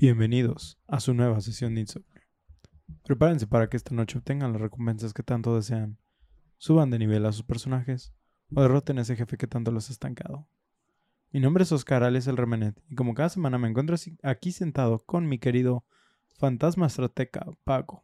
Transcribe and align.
Bienvenidos 0.00 0.78
a 0.88 0.98
su 0.98 1.12
nueva 1.12 1.42
sesión 1.42 1.74
de 1.74 1.82
insomnio. 1.82 2.22
Prepárense 3.04 3.46
para 3.46 3.68
que 3.68 3.76
esta 3.76 3.94
noche 3.94 4.16
obtengan 4.16 4.50
las 4.50 4.62
recompensas 4.62 5.12
que 5.12 5.22
tanto 5.22 5.54
desean, 5.54 5.98
suban 6.56 6.88
de 6.88 6.98
nivel 6.98 7.26
a 7.26 7.32
sus 7.32 7.42
personajes 7.42 8.14
o 8.54 8.62
derroten 8.62 8.96
a 8.96 9.02
ese 9.02 9.14
jefe 9.14 9.36
que 9.36 9.46
tanto 9.46 9.70
los 9.70 9.90
ha 9.90 9.92
estancado. 9.92 10.48
Mi 11.32 11.40
nombre 11.40 11.64
es 11.64 11.72
Oscar 11.72 12.02
Alex 12.02 12.28
el 12.28 12.38
Remenet 12.38 12.82
y 12.88 12.94
como 12.94 13.12
cada 13.12 13.28
semana 13.28 13.58
me 13.58 13.68
encuentro 13.68 13.94
aquí 14.22 14.52
sentado 14.52 15.00
con 15.00 15.28
mi 15.28 15.38
querido 15.38 15.84
fantasma 16.38 16.86
estrateca 16.86 17.44
Paco. 17.64 18.02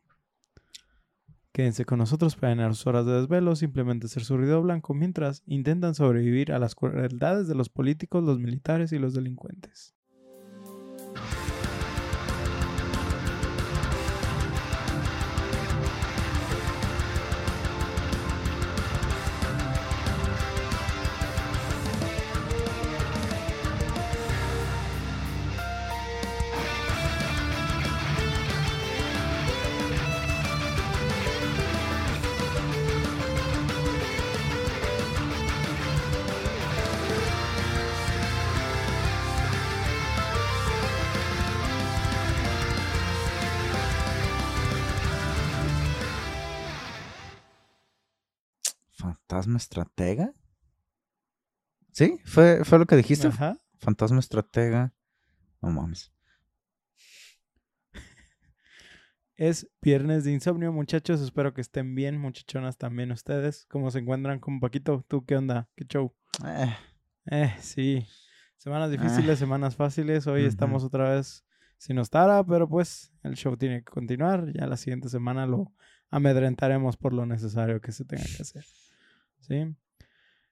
Quédense 1.53 1.87
con 1.87 1.99
nosotros 1.99 2.37
para 2.37 2.53
llenar 2.53 2.75
sus 2.75 2.87
horas 2.89 3.07
de 3.07 3.13
desvelo, 3.13 3.57
simplemente 3.57 4.09
ser 4.09 4.23
su 4.23 4.37
ruido 4.37 4.61
blanco 4.61 4.93
mientras 4.93 5.43
intentan 5.47 5.95
sobrevivir 5.95 6.53
a 6.53 6.59
las 6.59 6.75
crueldades 6.75 7.49
de 7.49 7.55
los 7.55 7.71
políticos, 7.71 8.23
los 8.23 8.39
militares 8.39 8.93
y 8.93 8.99
los 8.99 9.15
delincuentes. 9.15 9.96
¿Fantasma 49.47 49.59
estratega? 49.59 50.35
¿Sí? 51.93 52.19
¿Fue, 52.25 52.65
fue 52.65 52.81
lo 52.81 52.87
que 52.87 52.97
dijiste? 52.97 53.29
Ajá. 53.29 53.57
Fantasma 53.79 54.19
estratega. 54.19 54.93
No 55.63 55.71
mames. 55.71 56.13
Es 59.37 59.69
viernes 59.81 60.25
de 60.25 60.33
insomnio, 60.33 60.73
muchachos. 60.73 61.21
Espero 61.21 61.55
que 61.55 61.61
estén 61.61 61.95
bien, 61.95 62.19
muchachonas 62.19 62.77
también 62.77 63.13
ustedes. 63.13 63.67
¿Cómo 63.67 63.93
se 63.93 64.01
encuentran 64.01 64.41
con 64.41 64.59
Paquito? 64.59 65.05
¿Tú 65.07 65.25
qué 65.25 65.37
onda? 65.37 65.69
¿Qué 65.77 65.85
show? 65.85 66.13
Eh, 66.45 66.75
Eh, 67.27 67.55
sí. 67.61 68.05
Semanas 68.57 68.91
difíciles, 68.91 69.39
semanas 69.39 69.77
fáciles. 69.77 70.27
Hoy 70.27 70.45
estamos 70.45 70.83
otra 70.83 71.11
vez 71.15 71.45
sin 71.79 71.99
Ostara, 72.01 72.43
pero 72.45 72.69
pues 72.69 73.13
el 73.23 73.37
show 73.37 73.57
tiene 73.57 73.79
que 73.85 73.93
continuar. 73.93 74.53
Ya 74.53 74.67
la 74.67 74.77
siguiente 74.77 75.09
semana 75.09 75.47
lo 75.47 75.73
amedrentaremos 76.11 76.97
por 76.97 77.13
lo 77.13 77.27
necesario 77.27 77.81
que 77.81 77.93
se 77.93 78.05
tenga 78.05 78.25
que 78.25 78.43
hacer. 78.43 78.65
¿Sí? 79.47 79.75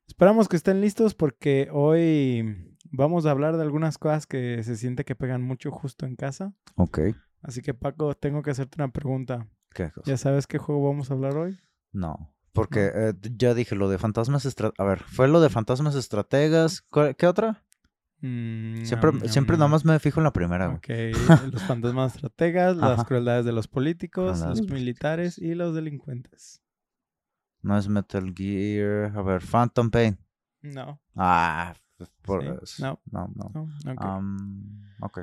Esperamos 0.06 0.48
que 0.48 0.56
estén 0.56 0.80
listos 0.80 1.14
porque 1.14 1.68
hoy 1.72 2.76
vamos 2.90 3.26
a 3.26 3.30
hablar 3.30 3.56
de 3.56 3.62
algunas 3.62 3.98
cosas 3.98 4.26
que 4.26 4.62
se 4.62 4.76
siente 4.76 5.04
que 5.04 5.16
pegan 5.16 5.42
mucho 5.42 5.70
justo 5.70 6.06
en 6.06 6.16
casa. 6.16 6.52
ok. 6.76 6.98
Así 7.42 7.60
que 7.60 7.74
Paco, 7.74 8.14
tengo 8.14 8.42
que 8.42 8.50
hacerte 8.52 8.76
una 8.82 8.90
pregunta. 8.92 9.48
¿Qué 9.74 9.90
cosa? 9.90 10.10
¿Ya 10.10 10.16
sabes 10.16 10.46
qué 10.46 10.58
juego 10.58 10.86
vamos 10.88 11.10
a 11.10 11.14
hablar 11.14 11.36
hoy? 11.36 11.58
No. 11.92 12.32
Porque 12.52 12.90
eh, 12.94 13.12
ya 13.36 13.52
dije 13.52 13.74
lo 13.74 13.88
de 13.88 13.98
fantasmas 13.98 14.44
estrategas. 14.46 14.78
A 14.80 14.88
ver, 14.88 15.00
fue 15.02 15.26
lo 15.28 15.40
de 15.40 15.50
fantasmas 15.50 15.94
estrategas. 15.96 16.82
¿Cuál- 16.82 17.16
¿Qué 17.16 17.26
otra? 17.26 17.64
Mm, 18.20 18.84
Siempre, 18.84 19.12
ñam, 19.12 19.28
siempre 19.28 19.54
ñam. 19.56 19.60
nada 19.60 19.68
más 19.72 19.84
me 19.84 19.98
fijo 19.98 20.20
en 20.20 20.24
la 20.24 20.32
primera. 20.32 20.70
Ok, 20.70 20.88
los 21.52 21.62
fantasmas 21.64 22.14
estrategas, 22.14 22.76
las 22.76 23.04
crueldades 23.04 23.44
de 23.44 23.52
los 23.52 23.66
políticos, 23.68 24.40
los 24.40 24.62
militares 24.70 25.36
y 25.36 25.54
los 25.54 25.74
delincuentes. 25.74 26.62
No 27.64 27.76
es 27.78 27.88
Metal 27.88 28.32
Gear. 28.36 29.12
A 29.16 29.22
ver, 29.22 29.42
Phantom 29.42 29.90
Pain. 29.90 30.18
No, 30.62 31.00
Ah, 31.16 31.74
pues, 31.96 32.10
por 32.22 32.42
Sí, 32.42 32.48
eso. 32.62 33.00
no. 33.10 33.28
no. 33.34 33.50
no. 33.52 33.68
no, 33.84 33.92
ok. 33.92 34.00
Am, 34.04 34.94
ok. 35.00 35.20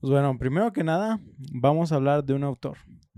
Pues 0.00 0.10
bueno, 0.10 0.38
primero 0.38 0.72
que 0.72 0.84
nada, 0.84 1.18
vamos 1.52 1.90
a 1.90 1.96
hablar 1.96 2.24
de 2.24 2.34
un 2.34 2.44
autor, 2.44 2.76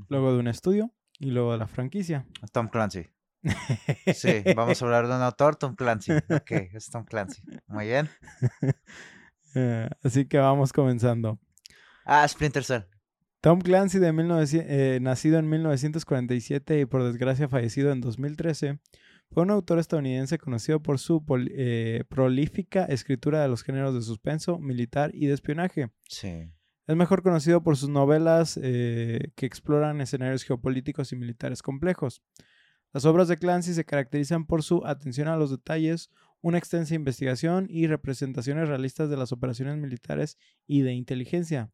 luego 0.08 0.32
de 0.32 0.38
un 0.38 0.46
estudio 0.48 0.92
y 1.18 1.30
luego 1.32 1.52
de 1.52 1.58
la 1.58 1.66
franquicia. 1.66 2.26
Tom 2.52 2.68
Clancy. 2.68 3.08
Sí, 4.14 4.42
vamos 4.56 4.80
a 4.80 4.84
hablar 4.84 5.06
de 5.08 5.14
un 5.16 5.22
autor, 5.22 5.56
Tom 5.56 5.74
Clancy. 5.74 6.12
Ok, 6.12 6.50
es 6.72 6.88
Tom 6.90 7.04
Clancy. 7.04 7.42
Muy 7.66 7.86
bien. 7.86 8.08
Eh, 9.58 9.88
así 10.02 10.26
que 10.26 10.36
vamos 10.36 10.70
comenzando. 10.70 11.38
Ah, 12.04 12.28
Splinter 12.28 12.62
Cell. 12.62 12.82
Tom 13.46 13.60
Clancy, 13.60 14.00
de 14.00 14.12
1900 14.12 14.66
eh, 14.68 14.98
nacido 15.00 15.38
en 15.38 15.48
1947 15.48 16.80
y 16.80 16.84
por 16.84 17.04
desgracia 17.04 17.48
fallecido 17.48 17.92
en 17.92 18.00
2013, 18.00 18.80
fue 19.30 19.44
un 19.44 19.52
autor 19.52 19.78
estadounidense 19.78 20.36
conocido 20.36 20.82
por 20.82 20.98
su 20.98 21.24
pol- 21.24 21.52
eh, 21.54 22.02
prolífica 22.08 22.86
escritura 22.86 23.40
de 23.40 23.46
los 23.46 23.62
géneros 23.62 23.94
de 23.94 24.02
suspenso, 24.02 24.58
militar 24.58 25.12
y 25.14 25.28
de 25.28 25.34
espionaje. 25.34 25.92
Sí. 26.08 26.50
Es 26.88 26.96
mejor 26.96 27.22
conocido 27.22 27.62
por 27.62 27.76
sus 27.76 27.88
novelas 27.88 28.58
eh, 28.60 29.30
que 29.36 29.46
exploran 29.46 30.00
escenarios 30.00 30.42
geopolíticos 30.42 31.12
y 31.12 31.16
militares 31.16 31.62
complejos. 31.62 32.24
Las 32.92 33.04
obras 33.04 33.28
de 33.28 33.38
Clancy 33.38 33.74
se 33.74 33.84
caracterizan 33.84 34.46
por 34.46 34.64
su 34.64 34.84
atención 34.84 35.28
a 35.28 35.36
los 35.36 35.52
detalles, 35.52 36.10
una 36.40 36.58
extensa 36.58 36.96
investigación 36.96 37.68
y 37.70 37.86
representaciones 37.86 38.68
realistas 38.68 39.08
de 39.08 39.16
las 39.16 39.30
operaciones 39.30 39.76
militares 39.76 40.36
y 40.66 40.80
de 40.80 40.94
inteligencia. 40.94 41.70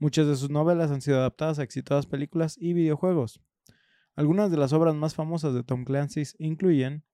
Muchas 0.00 0.26
de 0.26 0.34
sus 0.36 0.50
novelas 0.50 0.90
han 0.90 1.02
sido 1.02 1.18
adaptadas 1.18 1.58
a 1.58 1.62
exitosas 1.62 2.06
películas 2.06 2.56
y 2.58 2.72
videojuegos. 2.72 3.40
Algunas 4.16 4.50
de 4.50 4.56
las 4.56 4.72
obras 4.72 4.94
más 4.94 5.14
famosas 5.14 5.54
de 5.54 5.62
Tom 5.62 5.84
Clancy 5.84 6.22
incluyen 6.38 7.04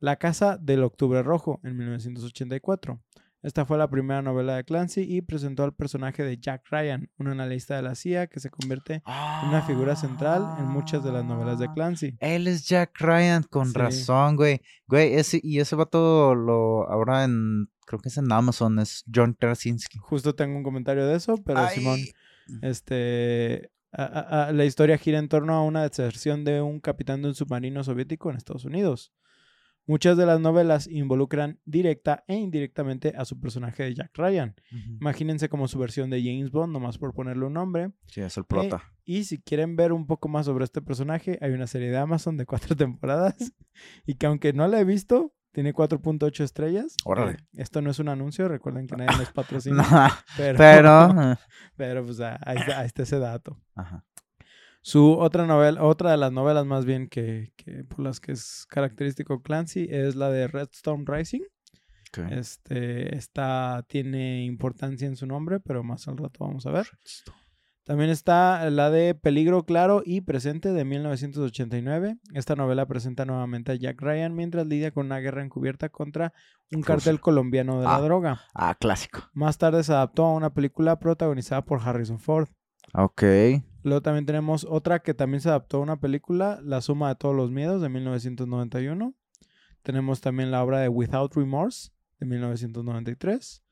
La 0.00 0.16
Casa 0.16 0.56
del 0.58 0.84
Octubre 0.84 1.22
Rojo 1.22 1.60
en 1.64 1.76
1984. 1.78 3.00
Esta 3.42 3.64
fue 3.64 3.78
la 3.78 3.88
primera 3.88 4.20
novela 4.20 4.54
de 4.56 4.64
Clancy 4.64 5.00
y 5.00 5.22
presentó 5.22 5.64
al 5.64 5.72
personaje 5.74 6.22
de 6.22 6.36
Jack 6.38 6.62
Ryan, 6.70 7.10
un 7.16 7.28
analista 7.28 7.74
de 7.76 7.80
la 7.82 7.94
CIA 7.94 8.26
que 8.26 8.38
se 8.38 8.50
convierte 8.50 9.02
en 9.42 9.48
una 9.48 9.62
figura 9.62 9.96
central 9.96 10.56
en 10.58 10.66
muchas 10.66 11.02
de 11.02 11.10
las 11.10 11.24
novelas 11.24 11.58
de 11.58 11.64
Ah, 11.66 11.72
Clancy. 11.74 12.16
Él 12.20 12.46
es 12.48 12.68
Jack 12.68 13.00
Ryan, 13.00 13.42
con 13.44 13.68
Sí. 13.68 13.78
razón, 13.78 14.36
güey. 14.36 14.60
Güey, 14.86 15.14
ese, 15.14 15.40
y 15.42 15.58
ese 15.58 15.74
vato 15.74 16.34
lo 16.34 16.86
ahora 16.90 17.24
en, 17.24 17.70
creo 17.90 18.00
que 18.00 18.08
es 18.08 18.16
en 18.18 18.30
Amazon, 18.30 18.78
es 18.78 19.04
John 19.12 19.34
Krasinski. 19.34 19.98
Justo 19.98 20.32
tengo 20.36 20.56
un 20.56 20.62
comentario 20.62 21.04
de 21.06 21.16
eso, 21.16 21.36
pero 21.44 21.58
Ay, 21.58 21.74
Simón, 21.76 21.98
este, 22.62 23.70
a- 23.92 24.04
a- 24.04 24.46
a- 24.46 24.52
la 24.52 24.64
historia 24.64 24.96
gira 24.96 25.18
en 25.18 25.28
torno 25.28 25.54
a 25.54 25.62
una 25.64 25.82
deserción 25.82 26.44
de 26.44 26.62
un 26.62 26.78
capitán 26.80 27.22
de 27.22 27.28
un 27.28 27.34
submarino 27.34 27.82
soviético 27.82 28.30
en 28.30 28.36
Estados 28.36 28.64
Unidos. 28.64 29.12
Muchas 29.86 30.16
de 30.16 30.24
las 30.24 30.38
novelas 30.40 30.86
involucran 30.86 31.58
directa 31.64 32.22
e 32.28 32.36
indirectamente 32.36 33.12
a 33.16 33.24
su 33.24 33.40
personaje 33.40 33.82
de 33.82 33.94
Jack 33.94 34.16
Ryan. 34.16 34.54
Imagínense 35.00 35.48
como 35.48 35.66
su 35.66 35.78
versión 35.80 36.10
de 36.10 36.22
James 36.22 36.52
Bond, 36.52 36.72
nomás 36.72 36.96
por 36.98 37.12
ponerle 37.12 37.46
un 37.46 37.54
nombre. 37.54 37.90
Sí, 38.06 38.20
es 38.20 38.36
el 38.36 38.44
prota. 38.44 38.84
Y 39.04 39.24
si 39.24 39.38
quieren 39.42 39.74
ver 39.74 39.92
un 39.92 40.06
poco 40.06 40.28
más 40.28 40.46
sobre 40.46 40.64
este 40.64 40.80
personaje, 40.80 41.38
hay 41.40 41.50
una 41.50 41.66
serie 41.66 41.90
de 41.90 41.96
Amazon 41.98 42.36
de 42.36 42.46
cuatro 42.46 42.76
temporadas 42.76 43.52
y 44.06 44.14
que 44.14 44.26
aunque 44.26 44.52
no 44.52 44.68
la 44.68 44.78
he 44.78 44.84
visto, 44.84 45.34
tiene 45.52 45.74
4.8 45.74 46.44
estrellas. 46.44 46.96
Órale. 47.04 47.32
Eh, 47.32 47.36
esto 47.54 47.82
no 47.82 47.90
es 47.90 47.98
un 47.98 48.08
anuncio, 48.08 48.48
recuerden 48.48 48.86
que 48.86 48.96
nadie 48.96 49.16
nos 49.18 49.32
patrocina. 49.32 49.82
No, 49.82 50.08
pero, 50.36 50.58
pero... 50.58 51.22
eh, 51.32 51.36
pero 51.76 52.04
pues 52.04 52.20
ah, 52.20 52.38
ahí 52.44 52.58
está, 52.58 52.80
ahí 52.80 52.86
está 52.86 53.02
ese 53.02 53.18
dato. 53.18 53.58
Ajá. 53.74 54.04
Su 54.82 55.18
otra 55.18 55.46
novela, 55.46 55.84
otra 55.84 56.12
de 56.12 56.16
las 56.16 56.32
novelas 56.32 56.64
más 56.64 56.86
bien 56.86 57.08
que, 57.08 57.52
que 57.56 57.84
por 57.84 58.00
las 58.00 58.18
que 58.18 58.32
es 58.32 58.64
característico 58.66 59.42
Clancy 59.42 59.86
es 59.90 60.16
la 60.16 60.30
de 60.30 60.48
Redstone 60.48 61.04
Rising. 61.06 61.42
ok. 61.42 62.32
Este, 62.32 63.14
esta 63.14 63.84
tiene 63.88 64.44
importancia 64.44 65.06
en 65.06 65.16
su 65.16 65.26
nombre, 65.26 65.60
pero 65.60 65.82
más 65.82 66.08
al 66.08 66.16
rato 66.16 66.46
vamos 66.46 66.64
a 66.64 66.70
ver. 66.70 66.86
También 67.90 68.10
está 68.10 68.70
la 68.70 68.88
de 68.88 69.16
Peligro 69.16 69.64
Claro 69.64 70.02
y 70.06 70.20
Presente 70.20 70.72
de 70.72 70.84
1989. 70.84 72.18
Esta 72.34 72.54
novela 72.54 72.86
presenta 72.86 73.24
nuevamente 73.24 73.72
a 73.72 73.74
Jack 73.74 74.00
Ryan 74.00 74.32
mientras 74.32 74.64
lidia 74.68 74.92
con 74.92 75.06
una 75.06 75.18
guerra 75.18 75.42
encubierta 75.42 75.88
contra 75.88 76.32
un 76.72 76.82
cartel 76.82 77.18
colombiano 77.18 77.80
de 77.80 77.86
la 77.86 77.96
Ah. 77.96 78.00
droga. 78.00 78.42
Ah, 78.54 78.76
clásico. 78.78 79.22
Más 79.32 79.58
tarde 79.58 79.82
se 79.82 79.92
adaptó 79.92 80.24
a 80.26 80.34
una 80.34 80.54
película 80.54 81.00
protagonizada 81.00 81.64
por 81.64 81.80
Harrison 81.80 82.20
Ford. 82.20 82.46
Ok. 82.94 83.24
Luego 83.82 84.00
también 84.02 84.24
tenemos 84.24 84.64
otra 84.70 85.00
que 85.00 85.12
también 85.12 85.40
se 85.40 85.48
adaptó 85.48 85.78
a 85.78 85.80
una 85.80 85.98
película, 85.98 86.60
La 86.62 86.82
suma 86.82 87.08
de 87.08 87.16
todos 87.16 87.34
los 87.34 87.50
miedos 87.50 87.82
de 87.82 87.88
1991. 87.88 89.14
Tenemos 89.82 90.20
también 90.20 90.52
la 90.52 90.62
obra 90.62 90.78
de 90.78 90.88
Without 90.88 91.34
Remorse 91.34 91.90
de 92.20 92.26
1993. 92.26 93.64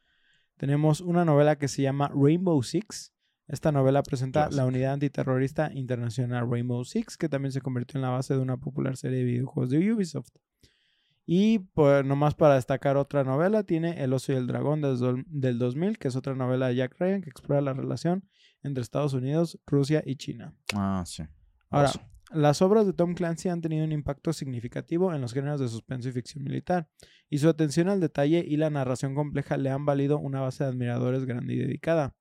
Tenemos 0.56 1.00
una 1.02 1.24
novela 1.24 1.54
que 1.56 1.68
se 1.68 1.82
llama 1.82 2.10
Rainbow 2.12 2.60
Six. 2.64 3.12
Esta 3.48 3.72
novela 3.72 4.02
presenta 4.02 4.50
la 4.50 4.66
unidad 4.66 4.92
antiterrorista 4.92 5.70
internacional 5.72 6.48
Rainbow 6.50 6.84
Six, 6.84 7.16
que 7.16 7.28
también 7.30 7.50
se 7.52 7.60
convirtió 7.62 7.96
en 7.98 8.02
la 8.02 8.10
base 8.10 8.34
de 8.34 8.40
una 8.40 8.58
popular 8.58 8.96
serie 8.96 9.18
de 9.18 9.24
videojuegos 9.24 9.70
de 9.70 9.92
Ubisoft. 9.92 10.28
Y 11.24 11.58
pues 11.58 12.04
nomás 12.04 12.34
para 12.34 12.54
destacar 12.54 12.96
otra 12.96 13.22
novela, 13.24 13.62
tiene 13.62 14.02
El 14.02 14.12
oso 14.14 14.32
y 14.32 14.36
el 14.36 14.46
dragón 14.46 14.80
del, 14.80 14.98
dos- 14.98 15.18
del 15.26 15.58
2000, 15.58 15.98
que 15.98 16.08
es 16.08 16.16
otra 16.16 16.34
novela 16.34 16.68
de 16.68 16.76
Jack 16.76 16.96
Ryan 16.98 17.20
que 17.22 17.30
explora 17.30 17.60
la 17.60 17.74
relación 17.74 18.24
entre 18.62 18.82
Estados 18.82 19.12
Unidos, 19.14 19.58
Rusia 19.66 20.02
y 20.04 20.16
China. 20.16 20.54
Ah, 20.74 21.02
sí. 21.06 21.22
Ahora, 21.70 21.88
Oso. 21.90 22.00
las 22.32 22.62
obras 22.62 22.86
de 22.86 22.92
Tom 22.94 23.14
Clancy 23.14 23.48
han 23.50 23.60
tenido 23.60 23.84
un 23.84 23.92
impacto 23.92 24.32
significativo 24.32 25.12
en 25.14 25.20
los 25.20 25.32
géneros 25.34 25.60
de 25.60 25.68
suspenso 25.68 26.08
y 26.08 26.12
ficción 26.12 26.44
militar, 26.44 26.88
y 27.28 27.38
su 27.38 27.48
atención 27.48 27.88
al 27.90 28.00
detalle 28.00 28.42
y 28.46 28.56
la 28.56 28.70
narración 28.70 29.14
compleja 29.14 29.58
le 29.58 29.70
han 29.70 29.84
valido 29.84 30.18
una 30.18 30.40
base 30.40 30.64
de 30.64 30.70
admiradores 30.70 31.24
grande 31.26 31.54
y 31.54 31.58
dedicada. 31.58 32.14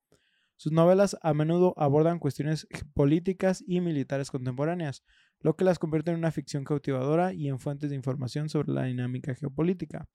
Sus 0.58 0.72
novelas 0.72 1.16
a 1.22 1.32
menudo 1.34 1.72
abordan 1.76 2.18
cuestiones 2.18 2.66
políticas 2.92 3.64
y 3.66 3.80
militares 3.80 4.30
contemporáneas, 4.30 5.04
lo 5.40 5.54
que 5.56 5.64
las 5.64 5.78
convierte 5.78 6.10
en 6.10 6.18
una 6.18 6.32
ficción 6.32 6.64
cautivadora 6.64 7.32
y 7.32 7.48
en 7.48 7.58
fuentes 7.60 7.90
de 7.90 7.96
información 7.96 8.48
sobre 8.48 8.72
la 8.72 8.82
dinámica 8.84 9.34
geopolítica. 9.36 10.08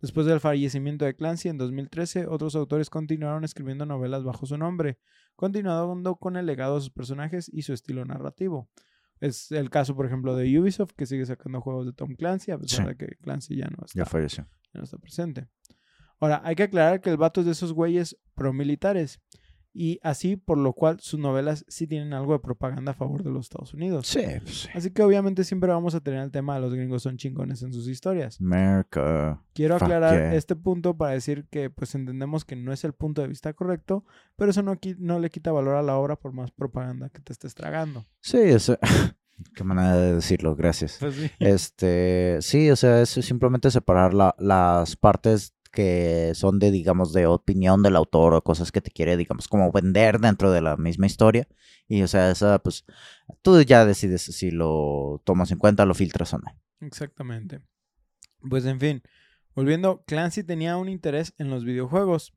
Después 0.00 0.24
del 0.26 0.38
fallecimiento 0.40 1.04
de 1.04 1.14
Clancy 1.16 1.48
en 1.48 1.58
2013, 1.58 2.26
otros 2.28 2.54
autores 2.56 2.90
continuaron 2.90 3.44
escribiendo 3.44 3.84
novelas 3.84 4.22
bajo 4.24 4.46
su 4.46 4.56
nombre, 4.56 4.98
continuando 5.36 6.14
con 6.16 6.36
el 6.36 6.46
legado 6.46 6.76
de 6.76 6.80
sus 6.82 6.90
personajes 6.90 7.48
y 7.52 7.62
su 7.62 7.72
estilo 7.72 8.04
narrativo. 8.04 8.68
Es 9.20 9.50
el 9.52 9.68
caso, 9.70 9.94
por 9.96 10.06
ejemplo, 10.06 10.34
de 10.36 10.58
Ubisoft, 10.60 10.92
que 10.96 11.06
sigue 11.06 11.26
sacando 11.26 11.60
juegos 11.60 11.86
de 11.86 11.92
Tom 11.92 12.14
Clancy, 12.14 12.50
a 12.52 12.58
pesar 12.58 12.84
Sí. 12.84 12.88
de 12.88 12.96
que 12.96 13.16
Clancy 13.16 13.56
ya 13.56 13.66
no 13.66 13.84
está, 13.84 13.98
Ya 13.98 14.04
falleció. 14.06 14.44
ya 14.72 14.78
no 14.78 14.84
está 14.84 14.98
presente. 14.98 15.48
Ahora, 16.20 16.40
hay 16.44 16.54
que 16.54 16.64
aclarar 16.64 17.00
que 17.00 17.10
el 17.10 17.16
vato 17.16 17.40
es 17.40 17.46
de 17.46 17.52
esos 17.52 17.72
güeyes 17.72 18.16
promilitares. 18.34 19.20
Y 19.74 19.98
así, 20.02 20.36
por 20.36 20.58
lo 20.58 20.74
cual, 20.74 21.00
sus 21.00 21.18
novelas 21.18 21.64
sí 21.66 21.86
tienen 21.86 22.12
algo 22.12 22.34
de 22.34 22.40
propaganda 22.40 22.92
a 22.92 22.94
favor 22.94 23.22
de 23.22 23.30
los 23.30 23.46
Estados 23.46 23.72
Unidos. 23.72 24.06
Sí, 24.06 24.20
sí. 24.44 24.68
Así 24.74 24.90
que 24.90 25.02
obviamente 25.02 25.44
siempre 25.44 25.70
vamos 25.70 25.94
a 25.94 26.00
tener 26.00 26.20
el 26.22 26.30
tema 26.30 26.54
de 26.56 26.60
los 26.60 26.74
gringos 26.74 27.02
son 27.02 27.16
chingones 27.16 27.62
en 27.62 27.72
sus 27.72 27.88
historias. 27.88 28.38
America. 28.40 29.42
Quiero 29.54 29.76
Fuck 29.76 29.84
aclarar 29.84 30.14
yeah. 30.18 30.34
este 30.34 30.56
punto 30.56 30.96
para 30.96 31.12
decir 31.12 31.46
que 31.50 31.70
pues 31.70 31.94
entendemos 31.94 32.44
que 32.44 32.54
no 32.56 32.72
es 32.72 32.84
el 32.84 32.92
punto 32.92 33.22
de 33.22 33.28
vista 33.28 33.52
correcto, 33.54 34.04
pero 34.36 34.50
eso 34.50 34.62
no, 34.62 34.78
no 34.98 35.18
le 35.18 35.30
quita 35.30 35.52
valor 35.52 35.76
a 35.76 35.82
la 35.82 35.96
obra 35.96 36.16
por 36.16 36.32
más 36.32 36.50
propaganda 36.50 37.08
que 37.08 37.20
te 37.20 37.32
estés 37.32 37.54
tragando. 37.54 38.04
Sí, 38.20 38.38
eso. 38.38 38.78
Qué 39.56 39.64
manera 39.64 39.96
de 39.96 40.14
decirlo, 40.16 40.54
gracias. 40.54 40.98
Pues 41.00 41.14
sí. 41.14 41.30
Este, 41.40 42.38
sí, 42.42 42.70
o 42.70 42.76
sea, 42.76 43.00
es 43.02 43.08
simplemente 43.08 43.70
separar 43.70 44.14
la- 44.14 44.34
las 44.38 44.96
partes 44.96 45.54
que 45.72 46.32
son 46.34 46.58
de, 46.58 46.70
digamos, 46.70 47.12
de 47.12 47.26
opinión 47.26 47.82
del 47.82 47.96
autor 47.96 48.34
o 48.34 48.44
cosas 48.44 48.70
que 48.70 48.80
te 48.80 48.90
quiere, 48.90 49.16
digamos, 49.16 49.48
como 49.48 49.72
vender 49.72 50.20
dentro 50.20 50.52
de 50.52 50.60
la 50.60 50.76
misma 50.76 51.06
historia. 51.06 51.48
Y, 51.88 52.02
o 52.02 52.08
sea, 52.08 52.30
esa, 52.30 52.58
pues, 52.58 52.84
tú 53.40 53.60
ya 53.62 53.84
decides 53.84 54.22
si 54.22 54.50
lo 54.50 55.20
tomas 55.24 55.50
en 55.50 55.58
cuenta, 55.58 55.86
lo 55.86 55.94
filtras 55.94 56.34
o 56.34 56.38
no. 56.38 56.46
Exactamente. 56.80 57.60
Pues 58.48 58.66
en 58.66 58.78
fin, 58.78 59.02
volviendo, 59.54 60.04
Clancy 60.06 60.44
tenía 60.44 60.76
un 60.76 60.88
interés 60.88 61.32
en 61.38 61.48
los 61.48 61.64
videojuegos, 61.64 62.34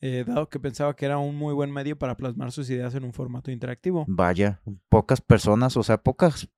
eh, 0.00 0.24
dado 0.26 0.48
que 0.48 0.60
pensaba 0.60 0.94
que 0.94 1.04
era 1.04 1.18
un 1.18 1.36
muy 1.36 1.52
buen 1.52 1.72
medio 1.72 1.98
para 1.98 2.16
plasmar 2.16 2.52
sus 2.52 2.70
ideas 2.70 2.94
en 2.94 3.04
un 3.04 3.12
formato 3.12 3.50
interactivo. 3.50 4.04
Vaya, 4.08 4.62
pocas 4.88 5.20
personas, 5.20 5.76
o 5.76 5.82
sea, 5.82 5.98
pocas, 5.98 6.48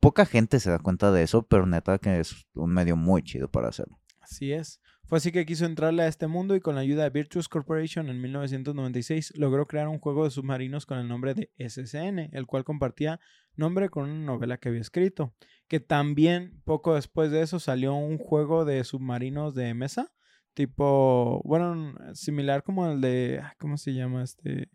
poca 0.00 0.26
gente 0.26 0.58
se 0.60 0.70
da 0.70 0.80
cuenta 0.80 1.12
de 1.12 1.22
eso, 1.22 1.46
pero 1.46 1.66
neta 1.66 1.98
que 1.98 2.18
es 2.18 2.46
un 2.54 2.72
medio 2.72 2.96
muy 2.96 3.22
chido 3.22 3.48
para 3.48 3.68
hacerlo. 3.68 4.00
Así 4.20 4.52
es. 4.52 4.80
Fue 5.08 5.18
así 5.18 5.32
que 5.32 5.46
quiso 5.46 5.64
entrarle 5.64 6.02
a 6.02 6.06
este 6.06 6.26
mundo 6.26 6.54
y 6.54 6.60
con 6.60 6.74
la 6.74 6.82
ayuda 6.82 7.04
de 7.04 7.10
Virtuous 7.10 7.48
Corporation 7.48 8.08
en 8.10 8.20
1996 8.20 9.32
logró 9.38 9.66
crear 9.66 9.88
un 9.88 9.98
juego 9.98 10.24
de 10.24 10.30
submarinos 10.30 10.84
con 10.84 10.98
el 10.98 11.08
nombre 11.08 11.32
de 11.34 11.50
SSN, 11.58 12.28
el 12.32 12.46
cual 12.46 12.64
compartía 12.64 13.18
nombre 13.56 13.88
con 13.88 14.04
una 14.10 14.24
novela 14.24 14.58
que 14.58 14.68
había 14.68 14.82
escrito. 14.82 15.32
Que 15.66 15.80
también 15.80 16.60
poco 16.64 16.94
después 16.94 17.30
de 17.30 17.40
eso 17.42 17.58
salió 17.58 17.94
un 17.94 18.18
juego 18.18 18.64
de 18.66 18.84
submarinos 18.84 19.54
de 19.54 19.72
mesa, 19.74 20.12
tipo, 20.54 21.40
bueno, 21.44 21.94
similar 22.14 22.62
como 22.62 22.90
el 22.90 23.00
de, 23.00 23.42
¿cómo 23.58 23.76
se 23.78 23.94
llama 23.94 24.22
este? 24.22 24.68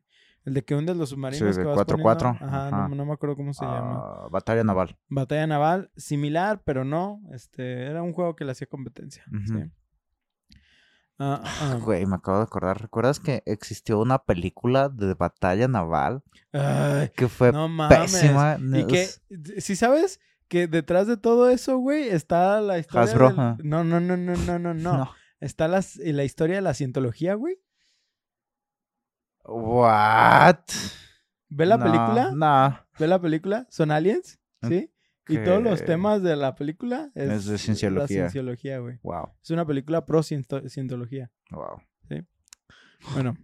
El 0.45 0.53
de 0.55 0.63
que 0.65 0.75
hundes 0.75 0.97
los 0.97 1.09
submarinos. 1.09 1.53
Sí, 1.55 1.57
de 1.59 1.63
que 1.63 1.69
vas 1.69 1.77
4-4, 1.77 1.87
poniendo. 2.39 2.45
Ajá, 2.57 2.87
no- 2.89 3.05
me 3.05 3.13
acuerdo 3.13 3.35
cómo 3.35 3.53
se 3.53 3.63
llama. 3.63 4.01
Ah, 4.03 4.27
batalla 4.31 4.63
naval. 4.63 4.97
Batalla 5.07 5.47
naval, 5.47 5.91
similar, 5.95 6.61
pero 6.65 6.83
no. 6.83 7.21
Este, 7.31 7.83
era 7.85 8.01
un 8.03 8.11
juego 8.13 8.35
que 8.35 8.43
le 8.45 8.51
hacía 8.51 8.67
competencia. 8.67 9.23
Sí. 9.45 9.71
Ah, 11.25 11.41
ah, 11.45 11.77
Güey, 11.81 12.05
me 12.05 12.15
acabo 12.15 12.37
de 12.39 12.43
acordar. 12.43 12.81
¿Recuerdas 12.81 13.19
que 13.21 13.43
existió 13.45 13.99
una 13.99 14.19
película 14.23 14.89
de 14.89 15.13
batalla 15.13 15.69
naval 15.69 16.21
ay, 16.51 17.09
que 17.15 17.29
fue 17.29 17.51
no 17.53 17.69
mames. 17.69 17.97
pésima? 18.11 18.57
Y 18.59 18.85
que, 18.87 19.07
si 19.61 19.75
sabes 19.77 20.19
que 20.49 20.67
detrás 20.67 21.07
de 21.07 21.15
todo 21.15 21.49
eso, 21.49 21.77
güey, 21.77 22.09
está 22.09 22.59
la 22.61 22.77
historia. 22.77 23.03
Hasbro, 23.03 23.29
del-. 23.29 23.67
No, 23.69 23.83
no, 23.85 23.99
no, 24.01 24.17
no, 24.17 24.35
no, 24.35 24.59
no, 24.59 24.73
no. 24.73 25.11
Está 25.39 25.67
las- 25.69 25.95
la 25.95 26.23
historia 26.25 26.55
de 26.57 26.61
la 26.61 26.73
cientología, 26.73 27.35
güey. 27.35 27.57
What? 29.45 30.59
¿Ve 31.49 31.65
la 31.65 31.77
No, 31.77 31.83
película? 31.85 32.31
No. 32.33 32.79
¿Ve 32.99 33.07
la 33.07 33.19
película? 33.21 33.67
¿Son 33.69 33.91
aliens? 33.91 34.39
¿Sí? 34.67 34.92
Y 35.29 35.37
todos 35.37 35.63
los 35.63 35.83
temas 35.85 36.21
de 36.21 36.35
la 36.35 36.53
película 36.55 37.09
es, 37.15 37.29
Es 37.29 37.45
de 37.45 37.51
La 37.53 37.57
cienciología. 37.57 38.07
cienciología, 38.29 38.79
güey. 38.79 38.99
Wow. 39.03 39.29
Es 39.41 39.49
una 39.51 39.65
película 39.65 40.05
pro 40.05 40.21
ciento- 40.21 40.67
cientología. 40.69 41.31
Wow. 41.51 41.81
Bueno. 43.13 43.37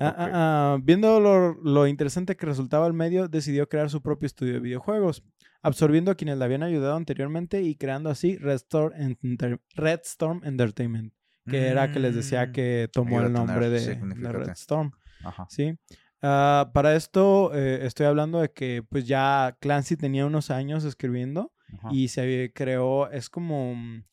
Ah, 0.00 0.14
ah, 0.16 0.30
ah, 0.32 0.78
viendo 0.82 1.18
lo, 1.18 1.54
lo 1.54 1.86
interesante 1.88 2.36
que 2.36 2.46
resultaba 2.46 2.86
el 2.86 2.92
medio, 2.92 3.26
decidió 3.28 3.68
crear 3.68 3.90
su 3.90 4.00
propio 4.00 4.26
estudio 4.26 4.54
de 4.54 4.60
videojuegos, 4.60 5.24
absorbiendo 5.62 6.12
a 6.12 6.14
quienes 6.14 6.38
le 6.38 6.44
habían 6.44 6.62
ayudado 6.62 6.94
anteriormente 6.96 7.62
y 7.62 7.74
creando 7.74 8.08
así 8.08 8.36
Red 8.36 8.54
Storm, 8.56 8.92
Enter- 8.94 9.60
Red 9.74 10.00
Storm 10.04 10.40
Entertainment, 10.44 11.12
que 11.50 11.66
era 11.66 11.90
que 11.90 11.98
les 11.98 12.14
decía 12.14 12.46
Mm. 12.46 12.52
que 12.52 12.88
tomó 12.92 13.20
el 13.22 13.32
nombre 13.32 13.70
de, 13.70 13.96
de. 13.96 14.32
Red 14.32 14.50
Storm. 14.50 14.92
Ajá. 15.24 15.46
¿sí? 15.50 15.76
Ah, 16.22 16.70
para 16.74 16.96
esto 16.96 17.54
eh, 17.54 17.86
estoy 17.86 18.06
hablando 18.06 18.40
de 18.40 18.50
que 18.50 18.82
pues 18.88 19.06
ya 19.06 19.56
Clancy 19.60 19.96
tenía 19.96 20.26
unos 20.26 20.50
años 20.50 20.84
escribiendo 20.84 21.52
ajá. 21.72 21.88
y 21.92 22.08
se 22.08 22.52
creó, 22.54 23.10
es 23.10 23.30
como, 23.30 23.74
mm, 23.74 24.04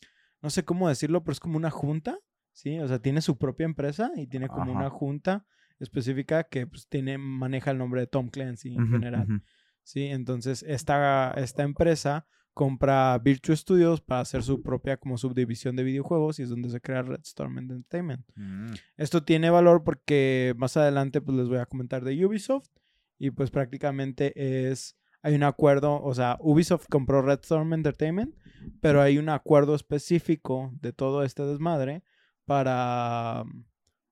no 0.41 0.49
sé 0.49 0.63
cómo 0.65 0.87
decirlo, 0.87 1.23
pero 1.23 1.33
es 1.33 1.39
como 1.39 1.57
una 1.57 1.71
junta, 1.71 2.19
¿sí? 2.51 2.79
O 2.79 2.87
sea, 2.87 2.99
tiene 2.99 3.21
su 3.21 3.37
propia 3.37 3.65
empresa 3.65 4.11
y 4.15 4.27
tiene 4.27 4.47
como 4.47 4.71
Ajá. 4.71 4.71
una 4.71 4.89
junta 4.89 5.45
específica 5.79 6.43
que 6.43 6.67
pues 6.67 6.87
tiene, 6.87 7.17
maneja 7.17 7.71
el 7.71 7.77
nombre 7.79 8.01
de 8.01 8.07
Tom 8.07 8.29
Clancy 8.29 8.75
en 8.75 8.89
general, 8.89 9.23
ujú. 9.23 9.41
¿sí? 9.83 10.05
Entonces, 10.05 10.63
esta, 10.67 11.31
esta 11.37 11.63
empresa 11.63 12.27
compra 12.55 13.17
Virtue 13.19 13.55
Studios 13.55 14.01
para 14.01 14.21
hacer 14.21 14.41
su 14.41 14.63
propia 14.63 14.95
como 14.95 15.17
subdivisión 15.17 15.75
de 15.75 15.83
videojuegos 15.83 16.39
y 16.39 16.43
es 16.43 16.49
donde 16.49 16.69
se 16.69 16.79
crea 16.79 17.01
Red 17.01 17.19
Storm 17.23 17.59
Entertainment. 17.59 18.25
Mm. 18.35 18.73
Esto 18.95 19.23
tiene 19.23 19.49
valor 19.49 19.83
porque 19.83 20.55
más 20.57 20.77
adelante 20.77 21.21
pues 21.21 21.37
les 21.37 21.49
voy 21.49 21.57
a 21.57 21.65
comentar 21.65 22.03
de 22.05 22.25
Ubisoft 22.25 22.69
y 23.19 23.31
pues 23.31 23.51
prácticamente 23.51 24.69
es 24.69 24.97
hay 25.21 25.35
un 25.35 25.43
acuerdo, 25.43 26.01
o 26.01 26.13
sea, 26.13 26.37
Ubisoft 26.39 26.87
compró 26.87 27.21
Red 27.21 27.39
Storm 27.41 27.73
Entertainment, 27.73 28.35
pero 28.79 29.01
hay 29.01 29.17
un 29.17 29.27
acuerdo 29.27 29.75
específico 29.75 30.71
de 30.79 30.93
todo 30.93 31.23
este 31.23 31.43
desmadre 31.43 32.03
para 32.45 33.43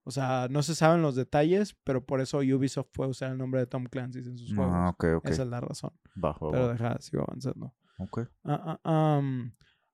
o 0.05 0.11
sea, 0.11 0.47
no 0.49 0.63
se 0.63 0.75
saben 0.75 1.01
los 1.01 1.15
detalles, 1.15 1.77
pero 1.85 2.05
por 2.05 2.19
eso 2.19 2.39
Ubisoft 2.39 2.89
puede 2.93 3.11
usar 3.11 3.31
el 3.31 3.37
nombre 3.37 3.61
de 3.61 3.67
Tom 3.67 3.85
Clancy 3.85 4.19
en 4.19 4.37
sus 4.37 4.53
juegos. 4.53 4.73
Ah, 4.75 4.89
ok. 4.89 5.05
Esa 5.23 5.43
es 5.43 5.47
la 5.47 5.61
razón. 5.61 5.91
Bajo. 6.13 6.51
Pero 6.51 6.67
deja, 6.67 6.99
sigo 6.99 7.23
avanzando. 7.23 7.73
Ok. 7.97 8.21
Ah, 8.43 8.79
ah, 8.83 9.21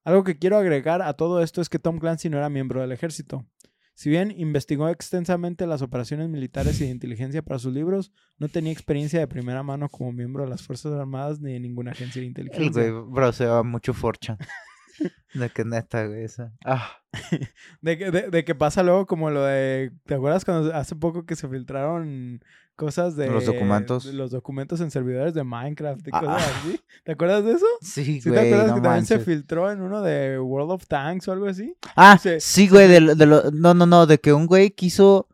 algo 0.04 0.24
que 0.24 0.38
quiero 0.38 0.58
agregar 0.58 1.02
a 1.02 1.14
todo 1.14 1.42
esto 1.44 1.62
es 1.62 1.70
que 1.70 1.80
Tom 1.80 2.00
Clancy 2.00 2.30
no 2.30 2.38
era 2.38 2.50
miembro 2.50 2.82
del 2.82 2.92
ejército. 2.92 3.46
Si 3.94 4.10
bien 4.10 4.32
investigó 4.32 4.88
extensamente 4.88 5.68
las 5.68 5.82
operaciones 5.82 6.30
militares 6.30 6.80
y 6.80 6.86
de 6.86 6.92
inteligencia 6.92 7.42
para 7.42 7.60
sus 7.60 7.74
libros, 7.74 8.14
no 8.38 8.48
tenía 8.48 8.72
experiencia 8.72 9.20
de 9.20 9.28
primera 9.28 9.62
mano 9.62 9.90
como 9.90 10.14
miembro 10.14 10.44
de 10.46 10.50
las 10.50 10.62
Fuerzas 10.64 10.94
Armadas 10.94 11.42
ni 11.42 11.52
de 11.54 11.60
ninguna 11.60 11.92
agencia 11.92 12.22
de 12.22 12.28
El 12.28 12.30
inteligencia. 12.30 12.90
güey, 12.92 13.04
bro, 13.12 13.32
se 13.34 13.46
va 13.46 13.62
mucho 13.64 13.94
forchan. 13.94 14.38
De 15.34 15.50
que 15.50 15.64
neta, 15.66 16.06
güey. 16.08 16.24
esa- 16.24 16.54
Ah, 16.66 16.92
De, 17.82 17.98
que- 17.98 18.12
de- 18.12 18.30
de 18.30 18.44
que 18.46 18.56
pasa 18.56 18.84
luego 18.84 19.06
como 19.06 19.30
lo 19.30 19.44
de... 19.44 19.92
¿Te 20.06 20.16
acuerdas 20.16 20.44
cuando 20.46 20.74
hace 20.74 20.96
poco 20.96 21.26
que 21.26 21.36
se 21.36 21.48
filtraron 21.48 22.42
cosas 22.80 23.16
de... 23.18 23.30
Los 23.30 23.46
documentos. 23.46 24.06
de 24.06 24.14
los 24.14 24.32
documentos 24.32 24.80
en 24.82 24.90
servidores 24.90 25.34
de 25.34 25.44
Minecraft 25.44 26.08
y 26.08 26.12
Ah. 26.14 26.20
cosas 26.22 26.44
así? 26.62 26.80
¿Te 27.04 27.12
acuerdas 27.12 27.44
de 27.44 27.52
eso? 27.52 27.66
sí, 27.82 28.04
¿Sí 28.06 28.22
te 28.22 28.30
güey. 28.30 28.48
acuerdas 28.48 28.68
no 28.70 28.76
que 28.76 28.82
también 28.82 29.06
se 29.06 29.20
filtró 29.20 29.70
en 29.72 29.82
uno 29.82 30.02
de 30.02 30.40
World 30.40 30.72
of 30.72 30.88
Tanks 30.88 31.28
o 31.28 31.32
algo 31.34 31.48
así? 31.48 31.76
Ah, 31.96 32.18
sí, 32.40 32.68
güey. 32.70 32.88
De, 32.88 33.02
lo- 33.02 33.16
de 33.16 33.26
lo- 33.26 33.52
no, 33.52 33.74
no, 33.74 33.86
no. 33.86 34.08
De 34.08 34.20
que 34.20 34.34
un 34.34 34.48
güey 34.48 34.72
quiso. 34.72 35.28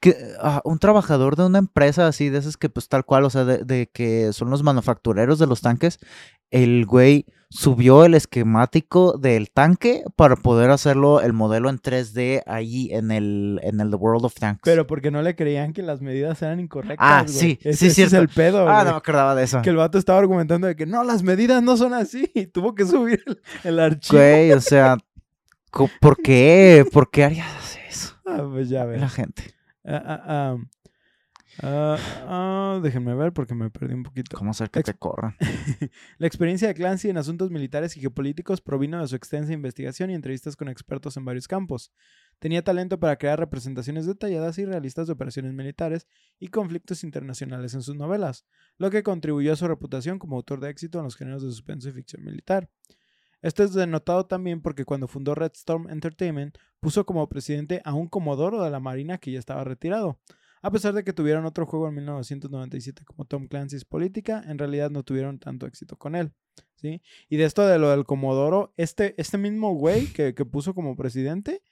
Que 0.00 0.16
ah, 0.40 0.60
un 0.64 0.78
trabajador 0.78 1.36
de 1.36 1.44
una 1.46 1.58
empresa 1.58 2.06
así, 2.06 2.28
de 2.30 2.38
esas 2.38 2.56
que 2.56 2.68
pues 2.68 2.88
tal 2.88 3.04
cual, 3.04 3.24
o 3.24 3.30
sea, 3.30 3.44
de, 3.44 3.58
de 3.64 3.88
que 3.92 4.32
son 4.32 4.50
los 4.50 4.62
manufactureros 4.62 5.38
de 5.38 5.46
los 5.46 5.60
tanques, 5.60 5.98
el 6.50 6.86
güey 6.86 7.26
subió 7.52 8.04
el 8.04 8.14
esquemático 8.14 9.18
del 9.18 9.50
tanque 9.50 10.04
para 10.16 10.36
poder 10.36 10.70
hacerlo 10.70 11.20
el 11.20 11.32
modelo 11.32 11.68
en 11.68 11.78
3D 11.80 12.42
ahí 12.46 12.88
en 12.92 13.10
el, 13.10 13.60
en 13.64 13.80
el 13.80 13.90
The 13.90 13.96
World 13.96 14.24
of 14.24 14.34
Tanks. 14.34 14.60
Pero 14.64 14.86
porque 14.86 15.10
no 15.10 15.20
le 15.20 15.34
creían 15.36 15.72
que 15.72 15.82
las 15.82 16.00
medidas 16.00 16.40
eran 16.42 16.60
incorrectas. 16.60 16.98
Ah, 17.00 17.22
güey. 17.26 17.34
sí, 17.36 17.58
Ese- 17.62 17.76
sí, 17.78 17.86
ese 17.88 18.02
es 18.04 18.12
el 18.12 18.28
pedo. 18.28 18.68
ah, 18.68 18.72
güey. 18.74 18.84
no 18.86 18.90
me 18.92 18.96
acordaba 18.98 19.34
de 19.34 19.44
eso. 19.44 19.62
Que 19.62 19.70
el 19.70 19.76
vato 19.76 19.98
estaba 19.98 20.18
argumentando 20.20 20.66
de 20.68 20.76
que 20.76 20.86
no, 20.86 21.02
las 21.04 21.22
medidas 21.24 21.62
no 21.62 21.76
son 21.76 21.92
así. 21.92 22.30
Y 22.34 22.46
tuvo 22.46 22.74
que 22.74 22.86
subir 22.86 23.22
el, 23.26 23.40
el 23.64 23.80
archivo. 23.80 24.18
Güey, 24.20 24.52
o 24.52 24.60
sea, 24.60 24.96
¿por 26.00 26.16
qué? 26.22 26.84
¿Por 26.92 27.10
qué 27.10 27.24
harías 27.24 27.78
eso? 27.88 28.14
Ah, 28.26 28.46
pues 28.50 28.68
ya 28.68 28.84
ves. 28.84 29.00
La 29.00 29.08
gente. 29.08 29.54
Ah, 29.84 30.56
ah, 31.62 31.96
ah. 32.26 32.80
Déjenme 32.82 33.14
ver 33.14 33.32
porque 33.32 33.54
me 33.54 33.70
perdí 33.70 33.94
un 33.94 34.02
poquito. 34.02 34.36
¿Cómo 34.36 34.52
hacer 34.52 34.70
que 34.70 34.80
Ex- 34.80 34.92
te 34.92 34.98
corran? 34.98 35.36
La 36.18 36.26
experiencia 36.26 36.68
de 36.68 36.74
Clancy 36.74 37.08
en 37.10 37.18
asuntos 37.18 37.50
militares 37.50 37.96
y 37.96 38.00
geopolíticos 38.00 38.60
provino 38.60 39.00
de 39.00 39.08
su 39.08 39.16
extensa 39.16 39.52
investigación 39.52 40.10
y 40.10 40.14
entrevistas 40.14 40.56
con 40.56 40.68
expertos 40.68 41.16
en 41.16 41.24
varios 41.24 41.48
campos. 41.48 41.92
Tenía 42.38 42.62
talento 42.62 42.98
para 42.98 43.16
crear 43.16 43.38
representaciones 43.38 44.06
detalladas 44.06 44.58
y 44.58 44.64
realistas 44.64 45.06
de 45.08 45.12
operaciones 45.12 45.52
militares 45.52 46.06
y 46.38 46.48
conflictos 46.48 47.04
internacionales 47.04 47.74
en 47.74 47.82
sus 47.82 47.96
novelas, 47.96 48.46
lo 48.78 48.90
que 48.90 49.02
contribuyó 49.02 49.52
a 49.52 49.56
su 49.56 49.66
reputación 49.68 50.18
como 50.18 50.36
autor 50.36 50.60
de 50.60 50.70
éxito 50.70 50.98
en 50.98 51.04
los 51.04 51.16
géneros 51.16 51.42
de 51.42 51.50
suspenso 51.50 51.88
y 51.88 51.92
ficción 51.92 52.24
militar. 52.24 52.70
Esto 53.42 53.64
es 53.64 53.72
denotado 53.72 54.26
también 54.26 54.60
porque 54.60 54.84
cuando 54.84 55.08
fundó 55.08 55.34
Red 55.34 55.52
Storm 55.54 55.88
Entertainment 55.88 56.58
puso 56.80 57.06
como 57.06 57.28
presidente 57.28 57.80
a 57.84 57.94
un 57.94 58.08
comodoro 58.08 58.62
de 58.62 58.70
la 58.70 58.80
Marina 58.80 59.18
que 59.18 59.32
ya 59.32 59.38
estaba 59.38 59.64
retirado. 59.64 60.18
A 60.62 60.70
pesar 60.70 60.92
de 60.92 61.04
que 61.04 61.14
tuvieron 61.14 61.46
otro 61.46 61.64
juego 61.64 61.88
en 61.88 61.94
1997 61.94 63.04
como 63.06 63.24
Tom 63.24 63.46
Clancy's 63.46 63.86
Política, 63.86 64.42
en 64.46 64.58
realidad 64.58 64.90
no 64.90 65.02
tuvieron 65.02 65.38
tanto 65.38 65.66
éxito 65.66 65.96
con 65.96 66.14
él. 66.14 66.32
¿sí? 66.74 67.00
Y 67.30 67.36
de 67.36 67.44
esto 67.44 67.66
de 67.66 67.78
lo 67.78 67.90
del 67.90 68.04
Comodoro, 68.04 68.74
este, 68.76 69.14
este 69.16 69.38
mismo 69.38 69.74
güey 69.74 70.06
que, 70.12 70.34
que 70.34 70.44
puso 70.44 70.74
como 70.74 70.96
presidente, 70.96 71.62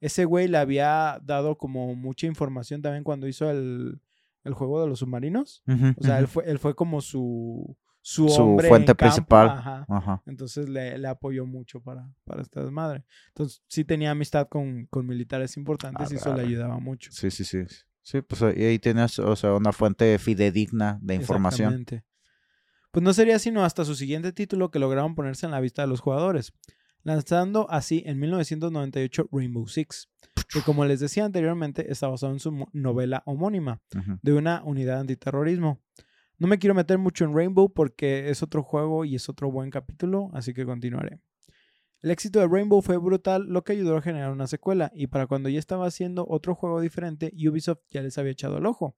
ese 0.00 0.26
güey 0.26 0.48
le 0.48 0.58
había 0.58 1.20
dado 1.24 1.56
como 1.56 1.94
mucha 1.94 2.26
información 2.26 2.82
también 2.82 3.04
cuando 3.04 3.26
hizo 3.26 3.50
el, 3.50 4.00
el 4.44 4.54
juego 4.54 4.82
de 4.82 4.88
los 4.88 4.98
submarinos. 4.98 5.62
O 5.98 6.04
sea, 6.04 6.18
él 6.18 6.28
fue, 6.28 6.44
él 6.46 6.58
fue 6.58 6.74
como 6.74 7.00
su, 7.00 7.76
su, 8.06 8.28
fuente 8.28 8.66
en 8.68 8.84
campo, 8.84 8.96
principal. 8.96 9.48
ajá. 9.48 9.86
Ajá. 9.88 10.22
Entonces 10.26 10.68
le, 10.68 10.98
le 10.98 11.08
apoyó 11.08 11.46
mucho 11.46 11.80
para, 11.80 12.06
para 12.24 12.42
esta 12.42 12.62
desmadre. 12.62 13.02
Entonces 13.28 13.62
sí 13.66 13.82
tenía 13.82 14.10
amistad 14.10 14.46
con, 14.48 14.84
con 14.86 15.06
militares 15.06 15.56
importantes 15.56 16.12
y 16.12 16.16
eso 16.16 16.34
le 16.34 16.42
ayudaba 16.42 16.78
mucho. 16.78 17.10
Sí, 17.12 17.30
sí, 17.30 17.44
sí. 17.44 17.64
Sí, 18.02 18.20
pues 18.20 18.42
ahí 18.42 18.62
ahí 18.62 18.78
tienes, 18.78 19.18
o 19.18 19.34
sea, 19.34 19.54
una 19.54 19.72
fuente 19.72 20.18
fidedigna 20.18 20.98
de 21.00 21.14
información. 21.14 21.72
Exactamente. 21.72 22.04
Pues 22.90 23.02
no 23.02 23.14
sería 23.14 23.38
sino 23.38 23.64
hasta 23.64 23.86
su 23.86 23.94
siguiente 23.94 24.32
título 24.34 24.70
que 24.70 24.78
lograron 24.78 25.14
ponerse 25.14 25.46
en 25.46 25.52
la 25.52 25.60
vista 25.60 25.80
de 25.80 25.88
los 25.88 26.00
jugadores, 26.00 26.52
lanzando 27.02 27.66
así 27.70 28.02
en 28.04 28.20
1998 28.20 29.30
Rainbow 29.32 29.66
Six, 29.66 30.10
que 30.52 30.60
como 30.60 30.84
les 30.84 31.00
decía 31.00 31.24
anteriormente 31.24 31.90
está 31.90 32.08
basado 32.08 32.34
en 32.34 32.40
su 32.40 32.68
novela 32.74 33.22
homónima 33.24 33.80
de 34.20 34.34
una 34.34 34.62
unidad 34.62 35.00
antiterrorismo. 35.00 35.80
No 36.38 36.46
me 36.48 36.58
quiero 36.58 36.74
meter 36.74 36.98
mucho 36.98 37.24
en 37.24 37.34
Rainbow 37.34 37.72
porque 37.72 38.28
es 38.30 38.42
otro 38.42 38.62
juego 38.62 39.04
y 39.04 39.14
es 39.14 39.28
otro 39.28 39.50
buen 39.50 39.70
capítulo, 39.70 40.30
así 40.34 40.52
que 40.52 40.64
continuaré. 40.66 41.20
El 42.02 42.10
éxito 42.10 42.38
de 42.40 42.48
Rainbow 42.48 42.82
fue 42.82 42.98
brutal, 42.98 43.46
lo 43.48 43.64
que 43.64 43.72
ayudó 43.72 43.96
a 43.96 44.02
generar 44.02 44.30
una 44.30 44.46
secuela, 44.46 44.90
y 44.94 45.06
para 45.06 45.26
cuando 45.26 45.48
ya 45.48 45.58
estaba 45.58 45.86
haciendo 45.86 46.26
otro 46.28 46.54
juego 46.54 46.80
diferente, 46.80 47.32
Ubisoft 47.48 47.80
ya 47.90 48.02
les 48.02 48.18
había 48.18 48.32
echado 48.32 48.58
el 48.58 48.66
ojo. 48.66 48.96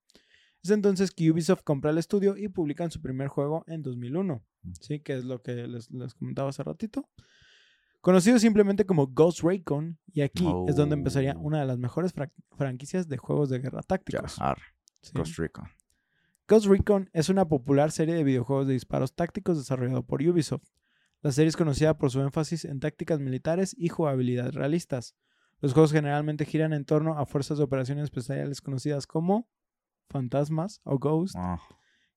Es 0.65 0.71
entonces 0.71 1.13
que 1.13 1.31
Ubisoft 1.31 1.63
compra 1.63 1.91
el 1.93 1.99
estudio 1.99 2.37
y 2.37 2.49
publican 2.49 2.91
su 2.91 3.01
primer 3.01 3.29
juego 3.29 3.63
en 3.69 3.83
2001, 3.83 4.43
¿sí? 4.81 4.99
que 5.01 5.15
es 5.15 5.25
lo 5.25 5.41
que 5.41 5.55
les, 5.69 5.89
les 5.93 6.15
comentaba 6.15 6.49
hace 6.49 6.65
ratito. 6.65 7.09
Conocido 8.01 8.39
simplemente 8.41 8.87
como 8.87 9.07
Ghost 9.09 9.41
Recon, 9.43 9.99
y 10.13 10.23
aquí 10.23 10.45
es 10.69 10.75
donde 10.77 10.95
empezaría 10.95 11.35
Oh. 11.37 11.41
una 11.41 11.61
de 11.61 11.67
las 11.67 11.79
mejores 11.79 12.13
fra- 12.13 12.33
franquicias 12.57 13.09
de 13.09 13.19
juegos 13.19 13.51
de 13.51 13.59
guerra 13.61 13.83
tácticos. 13.83 14.37
Costa 15.13 15.43
Rica. 15.43 15.71
Ghost 16.49 16.67
Recon 16.67 17.11
es 17.13 17.29
una 17.29 17.49
popular 17.49 17.91
serie 17.91 18.15
de 18.15 18.23
videojuegos 18.23 18.69
de 18.69 18.75
disparos 18.75 19.17
tácticos 19.17 19.59
desarrollado 19.59 20.05
por 20.05 20.23
Ubisoft. 20.23 20.69
La 21.21 21.33
serie 21.33 21.49
es 21.49 21.57
conocida 21.57 21.99
por 21.99 22.13
su 22.13 22.21
énfasis 22.21 22.65
en 22.65 22.79
tácticas 22.79 23.19
militares 23.19 23.75
y 23.77 23.89
jugabilidad 23.89 24.53
realistas. 24.53 25.17
Los 25.61 25.73
juegos 25.73 25.91
generalmente 25.91 26.45
giran 26.45 26.73
en 26.73 26.85
torno 26.85 27.19
a 27.19 27.27
fuerzas 27.27 27.59
de 27.59 27.65
operaciones 27.65 28.05
especiales 28.05 28.61
conocidas 28.61 29.09
como 29.09 29.49
fantasmas 30.09 30.81
o 30.85 31.01
ghost, 31.01 31.35
Ah, 31.37 31.59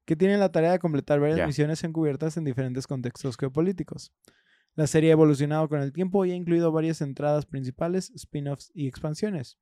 que 0.05 0.15
tienen 0.15 0.39
la 0.39 0.51
tarea 0.51 0.73
de 0.73 0.79
completar 0.79 1.19
varias 1.19 1.47
misiones 1.47 1.83
encubiertas 1.83 2.37
en 2.37 2.43
diferentes 2.43 2.85
contextos 2.85 3.35
geopolíticos. 3.35 4.13
La 4.75 4.85
serie 4.85 5.09
ha 5.09 5.13
evolucionado 5.13 5.67
con 5.69 5.81
el 5.81 5.91
tiempo 5.91 6.23
y 6.23 6.31
ha 6.31 6.35
incluido 6.35 6.71
varias 6.71 7.01
entradas 7.01 7.47
principales, 7.47 8.11
spin-offs 8.11 8.71
y 8.75 8.87
expansiones. 8.87 9.57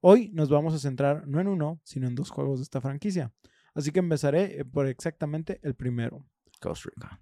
Hoy 0.00 0.30
nos 0.34 0.50
vamos 0.50 0.74
a 0.74 0.78
centrar 0.78 1.26
no 1.26 1.40
en 1.40 1.48
uno, 1.48 1.80
sino 1.84 2.06
en 2.06 2.14
dos 2.14 2.28
juegos 2.28 2.58
de 2.58 2.64
esta 2.64 2.82
franquicia. 2.82 3.32
Así 3.74 3.90
que 3.92 3.98
empezaré 4.00 4.60
eh, 4.60 4.64
por 4.64 4.86
exactamente 4.86 5.60
el 5.62 5.74
primero. 5.74 6.24
Costa 6.60 6.90
Rica. 6.94 7.20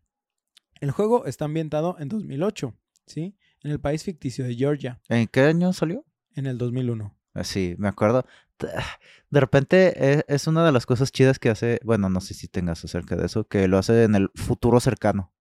El 0.80 0.90
juego 0.90 1.26
está 1.26 1.44
ambientado 1.46 1.96
en 1.98 2.08
2008, 2.08 2.74
¿sí? 3.06 3.36
En 3.62 3.70
el 3.70 3.80
país 3.80 4.02
ficticio 4.04 4.44
de 4.44 4.54
Georgia, 4.56 5.00
¿En 5.08 5.28
qué 5.28 5.40
año 5.42 5.72
salió? 5.72 6.04
en 6.34 6.46
el 6.46 6.58
2001. 6.58 7.16
Ah, 7.34 7.44
Sí, 7.44 7.74
me 7.78 7.88
acuerdo. 7.88 8.24
De 9.30 9.40
repente 9.40 10.18
e- 10.18 10.24
es 10.28 10.46
una 10.46 10.64
de 10.64 10.72
las 10.72 10.86
cosas 10.86 11.10
chidas 11.12 11.38
que 11.38 11.50
hace, 11.50 11.80
bueno, 11.84 12.08
no 12.08 12.20
sé 12.20 12.34
si 12.34 12.48
tengas 12.48 12.84
acerca 12.84 13.16
de 13.16 13.26
eso, 13.26 13.44
que 13.46 13.66
lo 13.68 13.78
hace 13.78 14.04
en 14.04 14.14
el 14.14 14.30
futuro 14.34 14.78
cercano. 14.80 15.32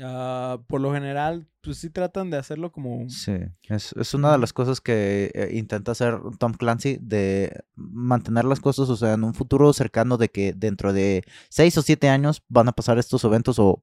Ah, 0.00 0.58
por 0.66 0.80
lo 0.80 0.92
general, 0.92 1.48
pues 1.66 1.78
sí 1.78 1.90
tratan 1.90 2.30
de 2.30 2.38
hacerlo 2.38 2.72
como... 2.72 3.10
Sí, 3.10 3.32
es, 3.68 3.92
es 3.92 4.14
una 4.14 4.32
de 4.32 4.38
las 4.38 4.54
cosas 4.54 4.80
que 4.80 5.30
eh, 5.34 5.50
intenta 5.52 5.92
hacer 5.92 6.18
Tom 6.38 6.54
Clancy 6.54 6.96
de 7.00 7.64
mantener 7.74 8.44
las 8.46 8.60
cosas, 8.60 8.88
o 8.88 8.96
sea, 8.96 9.12
en 9.12 9.24
un 9.24 9.34
futuro 9.34 9.72
cercano 9.72 10.16
de 10.16 10.30
que 10.30 10.54
dentro 10.54 10.92
de 10.92 11.24
seis 11.50 11.76
o 11.76 11.82
siete 11.82 12.08
años 12.08 12.42
van 12.48 12.68
a 12.68 12.72
pasar 12.72 12.98
estos 12.98 13.22
eventos 13.24 13.58
o 13.58 13.82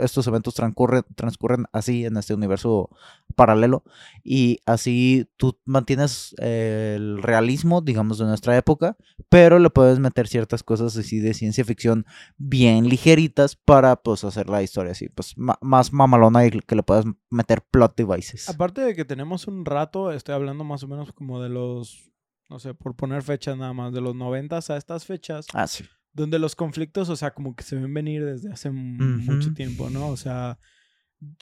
estos 0.00 0.26
eventos 0.26 0.54
transcurren, 0.54 1.02
transcurren 1.16 1.66
así 1.72 2.06
en 2.06 2.16
este 2.16 2.32
universo 2.32 2.88
paralelo. 3.34 3.82
Y 4.24 4.60
así 4.64 5.28
tú 5.36 5.58
mantienes 5.64 6.34
eh, 6.40 6.94
el 6.96 7.22
realismo, 7.22 7.80
digamos, 7.82 8.18
de 8.18 8.24
nuestra 8.24 8.56
época, 8.56 8.96
pero 9.28 9.58
le 9.58 9.70
puedes 9.70 9.98
meter 9.98 10.28
ciertas 10.28 10.62
cosas 10.62 10.96
así 10.96 11.18
de 11.18 11.34
ciencia 11.34 11.64
ficción 11.64 12.06
bien 12.38 12.88
ligeritas 12.88 13.56
para 13.56 13.96
pues 13.96 14.22
hacer 14.22 14.48
la 14.48 14.62
historia 14.62 14.92
así, 14.92 15.08
pues 15.08 15.36
ma- 15.36 15.58
más 15.60 15.92
mamalona 15.92 16.46
y 16.46 16.50
que 16.50 16.76
le 16.76 16.82
puedas 16.84 17.04
meter 17.30 17.62
plot 17.70 17.96
devices. 17.96 18.48
Aparte 18.48 18.80
de 18.80 18.94
que 18.94 19.04
tenemos 19.04 19.46
un 19.46 19.64
rato, 19.64 20.12
estoy 20.12 20.34
hablando 20.34 20.64
más 20.64 20.82
o 20.82 20.88
menos 20.88 21.12
como 21.12 21.42
de 21.42 21.48
los, 21.48 22.10
no 22.48 22.58
sé, 22.58 22.74
por 22.74 22.94
poner 22.96 23.22
fechas 23.22 23.56
nada 23.56 23.72
más, 23.72 23.92
de 23.92 24.00
los 24.00 24.14
noventas 24.14 24.70
a 24.70 24.76
estas 24.76 25.04
fechas, 25.04 25.46
Ah, 25.52 25.66
sí. 25.66 25.84
donde 26.12 26.38
los 26.38 26.54
conflictos, 26.56 27.08
o 27.08 27.16
sea, 27.16 27.32
como 27.32 27.54
que 27.56 27.64
se 27.64 27.76
ven 27.76 27.92
venir 27.92 28.24
desde 28.24 28.52
hace 28.52 28.68
m- 28.68 29.22
mucho 29.24 29.48
Ujú. 29.48 29.54
tiempo, 29.54 29.90
¿no? 29.90 30.08
O 30.08 30.16
sea, 30.16 30.58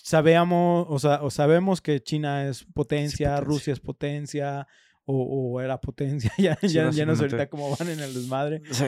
sabíamos, 0.02 0.86
o 0.88 0.98
sea, 0.98 1.22
o 1.22 1.30
sabemos 1.30 1.80
que 1.80 2.02
China 2.02 2.48
es 2.48 2.64
potencia, 2.64 2.74
potencia. 3.36 3.40
Rusia 3.40 3.72
es 3.72 3.80
potencia, 3.80 4.66
o, 5.06 5.52
o 5.54 5.60
era 5.60 5.80
potencia, 5.80 6.32
ya, 6.38 6.56
Sí, 6.60 6.68
ya, 6.68 6.90
ya 6.90 7.04
no 7.06 7.14
sé 7.14 7.24
ahorita 7.24 7.48
cómo 7.48 7.76
van 7.76 7.88
en 7.88 8.00
el 8.00 8.14
desmadre. 8.14 8.62
Sí. 8.70 8.84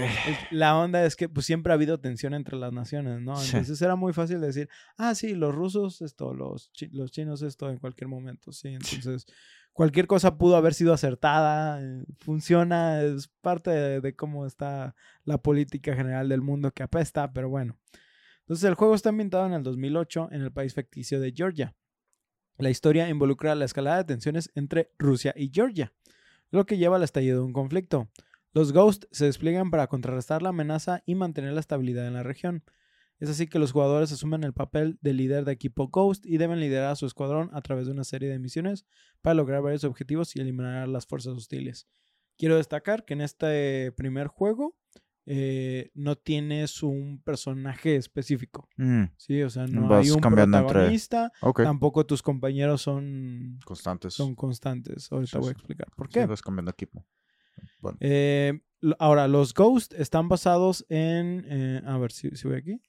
La 0.50 0.76
onda 0.78 1.04
es 1.04 1.14
que 1.16 1.28
pues 1.28 1.44
siempre 1.46 1.73
ha 1.73 1.75
habido 1.75 2.00
tensión 2.00 2.32
entre 2.35 2.56
las 2.56 2.73
naciones, 2.73 3.20
¿no? 3.20 3.37
Sí. 3.37 3.50
Entonces 3.56 3.80
era 3.82 3.96
muy 3.96 4.12
fácil 4.12 4.40
decir, 4.40 4.68
ah, 4.96 5.14
sí, 5.14 5.35
los 5.35 5.54
rusos 5.54 6.00
esto, 6.02 6.32
los, 6.35 6.73
chi- 6.73 6.88
los 6.92 7.11
chinos 7.11 7.42
esto 7.42 7.68
en 7.70 7.78
cualquier 7.78 8.08
momento, 8.08 8.50
sí. 8.52 8.68
Entonces, 8.68 9.26
cualquier 9.73 10.06
cosa 10.06 10.38
pudo 10.38 10.56
haber 10.56 10.73
sido 10.73 10.94
acertada, 10.94 11.82
eh, 11.82 12.04
funciona, 12.20 13.02
es 13.02 13.28
parte 13.42 13.70
de, 13.70 14.00
de 14.00 14.16
cómo 14.16 14.46
está 14.46 14.94
la 15.25 15.37
política 15.38 15.94
general 15.94 16.28
del 16.30 16.40
mundo 16.40 16.70
que 16.73 16.82
apesta, 16.82 17.32
pero 17.32 17.49
bueno. 17.50 17.78
Entonces, 18.40 18.64
el 18.68 18.75
juego 18.75 18.94
está 18.94 19.08
ambientado 19.11 19.44
en 19.46 19.52
el 19.52 19.62
2008 19.64 20.28
en 20.32 20.40
el 20.42 20.52
país 20.52 20.73
ficticio 20.73 21.20
de 21.20 21.32
Georgia. 21.37 21.75
La 22.58 22.70
historia 22.70 23.08
involucra 23.10 23.54
la 23.54 23.66
escalada 23.66 23.98
de 23.98 24.04
tensiones 24.04 24.50
entre 24.54 24.90
Rusia 24.98 25.34
y 25.36 25.50
Georgia, 25.52 25.92
lo 26.50 26.64
que 26.64 26.78
lleva 26.78 26.96
al 26.96 27.02
estallido 27.02 27.40
de 27.40 27.44
un 27.44 27.52
conflicto. 27.52 28.08
Los 28.54 28.72
Ghosts 28.72 29.08
se 29.10 29.26
despliegan 29.26 29.70
para 29.70 29.88
contrarrestar 29.88 30.40
la 30.40 30.48
amenaza 30.48 31.02
y 31.04 31.14
mantener 31.14 31.52
la 31.52 31.60
estabilidad 31.60 32.06
en 32.06 32.14
la 32.14 32.22
región. 32.22 32.64
Es 33.18 33.28
así 33.28 33.46
que 33.46 33.58
los 33.58 33.72
jugadores 33.72 34.10
asumen 34.10 34.42
el 34.42 34.54
papel 34.54 34.98
de 35.02 35.12
líder 35.12 35.44
de 35.44 35.52
equipo 35.52 35.88
Ghost 35.88 36.25
y 36.25 36.38
deben 36.38 36.58
liderar 36.58 36.92
a 36.92 36.96
su 36.96 37.04
escuadrón 37.04 37.50
a 37.52 37.60
través 37.60 37.86
de 37.86 37.92
una 37.92 38.04
serie 38.04 38.30
de 38.30 38.38
misiones 38.38 38.86
para 39.20 39.34
lograr 39.34 39.60
varios 39.60 39.84
objetivos 39.84 40.34
y 40.34 40.40
eliminar 40.40 40.76
a 40.76 40.86
las 40.86 41.06
fuerzas 41.06 41.34
hostiles. 41.34 41.86
Quiero 42.38 42.56
destacar 42.56 43.04
que 43.04 43.12
en 43.12 43.20
este 43.20 43.92
primer 43.92 44.28
juego 44.28 44.75
eh, 45.26 45.90
no 45.95 46.14
tienes 46.16 46.83
un 46.85 47.21
personaje 47.23 47.97
específico, 47.97 48.68
Mm, 48.76 49.04
¿sí? 49.16 49.42
O 49.42 49.50
sea, 49.50 49.66
no 49.66 49.88
Vas 49.88 50.04
hay 50.04 50.11
un 50.12 50.21
entre- 50.21 50.62
protagonista, 50.62 51.33
tampoco 51.64 52.06
tus 52.06 52.23
compañeros 52.23 52.83
son, 52.83 53.59
Constantes. 53.64 54.14
son 54.14 54.35
constantes. 54.37 55.11
Ahorita 55.11 55.33
Sí, 55.33 55.38
voy 55.38 55.49
a 55.49 55.52
sí. 55.52 55.59
explicar 55.59 55.88
por 55.97 56.06
Sí, 56.06 56.14
qué. 56.14 56.26
vas 56.26 56.42
cambiando 56.42 56.71
equipo. 56.71 57.04
Bueno. 57.80 57.99
Eh, 58.00 58.61
ahora, 58.99 59.26
los 59.28 59.52
Ghosts 59.54 59.97
están 59.99 60.28
basados 60.28 60.85
en... 60.88 61.45
eh, 61.49 61.83
a 61.85 61.99
ver 61.99 62.12
si, 62.12 62.30
si 62.30 62.47
voy 62.47 62.59
aquí. 62.59 62.80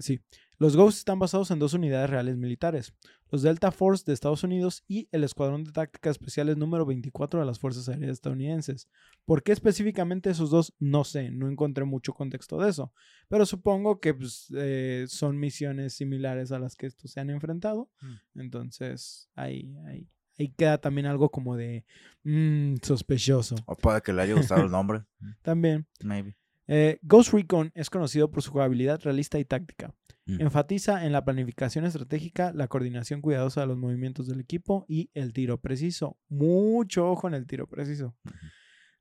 Sí. 0.00 0.20
Los 0.58 0.76
Ghosts 0.76 0.98
están 0.98 1.18
basados 1.18 1.50
en 1.50 1.58
dos 1.58 1.74
unidades 1.74 2.08
reales 2.10 2.36
militares. 2.36 2.92
Los 3.30 3.42
Delta 3.42 3.70
Force 3.70 4.04
de 4.06 4.12
Estados 4.12 4.44
Unidos 4.44 4.84
y 4.86 5.08
el 5.10 5.24
Escuadrón 5.24 5.64
de 5.64 5.72
Tácticas 5.72 6.12
Especiales 6.12 6.56
número 6.56 6.84
24 6.84 7.40
de 7.40 7.46
las 7.46 7.58
Fuerzas 7.58 7.88
Aéreas 7.88 8.12
Estadounidenses. 8.12 8.88
¿Por 9.24 9.42
qué 9.42 9.52
específicamente 9.52 10.30
esos 10.30 10.50
dos? 10.50 10.74
No 10.78 11.04
sé, 11.04 11.30
no 11.30 11.48
encontré 11.48 11.84
mucho 11.84 12.12
contexto 12.12 12.58
de 12.58 12.70
eso. 12.70 12.92
Pero 13.28 13.46
supongo 13.46 14.00
que 14.00 14.12
pues, 14.12 14.52
eh, 14.56 15.06
son 15.08 15.38
misiones 15.38 15.94
similares 15.94 16.52
a 16.52 16.58
las 16.58 16.76
que 16.76 16.86
estos 16.86 17.10
se 17.10 17.20
han 17.20 17.30
enfrentado. 17.30 17.90
Entonces, 18.34 19.30
ahí, 19.34 19.74
ahí, 19.86 20.06
ahí 20.38 20.48
queda 20.48 20.78
también 20.78 21.06
algo 21.06 21.30
como 21.30 21.56
de 21.56 21.86
mm, 22.24 22.76
sospechoso. 22.82 23.56
O 23.66 23.74
puede 23.74 24.02
que 24.02 24.12
le 24.12 24.22
haya 24.22 24.34
gustado 24.34 24.62
el 24.62 24.70
nombre. 24.70 25.04
También, 25.42 25.86
Maybe. 26.02 26.36
Eh, 26.74 26.98
Ghost 27.02 27.34
Recon 27.34 27.70
es 27.74 27.90
conocido 27.90 28.30
por 28.30 28.42
su 28.42 28.50
jugabilidad 28.50 28.98
realista 29.02 29.38
y 29.38 29.44
táctica. 29.44 29.94
Mm. 30.24 30.40
Enfatiza 30.40 31.04
en 31.04 31.12
la 31.12 31.22
planificación 31.22 31.84
estratégica, 31.84 32.50
la 32.54 32.66
coordinación 32.66 33.20
cuidadosa 33.20 33.60
de 33.60 33.66
los 33.66 33.76
movimientos 33.76 34.26
del 34.26 34.40
equipo 34.40 34.86
y 34.88 35.10
el 35.12 35.34
tiro 35.34 35.60
preciso. 35.60 36.16
Mucho 36.30 37.10
ojo 37.10 37.28
en 37.28 37.34
el 37.34 37.46
tiro 37.46 37.66
preciso. 37.66 38.16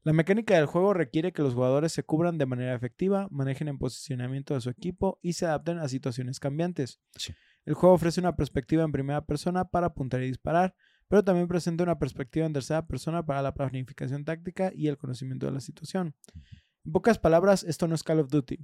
La 0.03 0.11
mecánica 0.11 0.55
del 0.55 0.65
juego 0.65 0.93
requiere 0.93 1.31
que 1.31 1.43
los 1.43 1.53
jugadores 1.53 1.93
se 1.93 2.03
cubran 2.03 2.37
de 2.37 2.45
manera 2.45 2.75
efectiva, 2.75 3.29
manejen 3.31 3.69
el 3.69 3.77
posicionamiento 3.77 4.53
de 4.53 4.59
su 4.59 4.69
equipo 4.69 5.17
y 5.21 5.33
se 5.33 5.45
adapten 5.45 5.79
a 5.79 5.87
situaciones 5.87 6.41
cambiantes. 6.41 6.99
Sí. 7.15 7.33
El 7.65 7.75
juego 7.75 7.95
ofrece 7.95 8.19
una 8.19 8.35
perspectiva 8.35 8.83
en 8.83 8.91
primera 8.91 9.25
persona 9.25 9.63
para 9.63 9.87
apuntar 9.87 10.21
y 10.23 10.27
disparar, 10.27 10.75
pero 11.07 11.23
también 11.23 11.47
presenta 11.47 11.83
una 11.83 11.99
perspectiva 11.99 12.45
en 12.45 12.53
tercera 12.53 12.85
persona 12.87 13.25
para 13.25 13.41
la 13.41 13.53
planificación 13.53 14.25
táctica 14.25 14.71
y 14.75 14.87
el 14.87 14.97
conocimiento 14.97 15.45
de 15.45 15.51
la 15.51 15.61
situación. 15.61 16.15
En 16.83 16.91
pocas 16.91 17.19
palabras, 17.19 17.63
esto 17.63 17.87
no 17.87 17.95
es 17.95 18.03
Call 18.03 18.19
of 18.19 18.29
Duty. 18.29 18.59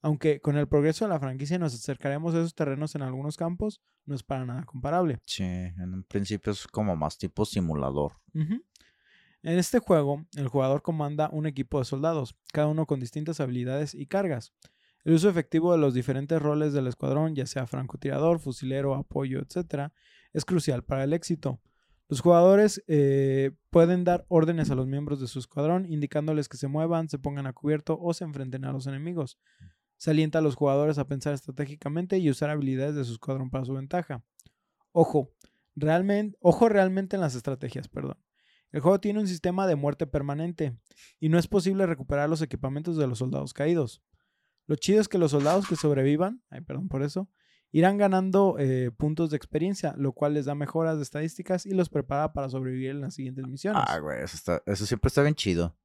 Aunque 0.00 0.40
con 0.40 0.56
el 0.56 0.66
progreso 0.66 1.04
de 1.04 1.10
la 1.10 1.20
franquicia 1.20 1.58
nos 1.58 1.74
acercaremos 1.74 2.34
a 2.34 2.38
esos 2.38 2.56
terrenos 2.56 2.96
en 2.96 3.02
algunos 3.02 3.36
campos, 3.36 3.80
no 4.04 4.16
es 4.16 4.24
para 4.24 4.44
nada 4.44 4.64
comparable. 4.64 5.20
Sí, 5.24 5.44
en 5.44 5.94
un 5.94 6.02
principio 6.02 6.52
es 6.52 6.66
como 6.66 6.96
más 6.96 7.16
tipo 7.18 7.44
simulador. 7.44 8.14
En 8.34 9.58
este 9.58 9.78
juego, 9.78 10.26
el 10.36 10.48
jugador 10.48 10.82
comanda 10.82 11.28
un 11.32 11.46
equipo 11.46 11.78
de 11.78 11.84
soldados, 11.84 12.36
cada 12.52 12.66
uno 12.66 12.86
con 12.86 12.98
distintas 12.98 13.38
habilidades 13.38 13.94
y 13.94 14.06
cargas. 14.06 14.52
El 15.04 15.14
uso 15.14 15.28
efectivo 15.28 15.72
de 15.72 15.78
los 15.78 15.94
diferentes 15.94 16.40
roles 16.42 16.72
del 16.72 16.88
escuadrón, 16.88 17.34
ya 17.34 17.46
sea 17.46 17.66
francotirador, 17.66 18.40
fusilero, 18.40 18.94
apoyo, 18.94 19.40
etc., 19.40 19.92
es 20.32 20.44
crucial 20.44 20.82
para 20.82 21.04
el 21.04 21.12
éxito. 21.12 21.60
Los 22.12 22.20
jugadores 22.20 22.84
eh, 22.88 23.52
pueden 23.70 24.04
dar 24.04 24.26
órdenes 24.28 24.70
a 24.70 24.74
los 24.74 24.86
miembros 24.86 25.18
de 25.18 25.26
su 25.26 25.38
escuadrón, 25.38 25.90
indicándoles 25.90 26.46
que 26.46 26.58
se 26.58 26.68
muevan, 26.68 27.08
se 27.08 27.18
pongan 27.18 27.46
a 27.46 27.54
cubierto 27.54 27.98
o 27.98 28.12
se 28.12 28.24
enfrenten 28.24 28.66
a 28.66 28.72
los 28.72 28.86
enemigos. 28.86 29.38
Se 29.96 30.10
alienta 30.10 30.40
a 30.40 30.42
los 30.42 30.54
jugadores 30.54 30.98
a 30.98 31.06
pensar 31.06 31.32
estratégicamente 31.32 32.18
y 32.18 32.28
usar 32.28 32.50
habilidades 32.50 32.96
de 32.96 33.04
su 33.04 33.12
escuadrón 33.12 33.48
para 33.48 33.64
su 33.64 33.72
ventaja. 33.72 34.22
Ojo, 34.90 35.30
realmente, 35.74 36.36
ojo 36.42 36.68
realmente 36.68 37.16
en 37.16 37.22
las 37.22 37.34
estrategias, 37.34 37.88
perdón. 37.88 38.18
El 38.72 38.80
juego 38.80 39.00
tiene 39.00 39.18
un 39.18 39.26
sistema 39.26 39.66
de 39.66 39.76
muerte 39.76 40.06
permanente 40.06 40.76
y 41.18 41.30
no 41.30 41.38
es 41.38 41.48
posible 41.48 41.86
recuperar 41.86 42.28
los 42.28 42.42
equipamientos 42.42 42.98
de 42.98 43.06
los 43.06 43.20
soldados 43.20 43.54
caídos. 43.54 44.02
Lo 44.66 44.76
chido 44.76 45.00
es 45.00 45.08
que 45.08 45.16
los 45.16 45.30
soldados 45.30 45.66
que 45.66 45.76
sobrevivan, 45.76 46.42
ay, 46.50 46.60
perdón 46.60 46.88
por 46.88 47.02
eso, 47.02 47.30
irán 47.72 47.96
ganando 47.98 48.56
eh, 48.58 48.90
puntos 48.96 49.30
de 49.30 49.36
experiencia, 49.36 49.94
lo 49.96 50.12
cual 50.12 50.34
les 50.34 50.44
da 50.44 50.54
mejoras 50.54 50.98
de 50.98 51.02
estadísticas 51.02 51.66
y 51.66 51.72
los 51.72 51.88
prepara 51.88 52.32
para 52.32 52.48
sobrevivir 52.48 52.90
en 52.90 53.00
las 53.00 53.14
siguientes 53.14 53.46
misiones. 53.46 53.82
Ah, 53.86 53.98
güey, 53.98 54.22
eso, 54.22 54.36
está, 54.36 54.62
eso 54.66 54.86
siempre 54.86 55.08
está 55.08 55.22
bien 55.22 55.34
chido. 55.34 55.76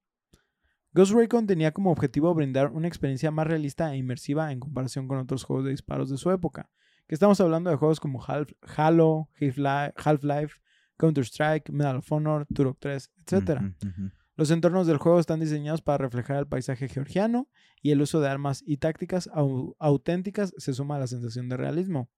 Ghost 0.93 1.13
Recon 1.13 1.47
tenía 1.47 1.71
como 1.71 1.91
objetivo 1.91 2.33
brindar 2.33 2.71
una 2.71 2.87
experiencia 2.87 3.29
más 3.31 3.47
realista 3.47 3.93
e 3.93 3.97
inmersiva 3.97 4.51
en 4.51 4.59
comparación 4.59 5.07
con 5.07 5.17
otros 5.19 5.43
juegos 5.43 5.65
de 5.65 5.71
disparos 5.71 6.09
de 6.09 6.17
su 6.17 6.31
época. 6.31 6.69
Que 7.07 7.15
estamos 7.15 7.39
hablando 7.39 7.69
de 7.69 7.75
juegos 7.77 7.99
como 7.99 8.21
Half- 8.21 8.53
Halo, 8.75 9.29
Half-Li- 9.39 9.93
Half-Life, 9.95 10.55
Counter-Strike, 10.97 11.71
Medal 11.71 11.97
of 11.97 12.11
Honor, 12.11 12.45
Turok 12.53 12.77
3, 12.79 13.11
etc. 13.21 13.61
Ujú. 13.85 14.11
Los 14.37 14.51
entornos 14.51 14.85
del 14.85 14.97
juego 14.97 15.19
están 15.19 15.39
diseñados 15.39 15.81
para 15.81 15.97
reflejar 15.97 16.37
el 16.37 16.47
paisaje 16.47 16.87
georgiano 16.87 17.49
y 17.81 17.89
el 17.91 18.01
uso 18.01 18.21
de 18.21 18.29
armas 18.29 18.63
y 18.65 18.77
tácticas 18.77 19.27
au- 19.31 19.75
auténticas 19.79 20.53
se 20.57 20.73
suma 20.73 20.95
a 20.95 20.99
la 20.99 21.07
sensación 21.07 21.49
de 21.49 21.57
realismo. 21.57 22.09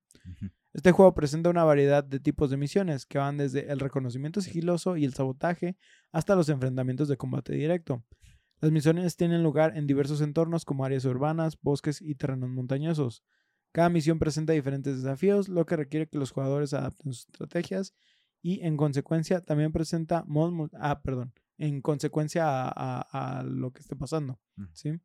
Este 0.73 0.91
juego 0.91 1.13
presenta 1.15 1.49
una 1.49 1.63
variedad 1.63 2.03
de 2.03 2.19
tipos 2.19 2.49
de 2.49 2.57
misiones 2.57 3.05
que 3.05 3.17
van 3.17 3.37
desde 3.37 3.71
el 3.71 3.79
reconocimiento 3.79 4.41
sigiloso 4.41 4.97
y 4.97 5.05
el 5.05 5.13
sabotaje 5.13 5.77
hasta 6.11 6.35
los 6.35 6.49
enfrentamientos 6.49 7.07
de 7.07 7.17
combate 7.17 7.53
directo. 7.53 8.03
Las 8.59 8.71
misiones 8.71 9.15
tienen 9.15 9.41
lugar 9.41 9.77
en 9.77 9.87
diversos 9.87 10.19
entornos 10.19 10.65
como 10.65 10.83
áreas 10.83 11.05
urbanas, 11.05 11.57
bosques 11.61 12.01
y 12.01 12.15
terrenos 12.15 12.49
montañosos. 12.49 13.23
Cada 13.71 13.89
misión 13.89 14.19
presenta 14.19 14.51
diferentes 14.51 15.01
desafíos, 15.01 15.47
lo 15.47 15.65
que 15.65 15.77
requiere 15.77 16.09
que 16.09 16.17
los 16.17 16.31
jugadores 16.31 16.73
adapten 16.73 17.13
sus 17.13 17.27
estrategias 17.27 17.93
y 18.41 18.59
en 18.61 18.75
consecuencia 18.75 19.41
también 19.41 19.71
presenta 19.71 20.25
ah, 20.79 21.01
perdón, 21.01 21.33
en 21.59 21.81
consecuencia 21.81 22.45
a, 22.49 22.69
a- 22.71 23.39
a 23.39 23.43
lo 23.43 23.71
que 23.71 23.81
esté 23.81 23.95
pasando. 23.95 24.39
¿sí? 24.73 24.99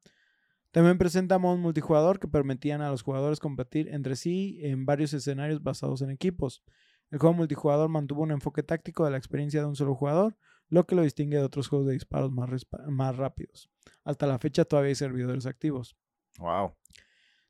También 0.71 0.99
presenta 0.99 1.39
modos 1.39 1.59
multijugador 1.59 2.19
que 2.19 2.27
permitían 2.27 2.81
a 2.81 2.91
los 2.91 3.03
jugadores 3.03 3.39
competir 3.39 3.89
entre 3.89 4.17
sí 4.17 4.59
en 4.63 4.87
varios 4.87 5.13
escenarios 5.13 5.63
basados 5.63 6.03
en 6.03 6.11
equipos. 6.11 6.65
El 7.11 7.19
juego 7.19 7.35
multijugador 7.35 7.89
mantuvo 7.89 8.23
un 8.23 8.33
enfoque 8.33 8.63
táctico 8.63 9.05
de 9.05 9.11
la 9.13 9.19
experiencia 9.19 9.61
de 9.61 9.67
un 9.67 9.77
solo 9.77 9.95
jugador, 9.95 10.37
lo 10.69 10.85
que 10.87 10.95
lo 10.97 11.03
distingue 11.03 11.37
de 11.37 11.45
otros 11.45 11.69
juegos 11.69 11.87
de 11.87 11.93
disparos 11.93 12.33
más, 12.33 12.51
más 12.89 13.17
rápidos. 13.17 13.71
Hasta 14.03 14.27
la 14.27 14.39
fecha 14.39 14.65
todavía 14.65 14.89
hay 14.89 14.95
servidores 14.97 15.47
activos. 15.47 15.97
Wow. 16.39 16.75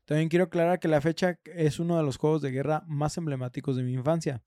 También 0.05 0.29
quiero 0.29 0.45
aclarar 0.45 0.79
que 0.79 0.87
la 0.87 1.01
fecha 1.01 1.39
es 1.45 1.79
uno 1.79 1.97
de 1.97 2.03
los 2.03 2.17
juegos 2.17 2.43
de 2.43 2.51
guerra 2.51 2.83
más 2.85 3.17
emblemáticos 3.17 3.75
de 3.75 3.81
mi 3.83 3.93
infancia. 3.93 4.43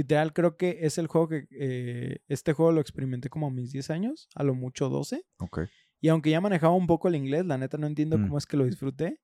Literal, 0.00 0.32
creo 0.32 0.56
que 0.56 0.78
es 0.80 0.96
el 0.98 1.06
juego 1.08 1.28
que 1.28 1.46
eh, 1.50 2.18
este 2.28 2.52
juego 2.54 2.72
lo 2.72 2.80
experimenté 2.80 3.28
como 3.28 3.48
a 3.48 3.50
mis 3.50 3.70
10 3.72 3.90
años, 3.90 4.28
a 4.34 4.42
lo 4.44 4.54
mucho 4.54 4.88
12. 4.88 5.24
Ok. 5.38 5.60
Y 6.00 6.08
aunque 6.08 6.30
ya 6.30 6.40
manejaba 6.40 6.72
un 6.74 6.86
poco 6.86 7.08
el 7.08 7.16
inglés, 7.16 7.44
la 7.44 7.58
neta 7.58 7.76
no 7.76 7.86
entiendo 7.86 8.16
Mm. 8.16 8.22
cómo 8.22 8.38
es 8.38 8.46
que 8.46 8.56
lo 8.56 8.64
disfruté. 8.64 9.20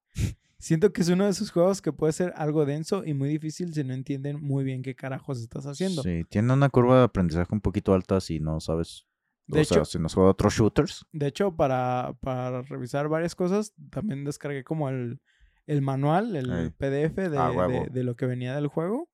Siento 0.58 0.92
que 0.92 1.00
es 1.02 1.08
uno 1.08 1.24
de 1.24 1.30
esos 1.30 1.50
juegos 1.50 1.80
que 1.80 1.92
puede 1.92 2.12
ser 2.12 2.32
algo 2.36 2.66
denso 2.66 3.04
y 3.04 3.14
muy 3.14 3.28
difícil 3.30 3.72
si 3.72 3.84
no 3.84 3.94
entienden 3.94 4.40
muy 4.42 4.64
bien 4.64 4.82
qué 4.82 4.94
carajos 4.94 5.40
estás 5.40 5.64
haciendo. 5.66 6.02
Sí, 6.02 6.24
tiene 6.28 6.52
una 6.52 6.68
curva 6.68 6.98
de 6.98 7.04
aprendizaje 7.04 7.54
un 7.54 7.60
poquito 7.60 7.94
alta 7.94 8.20
si 8.20 8.38
no 8.40 8.60
sabes. 8.60 9.06
De 9.46 9.60
o 9.60 9.64
sea, 9.64 9.78
hecho- 9.78 9.84
si 9.86 9.98
no 9.98 10.08
juega 10.08 10.30
otros 10.30 10.52
shooters. 10.54 11.06
De 11.12 11.26
hecho, 11.28 11.54
para, 11.56 12.14
para 12.20 12.62
revisar 12.62 13.08
varias 13.08 13.34
cosas, 13.34 13.72
también 13.90 14.24
descargué 14.24 14.64
como 14.64 14.88
el, 14.90 15.20
el 15.66 15.80
manual, 15.82 16.34
el 16.36 16.50
Ey. 16.52 16.70
PDF 16.70 17.28
de, 17.30 17.38
Ah, 17.38 17.50
de- 17.68 17.88
de 17.90 18.04
lo 18.04 18.16
que 18.16 18.26
venía 18.26 18.54
del 18.56 18.66
juego. 18.66 19.08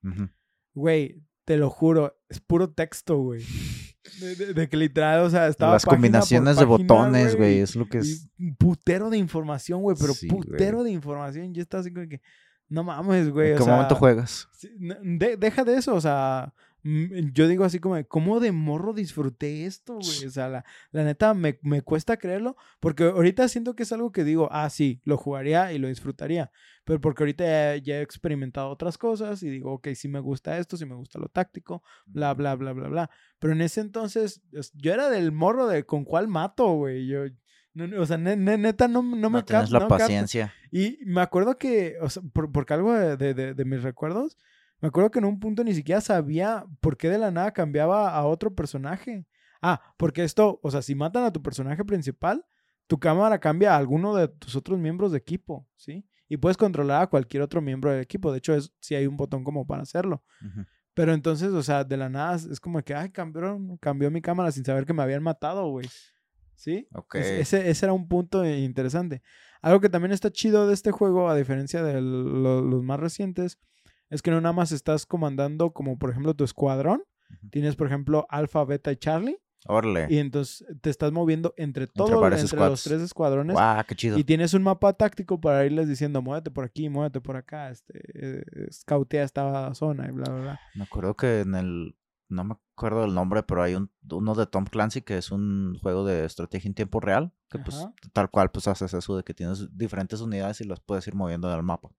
Güey, 0.75 1.23
te 1.45 1.57
lo 1.57 1.71
juro, 1.71 2.17
es 2.29 2.41
puro 2.41 2.71
texto, 2.71 3.19
güey. 3.19 3.45
De, 4.21 4.35
de- 4.35 4.55
de 4.55 4.69
que 4.69 4.77
literal, 4.77 5.21
o 5.21 5.31
sea, 5.31 5.47
estaba 5.49 5.73
Las 5.75 5.85
página 5.85 5.91
por 5.91 5.97
combinaciones 5.99 6.57
de 6.57 6.65
botones, 6.65 7.37
güey, 7.37 7.61
es 7.61 7.77
lo 7.77 7.87
que 7.87 7.99
es. 7.99 8.29
Un 8.39 8.57
putero 8.57 9.11
de 9.11 9.19
información, 9.19 9.81
güey, 9.83 9.97
pero 9.99 10.13
Sí, 10.15 10.27
putero 10.27 10.83
de 10.83 10.91
información. 10.91 11.55
Yo 11.55 11.63
estaba 11.63 11.81
así 11.83 11.93
como 11.93 12.09
que, 12.09 12.21
no 12.69 12.83
mames, 12.85 13.31
güey. 13.31 13.51
¿En 13.51 13.55
o 13.55 13.59
qué 13.59 13.65
sea, 13.65 13.73
momento 13.75 13.95
juegas? 13.95 14.49
de- 14.79 15.37
deja 15.37 15.65
de 15.65 15.75
eso, 15.77 15.95
o 15.95 16.01
sea, 16.01 16.53
yo 16.85 17.47
digo 17.49 17.65
así 17.65 17.79
como, 17.79 17.95
de, 17.95 18.05
¿cómo 18.05 18.41
de 18.41 18.51
morro 18.53 18.93
disfruté 18.93 19.67
esto, 19.67 19.95
güey? 19.95 20.27
O 20.27 20.31
sea, 20.31 20.49
la, 20.49 20.65
la 20.91 21.05
neta 21.05 21.33
me, 21.35 21.59
me 21.63 21.83
cuesta 21.83 22.17
creerlo, 22.17 22.57
porque 22.81 23.05
ahorita 23.05 23.47
siento 23.49 23.75
que 23.77 23.85
es 23.85 23.93
algo 23.93 24.11
que 24.11 24.25
digo, 24.25 24.49
ah, 24.51 24.69
sí, 24.69 25.01
lo 25.05 25.17
jugaría 25.17 25.73
y 25.73 25.79
lo 25.79 25.87
disfrutaría, 25.89 26.51
pero 26.85 27.01
porque 27.01 27.23
ahorita 27.23 27.45
ya, 27.45 27.77
ya 27.77 27.99
he 27.99 28.03
experimentado 28.03 28.69
otras 28.69 28.99
cosas 28.99 29.43
y 29.45 29.49
digo, 29.49 29.73
ok, 29.75 29.89
sí 29.95 30.09
me 30.09 30.19
gusta 30.21 30.59
esto, 30.59 30.77
sí 30.77 30.85
me 30.85 30.97
gusta 30.97 31.19
lo 31.21 31.29
táctico, 31.29 31.83
bla, 32.07 32.35
bla, 32.35 32.57
bla, 32.57 32.73
bla, 32.73 32.89
bla. 32.89 33.11
Pero 33.39 33.53
en 33.53 33.61
ese 33.63 33.81
entonces, 33.81 34.43
es- 34.53 34.73
yo 34.75 34.93
era 34.93 35.09
del 35.09 35.31
morro 35.31 35.69
de 35.69 35.85
con 35.85 36.05
cuál 36.05 36.27
mato, 36.27 36.67
güey. 36.73 37.07
Yo, 37.07 37.27
no, 37.75 38.01
o 38.03 38.07
sea, 38.07 38.19
ne- 38.19 38.37
ne- 38.37 38.59
neta, 38.59 38.89
no, 38.89 39.03
no 39.03 39.31
me 39.31 39.39
No 39.39 39.45
tienes 39.45 39.67
cap- 39.67 39.73
la 39.73 39.79
no 39.79 39.89
capta. 39.89 40.05
paciencia. 40.05 40.53
Y 40.73 40.99
me 41.07 41.21
acuerdo 41.21 41.59
que, 41.59 41.97
o 42.01 42.11
sea, 42.11 42.23
por- 42.33 42.51
porque 42.51 42.75
algo 42.75 42.93
de- 42.93 43.55
de 43.55 43.65
mis 43.65 43.83
recuerdos, 43.83 44.37
me 44.83 44.89
acuerdo 44.89 45.11
que 45.11 45.19
en 45.21 45.25
un 45.25 45.41
punto 45.41 45.65
ni 45.65 45.73
siquiera 45.75 46.01
sabía 46.03 46.67
por 46.81 46.99
qué 46.99 47.09
de 47.09 47.17
la 47.19 47.31
nada 47.31 47.53
cambiaba 47.53 48.11
a 48.15 48.27
otro 48.27 48.55
personaje. 48.55 49.27
Ah, 49.63 49.81
porque 49.97 50.25
esto, 50.25 50.59
o 50.63 50.71
sea, 50.71 50.83
si 50.83 50.95
matan 50.95 51.25
a 51.25 51.33
tu 51.33 51.41
personaje 51.43 51.83
principal, 51.85 52.45
tu 52.89 52.99
cámara 52.99 53.39
cambia 53.39 53.73
a 53.73 53.79
alguno 53.79 54.15
de 54.15 54.29
tus 54.29 54.57
otros 54.57 54.79
miembros 54.79 55.13
de 55.13 55.19
equipo, 55.19 55.67
¿sí? 55.77 56.05
Y 56.29 56.37
puedes 56.37 56.57
controlar 56.57 57.03
a 57.03 57.07
cualquier 57.07 57.43
otro 57.43 57.63
miembro 57.63 57.91
del 57.91 58.01
equipo. 58.03 58.33
De 58.33 58.39
hecho, 58.39 58.55
es, 58.55 58.73
sí 58.81 58.95
hay 58.95 59.07
un 59.07 59.17
botón 59.17 59.45
como 59.45 59.67
para 59.67 59.83
hacerlo. 59.83 60.25
Ujú. 60.45 60.67
Pero 60.95 61.15
entonces, 61.15 61.53
o 61.53 61.63
sea, 61.63 61.85
de 61.85 61.97
la 61.97 62.09
nada 62.09 62.35
es 62.37 62.59
como 62.61 62.83
que, 62.83 62.95
ay, 62.95 63.11
cambió, 63.11 63.59
cambió 63.81 64.11
mi 64.11 64.21
cámara 64.21 64.51
sin 64.53 64.65
saber 64.65 64.85
que 64.85 64.93
me 64.93 65.03
habían 65.03 65.23
matado, 65.23 65.69
güey. 65.71 65.89
¿Sí? 66.55 66.87
Ok. 66.93 67.15
Es- 67.17 67.27
ese, 67.55 67.71
ese 67.71 67.87
era 67.87 67.93
un 67.93 68.09
punto 68.09 68.45
interesante. 68.45 69.23
Algo 69.63 69.81
que 69.81 69.89
también 69.89 70.13
está 70.13 70.31
chido 70.31 70.67
de 70.67 70.75
este 70.75 70.91
juego, 70.91 71.29
a 71.31 71.37
diferencia 71.37 71.83
de 71.83 72.01
lo- 72.01 72.61
los 72.63 72.83
más 72.83 72.99
recientes, 73.01 73.59
es 74.13 74.21
que 74.21 74.31
no 74.31 74.41
nada 74.41 74.53
más 74.53 74.73
estás 74.73 75.07
comandando 75.07 75.73
como, 75.73 75.99
por 75.99 76.11
ejemplo, 76.11 76.35
tu 76.35 76.45
escuadrón. 76.45 77.03
Ujú. 77.31 77.49
Tienes, 77.49 77.77
por 77.77 77.87
ejemplo, 77.87 78.27
Alpha, 78.29 78.63
Beta 78.65 78.93
y 78.93 78.97
Charlie. 78.97 79.39
Órale. 79.67 80.07
Y 80.11 80.19
entonces 80.19 80.67
te 80.83 80.91
estás 80.91 81.13
moviendo 81.13 81.55
entre 81.57 81.87
todos, 81.87 82.21
varios 82.21 82.43
entre, 82.43 82.59
los 82.59 82.83
tres 82.83 83.01
escuadrones. 83.01 83.55
Guau, 83.55 83.83
qué 83.89 83.95
chido. 83.95 84.19
Y 84.19 84.25
tienes 84.25 84.53
un 84.53 84.65
mapa 84.65 84.93
táctico 84.93 85.41
para 85.41 85.65
irles 85.65 85.89
diciendo, 85.89 86.21
muévete 86.21 86.51
por 86.51 86.65
aquí, 86.65 86.91
muévete 86.91 87.23
por 87.23 87.37
acá, 87.37 87.71
este, 87.71 88.01
eh, 88.15 88.45
scoutea 88.71 89.23
esta 89.23 89.73
zona 89.75 90.09
y 90.09 90.13
bla, 90.13 90.31
bla, 90.31 90.41
bla. 90.43 90.61
Me 90.75 90.85
acuerdo 90.85 91.17
que 91.17 91.41
en 91.41 91.55
el. 91.55 91.97
No 92.29 92.45
me 92.45 92.55
acuerdo 92.77 93.03
del 93.03 93.15
nombre, 93.15 93.43
pero 93.43 93.63
hay 93.63 93.75
un, 93.75 93.91
uno 94.11 94.35
de 94.35 94.47
Tom 94.47 94.65
Clancy 94.65 95.03
que 95.03 95.19
es 95.19 95.31
un 95.31 95.79
juego 95.81 96.05
de 96.05 96.25
estrategia 96.25 96.69
en 96.69 96.75
tiempo 96.75 96.99
real. 97.01 97.33
Que 97.49 97.59
pues 97.59 97.77
Ajá. 97.77 97.95
tal 98.13 98.31
cual 98.31 98.51
pues 98.51 98.69
haces 98.69 98.93
eso 98.95 99.17
de 99.17 99.23
que 99.23 99.35
tienes 99.35 99.69
diferentes 99.77 100.21
unidades 100.21 100.61
y 100.61 100.65
las 100.65 100.81
puedes 100.81 101.07
ir 101.07 101.15
moviendo 101.15 101.51
en 101.51 101.57
el 101.57 101.63
mapa. 101.63 101.91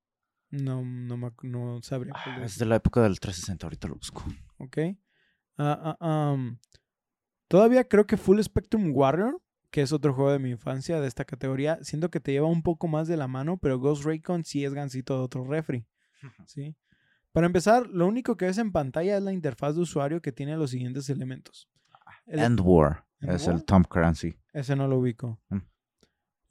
No, 0.53 0.83
no, 0.85 1.17
me 1.17 1.31
no 1.41 1.81
sabría. 1.81 2.13
Ah, 2.15 2.41
es. 2.43 2.59
De 2.59 2.65
la 2.65 2.75
época 2.75 3.01
del 3.01 3.19
360, 3.19 3.65
ahorita 3.65 3.87
lo 3.87 3.95
busco. 3.95 4.23
Ok. 4.57 4.77
Ah, 5.57 5.97
ah, 5.99 6.37
Todavía 7.47 7.87
creo 7.87 8.05
que 8.05 8.17
Full 8.17 8.39
Spectrum 8.41 8.91
Warrior, 8.93 9.41
que 9.71 9.81
es 9.81 9.91
otro 9.91 10.13
juego 10.13 10.31
de 10.31 10.37
mi 10.37 10.51
infancia 10.51 11.01
de 11.01 11.07
esta 11.07 11.25
categoría, 11.25 11.79
siento 11.81 12.09
que 12.11 12.19
te 12.19 12.31
lleva 12.31 12.47
un 12.47 12.61
poco 12.61 12.87
más 12.87 13.07
de 13.07 13.17
la 13.17 13.27
mano, 13.27 13.57
pero 13.57 13.79
Ghost 13.79 14.03
Recon 14.05 14.43
sí 14.43 14.63
es 14.63 14.75
gancito 14.75 15.17
de 15.17 15.23
otro 15.23 15.43
refri. 15.43 15.87
¿sí? 16.45 16.75
Para 17.31 17.47
empezar, 17.47 17.87
lo 17.87 18.05
único 18.05 18.37
que 18.37 18.45
ves 18.45 18.59
en 18.59 18.71
pantalla 18.71 19.17
es 19.17 19.23
la 19.23 19.33
interfaz 19.33 19.73
de 19.73 19.81
usuario 19.81 20.21
que 20.21 20.31
tiene 20.31 20.55
los 20.55 20.69
siguientes 20.69 21.09
elementos. 21.09 21.67
El- 22.27 22.39
End 22.41 22.59
War. 22.63 23.05
¿End 23.21 23.31
es 23.31 23.47
War? 23.47 23.55
el 23.55 23.65
Tom 23.65 23.83
Clancy. 23.83 24.37
Ese 24.53 24.75
no 24.75 24.87
lo 24.87 24.99
ubico. 24.99 25.39
Mm. 25.49 25.57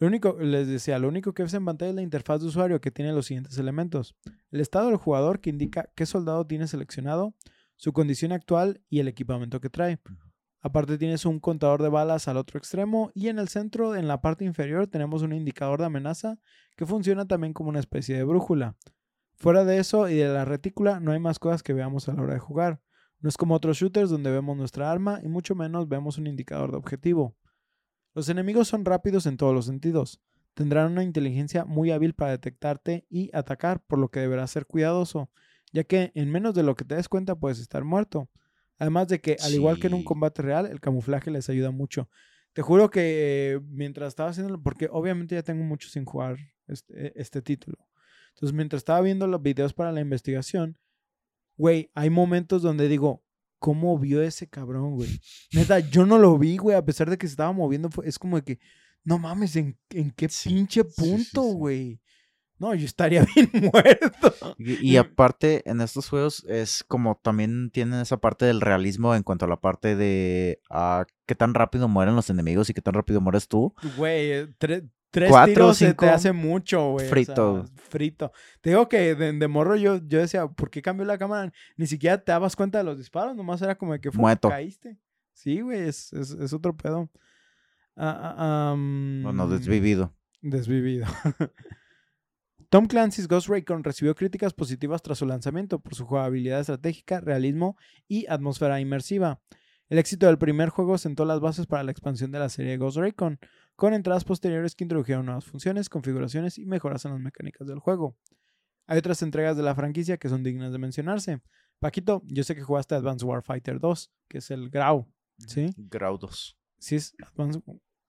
Lo 0.03 0.09
único, 0.09 0.37
les 0.41 0.67
decía, 0.67 0.99
lo 0.99 1.07
único 1.07 1.33
que 1.33 1.45
ves 1.45 1.55
en 1.55 1.65
pantalla 1.65 1.91
es 1.91 1.95
la 1.95 2.03
interfaz 2.03 2.41
de 2.41 2.49
usuario 2.49 2.81
que 2.81 2.91
tiene 2.91 3.13
los 3.13 3.27
siguientes 3.27 3.57
elementos. 3.57 4.17
El 4.51 4.61
estado 4.61 4.89
del 4.89 4.97
jugador 4.97 5.39
que 5.39 5.51
indica 5.51 5.93
qué 5.95 6.07
soldado 6.07 6.45
tiene 6.45 6.67
seleccionado, 6.67 7.37
su 7.77 7.93
condición 7.93 8.33
actual 8.33 8.83
y 8.91 8.99
el 8.99 9.07
equipamiento 9.07 9.61
que 9.61 9.71
trae. 9.71 10.01
Aparte 10.61 10.99
tienes 10.99 11.25
un 11.25 11.39
contador 11.39 11.81
de 11.83 11.89
balas 11.89 12.27
al 12.27 12.37
otro 12.37 12.59
extremo 12.59 13.13
y 13.15 13.29
en 13.29 13.39
el 13.39 13.47
centro, 13.47 13.95
en 13.95 14.09
la 14.09 14.21
parte 14.21 14.45
inferior, 14.45 14.89
tenemos 14.89 15.23
un 15.23 15.33
indicador 15.33 15.79
de 15.79 15.87
amenaza 15.87 16.37
que 16.77 16.85
funciona 16.85 17.29
también 17.29 17.53
como 17.53 17.69
una 17.69 17.79
especie 17.79 18.17
de 18.17 18.25
brújula. 18.25 18.75
Fuera 19.37 19.65
de 19.65 19.79
eso 19.79 20.09
y 20.09 20.17
de 20.17 20.27
la 20.27 20.45
retícula 20.45 20.99
no 20.99 21.13
hay 21.13 21.21
más 21.21 21.39
cosas 21.39 21.63
que 21.63 21.75
veamos 21.75 22.09
a 22.09 22.15
la 22.15 22.23
hora 22.23 22.35
de 22.35 22.41
jugar. 22.41 22.83
No 23.21 23.29
es 23.29 23.37
como 23.37 23.55
otros 23.55 23.77
shooters 23.77 24.11
donde 24.11 24.33
vemos 24.33 24.57
nuestra 24.57 24.91
arma 24.91 25.21
y 25.23 25.29
mucho 25.29 25.55
menos 25.55 25.89
vemos 25.89 26.19
un 26.19 26.27
indicador 26.27 26.73
de 26.73 26.79
objetivo. 26.79 27.37
Los 28.15 28.29
enemigos 28.29 28.69
son 28.69 28.85
rápidos 28.85 29.27
en 29.27 29.37
todos 29.37 29.55
los 29.55 29.67
sentidos. 29.67 30.21
Tendrán 30.55 30.93
una 30.93 31.03
inteligencia 31.03 31.65
muy 31.65 31.91
hábil 31.91 32.15
para 32.15 32.33
detectarte 32.33 33.07
y 33.09 33.31
atacar, 33.35 33.83
por 33.87 33.99
lo 33.99 34.11
que 34.11 34.21
deberás 34.21 34.51
ser 34.51 34.67
cuidadoso, 34.67 35.31
ya 35.73 35.85
que 35.85 36.13
en 36.15 36.31
menos 36.31 36.55
de 36.55 36.63
lo 36.63 36.75
que 36.75 36.85
te 36.85 36.95
des 36.95 37.09
cuenta 37.09 37.35
puedes 37.37 37.59
estar 37.59 37.85
muerto. 37.85 38.29
Además 38.79 39.09
de 39.09 39.21
que, 39.21 39.37
al 39.43 39.55
igual 39.55 39.79
que 39.79 39.87
en 39.87 39.95
un 39.95 40.05
combate 40.05 40.43
real, 40.43 40.67
el 40.67 40.81
camuflaje 40.81 41.31
les 41.31 41.49
ayuda 41.49 41.71
mucho. 41.71 42.11
Te 42.53 42.61
juro 42.61 42.91
que 42.91 43.55
eh, 43.55 43.61
mientras 43.71 44.09
estaba 44.09 44.31
haciéndolo, 44.31 44.63
porque 44.63 44.89
obviamente 44.91 45.35
ya 45.35 45.43
tengo 45.43 45.65
mucho 45.65 45.89
sin 45.89 46.05
jugar 46.05 46.37
este, 46.67 47.19
este 47.19 47.41
título. 47.41 47.79
Entonces, 48.35 48.55
mientras 48.55 48.81
estaba 48.81 49.01
viendo 49.01 49.27
los 49.27 49.41
videos 49.41 49.73
para 49.73 49.93
la 49.93 50.01
investigación, 50.01 50.79
güey, 51.57 51.91
hay 51.95 52.11
momentos 52.11 52.61
donde 52.61 52.89
digo, 52.89 53.23
¿cómo 53.63 53.97
vio 53.97 54.21
ese 54.23 54.49
cabrón, 54.49 54.97
güey? 54.97 55.21
Neta, 55.53 55.79
yo 55.79 56.05
no 56.05 56.19
lo 56.19 56.37
vi, 56.37 56.57
güey, 56.57 56.77
a 56.77 56.85
pesar 56.85 57.09
de 57.09 57.17
que 57.17 57.29
se 57.29 57.35
estaba 57.35 57.53
moviendo. 57.53 57.89
Es 58.03 58.19
como 58.19 58.35
de 58.37 58.43
que, 58.43 58.59
no 59.05 59.21
mames, 59.21 59.55
¿en, 59.55 59.79
en 59.91 60.11
qué 60.11 60.29
Sí, 60.29 60.49
pinche 60.49 60.83
punto, 60.83 61.43
güey? 61.43 62.01
No, 62.59 62.75
yo 62.75 62.85
estaría 62.85 63.25
bien 63.37 63.51
muerto. 63.73 64.35
Y, 64.59 64.91
y 64.91 64.97
aparte, 64.97 65.63
en 65.65 65.81
estos 65.81 66.09
juegos 66.09 66.45
es 66.49 66.83
como 66.83 67.21
también 67.23 67.71
tienen 67.71 68.01
esa 68.01 68.17
parte 68.17 68.47
del 68.47 68.61
realismo 68.61 69.15
en 69.15 69.23
cuanto 69.23 69.45
a 69.45 69.49
la 69.49 69.61
parte 69.61 69.95
de 69.95 70.61
ah, 70.69 71.07
qué 71.27 71.37
tan 71.37 71.55
rápido 71.55 71.87
mueren 71.87 72.17
los 72.17 72.31
enemigos 72.31 72.69
y 72.69 72.75
qué 72.75 72.83
tan 72.83 72.95
rápido 72.95 73.21
mueres 73.21 73.47
tú. 73.47 73.73
Güey, 73.97 74.33
eh, 74.33 74.49
tres 75.13 75.31
Cuatro, 75.31 75.53
tiros 75.55 75.77
se 75.77 75.85
te 75.85 75.91
cinco, 75.91 76.07
hace 76.07 76.33
mucho, 76.33 76.91
güey. 76.93 76.97
o 77.07 77.09
sea, 77.09 77.09
frito. 77.11 77.65
frito. 77.77 78.33
Te 78.61 78.71
digo 78.71 78.89
que 78.89 79.15
de, 79.15 79.33
de 79.33 79.49
morro 79.49 79.77
yo, 79.77 79.99
yo 80.05 80.19
decía, 80.19 80.49
¿por 80.49 80.71
qué 80.71 80.83
cambió 80.83 81.07
la 81.07 81.19
cámara? 81.19 81.53
Ni 81.77 81.87
siquiera 81.87 82.19
te 82.19 82.33
dabas 82.33 82.57
cuenta 82.57 82.79
de 82.79 82.85
los 82.85 82.99
disparos, 82.99 83.37
nomás 83.37 83.63
era 83.63 83.77
como 83.77 83.93
de 83.93 84.01
que 84.01 84.11
fu, 84.11 84.21
Muerto. 84.21 84.49
caíste. 84.49 84.99
Sí, 85.33 85.61
güey, 85.61 85.83
es, 85.83 86.13
es, 86.13 86.31
es 86.33 86.53
otro 86.53 86.77
pedo. 86.77 87.09
Ah, 87.95 88.35
ah, 88.39 88.71
am, 88.73 89.21
Bueno, 89.23 89.47
desvivido. 89.49 90.13
Desvivido. 90.41 91.07
Tom 92.71 92.87
Clancy's 92.87 93.29
Ghost 93.29 93.49
Recon 93.49 93.85
recibió 93.85 94.15
críticas 94.15 94.55
positivas 94.55 95.03
tras 95.03 95.19
su 95.19 95.27
lanzamiento 95.27 95.79
por 95.79 95.95
su 95.95 96.07
jugabilidad 96.07 96.61
estratégica, 96.61 97.21
realismo 97.21 97.77
y 98.09 98.27
atmósfera 98.29 98.81
inmersiva. 98.81 99.41
El 99.91 99.99
éxito 99.99 100.25
del 100.27 100.39
primer 100.39 100.71
juego 100.71 100.97
sentó 100.97 101.27
las 101.27 101.41
bases 101.41 101.67
para 101.67 101.83
la 101.83 101.91
expansión 101.91 102.31
de 102.31 102.39
la 102.39 102.49
serie 102.49 102.79
Ghost 102.79 102.97
Recon, 102.97 103.39
con 103.83 103.95
entradas 103.95 104.23
posteriores 104.23 104.77
que 104.77 104.85
introdujeron 104.85 105.27
nuevas 105.27 105.45
funciones, 105.45 105.89
configuraciones 105.89 106.57
y 106.57 106.67
mejoras 106.67 107.05
en 107.05 107.11
las 107.15 107.21
mecánicas 107.21 107.67
del 107.67 107.81
juego. 107.81 108.17
Hay 108.87 108.97
otras 108.99 109.23
entregas 109.23 109.57
de 109.57 109.65
la 109.65 109.75
franquicia 109.75 110.19
que 110.19 110.29
son 110.29 110.45
dignas 110.45 110.71
de 110.71 110.79
mencionarse. 110.79 111.41
Paquito, 111.81 112.23
yo 112.27 112.45
sé 112.45 112.55
que 112.55 112.63
jugaste 112.63 112.95
Advanced 112.95 113.27
Warfighter 113.27 113.81
2, 113.81 114.13
que 114.29 114.39
es 114.39 114.53
el 114.53 114.71
Grau, 114.71 115.13
¿sí? 115.49 115.75
Graudos. 115.77 116.57
Sí 116.79 116.95
es 116.95 117.13
Advanced, 117.27 117.61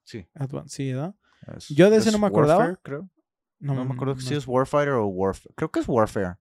Sí. 0.03 0.27
Advan- 0.35 0.67
sí, 0.67 0.91
¿verdad? 0.93 1.15
es- 1.57 1.69
Yo 1.69 1.89
de 1.89 1.97
ese 1.97 2.09
es 2.09 2.13
no 2.13 2.19
me 2.19 2.27
acordaba. 2.27 2.59
Warfare, 2.65 2.79
creo. 2.83 3.09
No, 3.57 3.73
me 3.83 3.95
acuerdo 3.95 4.13
no 4.13 4.21
si 4.21 4.35
es 4.35 4.47
Warfighter 4.47 4.93
o 4.93 5.07
Warfare. 5.07 5.55
Creo 5.55 5.71
que 5.71 5.79
es 5.79 5.87
Warfare. 5.87 6.35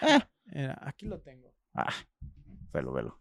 Eh. 0.00 0.18
Era, 0.46 0.76
aquí 0.82 1.06
lo 1.06 1.20
tengo. 1.20 1.54
Ah, 1.72 1.92
velo, 2.72 2.92
velo. 2.92 3.20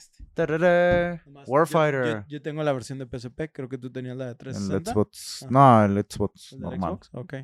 Este. 0.00 0.24
Tarara, 0.34 1.22
Nomás, 1.26 1.46
yo- 1.46 1.52
Warfighter. 1.52 2.06
Yo, 2.06 2.24
yo 2.28 2.42
tengo 2.42 2.62
la 2.62 2.72
versión 2.72 2.98
de 2.98 3.06
PSP, 3.06 3.52
creo 3.52 3.68
que 3.68 3.76
tú 3.78 3.90
tenías 3.92 4.16
la 4.16 4.26
de 4.26 4.30
el 4.32 4.36
360. 4.38 4.92
Xbox. 4.92 5.42
Ah. 5.42 5.46
No, 5.50 5.84
el 5.84 6.04
Xbox 6.08 6.52
¿El 6.52 6.60
normal. 6.60 6.90
Xbox? 6.92 7.10
Ok. 7.12 7.34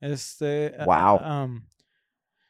Este. 0.00 0.74
Wow. 0.84 1.18
ah, 1.22 1.44
um, 1.44 1.66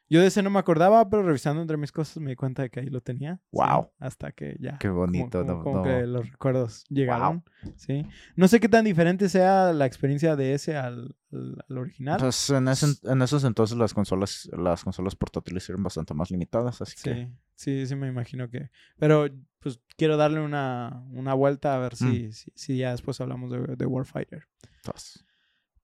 yo 0.09 0.21
de 0.21 0.27
ese 0.27 0.41
no 0.41 0.49
me 0.49 0.59
acordaba, 0.59 1.09
pero 1.09 1.23
revisando 1.23 1.61
entre 1.61 1.77
mis 1.77 1.91
cosas 1.91 2.17
me 2.17 2.29
di 2.31 2.35
cuenta 2.35 2.61
de 2.63 2.69
que 2.69 2.79
ahí 2.79 2.87
lo 2.89 3.01
tenía. 3.01 3.35
sí, 3.35 3.41
Wow. 3.51 3.89
hasta 3.99 4.31
que 4.31 4.55
ya. 4.59 4.77
Qué 4.77 4.89
bonito. 4.89 5.39
como, 5.45 5.53
no- 5.57 5.63
como 5.63 5.77
no. 5.77 5.83
que 5.83 6.05
los 6.07 6.29
recuerdos 6.31 6.85
llegaron. 6.89 7.43
Sí. 7.75 8.05
No 8.35 8.47
sé 8.47 8.59
qué 8.59 8.69
tan 8.69 8.85
diferente 8.85 9.29
sea 9.29 9.73
la 9.73 9.85
experiencia 9.85 10.35
de 10.35 10.53
ese 10.53 10.75
al, 10.77 11.15
al- 11.31 11.63
al 11.69 11.77
original. 11.77 12.17
Pues 12.19 12.49
en, 12.49 12.67
ese, 12.67 12.85
en 13.03 13.21
esos 13.21 13.43
entonces 13.43 13.77
las 13.77 13.93
consolas, 13.93 14.49
las 14.57 14.83
consolas 14.83 15.15
portátiles 15.15 15.67
eran 15.69 15.83
bastante 15.83 16.13
más 16.13 16.31
limitadas, 16.31 16.81
así 16.81 16.95
que 17.03 17.27
Sí, 17.55 17.81
sí, 17.81 17.87
sí 17.87 17.95
me 17.95 18.07
imagino 18.07 18.49
que. 18.49 18.69
Pero 18.99 19.27
pues 19.59 19.79
quiero 19.97 20.15
darle 20.17 20.39
una, 20.39 21.03
una 21.11 21.33
vuelta 21.33 21.75
a 21.75 21.79
ver 21.79 21.93
Mm. 21.93 21.95
si, 21.97 22.31
si, 22.31 22.51
si 22.55 22.77
ya 22.77 22.91
después 22.91 23.19
hablamos 23.19 23.51
de, 23.51 23.75
de 23.75 23.85
Warfighter. 23.85 24.43
pues, 24.83 25.25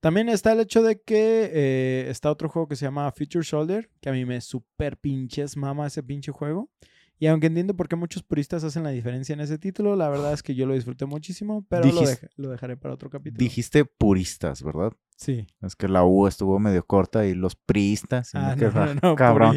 También 0.04 0.28
está 0.28 0.52
el 0.52 0.60
hecho 0.60 0.82
de 0.82 1.00
que 1.00 1.50
eh, 1.50 2.10
está 2.10 2.30
otro 2.30 2.50
juego 2.50 2.68
que 2.68 2.76
se 2.76 2.84
llama 2.84 3.10
Future 3.10 3.42
Soldier, 3.42 3.88
que 4.02 4.10
a 4.10 4.12
mí 4.12 4.26
me 4.26 4.38
super 4.42 4.98
pinches 4.98 5.56
mama 5.56 5.86
ese 5.86 6.02
pinche 6.02 6.30
juego. 6.30 6.68
Y 7.18 7.26
aunque 7.28 7.46
entiendo 7.46 7.74
por 7.74 7.88
qué 7.88 7.96
muchos 7.96 8.22
puristas 8.22 8.64
hacen 8.64 8.82
la 8.82 8.90
diferencia 8.90 9.32
en 9.32 9.40
ese 9.40 9.58
título, 9.58 9.96
la 9.96 10.08
verdad 10.08 10.32
es 10.32 10.42
que 10.42 10.54
yo 10.54 10.66
lo 10.66 10.74
disfruté 10.74 11.06
muchísimo, 11.06 11.64
pero 11.68 11.84
lo, 11.84 12.02
dej- 12.02 12.28
lo 12.36 12.50
dejaré 12.50 12.76
para 12.76 12.94
otro 12.94 13.08
capítulo. 13.08 13.38
dijiste 13.38 13.84
puristas, 13.84 14.62
¿verdad? 14.62 14.92
Sí. 15.16 15.46
Es 15.62 15.76
que 15.76 15.86
la 15.86 16.04
U 16.04 16.26
estuvo 16.26 16.58
medio 16.58 16.84
corta 16.84 17.24
y 17.24 17.34
los 17.34 17.54
priistas. 17.54 18.34
Ah, 18.34 18.56
no, 18.56 18.60
no, 18.94 19.00
no, 19.00 19.16
cabrón. 19.16 19.56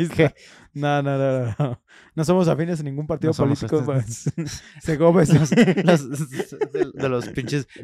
No, 0.73 1.01
no, 1.01 1.17
no, 1.57 1.81
no, 2.13 2.23
somos 2.23 2.47
afines 2.47 2.79
a 2.79 2.83
ningún 2.83 3.07
partido 3.07 3.33
político. 3.55 3.83
pues. 3.83 4.31
Se 4.83 4.99
come. 4.99 5.25
De, 5.25 6.91
de 6.93 7.09
los 7.09 7.27
pinches. 7.29 7.67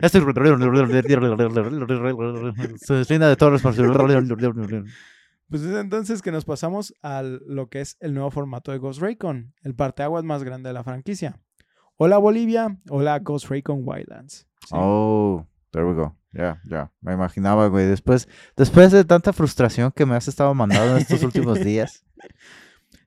Se 2.77 2.93
deslinda 2.93 3.27
de 3.27 3.35
todos 3.35 3.51
los 3.51 3.61
Pues 5.53 5.61
es 5.61 5.75
entonces 5.75 6.23
que 6.23 6.31
nos 6.31 6.45
pasamos 6.45 6.95
a 7.03 7.21
lo 7.21 7.69
que 7.69 7.79
es 7.79 7.95
el 7.99 8.15
nuevo 8.15 8.31
formato 8.31 8.71
de 8.71 8.79
Ghost 8.79 8.99
Recon, 8.99 9.53
el 9.61 9.75
parteaguas 9.75 10.23
más 10.23 10.43
grande 10.43 10.69
de 10.69 10.73
la 10.73 10.83
franquicia. 10.83 11.39
Hola 11.95 12.17
Bolivia, 12.17 12.79
hola 12.89 13.19
Ghost 13.19 13.49
Recon 13.49 13.83
Wildlands. 13.83 14.47
Sí. 14.61 14.71
Oh, 14.71 15.45
there 15.69 15.85
we 15.85 15.93
go. 15.93 16.17
Ya, 16.31 16.59
ya. 16.65 16.91
Me 17.01 17.13
imaginaba, 17.13 17.67
güey. 17.67 17.85
Después, 17.85 18.27
después 18.57 18.91
de 18.91 19.05
tanta 19.05 19.31
frustración 19.31 19.91
que 19.91 20.07
me 20.07 20.15
has 20.15 20.27
estado 20.27 20.55
mandando 20.55 20.95
en 20.95 21.03
estos 21.03 21.21
últimos 21.21 21.59
días. 21.63 22.03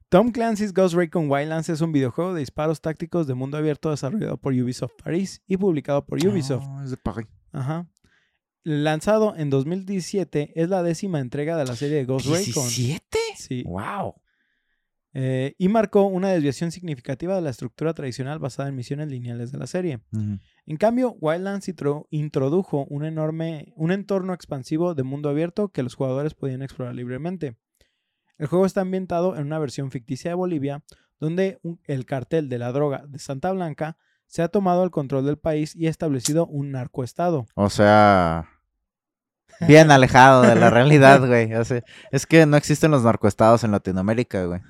Tom 0.08 0.30
Clancy's 0.30 0.72
Ghost 0.72 0.94
Recon 0.94 1.28
Wildlands 1.28 1.68
es 1.68 1.80
un 1.80 1.90
videojuego 1.90 2.32
de 2.32 2.38
disparos 2.38 2.80
tácticos 2.80 3.26
de 3.26 3.34
mundo 3.34 3.56
abierto 3.56 3.90
desarrollado 3.90 4.36
por 4.36 4.52
Ubisoft 4.52 4.92
París 5.02 5.42
y 5.48 5.56
publicado 5.56 6.04
por 6.04 6.24
Ubisoft. 6.24 6.64
Oh, 6.64 6.80
es 6.84 6.92
de 6.92 6.96
París. 6.96 7.26
Ajá. 7.50 7.88
Lanzado 8.68 9.36
en 9.36 9.48
2017, 9.48 10.60
es 10.60 10.68
la 10.68 10.82
décima 10.82 11.20
entrega 11.20 11.56
de 11.56 11.64
la 11.66 11.76
serie 11.76 11.98
de 11.98 12.04
Ghost 12.04 12.26
Recon. 12.26 12.64
¿17? 12.68 13.00
Sí. 13.36 13.62
Wow. 13.64 14.14
Eh, 15.14 15.54
y 15.56 15.68
marcó 15.68 16.02
una 16.06 16.30
desviación 16.30 16.72
significativa 16.72 17.36
de 17.36 17.42
la 17.42 17.50
estructura 17.50 17.94
tradicional 17.94 18.40
basada 18.40 18.68
en 18.68 18.74
misiones 18.74 19.06
lineales 19.08 19.52
de 19.52 19.58
la 19.58 19.68
serie. 19.68 20.00
En 20.66 20.76
cambio, 20.78 21.12
Wildlands 21.20 21.68
intro- 21.68 22.08
introdujo 22.10 22.86
un 22.90 23.04
enorme, 23.04 23.72
un 23.76 23.92
entorno 23.92 24.34
expansivo 24.34 24.94
de 24.96 25.04
mundo 25.04 25.28
abierto 25.28 25.68
que 25.68 25.84
los 25.84 25.94
jugadores 25.94 26.34
podían 26.34 26.62
explorar 26.62 26.96
libremente. 26.96 27.56
El 28.36 28.48
juego 28.48 28.66
está 28.66 28.80
ambientado 28.80 29.36
en 29.36 29.44
una 29.46 29.60
versión 29.60 29.92
ficticia 29.92 30.32
de 30.32 30.34
Bolivia, 30.34 30.82
donde 31.20 31.60
un- 31.62 31.80
el 31.84 32.04
cartel 32.04 32.48
de 32.48 32.58
la 32.58 32.72
droga 32.72 33.04
de 33.06 33.20
Santa 33.20 33.52
Blanca 33.52 33.96
se 34.26 34.42
ha 34.42 34.48
tomado 34.48 34.82
el 34.82 34.90
control 34.90 35.24
del 35.24 35.38
país 35.38 35.74
y 35.76 35.86
ha 35.86 35.90
establecido 35.90 36.48
un 36.48 36.72
narcoestado. 36.72 37.46
O 37.54 37.70
sea, 37.70 38.48
bien 39.60 39.90
alejado 39.90 40.42
de 40.42 40.54
la 40.54 40.70
realidad, 40.70 41.20
güey. 41.26 41.54
O 41.54 41.64
sea, 41.64 41.82
es 42.10 42.26
que 42.26 42.46
no 42.46 42.56
existen 42.56 42.90
los 42.90 43.02
narcoestados 43.04 43.64
en 43.64 43.70
Latinoamérica, 43.72 44.44
güey. 44.44 44.60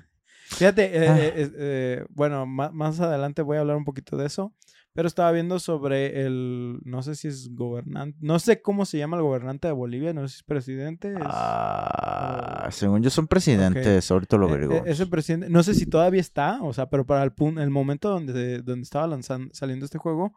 Fíjate, 0.49 0.85
eh, 1.05 1.09
Ah. 1.09 1.19
eh, 1.19 1.51
eh, 1.59 2.05
bueno, 2.11 2.47
más 2.47 3.01
adelante 3.01 3.43
voy 3.43 3.57
a 3.57 3.61
hablar 3.61 3.77
un 3.77 3.85
poquito 3.85 4.17
de 4.17 4.27
eso, 4.27 4.53
pero 4.97 5.07
estaba 5.07 5.31
viendo 5.31 5.61
sobre 5.61 6.27
el, 6.27 6.81
no 6.85 7.03
sé 7.03 7.15
si 7.15 7.29
es 7.29 7.55
gobernante, 7.55 8.19
no 8.21 8.39
sé 8.41 8.61
cómo 8.63 8.85
se 8.85 8.99
llama 8.99 9.17
el 9.19 9.23
gobernante 9.23 9.69
de 9.69 9.73
Bolivia, 9.75 10.13
no 10.13 10.23
sé 10.27 10.29
si 10.35 10.37
es 10.39 10.43
presidente. 10.43 11.13
es- 11.13 11.19
Ah, 11.21 12.69
según 12.71 13.03
yo 13.03 13.11
son 13.11 13.27
presidentes, 13.29 14.11
ahorita 14.11 14.37
lo 14.37 14.49
Eh, 14.49 14.51
averiguo. 14.51 14.77
eh, 14.79 14.83
ese 14.87 15.07
presidente, 15.07 15.49
no 15.51 15.63
sé 15.63 15.75
si 15.75 15.87
todavía 15.87 16.21
está, 16.21 16.63
o 16.63 16.73
sea, 16.73 16.89
pero 16.89 17.07
para 17.07 17.23
el, 17.23 17.33
el 17.59 17.71
momento 17.71 18.09
donde, 18.11 18.63
donde 18.63 18.83
estaba 18.83 19.07
lanzando, 19.07 19.53
saliendo 19.55 19.85
este 19.85 19.99
juego, 19.99 20.35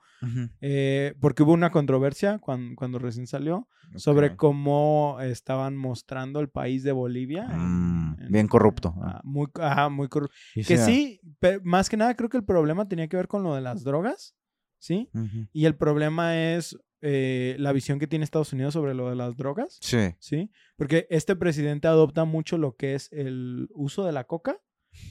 eh, 0.62 1.16
porque 1.20 1.44
hubo 1.44 1.54
una 1.54 1.72
controversia 1.72 2.40
cuando, 2.40 2.76
cuando 2.76 3.00
recién 3.00 3.26
salió 3.28 3.68
sobre 3.96 4.36
cómo 4.36 5.18
estaban 5.22 5.76
mostrando 5.78 6.40
el 6.42 6.50
país 6.50 6.84
de 6.84 6.92
Bolivia. 6.92 7.48
Mm, 7.48 8.18
en- 8.20 8.32
bien 8.32 8.48
corrupto. 8.48 8.94
ah, 9.02 9.22
muy, 9.24 9.48
ajá, 9.62 9.90
muy 9.90 10.08
corrupto. 10.10 10.36
Que 10.54 10.64
sea- 10.64 10.86
sí, 10.86 11.22
pe- 11.40 11.60
más 11.64 11.90
que 11.90 11.98
nada 11.98 12.14
creo 12.16 12.30
que 12.30 12.38
el 12.38 12.44
problema 12.46 12.88
tenía 12.88 13.08
que 13.08 13.18
ver 13.18 13.28
con 13.28 13.42
lo 13.44 13.56
de 13.56 13.62
las 13.62 13.84
drogas, 13.84 14.36
¿sí? 14.80 15.10
Y 15.54 15.66
el 15.66 15.76
problema 15.76 16.54
es 16.56 16.78
eh, 17.02 17.56
la 17.60 17.72
visión 17.72 18.00
que 18.00 18.08
tiene 18.08 18.26
Estados 18.26 18.52
Unidos 18.54 18.74
sobre 18.74 18.94
lo 18.94 19.10
de 19.10 19.16
las 19.16 19.38
drogas, 19.38 19.78
Sí. 19.82 20.16
¿sí? 20.20 20.52
Porque 20.76 21.08
este 21.10 21.36
presidente 21.36 21.88
adopta 21.88 22.26
mucho 22.26 22.58
lo 22.58 22.76
que 22.76 22.96
es 22.96 23.10
el 23.14 23.70
uso 23.74 24.06
de 24.06 24.12
la 24.12 24.24
coca, 24.26 24.60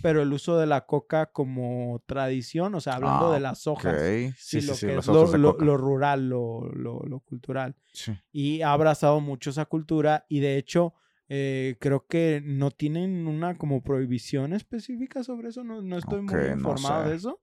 pero 0.02 0.20
el 0.20 0.32
uso 0.32 0.58
de 0.58 0.66
la 0.66 0.84
coca 0.86 1.26
como 1.26 2.02
tradición, 2.06 2.74
o 2.74 2.80
sea, 2.80 2.94
hablando 2.96 3.30
Ah, 3.30 3.34
de 3.34 3.40
las 3.40 3.66
hojas. 3.68 3.94
Ok. 3.94 4.34
Sí, 4.36 4.60
lo 4.62 4.74
sí, 4.74 4.86
que 4.86 4.94
los 4.96 5.04
es 5.08 5.14
lo, 5.14 5.20
ojos 5.20 5.32
de 5.32 5.38
lo- 5.38 5.52
coca. 5.52 5.64
lo 5.64 5.76
rural, 5.76 6.28
lo, 6.28 6.68
lo- 6.72 7.20
cultural. 7.20 7.76
Sí. 7.92 8.12
Y 8.32 8.60
ha 8.62 8.72
abrazado 8.72 9.20
mucho 9.20 9.50
esa 9.50 9.64
cultura 9.66 10.26
y 10.28 10.40
de 10.40 10.56
hecho 10.58 10.94
eh, 11.30 11.76
creo 11.78 12.06
que 12.06 12.42
no 12.44 12.70
tienen 12.70 13.26
una 13.28 13.56
como 13.58 13.82
prohibición 13.82 14.52
específica 14.54 15.22
sobre 15.22 15.50
eso, 15.50 15.62
no, 15.62 15.80
no 15.82 15.98
estoy 15.98 16.22
muy 16.22 16.34
no 16.34 16.52
informado 16.54 17.04
sé. 17.04 17.10
de 17.10 17.16
eso, 17.16 17.40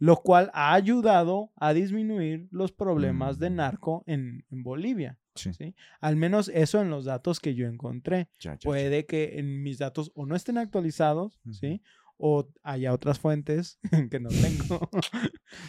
lo 0.00 0.16
cual 0.16 0.50
ha 0.54 0.72
ayudado 0.74 1.52
a 1.56 1.72
disminuir 1.72 2.48
los 2.50 2.72
problemas 2.72 3.38
de 3.38 3.50
Mm. 3.50 3.54
narco 3.54 4.02
en, 4.06 4.44
en 4.50 4.62
Bolivia. 4.64 5.18
Sí. 5.36 5.52
¿sí? 5.54 5.74
Al 6.00 6.16
menos 6.16 6.48
eso 6.52 6.80
en 6.82 6.90
los 6.90 7.04
datos 7.04 7.38
que 7.38 7.54
yo 7.54 7.66
encontré. 7.68 8.28
Ya, 8.40 8.54
ya, 8.54 8.58
ya. 8.58 8.68
Puede 8.68 9.06
que 9.06 9.38
en 9.38 9.62
mis 9.62 9.78
datos 9.78 10.10
o 10.16 10.26
no 10.26 10.34
estén 10.34 10.58
actualizados. 10.58 11.40
¿sí? 11.52 11.80
O 12.16 12.48
haya 12.62 12.92
otras 12.92 13.18
fuentes 13.18 13.78
que 14.10 14.18
no 14.20 14.28
tengo. 14.74 14.90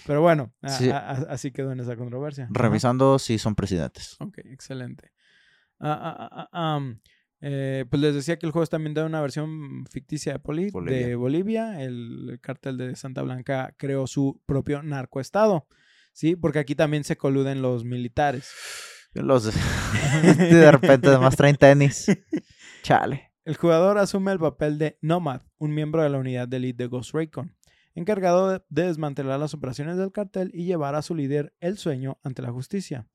Pero 0.08 0.22
bueno, 0.22 0.52
a- 0.62 0.70
Sí. 0.70 0.90
a- 0.90 0.98
a- 1.12 1.26
así 1.30 1.52
quedó 1.52 1.72
en 1.72 1.80
esa 1.82 1.96
controversia. 1.96 2.46
Ajá. 2.46 2.54
Revisando 2.54 3.20
si 3.20 3.38
son 3.38 3.56
presidentes. 3.56 4.16
Ok, 4.20 4.40
excelente. 4.46 5.12
Ah, 5.80 6.28
ah, 6.32 6.50
ah, 6.52 6.80
eh, 7.42 7.86
pues 7.90 8.02
les 8.02 8.14
decía 8.16 8.38
que 8.38 8.46
el 8.46 8.52
juego 8.52 8.64
está 8.64 8.78
ambientado 8.78 9.08
en 9.08 9.12
una 9.14 9.22
versión 9.22 9.86
ficticia 9.88 10.34
de, 10.34 10.40
Poli- 10.40 10.70
Bolivia. 10.72 11.08
de 11.08 11.16
Bolivia. 11.16 11.82
El, 11.84 12.30
el 12.32 12.40
cártel 12.40 12.78
de 12.78 12.96
Santa 12.96 13.22
Blanca 13.24 13.74
creó 13.78 14.08
su 14.08 14.42
propio 14.46 14.84
narcoestado. 14.84 15.68
Sí, 16.14 16.36
porque 16.36 16.60
aquí 16.60 16.76
también 16.76 17.04
se 17.04 17.18
coluden 17.18 17.62
los 17.62 17.84
militares. 17.86 18.52
Los 19.14 19.46
de 19.46 19.52
repente 20.72 21.08
además 21.08 21.36
traen 21.36 21.56
tenis. 21.56 22.08
Chale. 22.84 23.32
El 23.44 23.56
jugador 23.58 23.98
asume 23.98 24.32
el 24.32 24.40
papel 24.40 24.78
de 24.78 24.98
Nomad, 25.02 25.42
un 25.58 25.74
miembro 25.74 26.04
de 26.04 26.10
la 26.10 26.20
unidad 26.20 26.48
de 26.48 26.58
elite 26.58 26.84
de 26.84 26.88
Ghost 26.90 27.14
Recon, 27.14 27.56
encargado 27.96 28.50
de, 28.52 28.62
de 28.70 28.84
desmantelar 28.88 29.40
las 29.40 29.54
operaciones 29.54 29.98
del 29.98 30.12
cartel 30.12 30.52
y 30.54 30.66
llevar 30.66 30.94
a 30.96 31.02
su 31.02 31.16
líder 31.16 31.54
el 31.60 31.78
sueño 31.78 32.20
ante 32.24 32.42
la 32.44 32.52
justicia. 32.52 33.08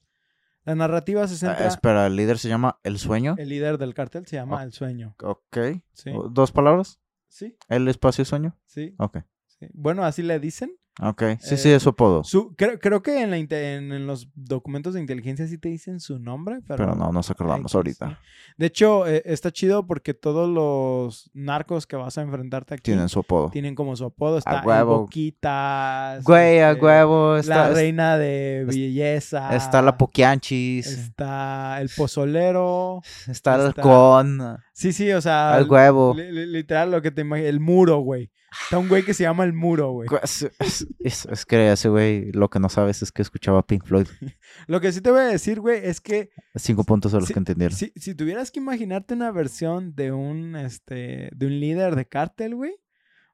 La 0.66 0.74
narrativa 0.74 1.26
se 1.28 1.34
Ah, 1.34 1.38
centra. 1.54 1.66
espera, 1.68 2.06
el 2.06 2.16
líder 2.16 2.38
se 2.38 2.48
llama 2.50 2.78
El 2.82 2.98
Sueño. 2.98 3.36
El 3.38 3.48
líder 3.48 3.78
del 3.78 3.94
cartel 3.94 4.26
se 4.26 4.36
llama 4.36 4.56
Oh. 4.56 4.60
El 4.60 4.72
Sueño. 4.72 5.14
Ok. 5.22 5.56
Sí. 5.94 6.10
¿Dos 6.30 6.52
palabras? 6.52 7.00
Sí, 7.28 7.56
El 7.68 7.88
espacio 7.88 8.24
sueño. 8.24 8.54
sí. 8.66 8.94
Ok. 8.98 9.18
Sí. 9.46 9.66
Bueno, 9.72 10.04
así 10.04 10.22
le 10.22 10.38
dicen. 10.38 10.76
Ok. 11.00 11.22
Sí, 11.40 11.56
sí, 11.58 11.68
Eh, 11.70 11.74
es 11.76 11.82
su 11.82 11.90
apodo. 11.90 12.24
Su, 12.24 12.54
creo, 12.56 12.78
creo 12.78 13.02
que 13.02 13.20
en, 13.22 13.30
la 13.30 13.36
inte- 13.38 13.74
en, 13.76 13.92
en 13.92 14.06
los 14.06 14.28
documentos 14.34 14.94
de 14.94 15.00
inteligencia 15.00 15.46
sí 15.46 15.58
te 15.58 15.68
dicen 15.68 16.00
su 16.00 16.18
nombre, 16.18 16.60
pero, 16.66 16.78
Pero 16.78 16.94
no 16.94 17.12
nos 17.12 17.30
acordamos 17.30 17.74
ahorita. 17.74 18.08
sí. 18.08 18.16
De 18.56 18.66
hecho, 18.66 19.06
eh, 19.06 19.22
está 19.26 19.50
chido 19.50 19.86
porque 19.86 20.14
todos 20.14 20.48
los 20.48 21.30
narcos 21.34 21.86
que 21.86 21.96
vas 21.96 22.16
a 22.16 22.22
enfrentarte 22.22 22.74
aquí 22.74 22.82
Tienen 22.84 23.10
su 23.10 23.18
apodo. 23.20 23.50
tienen 23.50 23.74
como 23.74 23.94
su 23.96 24.06
apodo. 24.06 24.38
Está 24.38 24.60
el 24.60 24.66
huevo. 24.66 25.00
Boquitas. 25.00 26.24
Güey, 26.24 26.60
a 26.60 26.70
este, 26.72 26.84
huevo. 26.84 27.36
Está, 27.36 27.68
la 27.68 27.74
reina 27.74 28.16
de 28.16 28.62
es- 28.62 28.66
belleza. 28.68 29.54
está 29.54 29.82
la 29.82 29.98
Poquianchis. 29.98 30.86
Está 30.86 31.80
el 31.80 31.90
pozolero. 31.94 33.02
Está 33.28 33.56
el 33.56 33.60
halcón. 33.66 34.58
Sí, 34.72 34.92
sí, 34.92 35.12
o 35.12 35.20
sea. 35.20 35.52
Al 35.54 35.68
huevo. 35.68 36.14
li- 36.16 36.32
li- 36.32 36.46
literal, 36.46 36.90
lo 36.90 37.02
que 37.02 37.10
te 37.10 37.20
imaginas. 37.22 37.50
El 37.50 37.60
muro, 37.60 37.98
güey. 37.98 38.30
Está 38.64 38.78
un 38.78 38.88
güey 38.88 39.04
que 39.04 39.14
se 39.14 39.22
llama 39.22 39.44
el 39.44 39.52
muro, 39.52 39.92
güey. 39.92 40.08
Es, 40.22 40.42
es- 40.58 40.86
es- 40.98 41.26
es 41.26 41.46
que 41.46 41.70
ese 41.72 41.88
güey 41.88 42.32
lo 42.32 42.48
que 42.50 42.58
no 42.58 42.68
sabes 42.68 43.02
es 43.02 43.12
que 43.12 43.22
escuchaba 43.22 43.64
Pink 43.66 43.84
Floyd. 43.86 44.06
Lo 44.66 44.80
que 44.80 44.90
sí 44.92 45.00
te 45.00 45.10
voy 45.10 45.20
a 45.20 45.24
decir, 45.26 45.60
güey, 45.60 45.80
es 45.84 46.00
que 46.00 46.30
Cinco 46.56 46.82
puntos 46.84 47.14
a 47.14 47.20
los 47.20 47.28
que 47.28 47.38
entendieron. 47.38 47.76
si, 47.76 47.92
si 47.96 48.14
tuvieras 48.14 48.50
que 48.50 48.58
imaginarte 48.60 49.14
una 49.14 49.30
versión 49.30 49.94
de 49.94 50.10
un, 50.12 50.56
este, 50.56 51.30
de 51.34 51.46
un 51.46 51.60
líder 51.60 51.94
de 51.94 52.06
cártel, 52.06 52.54
güey, 52.56 52.74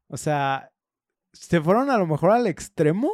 o 0.08 0.16
sea, 0.18 0.70
se 1.32 1.60
fueron 1.62 1.88
a 1.90 1.96
lo 1.96 2.06
mejor 2.06 2.30
al 2.32 2.46
extremo, 2.46 3.10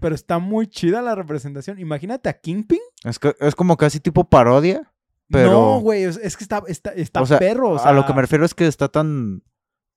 pero 0.00 0.14
está 0.14 0.38
muy 0.38 0.66
chida 0.66 1.00
la 1.00 1.14
representación. 1.14 1.78
Imagínate 1.78 2.28
a 2.28 2.38
Kingpin. 2.38 2.80
Es, 3.04 3.18
que, 3.18 3.34
es 3.40 3.54
como 3.54 3.78
casi 3.78 3.98
tipo 4.00 4.28
parodia. 4.28 4.92
Pero- 5.30 5.50
No, 5.52 5.80
güey, 5.80 6.02
es, 6.02 6.18
que 6.36 6.44
está, 6.44 6.62
está, 6.68 6.90
está 6.90 7.22
O 7.22 7.26
sea, 7.26 7.38
perro. 7.38 7.70
O 7.70 7.78
a 7.82 7.92
lo 7.94 8.04
que 8.04 8.12
me 8.12 8.20
refiero 8.20 8.44
es 8.44 8.52
que 8.52 8.66
está 8.66 8.88
tan, 8.88 9.42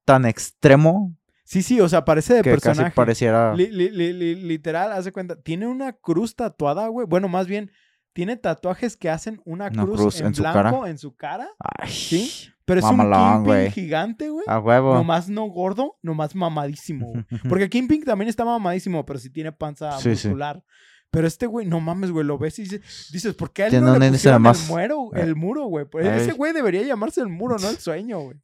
tan 0.06 0.24
extremo 0.26 1.17
Sí, 1.50 1.62
sí, 1.64 1.80
o 1.80 1.88
sea, 1.88 2.04
parece 2.04 2.34
de 2.34 2.42
que 2.42 2.52
personaje. 2.52 2.84
casi 2.84 2.94
pareciera... 2.96 3.56
Li- 3.56 3.72
li- 3.72 3.90
li- 3.90 4.12
li- 4.12 4.36
literal, 4.36 4.92
hace 4.92 5.14
cuenta. 5.14 5.42
Tiene 5.42 5.66
una 5.66 5.94
cruz 5.94 6.36
tatuada, 6.36 6.90
güey. 6.90 7.08
Bueno, 7.08 7.30
más 7.30 7.48
bien, 7.48 7.72
tiene 8.12 8.36
tatuajes 8.36 8.98
que 8.98 9.10
hacen 9.10 9.40
una 9.46 9.68
Una 9.68 9.84
cruz, 9.84 10.02
cruz 10.02 10.20
en, 10.20 10.28
en 10.28 10.36
su 10.36 10.42
blanco 10.42 10.62
cara. 10.82 10.90
en 10.90 10.98
su 10.98 11.16
cara. 11.16 11.48
Ay, 11.80 11.90
¿Sí? 11.90 12.50
Pero 12.66 12.82
es 12.82 12.86
Mamalón, 12.86 13.20
un 13.22 13.28
Kingpin 13.38 13.46
güey. 13.46 13.72
gigante, 13.72 14.30
güey. 14.30 14.44
A 14.46 14.60
huevo. 14.60 14.94
Nomás 14.94 15.30
no 15.30 15.46
gordo, 15.46 15.98
nomás 16.02 16.36
mamadísimo. 16.36 17.14
Porque 17.48 17.70
Kingpin 17.70 18.04
también 18.04 18.28
está 18.28 18.44
mamadísimo, 18.44 19.06
pero 19.06 19.18
sí 19.18 19.30
tiene 19.30 19.54
panza 19.54 19.98
Sí, 20.00 20.18
sí. 20.18 20.28
muscular. 20.28 20.62
Pero 21.10 21.28
este 21.28 21.46
güey, 21.46 21.66
no 21.66 21.80
mames, 21.80 22.12
güey, 22.12 22.26
lo 22.26 22.38
ves 22.38 22.60
y 22.60 22.64
dices, 22.64 23.10
dices 23.14 23.34
¿por 23.36 23.54
qué 23.54 23.64
a 23.64 23.68
él 23.68 23.82
no 23.82 23.98
le 23.98 24.10
pusieron 24.12 24.46
el, 24.46 24.54
muero, 24.68 25.10
Eh. 25.16 25.22
el 25.22 25.36
muro, 25.38 25.64
güey? 25.68 25.86
Pues 25.86 26.06
ese 26.06 26.34
güey 26.34 26.52
debería 26.52 26.82
llamarse 26.84 27.22
el 27.22 27.30
muro, 27.30 27.56
no 27.58 27.70
el 27.70 27.78
sueño, 27.80 28.20
güey. 28.20 28.38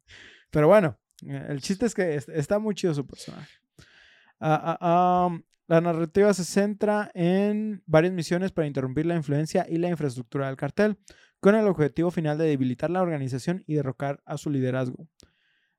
Pero 0.50 0.68
bueno, 0.68 0.96
eh, 0.96 1.03
el 1.30 1.60
chiste 1.60 1.86
es 1.86 1.94
que 1.94 2.14
es- 2.16 2.28
está 2.28 2.58
muy 2.58 2.74
chido 2.74 2.94
su 2.94 3.06
personaje. 3.06 3.48
Ah, 4.40 4.76
ah, 4.80 5.26
um, 5.28 5.42
la 5.66 5.80
narrativa 5.80 6.34
se 6.34 6.44
centra 6.44 7.10
en 7.14 7.82
varias 7.86 8.12
misiones 8.12 8.52
para 8.52 8.66
interrumpir 8.66 9.06
la 9.06 9.14
influencia 9.16 9.66
y 9.68 9.78
la 9.78 9.88
infraestructura 9.88 10.48
del 10.48 10.56
cartel, 10.56 10.98
con 11.40 11.54
el 11.54 11.66
objetivo 11.66 12.10
final 12.10 12.36
de 12.36 12.46
debilitar 12.46 12.90
la 12.90 13.00
organización 13.02 13.62
y 13.66 13.74
derrocar 13.74 14.20
a 14.26 14.36
su 14.36 14.50
liderazgo. 14.50 15.08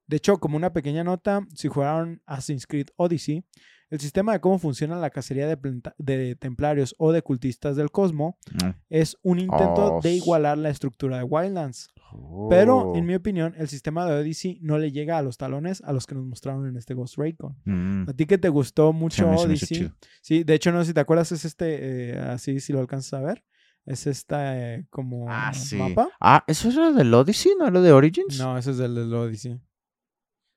De 0.08 0.18
hecho, 0.18 0.38
como 0.40 0.58
una 0.58 0.74
pequeña 0.74 1.04
nota, 1.04 1.46
si 1.54 1.68
jugaron 1.68 2.22
Assassin's 2.26 2.66
Creed 2.68 2.88
Odyssey, 2.96 3.44
el 3.90 4.00
sistema 4.00 4.34
de 4.34 4.40
cómo 4.40 4.58
funciona 4.60 4.98
la 4.98 5.10
cacería 5.10 5.48
de, 5.48 6.36
templarios 6.36 6.96
o 6.98 7.12
de 7.12 7.22
cultistas 7.22 7.76
del 7.76 7.92
cosmo 7.92 8.38
Mm. 8.52 8.70
es 8.90 9.18
un 9.22 9.40
intento 9.40 9.96
Oh, 9.96 10.02
de 10.02 10.10
s- 10.10 10.18
igualar 10.18 10.58
la 10.58 10.70
estructura 10.70 11.18
de 11.18 11.24
Wildlands. 11.24 11.90
Pero, 12.50 12.78
Oh. 12.92 12.96
en 12.96 13.06
mi 13.06 13.16
opinión, 13.16 13.54
el 13.58 13.68
sistema 13.68 14.06
de 14.06 14.14
Odyssey 14.22 14.60
no 14.62 14.78
le 14.78 14.92
llega 14.92 15.18
a 15.18 15.22
los 15.22 15.38
talones 15.38 15.82
a 15.84 15.92
los 15.92 16.06
que 16.08 16.16
nos 16.16 16.26
mostraron 16.26 16.68
en 16.68 16.78
este 16.78 16.94
Ghost 16.94 17.18
Recon. 17.18 17.58
Mm. 17.66 18.10
A 18.10 18.14
ti 18.14 18.26
que 18.26 18.38
te 18.38 18.50
gustó 18.50 18.92
Sí, 18.92 18.98
mucho 18.98 19.34
hizo 19.34 19.44
Odyssey. 19.44 19.92
Sí, 20.22 20.44
de 20.44 20.54
hecho, 20.54 20.72
no 20.72 20.80
sé 20.82 20.88
si 20.88 20.94
te 20.94 21.00
acuerdas, 21.02 21.32
es 21.32 21.44
este, 21.46 22.12
eh, 22.12 22.20
así 22.20 22.60
si 22.60 22.72
lo 22.74 22.80
alcanzas 22.80 23.14
a 23.14 23.22
ver. 23.22 23.44
Es 23.86 24.08
esta 24.08 24.58
eh, 24.76 24.88
como 24.90 25.28
Ah, 25.30 25.54
sí. 25.54 25.76
mapa. 25.76 26.10
Ah, 26.20 26.44
¿eso 26.48 26.70
era 26.70 26.92
del 26.92 27.14
Odyssey, 27.14 27.52
no 27.60 27.68
era 27.68 27.82
de 27.82 27.92
Origins? 27.92 28.40
No, 28.40 28.58
ese 28.58 28.72
es 28.72 28.78
del 28.78 28.96
del 28.96 29.14
Odyssey. 29.14 29.60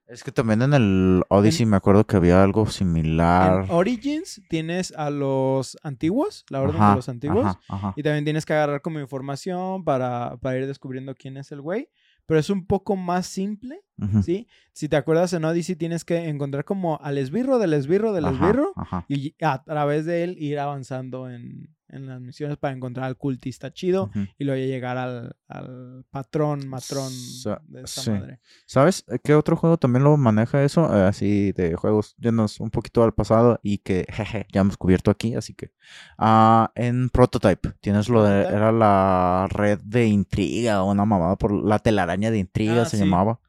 Es 0.09 0.25
que 0.25 0.33
también 0.33 0.63
en 0.63 0.73
el 0.73 1.23
Odyssey 1.29 1.67
me 1.67 1.77
acuerdo 1.77 2.07
que 2.07 2.17
había 2.17 2.43
algo 2.43 2.67
similar. 2.67 3.65
En 3.65 3.71
Origins 3.71 4.41
tienes 4.49 4.93
a 4.97 5.11
los 5.11 5.77
antiguos, 5.83 6.47
la 6.49 6.63
orden 6.63 6.77
Ajá, 6.77 6.91
de 6.91 6.97
los 6.97 7.09
antiguos. 7.11 7.45
ajá, 7.45 7.61
ajá. 7.69 7.93
Y 7.95 8.03
también 8.03 8.25
tienes 8.25 8.47
que 8.47 8.55
agarrar 8.55 8.81
como 8.81 9.01
información 9.01 9.85
para, 9.85 10.39
para 10.41 10.57
ir 10.57 10.67
descubriendo 10.67 11.15
quién 11.15 11.37
es 11.37 11.53
el 11.53 11.61
güey. 11.61 11.91
Pero 12.25 12.41
es 12.41 12.49
un 12.49 12.67
poco 12.67 12.97
más 12.97 13.27
simple. 13.27 13.83
¿sí? 14.23 14.49
Si 14.73 14.89
te 14.89 14.97
acuerdas 14.97 15.33
en 15.35 15.45
Odyssey 15.45 15.77
tienes 15.77 16.05
que 16.05 16.29
encontrar 16.29 16.65
como 16.65 16.99
al 17.03 17.19
esbirro 17.19 17.59
del 17.59 17.75
esbirro 17.75 18.13
del 18.13 18.27
esbirro 18.27 18.73
y 19.09 19.35
a 19.43 19.63
través 19.65 20.07
de 20.07 20.25
él 20.25 20.37
ir 20.39 20.59
avanzando 20.59 21.29
en, 21.29 21.75
en 21.91 22.07
las 22.07 22.21
misiones 22.21 22.57
para 22.59 22.75
encontrar 22.75 23.07
al 23.07 23.17
cultista 23.17 23.73
chido 23.73 24.11
y 24.39 24.45
luego 24.45 24.65
llegar 24.65 24.99
al, 24.99 25.37
al 25.49 26.05
patrón, 26.11 26.69
matrón 26.69 27.11
Sa- 27.11 27.61
de 27.67 27.83
esta 27.83 28.03
sí. 28.03 28.11
madre. 28.11 28.41
¿Sabes 28.67 29.05
qué 29.25 29.35
otro 29.35 29.57
juego 29.57 29.77
también 29.79 30.05
lo 30.05 30.17
maneja 30.17 30.63
eso? 30.65 30.95
Eh, 30.97 31.03
así 31.07 31.53
de 31.53 31.75
juegos 31.77 32.15
llenos 32.19 32.61
un 32.61 32.71
poquito 32.71 33.03
al 33.03 33.15
pasado 33.15 33.59
y 33.63 33.79
que 33.79 34.05
jeje, 34.13 34.47
ya 34.53 34.61
hemos 34.61 34.77
cubierto 34.77 35.11
aquí, 35.11 35.35
así 35.35 35.55
que 35.55 35.73
ah, 36.19 36.71
en 36.75 37.09
Prototype 37.11 37.73
tienes 37.81 38.09
lo 38.09 38.23
de 38.25 38.43
era 38.43 38.73
la 38.73 39.47
red 39.51 39.79
de 39.83 40.07
intriga 40.07 40.83
o 40.83 40.91
una 40.91 41.05
mamada 41.05 41.37
por 41.37 41.53
la 41.53 41.79
telaraña 41.79 42.31
de 42.31 42.39
intriga 42.39 42.83
Ah, 42.83 42.85
se 42.85 42.97
sí. 42.99 43.05
llamaba 43.05 43.41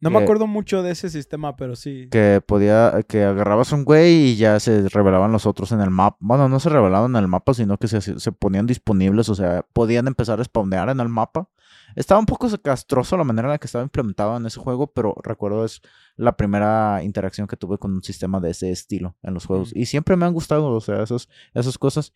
No 0.00 0.10
me 0.10 0.18
acuerdo 0.18 0.46
mucho 0.46 0.82
de 0.82 0.92
ese 0.92 1.10
sistema, 1.10 1.56
pero 1.56 1.74
sí. 1.74 2.08
que 2.10 2.40
podía 2.44 3.02
que 3.08 3.24
agarrabas 3.24 3.72
un 3.72 3.84
güey 3.84 4.28
y 4.28 4.36
ya 4.36 4.60
se 4.60 4.88
revelaban 4.88 5.32
los 5.32 5.46
otros 5.46 5.72
en 5.72 5.80
el 5.80 5.90
mapa. 5.90 6.16
Bueno, 6.20 6.48
no 6.48 6.60
se 6.60 6.68
revelaban 6.68 7.12
en 7.12 7.22
el 7.22 7.28
mapa, 7.28 7.54
sino 7.54 7.78
que 7.78 7.88
se, 7.88 8.00
se 8.00 8.32
ponían 8.32 8.66
disponibles, 8.66 9.28
o 9.28 9.34
sea, 9.34 9.64
podían 9.72 10.06
empezar 10.06 10.40
a 10.40 10.44
spawnear 10.44 10.88
en 10.90 11.00
el 11.00 11.08
mapa. 11.08 11.48
Estaba 11.98 12.20
un 12.20 12.26
poco 12.26 12.48
castroso 12.62 13.16
la 13.16 13.24
manera 13.24 13.48
en 13.48 13.52
la 13.52 13.58
que 13.58 13.66
estaba 13.66 13.82
implementado 13.82 14.36
en 14.36 14.46
ese 14.46 14.60
juego, 14.60 14.86
pero 14.92 15.16
recuerdo 15.24 15.64
es 15.64 15.82
la 16.14 16.36
primera 16.36 17.02
interacción 17.02 17.48
que 17.48 17.56
tuve 17.56 17.76
con 17.76 17.92
un 17.92 18.04
sistema 18.04 18.38
de 18.38 18.50
ese 18.50 18.70
estilo 18.70 19.16
en 19.20 19.34
los 19.34 19.46
juegos. 19.46 19.74
Mm. 19.74 19.78
Y 19.80 19.86
siempre 19.86 20.14
me 20.14 20.24
han 20.24 20.32
gustado, 20.32 20.70
o 20.70 20.80
sea, 20.80 21.02
esos, 21.02 21.28
esas 21.54 21.76
cosas. 21.76 22.12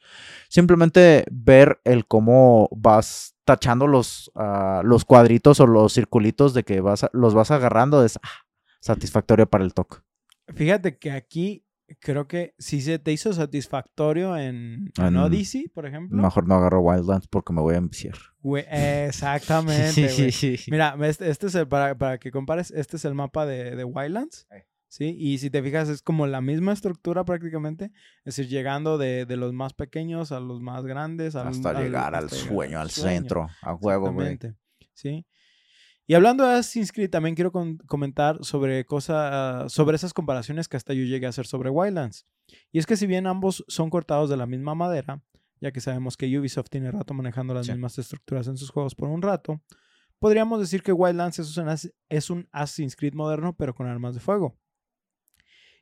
Simplemente 0.48 1.24
ver 1.32 1.80
el 1.82 2.06
cómo 2.06 2.68
vas 2.70 3.34
tachando 3.44 3.88
los, 3.88 4.30
ah, 4.36 4.82
los 4.84 5.04
cuadritos 5.04 5.58
o 5.58 5.66
los 5.66 5.92
circulitos 5.92 6.54
de 6.54 6.62
que 6.62 6.80
vas 6.80 7.02
a- 7.02 7.10
los 7.12 7.34
vas 7.34 7.50
agarrando 7.50 8.04
es 8.04 8.20
ah, 8.22 8.28
satisfactorio 8.80 9.50
para 9.50 9.64
el 9.64 9.74
toque. 9.74 9.96
Fíjate 10.54 10.96
que 10.96 11.10
aquí 11.10 11.64
creo 12.00 12.26
que 12.26 12.54
si 12.58 12.80
se 12.82 12.98
te 12.98 13.12
hizo 13.12 13.32
satisfactorio 13.32 14.36
en, 14.36 14.90
en 14.98 15.06
En- 15.06 15.16
Odyssey, 15.16 15.68
por 15.68 15.86
ejemplo. 15.86 16.20
Mejor 16.22 16.46
no 16.48 16.54
agarro 16.56 16.80
Wildlands 16.80 17.28
porque 17.28 17.52
me 17.52 17.60
voy 17.60 17.74
a 17.74 17.78
enviciar. 17.78 18.14
exactamente, 19.06 20.08
güey. 20.14 20.58
Mira, 20.68 20.96
este, 21.02 21.30
este 21.30 21.46
es 21.46 21.54
el, 21.54 21.68
para, 21.68 21.96
para 21.96 22.18
que 22.18 22.30
compares, 22.30 22.70
este 22.70 22.96
es 22.96 23.04
el 23.04 23.14
mapa 23.14 23.46
de, 23.46 23.76
de 23.76 23.84
Wildlands. 23.84 24.46
Sí, 24.88 25.16
y 25.18 25.38
si 25.38 25.48
te 25.48 25.62
fijas, 25.62 25.88
es 25.88 26.02
como 26.02 26.26
la 26.26 26.42
misma 26.42 26.74
estructura 26.74 27.24
prácticamente. 27.24 27.92
Es 28.24 28.36
decir, 28.36 28.48
llegando 28.48 28.98
de, 28.98 29.24
de 29.24 29.36
los 29.38 29.54
más 29.54 29.72
pequeños 29.72 30.32
a 30.32 30.40
los 30.40 30.60
más 30.60 30.84
grandes. 30.84 31.34
al- 31.34 31.48
Hasta 31.48 31.80
llegar 31.80 32.14
al 32.14 32.24
hasta 32.26 32.36
sueño, 32.36 32.78
al 32.78 32.90
centro, 32.90 33.48
a 33.62 33.74
huevo, 33.74 34.12
güey. 34.12 34.34
Exactamente. 34.34 34.60
Sí. 34.92 35.26
Y 36.06 36.14
hablando 36.14 36.44
de 36.44 36.54
Assassin's 36.54 36.92
Creed, 36.92 37.10
también 37.10 37.34
quiero 37.34 37.52
comentar 37.86 38.38
sobre, 38.44 38.84
cosa, 38.84 39.66
sobre 39.68 39.96
esas 39.96 40.12
comparaciones 40.12 40.68
que 40.68 40.76
hasta 40.76 40.92
yo 40.94 41.04
llegué 41.04 41.26
a 41.26 41.28
hacer 41.30 41.46
sobre 41.46 41.70
Wildlands. 41.70 42.26
Y 42.72 42.78
es 42.80 42.86
que 42.86 42.96
si 42.96 43.06
bien 43.06 43.26
ambos 43.26 43.64
son 43.68 43.88
cortados 43.88 44.28
de 44.28 44.36
la 44.36 44.46
misma 44.46 44.74
madera, 44.74 45.22
ya 45.60 45.70
que 45.70 45.80
sabemos 45.80 46.16
que 46.16 46.26
Ubisoft 46.38 46.70
tiene 46.70 46.90
rato 46.90 47.14
manejando 47.14 47.54
las 47.54 47.66
Sí. 47.66 47.72
mismas 47.72 47.96
estructuras 47.98 48.48
en 48.48 48.56
sus 48.56 48.70
juegos 48.70 48.96
por 48.96 49.08
un 49.08 49.22
rato, 49.22 49.62
podríamos 50.18 50.58
decir 50.60 50.82
que 50.82 50.92
Wildlands 50.92 51.38
es 51.38 51.56
un, 51.56 51.68
es 52.08 52.30
un 52.30 52.48
Assassin's 52.50 52.96
Creed 52.96 53.14
moderno, 53.14 53.54
pero 53.56 53.72
con 53.74 53.86
armas 53.86 54.14
de 54.14 54.20
fuego. 54.20 54.56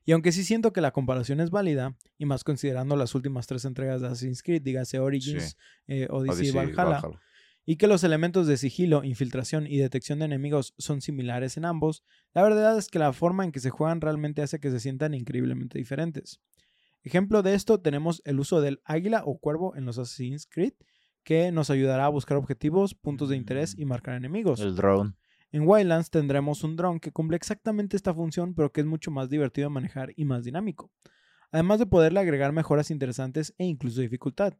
Y 0.04 0.12
aunque 0.12 0.32
sí 0.32 0.44
siento 0.44 0.72
que 0.72 0.80
la 0.80 0.92
comparación 0.92 1.40
es 1.40 1.50
válida, 1.50 1.96
y 2.18 2.26
más 2.26 2.44
considerando 2.44 2.94
las 2.96 3.14
últimas 3.14 3.46
tres 3.46 3.64
entregas 3.64 4.00
de 4.00 4.08
Assassin's 4.08 4.42
Creed, 4.42 4.62
dígase 4.62 4.98
Origins, 4.98 5.56
eh, 5.86 6.06
Odyssey, 6.10 6.48
y 6.48 6.50
Valhalla. 6.52 7.00
Y 7.70 7.76
que 7.76 7.86
los 7.86 8.02
elementos 8.02 8.48
de 8.48 8.56
sigilo, 8.56 9.04
infiltración 9.04 9.68
y 9.68 9.78
detección 9.78 10.18
de 10.18 10.24
enemigos 10.24 10.74
son 10.76 11.00
similares 11.00 11.56
en 11.56 11.64
ambos, 11.64 12.02
la 12.34 12.42
verdad 12.42 12.76
es 12.76 12.88
que 12.88 12.98
la 12.98 13.12
forma 13.12 13.44
en 13.44 13.52
que 13.52 13.60
se 13.60 13.70
juegan 13.70 14.00
realmente 14.00 14.42
hace 14.42 14.58
que 14.58 14.72
se 14.72 14.80
sientan 14.80 15.14
increíblemente 15.14 15.78
diferentes. 15.78 16.40
Ejemplo 17.04 17.44
de 17.44 17.54
esto 17.54 17.80
tenemos 17.80 18.22
el 18.24 18.40
uso 18.40 18.60
del 18.60 18.80
águila 18.84 19.22
o 19.24 19.38
cuervo 19.38 19.76
en 19.76 19.84
los 19.84 19.98
Assassin's 19.98 20.48
Creed, 20.50 20.72
que 21.22 21.52
nos 21.52 21.70
ayudará 21.70 22.06
a 22.06 22.08
buscar 22.08 22.38
objetivos, 22.38 22.96
puntos 22.96 23.28
de 23.28 23.36
interés 23.36 23.78
y 23.78 23.84
marcar 23.84 24.16
enemigos. 24.16 24.58
El 24.58 24.74
drone. 24.74 25.14
En 25.52 25.62
Wildlands 25.62 26.10
tendremos 26.10 26.64
un 26.64 26.74
dron 26.74 26.98
que 26.98 27.12
cumple 27.12 27.36
exactamente 27.36 27.96
esta 27.96 28.12
función, 28.12 28.52
pero 28.52 28.72
que 28.72 28.80
es 28.80 28.86
mucho 28.88 29.12
más 29.12 29.30
divertido 29.30 29.68
de 29.68 29.74
manejar 29.74 30.12
y 30.16 30.24
más 30.24 30.42
dinámico. 30.42 30.90
Además 31.52 31.78
de 31.78 31.86
poderle 31.86 32.18
agregar 32.18 32.50
mejoras 32.50 32.90
interesantes 32.90 33.54
e 33.58 33.64
incluso 33.64 34.00
dificultad. 34.00 34.54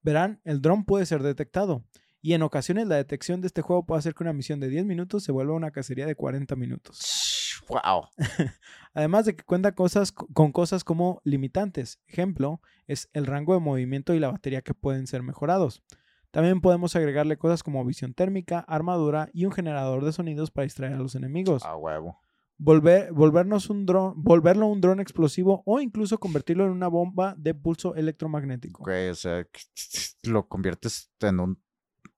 Verán, 0.00 0.40
el 0.44 0.60
dron 0.60 0.84
puede 0.84 1.06
ser 1.06 1.24
detectado, 1.24 1.84
y 2.22 2.34
en 2.34 2.42
ocasiones 2.42 2.86
la 2.86 2.96
detección 2.96 3.40
de 3.40 3.48
este 3.48 3.60
juego 3.60 3.84
puede 3.84 3.98
hacer 3.98 4.14
que 4.14 4.22
una 4.22 4.32
misión 4.32 4.60
de 4.60 4.68
10 4.68 4.86
minutos 4.86 5.24
se 5.24 5.32
vuelva 5.32 5.54
una 5.54 5.72
cacería 5.72 6.06
de 6.06 6.14
40 6.14 6.56
minutos. 6.56 7.60
Wow. 7.68 8.08
Además 8.94 9.26
de 9.26 9.36
que 9.36 9.44
cuenta 9.44 9.72
cosas, 9.72 10.12
con 10.12 10.52
cosas 10.52 10.84
como 10.84 11.20
limitantes. 11.24 12.00
Ejemplo, 12.06 12.60
es 12.86 13.10
el 13.12 13.26
rango 13.26 13.54
de 13.54 13.60
movimiento 13.60 14.14
y 14.14 14.20
la 14.20 14.30
batería 14.30 14.62
que 14.62 14.72
pueden 14.72 15.06
ser 15.06 15.22
mejorados. 15.22 15.82
También 16.30 16.62
podemos 16.62 16.96
agregarle 16.96 17.36
cosas 17.36 17.62
como 17.62 17.84
visión 17.84 18.14
térmica, 18.14 18.60
armadura 18.60 19.28
y 19.34 19.44
un 19.44 19.52
generador 19.52 20.02
de 20.02 20.12
sonidos 20.12 20.50
para 20.50 20.64
distraer 20.64 20.94
a 20.94 20.98
los 20.98 21.14
enemigos. 21.14 21.62
A 21.64 21.76
huevo. 21.76 22.20
Volver, 22.56 23.12
volvernos 23.12 23.68
un 23.68 23.84
dron, 23.84 24.14
volverlo 24.16 24.66
un 24.66 24.80
dron 24.80 25.00
explosivo 25.00 25.62
o 25.66 25.80
incluso 25.80 26.18
convertirlo 26.18 26.64
en 26.64 26.70
una 26.70 26.88
bomba 26.88 27.34
de 27.36 27.54
pulso 27.54 27.96
electromagnético. 27.96 28.82
Ok, 28.82 28.90
o 29.10 29.14
sea, 29.14 29.46
lo 30.22 30.48
conviertes 30.48 31.10
en 31.20 31.40
un. 31.40 31.62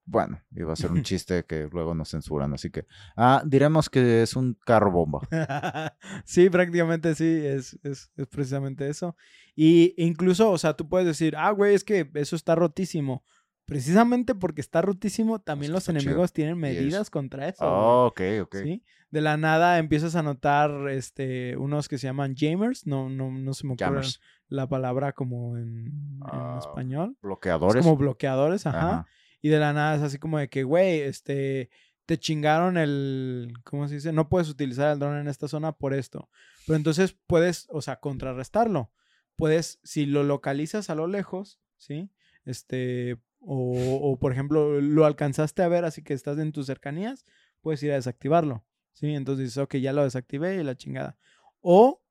Bueno, 0.06 0.40
iba 0.54 0.72
a 0.72 0.76
ser 0.76 0.92
un 0.92 1.02
chiste 1.02 1.44
que 1.44 1.68
luego 1.72 1.94
nos 1.94 2.10
censuran, 2.10 2.52
así 2.54 2.70
que. 2.70 2.86
Ah, 3.16 3.42
diremos 3.46 3.88
que 3.88 4.22
es 4.22 4.36
un 4.36 4.58
carro 4.64 4.90
bomba. 4.90 5.20
sí, 6.24 6.50
prácticamente 6.50 7.14
sí, 7.14 7.24
es, 7.24 7.78
es, 7.82 8.10
es 8.16 8.26
precisamente 8.28 8.88
eso. 8.88 9.16
Y 9.56 9.94
incluso, 9.96 10.50
o 10.50 10.58
sea, 10.58 10.74
tú 10.74 10.88
puedes 10.88 11.06
decir, 11.06 11.34
ah, 11.36 11.50
güey, 11.52 11.74
es 11.74 11.84
que 11.84 12.10
eso 12.14 12.36
está 12.36 12.54
rotísimo. 12.54 13.24
Precisamente 13.66 14.34
porque 14.34 14.60
está 14.60 14.82
rotísimo, 14.82 15.38
también 15.40 15.72
los 15.72 15.84
chido. 15.86 15.98
enemigos 15.98 16.34
tienen 16.34 16.58
medidas 16.58 17.08
contra 17.08 17.48
eso. 17.48 17.64
güey. 17.64 17.74
Oh, 17.74 18.06
ok, 18.08 18.20
ok. 18.42 18.56
¿sí? 18.62 18.84
De 19.10 19.22
la 19.22 19.38
nada 19.38 19.78
empiezas 19.78 20.16
a 20.16 20.22
notar 20.22 20.90
este, 20.90 21.56
unos 21.56 21.88
que 21.88 21.96
se 21.96 22.06
llaman 22.06 22.34
jamers, 22.36 22.86
no, 22.86 23.08
no, 23.08 23.30
no 23.30 23.54
se 23.54 23.66
me 23.66 23.72
ocurre 23.72 23.86
Jammers. 23.86 24.20
la 24.48 24.68
palabra 24.68 25.12
como 25.12 25.56
en, 25.56 25.86
en 25.86 26.20
Ah, 26.20 26.58
español. 26.60 27.12
Es 27.16 27.22
Bloqueadores. 27.22 27.82
como 27.82 27.96
bloqueadores, 27.96 28.66
ajá. 28.66 28.78
Ajá. 28.78 29.06
Y 29.44 29.50
de 29.50 29.58
la 29.58 29.74
nada 29.74 29.94
es 29.94 30.00
así 30.00 30.18
como 30.18 30.38
de 30.38 30.48
que, 30.48 30.62
güey, 30.62 31.00
este, 31.00 31.68
te 32.06 32.16
chingaron 32.16 32.78
el, 32.78 33.52
¿cómo 33.62 33.86
se 33.86 33.96
dice? 33.96 34.10
No 34.10 34.30
puedes 34.30 34.48
utilizar 34.48 34.90
el 34.90 34.98
dron 34.98 35.18
en 35.18 35.28
esta 35.28 35.48
zona 35.48 35.72
por 35.72 35.92
esto. 35.92 36.30
Pero 36.66 36.78
entonces 36.78 37.14
puedes, 37.26 37.66
o 37.68 37.82
sea, 37.82 37.96
contrarrestarlo. 38.00 38.90
Puedes, 39.36 39.80
si 39.84 40.06
lo 40.06 40.22
localizas 40.22 40.88
a 40.88 40.94
lo 40.94 41.08
lejos, 41.08 41.60
¿sí? 41.76 42.10
Este, 42.46 43.18
o, 43.38 44.00
o, 44.00 44.18
por 44.18 44.32
ejemplo, 44.32 44.80
lo 44.80 45.04
alcanzaste 45.04 45.62
a 45.62 45.68
ver, 45.68 45.84
así 45.84 46.02
que 46.02 46.14
estás 46.14 46.38
en 46.38 46.52
tus 46.52 46.64
cercanías, 46.64 47.26
puedes 47.60 47.82
ir 47.82 47.92
a 47.92 47.96
desactivarlo, 47.96 48.64
¿sí? 48.94 49.14
Entonces 49.14 49.44
dices, 49.44 49.58
ok, 49.58 49.74
ya 49.76 49.92
lo 49.92 50.04
desactivé 50.04 50.56
y 50.56 50.62
la 50.62 50.74
chingada. 50.74 51.18
O 51.60 52.02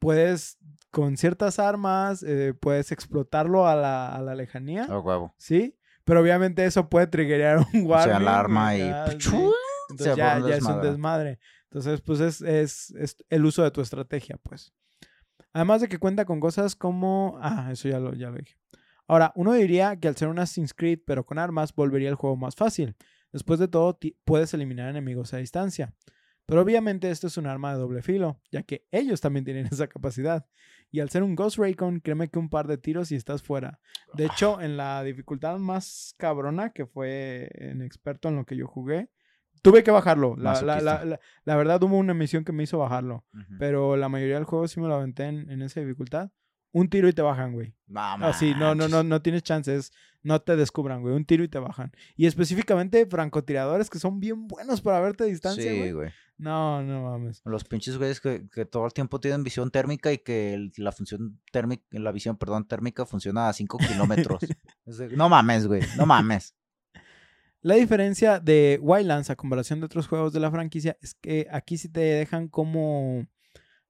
puedes, 0.00 0.58
con 0.90 1.16
ciertas 1.16 1.60
armas, 1.60 2.24
eh, 2.24 2.52
puedes 2.52 2.90
explotarlo 2.90 3.68
a 3.68 3.76
la, 3.76 4.12
a 4.12 4.20
la 4.22 4.34
lejanía. 4.34 4.86
A 4.86 4.98
huevo. 4.98 5.32
¿sí? 5.38 5.76
Pero 6.10 6.22
obviamente 6.22 6.64
eso 6.64 6.88
puede 6.88 7.06
triggerear 7.06 7.58
un 7.58 7.86
warning. 7.86 8.08
sea, 8.08 8.16
alarma 8.16 8.76
y. 8.76 8.80
sí. 8.80 9.10
¡pichu! 9.10 9.54
Entonces 9.90 10.14
se 10.14 10.18
ya, 10.18 10.40
ya 10.40 10.56
es 10.56 10.64
un 10.64 10.82
desmadre. 10.82 11.38
Entonces, 11.70 12.00
pues 12.00 12.18
es, 12.18 12.40
es, 12.40 12.90
es 12.98 13.16
el 13.28 13.44
uso 13.44 13.62
de 13.62 13.70
tu 13.70 13.80
estrategia, 13.80 14.36
pues. 14.42 14.72
Además 15.52 15.82
de 15.82 15.88
que 15.88 15.98
cuenta 15.98 16.24
con 16.24 16.40
cosas 16.40 16.74
como... 16.74 17.38
Ah, 17.40 17.68
eso 17.70 17.88
ya 17.88 18.00
lo, 18.00 18.12
ya 18.14 18.30
lo 18.30 18.38
dije. 18.38 18.56
Ahora, 19.06 19.30
uno 19.36 19.52
diría 19.52 20.00
que 20.00 20.08
al 20.08 20.16
ser 20.16 20.26
un 20.26 20.40
Assassin's 20.40 20.74
Creed, 20.74 20.98
pero 21.06 21.24
con 21.24 21.38
armas, 21.38 21.72
volvería 21.72 22.08
el 22.08 22.16
juego 22.16 22.34
más 22.34 22.56
fácil. 22.56 22.96
Después 23.30 23.60
de 23.60 23.68
todo, 23.68 23.96
puedes 24.24 24.52
eliminar 24.52 24.88
enemigos 24.88 25.32
a 25.32 25.36
distancia. 25.36 25.94
Pero 26.44 26.62
obviamente 26.62 27.08
esto 27.08 27.28
es 27.28 27.36
un 27.36 27.46
arma 27.46 27.72
de 27.72 27.78
doble 27.78 28.02
filo, 28.02 28.40
ya 28.50 28.64
que 28.64 28.84
ellos 28.90 29.20
también 29.20 29.44
tienen 29.44 29.66
esa 29.70 29.86
capacidad. 29.86 30.44
Y 30.90 31.00
al 31.00 31.10
ser 31.10 31.22
un 31.22 31.36
Ghost 31.36 31.58
Recon, 31.58 32.00
créeme 32.00 32.28
que 32.28 32.38
un 32.38 32.48
par 32.48 32.66
de 32.66 32.76
tiros 32.78 33.12
y 33.12 33.16
estás 33.16 33.42
fuera. 33.42 33.78
De 34.14 34.26
hecho, 34.26 34.60
en 34.60 34.76
la 34.76 35.02
dificultad 35.04 35.58
más 35.58 36.14
cabrona, 36.18 36.70
que 36.70 36.86
fue 36.86 37.48
en 37.54 37.82
experto 37.82 38.28
en 38.28 38.36
lo 38.36 38.44
que 38.44 38.56
yo 38.56 38.66
jugué, 38.66 39.08
tuve 39.62 39.84
que 39.84 39.90
bajarlo. 39.90 40.34
La, 40.36 40.42
la, 40.42 40.50
Masoquista. 40.62 40.82
la, 40.82 41.04
la- 41.04 41.20
la 41.44 41.56
verdad, 41.56 41.82
hubo 41.82 41.96
una 41.96 42.14
misión 42.14 42.44
que 42.44 42.52
me 42.52 42.64
hizo 42.64 42.78
bajarlo. 42.78 43.24
Pero 43.58 43.96
la 43.96 44.08
mayoría 44.08 44.34
del 44.36 44.44
juego 44.44 44.66
sí 44.68 44.80
me 44.80 44.88
lo 44.88 44.94
aventé 44.94 45.24
en, 45.24 45.50
en 45.50 45.62
esa 45.62 45.80
dificultad. 45.80 46.30
Un 46.72 46.88
tiro 46.88 47.08
y 47.08 47.12
te 47.12 47.20
bajan, 47.22 47.52
güey. 47.52 47.74
No, 47.88 48.00
Así, 48.00 48.54
no, 48.56 48.76
no, 48.76 48.86
no, 48.88 49.02
no 49.02 49.22
tienes 49.22 49.42
chances. 49.42 49.92
No 50.22 50.40
te 50.40 50.54
descubran, 50.54 51.02
güey. 51.02 51.14
Un 51.14 51.24
tiro 51.24 51.42
y 51.42 51.48
te 51.48 51.58
bajan. 51.58 51.90
Y 52.16 52.26
específicamente 52.26 53.06
francotiradores 53.06 53.90
que 53.90 53.98
son 53.98 54.20
bien 54.20 54.46
buenos 54.46 54.80
para 54.80 55.00
verte 55.00 55.24
a 55.24 55.26
distancia, 55.26 55.70
Sí, 55.70 55.78
güey. 55.78 55.92
güey. 55.92 56.10
No, 56.40 56.82
no 56.82 57.02
mames. 57.02 57.42
Los 57.44 57.64
pinches 57.64 57.98
güeyes 57.98 58.20
que, 58.20 58.48
que 58.48 58.64
todo 58.64 58.86
el 58.86 58.92
tiempo 58.92 59.20
tienen 59.20 59.44
visión 59.44 59.70
térmica 59.70 60.10
y 60.12 60.18
que 60.18 60.54
el- 60.54 60.72
la 60.78 60.90
función 60.90 61.38
térmica, 61.52 61.84
la 61.90 62.12
visión, 62.12 62.36
perdón, 62.36 62.66
térmica 62.66 63.04
funciona 63.04 63.48
a 63.48 63.52
5 63.52 63.76
kilómetros. 63.78 64.40
No 65.16 65.28
mames, 65.28 65.66
güey, 65.66 65.82
no 65.96 66.06
mames. 66.06 66.54
La 67.62 67.74
diferencia 67.74 68.40
de 68.40 68.78
Wildlands 68.80 69.28
a 69.28 69.36
comparación 69.36 69.80
de 69.80 69.86
otros 69.86 70.08
juegos 70.08 70.32
de 70.32 70.40
la 70.40 70.50
franquicia 70.50 70.96
es 71.02 71.14
que 71.14 71.46
aquí 71.50 71.76
sí 71.76 71.90
te 71.90 72.00
dejan 72.00 72.48
como, 72.48 73.26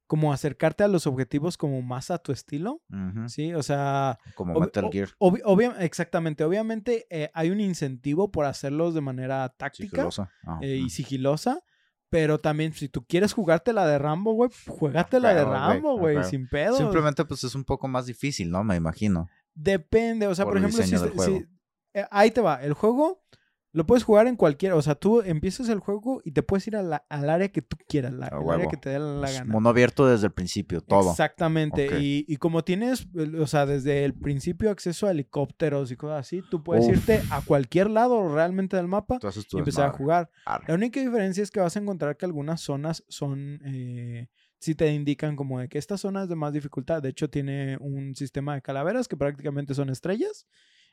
como 0.08 0.32
acercarte 0.32 0.82
a 0.82 0.88
los 0.88 1.06
objetivos 1.06 1.56
como 1.56 1.80
más 1.82 2.10
a 2.10 2.18
tu 2.18 2.32
estilo. 2.32 2.82
¿sí? 3.28 3.54
O 3.54 3.62
sea, 3.62 4.18
Como 4.34 4.54
Ob- 4.54 4.62
Metal 4.62 4.88
Gear. 4.90 5.10
obvia- 5.20 5.76
exactamente. 5.78 6.42
Obviamente 6.42 7.06
eh, 7.10 7.30
hay 7.32 7.50
un 7.50 7.60
incentivo 7.60 8.32
por 8.32 8.44
hacerlos 8.46 8.92
de 8.92 9.02
manera 9.02 9.48
táctica 9.56 9.88
Sigilosa. 9.90 10.32
Ah, 10.44 10.58
eh, 10.62 10.82
y 10.84 10.90
sigilosa. 10.90 11.62
Pero 12.10 12.40
también, 12.40 12.72
si 12.72 12.88
tú 12.88 13.04
quieres 13.06 13.32
jugarte 13.32 13.72
la 13.72 13.86
de 13.86 13.96
Rambo, 13.98 14.32
güey, 14.32 14.50
juégate 14.66 15.20
la 15.20 15.32
de 15.32 15.44
Rambo, 15.44 15.96
güey, 15.96 16.22
sin 16.24 16.48
pedo. 16.48 16.76
Simplemente 16.76 17.24
pues 17.24 17.44
es 17.44 17.54
un 17.54 17.64
poco 17.64 17.86
más 17.86 18.06
difícil, 18.06 18.50
¿no? 18.50 18.64
Me 18.64 18.74
imagino. 18.76 19.28
Depende, 19.54 20.26
o 20.26 20.34
sea, 20.34 20.44
por, 20.44 20.58
ejemplo, 20.58 20.82
si, 20.82 21.46
eh, 21.94 22.06
ahí 22.10 22.30
te 22.30 22.40
va, 22.40 22.62
el 22.62 22.72
juego 22.72 23.22
lo 23.72 23.86
puedes 23.86 24.02
jugar 24.02 24.26
en 24.26 24.34
cualquier, 24.36 24.72
o 24.72 24.82
sea, 24.82 24.96
tú 24.96 25.20
empiezas 25.22 25.68
el 25.68 25.78
juego 25.78 26.20
y 26.24 26.32
te 26.32 26.42
puedes 26.42 26.66
ir 26.66 26.74
a 26.76 26.82
la- 26.82 27.04
al 27.08 27.30
área 27.30 27.48
que 27.48 27.62
tú 27.62 27.76
quieras, 27.88 28.12
la, 28.12 28.26
A 28.26 28.40
el 28.42 28.50
área 28.50 28.66
que 28.68 28.76
te 28.76 28.88
dé 28.90 28.98
la 28.98 29.28
Es 29.28 29.34
gana. 29.38 29.52
mundo 29.52 29.68
abierto 29.68 30.06
desde 30.08 30.26
el 30.26 30.32
principio, 30.32 30.80
todo. 30.80 31.10
Exactamente. 31.10 31.86
Ok. 31.86 31.94
Y, 32.00 32.24
y 32.26 32.36
como 32.38 32.64
tienes, 32.64 33.06
o 33.38 33.46
sea, 33.46 33.66
desde 33.66 34.04
el 34.04 34.14
principio 34.14 34.70
acceso 34.70 35.06
a 35.06 35.12
helicópteros 35.12 35.92
y 35.92 35.96
cosas 35.96 36.20
así, 36.20 36.42
tú 36.50 36.62
puedes 36.64 36.84
Uf. 36.86 36.94
irte 36.96 37.20
a 37.30 37.40
cualquier 37.42 37.90
lado 37.90 38.34
realmente 38.34 38.76
del 38.76 38.88
mapa 38.88 39.18
y 39.22 39.26
empezar 39.58 39.60
a 39.60 39.62
desmadre. 39.64 39.90
jugar. 39.96 40.30
Arre. 40.46 40.64
La 40.68 40.74
única 40.74 40.98
diferencia 41.00 41.42
es 41.42 41.50
que 41.52 41.60
vas 41.60 41.76
a 41.76 41.78
encontrar 41.78 42.16
que 42.16 42.26
algunas 42.26 42.60
zonas 42.60 43.04
son, 43.08 43.60
eh, 43.64 44.28
sí 44.58 44.74
te 44.74 44.92
indican 44.92 45.36
como 45.36 45.60
de 45.60 45.68
que 45.68 45.78
esta 45.78 45.96
zona 45.96 46.24
es 46.24 46.28
de 46.28 46.34
más 46.36 46.52
dificultad. 46.52 47.00
De 47.02 47.08
hecho, 47.10 47.30
tiene 47.30 47.76
un 47.80 48.14
sistema 48.16 48.54
de 48.54 48.62
calaveras 48.62 49.06
que 49.08 49.16
prácticamente 49.16 49.74
son 49.74 49.90
estrellas. 49.90 50.46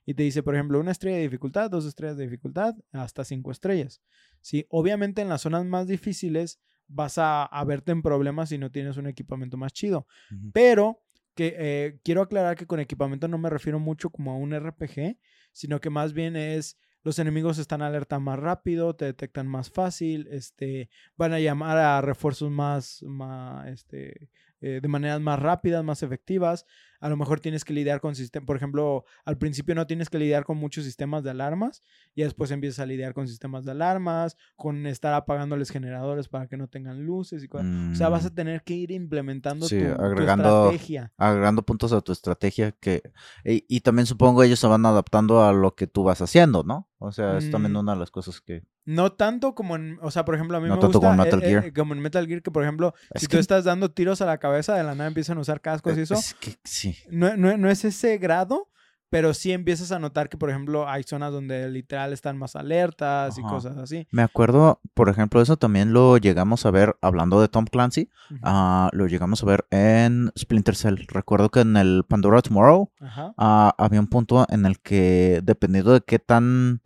Y 0.08 0.14
te 0.14 0.24
dice, 0.24 0.42
por 0.42 0.56
ejemplo, 0.56 0.80
una 0.80 0.92
estrella 0.92 1.18
de 1.18 1.24
dificultad, 1.24 1.70
dos 1.70 1.86
estrellas 1.86 2.16
de 2.16 2.24
dificultad, 2.24 2.76
hasta 2.94 3.26
cinco 3.26 3.52
estrellas. 3.52 4.02
Sí, 4.40 4.66
obviamente 4.70 5.22
en 5.22 5.28
las 5.28 5.42
zonas 5.42 5.66
más 5.66 5.86
difíciles 5.86 6.62
vas 6.88 7.18
a, 7.18 7.44
a 7.44 7.66
verte 7.66 7.92
en 7.92 8.02
problemas 8.02 8.48
si 8.48 8.58
no 8.58 8.72
tienes 8.72 8.96
un 8.96 9.08
equipamiento 9.08 9.58
más 9.58 9.74
chido. 9.74 10.08
Pero 10.54 11.04
que 11.36 11.56
eh, 11.58 12.00
quiero 12.06 12.22
aclarar 12.22 12.56
que 12.56 12.66
con 12.66 12.80
equipamiento 12.80 13.28
no 13.28 13.38
me 13.38 13.50
refiero 13.50 13.80
mucho 13.80 14.10
como 14.10 14.32
a 14.32 14.38
un 14.38 14.56
RPG, 14.58 15.18
sino 15.52 15.82
que 15.82 15.90
más 15.90 16.14
bien 16.14 16.38
es 16.38 16.78
los 17.04 17.20
enemigos 17.20 17.58
están 17.58 17.82
alerta 17.82 18.20
más 18.20 18.40
rápido, 18.40 18.96
te 18.96 19.06
detectan 19.06 19.48
más 19.48 19.70
fácil, 19.70 20.28
este, 20.32 20.90
van 21.16 21.34
a 21.34 21.40
llamar 21.40 21.78
a 21.78 22.02
refuerzos 22.02 22.50
más, 22.50 23.04
más 23.04 23.68
este, 23.68 24.30
eh, 24.62 24.80
de 24.82 24.88
maneras 24.88 25.22
más 25.22 25.40
rápidas, 25.40 25.84
más 25.84 26.04
efectivas. 26.04 26.66
A 27.00 27.10
lo 27.10 27.16
mejor 27.18 27.40
tienes 27.40 27.64
que 27.64 27.74
lidiar 27.74 28.02
con 28.02 28.16
sistemas, 28.16 28.48
por 28.48 28.56
ejemplo, 28.58 29.06
al 29.24 29.38
principio 29.38 29.76
no 29.76 29.86
tienes 29.86 30.10
que 30.10 30.18
lidiar 30.18 30.46
con 30.46 30.58
muchos 30.58 30.84
sistemas 30.84 31.24
de 31.24 31.30
alarmas 31.30 31.84
y 32.16 32.24
después 32.24 32.50
empiezas 32.50 32.80
a 32.80 32.86
lidiar 32.88 33.14
con 33.14 33.28
sistemas 33.28 33.66
de 33.66 33.72
alarmas, 33.72 34.36
con 34.56 34.88
estar 34.88 35.14
apagándoles 35.14 35.70
generadores 35.70 36.28
para 36.28 36.48
que 36.48 36.58
no 36.58 36.68
tengan 36.68 37.06
luces 37.06 37.44
y 37.44 37.48
cosas. 37.48 37.68
O 37.92 37.96
sea, 37.96 38.10
vas 38.10 38.26
a 38.26 38.30
Mm, 38.32 38.34
tener 38.36 38.64
que 38.64 38.74
ir 38.74 38.90
implementando 38.92 39.68
Sí, 39.68 39.78
tu, 39.78 39.86
tu 39.96 40.02
agregando- 40.02 40.50
estrategia. 40.72 41.14
agregando 41.18 41.62
puntos 41.64 41.94
a 41.94 42.02
tu 42.02 42.12
estrategia 42.12 42.72
que 42.72 43.04
y, 43.46 43.64
y 43.68 43.82
también 43.82 44.08
supongo 44.08 44.42
ellos 44.42 44.60
se 44.60 44.66
van 44.68 44.86
adaptando 44.86 45.44
a 45.44 45.54
lo 45.54 45.76
que 45.76 45.86
tú 45.86 46.04
vas 46.04 46.22
haciendo, 46.22 46.64
¿no? 46.64 46.90
O 46.98 47.12
sea, 47.12 47.38
es 47.38 47.52
también 47.52 47.74
Mm. 47.74 47.78
una 47.78 47.94
de 47.94 48.00
las 48.00 48.10
cosas 48.12 48.42
que 48.42 48.64
No 48.88 49.12
tanto 49.12 49.54
como 49.54 49.76
en, 49.76 50.00
o 50.02 50.10
sea, 50.12 50.24
por 50.26 50.34
ejemplo, 50.34 50.56
a 50.58 50.62
mí 50.62 50.68
No 50.70 50.76
me 50.76 50.82
tanto 50.82 50.98
gusta 51.00 51.10
como 51.12 51.22
en 51.22 51.26
Metal 51.30 51.44
eh, 51.44 51.46
eh, 51.46 51.62
Gear. 51.62 51.74
como 51.74 51.94
en 51.94 52.00
Metal 52.00 52.26
Gear 52.26 52.42
que 52.42 52.52
por 52.52 52.64
ejemplo, 52.64 52.94
Es 53.14 53.22
si 53.22 53.28
que- 53.28 53.36
tú 53.36 53.40
estás 53.40 53.66
dando 53.66 53.92
tiros 53.92 54.22
a 54.22 54.26
la 54.26 54.38
cabeza 54.38 54.74
de 54.76 54.84
la 54.84 54.96
nada 54.96 55.08
empiezan 55.10 55.38
a 55.38 55.42
usar 55.42 55.60
cascos 55.62 55.98
y 55.98 56.02
eso, 56.02 56.14
es 56.16 56.34
que 56.36 56.56
sí. 56.64 56.96
no, 57.12 57.36
no- 57.36 57.58
no 57.58 57.70
es 57.70 57.84
ese 57.84 58.18
grado, 58.18 58.70
pero 59.10 59.34
sí 59.34 59.52
empiezas 59.52 59.92
a 59.92 60.00
notar 60.00 60.28
que 60.30 60.38
por 60.38 60.50
ejemplo 60.50 60.88
hay 60.90 61.04
zonas 61.04 61.32
donde 61.34 61.70
literal 61.70 62.12
están 62.14 62.38
más 62.38 62.56
alertas 62.56 63.38
y 63.38 63.42
cosas 63.42 63.78
así. 63.78 64.08
Me 64.12 64.22
acuerdo, 64.22 64.80
por 64.94 65.10
ejemplo, 65.10 65.42
eso 65.42 65.58
también 65.58 65.92
lo 65.94 66.18
llegamos 66.18 66.66
a 66.66 66.72
ver 66.72 66.96
hablando 67.02 67.42
de 67.42 67.48
Tom 67.50 67.66
Clancy, 67.66 68.10
ah, 68.44 68.90
lo 68.94 69.08
llegamos 69.08 69.44
a 69.44 69.46
ver 69.48 69.66
en 69.70 70.32
Splinter 70.38 70.76
Cell. 70.76 70.96
Recuerdo 71.08 71.50
que 71.50 71.60
en 71.62 71.76
el 71.78 72.04
Pandora 72.08 72.42
Tomorrow 72.42 72.90
ah, 73.38 73.74
había 73.78 74.00
un 74.00 74.08
punto 74.08 74.46
en 74.50 74.66
el 74.66 74.80
que 74.80 75.42
dependiendo 75.44 75.92
de 75.94 76.02
qué 76.02 76.20
tan 76.20 76.82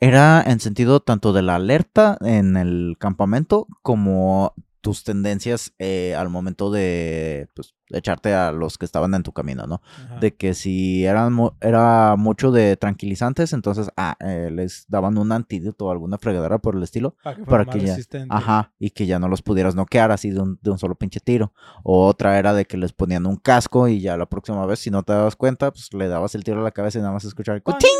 era 0.00 0.42
en 0.46 0.60
sentido 0.60 1.00
tanto 1.00 1.32
de 1.32 1.42
la 1.42 1.56
alerta 1.56 2.16
en 2.20 2.56
el 2.56 2.96
campamento 2.98 3.66
como 3.82 4.54
tus 4.80 5.02
tendencias 5.02 5.72
eh, 5.80 6.14
al 6.16 6.30
momento 6.30 6.70
de 6.70 7.48
pues, 7.54 7.74
echarte 7.90 8.32
a 8.32 8.52
los 8.52 8.78
que 8.78 8.84
estaban 8.84 9.12
en 9.12 9.24
tu 9.24 9.32
camino, 9.32 9.66
¿no? 9.66 9.82
ajá. 10.04 10.20
De 10.20 10.36
que 10.36 10.54
si 10.54 11.04
eran 11.04 11.36
era 11.60 12.14
mucho 12.16 12.52
de 12.52 12.76
tranquilizantes, 12.76 13.52
entonces 13.52 13.90
ah, 13.96 14.16
eh, 14.20 14.50
les 14.52 14.84
daban 14.88 15.18
un 15.18 15.32
antídoto 15.32 15.86
o 15.86 15.90
alguna 15.90 16.16
fregadera 16.16 16.58
por 16.58 16.76
el 16.76 16.82
estilo. 16.84 17.16
para 17.24 17.36
que, 17.36 17.42
para 17.44 17.64
que 17.64 17.80
ya- 17.80 17.86
resistente. 17.96 18.28
Ajá, 18.30 18.72
y 18.78 18.90
que 18.90 19.06
ya 19.06 19.18
no 19.18 19.26
los 19.28 19.42
pudieras 19.42 19.74
noquear 19.74 20.12
así 20.12 20.30
de 20.30 20.40
un, 20.40 20.58
de 20.62 20.70
un 20.70 20.78
solo 20.78 20.94
pinche 20.94 21.18
tiro. 21.18 21.52
O 21.82 22.06
otra 22.06 22.38
era 22.38 22.54
de 22.54 22.64
que 22.64 22.76
les 22.76 22.92
ponían 22.92 23.26
un 23.26 23.36
casco 23.36 23.88
y 23.88 24.00
ya 24.00 24.16
la 24.16 24.26
próxima 24.26 24.64
vez, 24.64 24.78
si 24.78 24.90
no 24.90 25.02
te 25.02 25.12
dabas 25.12 25.34
cuenta, 25.34 25.72
pues 25.72 25.92
le 25.92 26.06
dabas 26.06 26.36
el 26.36 26.44
tiro 26.44 26.60
a 26.60 26.64
la 26.64 26.70
cabeza 26.70 26.98
y 26.98 27.02
nada 27.02 27.12
más 27.14 27.24
escuchar. 27.24 27.60
¡cuchín! 27.62 27.90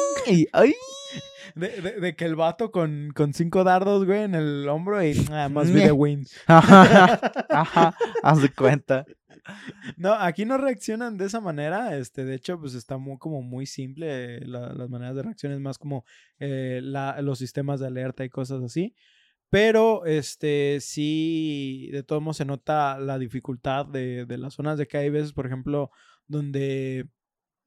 ¡Ay! 0.53 0.75
De, 1.55 1.69
de- 1.81 2.01
de 2.01 2.15
que 2.17 2.25
el 2.25 2.37
vato 2.37 2.71
con, 2.71 3.11
con 3.15 3.33
cinco 3.33 3.65
dardos, 3.65 4.05
güey, 4.05 4.23
en 4.23 4.35
el 4.35 4.69
hombro 4.69 5.03
y 5.03 5.15
nada 5.15 5.49
más 5.49 5.73
be 5.73 5.81
the 5.83 5.93
win. 5.93 6.27
Ajá, 6.47 7.21
ajá, 7.49 7.95
haz 8.23 8.43
de 8.43 8.51
cuenta. 8.51 9.05
No, 9.97 10.13
aquí 10.13 10.45
no 10.45 10.59
reaccionan 10.59 11.17
de 11.17 11.25
esa 11.25 11.41
manera. 11.41 11.97
Este, 11.97 12.25
de 12.25 12.35
hecho, 12.35 12.61
pues 12.61 12.75
está 12.75 12.99
muy, 12.99 13.17
como 13.19 13.41
muy 13.43 13.65
simple 13.67 14.41
la- 14.41 14.75
las 14.75 14.91
maneras 14.91 15.17
de 15.17 15.23
reacción, 15.23 15.53
es 15.53 15.61
más 15.61 15.79
como 15.79 16.05
eh, 16.39 16.81
la- 16.83 17.21
los 17.23 17.39
sistemas 17.39 17.81
de 17.81 17.87
alerta 17.87 18.25
y 18.25 18.29
cosas 18.31 18.63
así. 18.63 18.95
Pero 19.51 20.05
este 20.05 20.79
sí, 20.81 21.89
de 21.93 22.03
todos 22.03 22.21
modos 22.21 22.37
se 22.37 22.45
nota 22.45 22.99
la 22.99 23.19
dificultad 23.19 23.87
de, 23.87 24.27
de 24.27 24.37
las 24.37 24.53
zonas 24.55 24.77
de 24.77 24.87
que 24.87 24.99
hay 24.99 25.09
veces, 25.09 25.33
por 25.33 25.47
ejemplo, 25.47 25.91
donde 26.27 27.09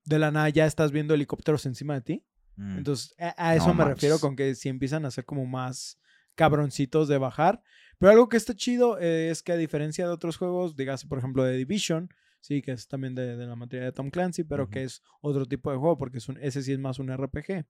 de 0.06 0.20
la 0.20 0.30
nada 0.30 0.50
ya 0.50 0.68
estás 0.68 0.92
viendo 0.92 1.16
helicópteros 1.16 1.66
encima 1.66 1.96
de 1.96 2.02
ti. 2.02 2.26
Mm, 2.62 2.78
Entonces, 2.78 3.16
a, 3.20 3.50
a 3.50 3.56
eso 3.56 3.68
No 3.68 3.74
me 3.74 3.86
refiero 3.86 4.20
con 4.20 4.36
que 4.36 4.56
si 4.56 4.70
empiezan 4.70 5.06
a 5.06 5.12
ser 5.12 5.26
como 5.26 5.46
más 5.46 6.00
cabroncitos 6.36 7.08
de 7.08 7.18
bajar. 7.18 7.62
Pero 7.98 8.12
algo 8.12 8.30
que 8.30 8.38
está 8.38 8.56
chido 8.56 8.98
eh, 9.00 9.30
es 9.30 9.44
que 9.44 9.52
a 9.52 9.58
diferencia 9.58 10.06
de 10.06 10.12
otros 10.12 10.38
juegos, 10.38 10.76
dígase 10.76 11.08
por 11.08 11.18
ejemplo 11.20 11.44
de 11.44 11.56
Division, 11.58 12.10
sí, 12.40 12.62
que 12.62 12.72
es 12.72 12.88
también 12.88 13.14
de, 13.16 13.36
de 13.38 13.46
la 13.46 13.56
materia 13.56 13.86
de 13.86 13.92
Tom 13.92 14.10
Clancy, 14.10 14.44
pero 14.44 14.70
que 14.70 14.84
es 14.84 15.04
otro 15.22 15.46
tipo 15.46 15.72
de 15.72 15.78
juego 15.78 15.98
porque 15.98 16.18
es 16.18 16.28
un, 16.30 16.38
ese 16.42 16.62
sí 16.64 16.72
es 16.72 16.80
más 16.80 17.00
un 17.00 17.12
RPG. 17.16 17.66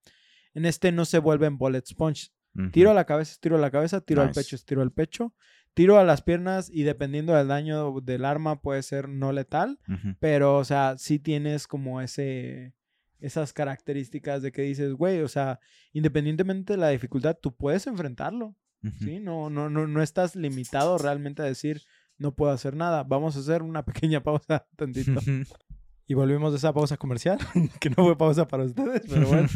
En 0.54 0.66
este 0.66 0.92
no 0.92 1.06
se 1.06 1.20
vuelven 1.20 1.58
bullet 1.58 1.84
sponge. 1.86 2.30
Tiro 2.72 2.92
a 2.92 2.94
la 2.94 3.06
cabeza, 3.06 3.38
tiro 3.39 3.56
a 3.56 3.60
la 3.60 3.72
cabeza, 3.72 4.02
tiro 4.02 4.22
al 4.22 4.32
pecho, 4.32 4.58
tiro 4.66 4.82
al 4.82 4.92
pecho. 4.92 5.34
Tiro 5.74 5.98
a 5.98 6.04
las 6.04 6.22
piernas 6.22 6.70
y 6.70 6.84
dependiendo 6.84 7.34
del 7.34 7.48
daño 7.48 8.02
del 8.02 8.26
arma 8.26 8.62
puede 8.62 8.84
ser 8.84 9.08
no 9.08 9.32
letal. 9.32 9.80
Pero, 10.20 10.58
o 10.58 10.64
sea, 10.66 10.98
sí 10.98 11.18
tienes 11.18 11.66
como 11.68 12.02
ese, 12.02 12.74
esas 13.22 13.53
características 13.53 14.41
de 14.41 14.51
que 14.51 14.63
dices, 14.63 14.93
güey, 14.93 15.22
o 15.22 15.28
sea, 15.30 15.59
independientemente 15.93 16.74
de 16.74 16.78
la 16.78 16.89
dificultad, 16.89 17.38
tú 17.41 17.55
puedes 17.55 17.88
enfrentarlo, 17.88 18.55
Ujú. 18.84 18.93
¿sí? 18.99 19.19
No, 19.19 19.49
no, 19.49 19.69
no, 19.69 19.88
no 19.88 20.01
estás 20.03 20.36
limitado 20.36 20.97
realmente 20.97 21.41
a 21.41 21.45
decir, 21.45 21.82
no 22.17 22.36
puedo 22.36 22.51
hacer 22.51 22.76
nada. 22.76 23.03
Vamos 23.03 23.36
a 23.38 23.39
hacer 23.39 23.61
una 23.63 23.84
pequeña 23.86 24.22
pausa 24.22 24.67
tantito. 24.76 25.19
Y 26.07 26.13
volvimos 26.13 26.51
de 26.51 26.57
esa 26.57 26.74
pausa 26.74 26.97
comercial, 26.97 27.38
que 27.80 27.89
no 27.89 27.95
fue 28.03 28.17
pausa 28.17 28.45
para 28.45 28.65
ustedes, 28.65 29.03
pero 29.07 29.28
bueno. 29.28 29.47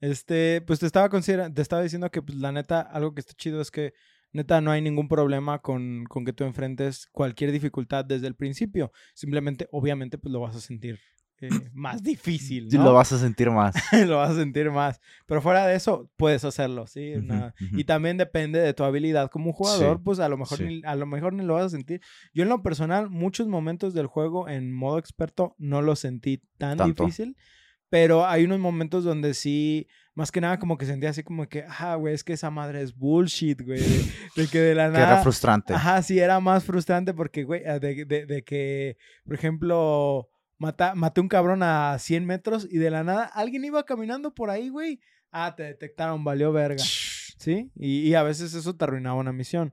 Este, 0.00 0.60
pues 0.66 0.78
te 0.80 0.86
estaba 0.86 1.08
considera- 1.08 1.52
te 1.52 1.62
estaba 1.62 1.82
diciendo 1.82 2.10
que 2.10 2.22
pues, 2.22 2.36
la 2.38 2.52
neta, 2.52 2.80
algo 2.82 3.14
que 3.14 3.20
está 3.20 3.32
chido 3.34 3.60
es 3.60 3.70
que 3.70 3.94
neta 4.32 4.60
no 4.60 4.70
hay 4.70 4.80
ningún 4.82 5.08
problema 5.08 5.60
con, 5.60 6.04
con 6.04 6.24
que 6.24 6.32
tú 6.32 6.44
enfrentes 6.44 7.08
cualquier 7.10 7.50
dificultad 7.52 8.04
desde 8.04 8.26
el 8.26 8.34
principio. 8.34 8.92
Simplemente, 9.14 9.66
obviamente, 9.72 10.18
pues 10.18 10.30
lo 10.32 10.40
vas 10.40 10.54
a 10.56 10.60
sentir 10.60 10.98
eh, 11.40 11.48
más 11.72 12.02
difícil, 12.02 12.68
¿no? 12.68 12.84
Lo 12.84 12.94
vas 12.94 13.12
a 13.12 13.18
sentir 13.18 13.50
más. 13.50 13.74
lo 14.06 14.16
vas 14.18 14.30
a 14.30 14.34
sentir 14.34 14.70
más. 14.70 15.00
Pero 15.26 15.40
fuera 15.40 15.66
de 15.66 15.76
eso, 15.76 16.10
puedes 16.16 16.44
hacerlo, 16.44 16.86
¿sí? 16.86 17.12
Ujú, 17.14 17.24
Una- 17.24 17.54
ujú. 17.60 17.78
Y 17.78 17.84
también 17.84 18.16
depende 18.16 18.58
de 18.60 18.74
tu 18.74 18.84
habilidad 18.84 19.30
como 19.30 19.52
jugador, 19.52 19.96
Sí, 19.98 20.02
pues 20.04 20.18
a 20.20 20.28
lo 20.28 20.36
mejor 20.36 20.58
sí. 20.58 20.64
ni, 20.64 20.82
a 20.84 20.94
lo 20.96 21.06
mejor 21.06 21.32
ni 21.32 21.44
lo 21.44 21.54
vas 21.54 21.66
a 21.66 21.70
sentir. 21.70 22.00
Yo 22.34 22.42
en 22.42 22.48
lo 22.48 22.62
personal, 22.62 23.08
muchos 23.10 23.46
momentos 23.48 23.94
del 23.94 24.06
juego 24.06 24.48
en 24.48 24.72
modo 24.72 24.98
experto 24.98 25.54
no 25.58 25.82
lo 25.82 25.94
sentí 25.96 26.42
tan 26.58 26.76
Tanto. 26.78 27.04
difícil, 27.04 27.36
pero 27.90 28.26
hay 28.26 28.44
unos 28.44 28.58
momentos 28.58 29.02
donde 29.04 29.32
sí, 29.32 29.88
más 30.14 30.30
que 30.30 30.42
nada 30.42 30.58
como 30.58 30.76
que 30.76 30.84
sentía 30.84 31.08
así 31.10 31.22
como 31.22 31.48
que, 31.48 31.64
ah, 31.78 31.94
güey, 31.94 32.12
es 32.12 32.22
que 32.22 32.34
esa 32.34 32.50
madre 32.50 32.82
es 32.82 32.94
bullshit, 32.94 33.62
güey, 33.62 33.78
de, 33.80 34.04
de 34.36 34.46
que 34.48 34.58
de 34.58 34.74
la 34.74 34.90
Que 34.90 34.98
era 34.98 35.06
nada... 35.10 35.22
frustrante. 35.22 35.72
Ajá, 35.72 36.02
sí, 36.02 36.18
era 36.18 36.38
más 36.40 36.64
frustrante 36.64 37.14
porque, 37.14 37.44
güey, 37.44 37.62
de, 37.62 38.04
de- 38.04 38.26
de 38.26 38.42
que, 38.42 38.98
por 39.24 39.34
ejemplo, 39.36 40.28
mata, 40.58 40.94
maté 40.94 41.20
un 41.20 41.28
cabrón 41.28 41.62
a 41.62 41.96
100 41.98 42.26
metros 42.26 42.68
y 42.70 42.78
de 42.78 42.90
la 42.90 43.04
nada 43.04 43.24
alguien 43.24 43.64
iba 43.64 43.84
caminando 43.84 44.34
por 44.34 44.50
ahí, 44.50 44.68
güey. 44.68 45.00
Ah, 45.30 45.54
te 45.56 45.62
detectaron, 45.64 46.24
valió 46.24 46.52
verga. 46.52 46.82
¿Sí? 46.82 47.70
Y, 47.76 48.00
y 48.08 48.14
a 48.14 48.22
veces 48.22 48.52
eso 48.54 48.74
te 48.74 48.84
arruinaba 48.84 49.16
una 49.16 49.32
misión. 49.32 49.72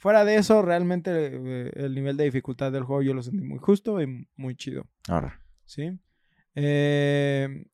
Fuera 0.00 0.24
de 0.24 0.36
eso, 0.36 0.60
realmente 0.62 1.10
eh, 1.12 1.70
el 1.74 1.94
nivel 1.94 2.16
de 2.16 2.24
dificultad 2.24 2.72
del 2.72 2.82
juego 2.84 3.02
yo 3.02 3.14
lo 3.14 3.22
sentí 3.22 3.42
muy 3.42 3.58
justo 3.58 4.02
y 4.02 4.28
muy 4.36 4.54
chido. 4.54 4.86
Ahora. 5.08 5.40
¿Sí? 5.64 5.98
Eh, 6.54 7.64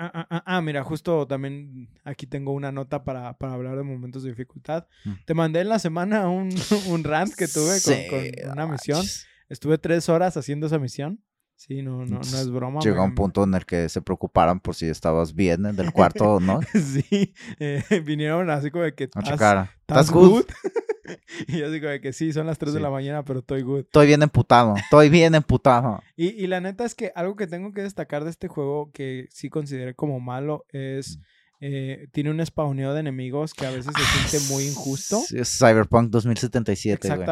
Ah, 0.00 0.12
ah, 0.14 0.26
ah, 0.30 0.42
ah, 0.46 0.62
mira, 0.62 0.84
justo 0.84 1.26
también 1.26 1.88
aquí 2.04 2.24
tengo 2.28 2.52
una 2.52 2.70
nota 2.70 3.02
para, 3.02 3.36
para 3.36 3.54
hablar 3.54 3.76
de 3.76 3.82
momentos 3.82 4.22
de 4.22 4.30
dificultad. 4.30 4.86
Mm. 5.04 5.12
Te 5.26 5.34
mandé 5.34 5.60
en 5.60 5.68
la 5.68 5.80
semana 5.80 6.28
un, 6.28 6.50
un 6.88 7.02
rant 7.02 7.34
que 7.34 7.48
tuve 7.48 7.80
con, 7.82 7.94
Sí, 7.94 8.06
con 8.08 8.52
una 8.52 8.68
misión. 8.68 9.04
Estuve 9.48 9.76
tres 9.76 10.08
horas 10.08 10.36
haciendo 10.36 10.68
esa 10.68 10.78
misión. 10.78 11.20
Sí, 11.60 11.82
no, 11.82 12.04
no, 12.06 12.18
no 12.18 12.20
es 12.20 12.50
broma. 12.50 12.78
Llegó 12.80 13.02
un 13.02 13.16
punto 13.16 13.42
en 13.42 13.52
el 13.52 13.66
que 13.66 13.88
se 13.88 14.00
preocuparan 14.00 14.60
por 14.60 14.76
si 14.76 14.86
estabas 14.86 15.34
bien 15.34 15.66
en 15.66 15.78
el 15.80 15.92
cuarto 15.92 16.34
o 16.34 16.40
no. 16.40 16.60
Sí, 16.72 17.34
eh, 17.58 17.82
vinieron 18.04 18.48
así 18.48 18.70
como 18.70 18.84
de 18.84 18.94
que 18.94 19.04
A 19.04 19.06
"¿Estás- 19.06 19.24
checar. 19.24 19.70
¿estás 19.80 20.06
¿Estás 20.06 20.10
good? 20.12 20.44
y 21.48 21.58
yo 21.58 21.66
así 21.68 21.80
como 21.80 21.90
de 21.90 22.00
que 22.00 22.12
sí, 22.12 22.32
son 22.32 22.46
las 22.46 22.58
3 22.58 22.74
de 22.74 22.80
la 22.80 22.90
mañana, 22.90 23.24
pero 23.24 23.40
estoy 23.40 23.62
good. 23.62 23.80
Estoy 23.80 24.06
bien 24.06 24.22
emputado. 24.22 24.76
Estoy 24.76 25.08
bien 25.08 25.34
emputado. 25.34 26.00
Y, 26.16 26.28
y 26.28 26.46
la 26.46 26.60
neta 26.60 26.84
es 26.84 26.94
que 26.94 27.10
algo 27.16 27.34
que 27.34 27.46
tengo 27.48 27.72
que 27.72 27.82
destacar 27.82 28.22
de 28.22 28.30
este 28.30 28.46
juego 28.46 28.90
que 28.92 29.26
sí 29.30 29.48
consideré 29.50 29.94
como 29.94 30.20
malo 30.20 30.64
Mm. 30.72 30.76
es... 30.76 31.18
eh, 31.60 32.06
tiene 32.12 32.30
un 32.30 32.44
spawneo 32.46 32.94
de 32.94 33.00
enemigos 33.00 33.52
que 33.52 33.66
a 33.66 33.70
veces 33.70 33.92
se 33.96 34.28
siente 34.28 34.52
muy 34.54 34.64
injusto. 34.64 35.20
Es 35.34 35.58
Cyberpunk 35.58 36.10
2077, 36.10 37.08
güey. 37.08 37.26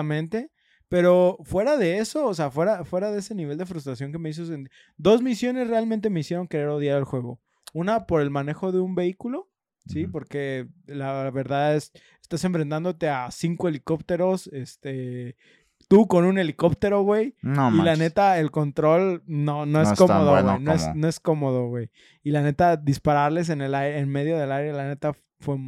Pero 0.89 1.39
fuera 1.43 1.77
de 1.77 1.99
eso, 1.99 2.27
o 2.27 2.35
sea, 2.35 2.51
fuera, 2.51 2.85
fuera 2.85 3.11
de 3.11 3.19
ese 3.19 3.35
nivel 3.35 3.59
de 3.59 3.67
frustración 3.67 4.13
que 4.13 4.19
me 4.19 4.31
hizo 4.31 4.47
sentir. 4.47 4.71
Dos 4.97 5.23
misiones 5.23 5.69
realmente 5.69 6.11
me 6.11 6.21
hicieron 6.21 6.47
querer 6.47 6.69
odiar 6.69 6.99
el 6.99 7.05
juego. 7.05 7.41
Una 7.73 8.07
por 8.07 8.21
el 8.21 8.31
manejo 8.31 8.71
de 8.71 8.79
un 8.79 8.95
vehículo, 8.95 9.49
¿sí? 9.87 10.07
Porque 10.07 10.69
la 10.87 11.31
verdad 11.31 11.75
es, 11.75 11.93
estás 12.23 12.45
enfrentándote 12.45 13.09
a 13.09 13.31
cinco 13.31 13.69
helicópteros, 13.69 14.47
este, 14.49 15.37
tú 15.89 16.07
con 16.07 16.25
un 16.25 16.39
helicóptero, 16.39 17.03
güey. 17.03 17.35
No, 17.43 17.75
y 17.75 17.83
la 17.83 17.97
neta, 17.97 18.39
el 18.39 18.51
control 18.51 19.23
no, 19.27 19.67
no, 19.67 19.83
es 19.83 19.89
No 19.89 19.93
es 19.93 19.99
tan 19.99 20.07
cómodo, 20.07 20.31
güey. 20.31 20.43
bueno 20.43 20.59
no, 20.61 20.73
es, 20.73 20.95
no 20.95 21.09
es 21.09 21.21
cómodo, 21.21 21.67
güey. 21.67 21.91
Y 22.23 22.31
la 22.31 22.43
neta, 22.43 22.77
dispararles 22.77 23.49
en 23.49 23.61
el 23.61 23.75
aire, 23.75 23.99
en 23.99 24.09
medio 24.09 24.39
del 24.39 24.53
aire, 24.53 24.73
la 24.73 24.87
neta, 24.87 25.15
fue, 25.41 25.59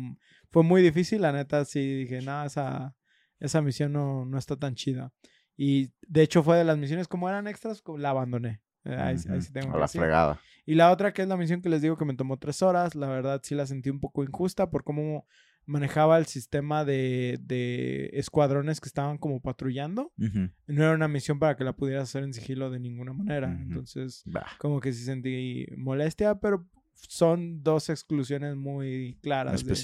fue 0.50 0.62
muy 0.62 0.82
difícil. 0.82 1.22
La 1.22 1.32
neta, 1.32 1.64
sí 1.64 1.80
dije, 1.80 2.22
no, 2.22 2.44
esa, 2.44 2.94
esa 3.40 3.62
misión 3.62 3.92
no, 3.92 4.24
no 4.24 4.38
está 4.38 4.56
tan 4.56 4.74
chida. 4.74 5.12
Y 5.56 5.90
de 6.06 6.22
hecho, 6.22 6.42
fue 6.42 6.56
de 6.56 6.64
las 6.64 6.78
misiones 6.78 7.08
como 7.08 7.28
eran 7.28 7.46
extras, 7.48 7.82
la 7.98 8.10
abandoné. 8.10 8.60
Eh, 8.84 8.94
Ahí, 8.94 9.16
ahí 9.28 9.38
Ujú, 9.38 9.42
sí 9.42 9.52
tengo 9.52 9.74
A 9.76 9.78
la 9.80 9.88
fregada. 9.88 10.40
Y 10.64 10.74
la 10.74 10.90
otra, 10.92 11.12
que 11.12 11.22
es 11.22 11.28
la 11.28 11.36
misión 11.36 11.60
que 11.62 11.68
les 11.68 11.82
digo 11.82 11.96
que 11.96 12.04
me 12.04 12.14
tomó 12.14 12.36
tres 12.38 12.62
horas, 12.62 12.94
la 12.94 13.08
verdad 13.08 13.40
sí 13.42 13.54
la 13.54 13.66
sentí 13.66 13.90
un 13.90 14.00
poco 14.00 14.22
injusta 14.22 14.70
por 14.70 14.84
cómo 14.84 15.26
manejaba 15.66 16.16
el 16.16 16.24
sistema 16.26 16.84
de, 16.84 17.38
de 17.42 18.08
escuadrones 18.14 18.80
que 18.80 18.88
estaban 18.88 19.18
como 19.18 19.42
patrullando 19.42 20.12
no 20.16 20.82
era 20.82 20.94
una 20.94 21.08
misión 21.08 21.38
para 21.38 21.56
que 21.56 21.64
la 21.64 21.74
pudieras 21.74 22.04
hacer 22.04 22.22
en 22.24 22.32
sigilo 22.32 22.70
de 22.70 22.80
ninguna 22.80 23.12
manera. 23.12 23.52
Entonces, 23.60 24.22
Bah. 24.26 24.46
como 24.58 24.80
que 24.80 24.92
sí 24.94 25.04
sentí 25.04 25.66
molestia, 25.76 26.36
pero 26.36 26.66
son 26.94 27.62
dos 27.62 27.90
exclusiones 27.90 28.56
muy 28.56 29.18
claras 29.22 29.62
de- 29.64 29.74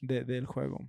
de- 0.00 0.24
del 0.24 0.46
juego. 0.46 0.88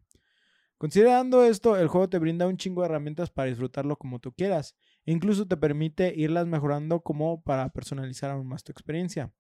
Considerando 0.78 1.44
esto, 1.44 1.76
el 1.76 1.88
juego 1.88 2.08
te 2.08 2.20
brinda 2.20 2.48
un 2.48 2.58
chingo 2.58 2.82
de 2.82 2.88
herramientas 2.90 3.32
para 3.32 3.50
disfrutarlo 3.50 3.98
como 3.98 4.20
tú 4.20 4.32
quieras. 4.34 4.76
E 5.06 5.12
incluso 5.12 5.48
te 5.48 5.58
permite 5.58 6.14
irlas 6.16 6.46
mejorando 6.46 7.02
como 7.02 7.42
para 7.42 7.70
personalizar 7.70 8.30
aún 8.30 8.48
más 8.48 8.64
tu 8.64 8.72
experiencia. 8.72 9.34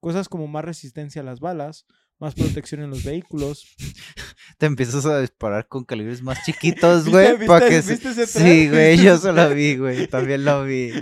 Cosas 0.00 0.28
como 0.28 0.48
más 0.48 0.64
resistencia 0.64 1.22
a 1.22 1.24
las 1.24 1.38
balas, 1.38 1.86
más 2.20 2.34
protección 2.34 2.82
en 2.82 2.90
los 2.90 3.02
vehículos, 3.04 3.66
Te 4.58 4.66
empiezas 4.66 5.06
a 5.06 5.20
disparar 5.20 5.66
con 5.68 5.84
calibres 5.84 6.22
más 6.22 6.38
chiquitos, 6.44 7.06
¿Viste- 7.06 7.10
güey. 7.36 7.46
para 7.46 7.66
viste- 7.66 7.82
que 7.86 7.90
viste 7.92 8.08
ese 8.10 8.26
Sí, 8.26 8.68
güey, 8.68 8.90
¿Viste 8.92 9.04
yo 9.06 9.14
ese 9.14 9.22
se 9.22 9.28
lo 9.28 9.34
thread? 9.46 9.54
vi, 9.56 9.76
güey. 9.76 10.06
También 10.06 10.44
lo 10.44 10.64
vi. 10.64 10.92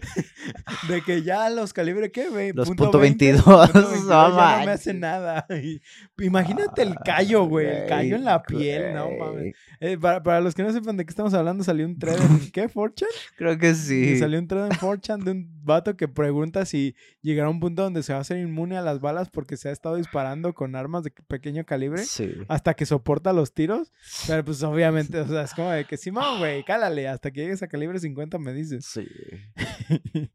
De 0.89 1.03
que 1.05 1.23
ya 1.23 1.51
los 1.51 1.73
calibre, 1.73 2.11
¿qué, 2.13 2.29
güey? 2.29 2.53
Los 2.53 2.69
Punto 2.69 2.85
punto 2.85 2.99
20, 3.01 3.25
22, 3.33 3.45
punto 3.71 3.81
no 3.81 3.89
22, 3.91 4.09
ya 4.37 4.59
no 4.61 4.67
me 4.67 4.73
hace 4.73 4.95
nada. 4.95 5.47
Imagínate 6.19 6.83
el 6.83 6.95
callo, 7.05 7.45
güey. 7.45 7.67
El 7.67 7.87
callo 7.89 8.17
en 8.17 8.25
la 8.25 8.43
piel, 8.43 8.95
no 8.95 9.11
mames. 9.11 9.55
Eh, 9.81 9.97
para, 9.99 10.23
para 10.23 10.41
los 10.41 10.55
que 10.55 10.63
no 10.63 10.73
sepan 10.73 10.97
de 10.97 11.05
qué 11.05 11.11
estamos 11.11 11.35
hablando, 11.35 11.63
salió 11.65 11.87
un 11.87 11.99
thread 11.99 12.21
en 12.21 12.51
¿qué? 12.51 12.69
¿Fortune? 12.69 13.11
Creo 13.37 13.59
que 13.59 13.75
sí. 13.75 14.19
Salió 14.19 14.39
un 14.39 14.49
thread 14.49 14.67
en 14.67 14.73
4chan 14.73 15.23
de 15.25 15.31
un 15.33 15.65
vato 15.65 15.97
que 15.97 16.09
pregunta 16.09 16.65
si 16.65 16.95
llegará 17.23 17.49
a 17.49 17.51
un 17.51 17.61
punto 17.61 17.83
donde 17.83 18.03
se 18.03 18.13
va 18.13 18.19
a 18.19 18.23
hacer 18.23 18.39
inmune 18.39 18.77
a 18.79 18.83
las 18.83 19.01
balas 19.01 19.29
porque 19.31 19.57
se 19.57 19.69
ha 19.69 19.73
estado 19.73 19.97
disparando 19.97 20.55
con 20.55 20.75
armas 20.75 21.05
de 21.05 21.08
pequeño 21.11 21.65
calibre 21.65 22.05
Sí. 22.05 22.33
hasta 22.49 22.75
que 22.75 22.87
soporta 22.87 23.33
los 23.33 23.53
tiros. 23.55 23.93
Pero 24.27 24.45
pues 24.45 24.63
obviamente, 24.63 25.19
o 25.21 25.27
sea, 25.29 25.43
es 25.43 25.55
como 25.55 25.71
de 25.71 25.85
que 25.85 25.97
Simón, 25.97 26.39
güey, 26.39 26.65
cálale, 26.65 27.09
hasta 27.09 27.31
que 27.31 27.41
llegues 27.43 27.63
a 27.63 27.69
calibre 27.69 27.99
50 27.99 28.39
me 28.39 28.53
dices. 28.53 28.85
Sí. 28.87 29.07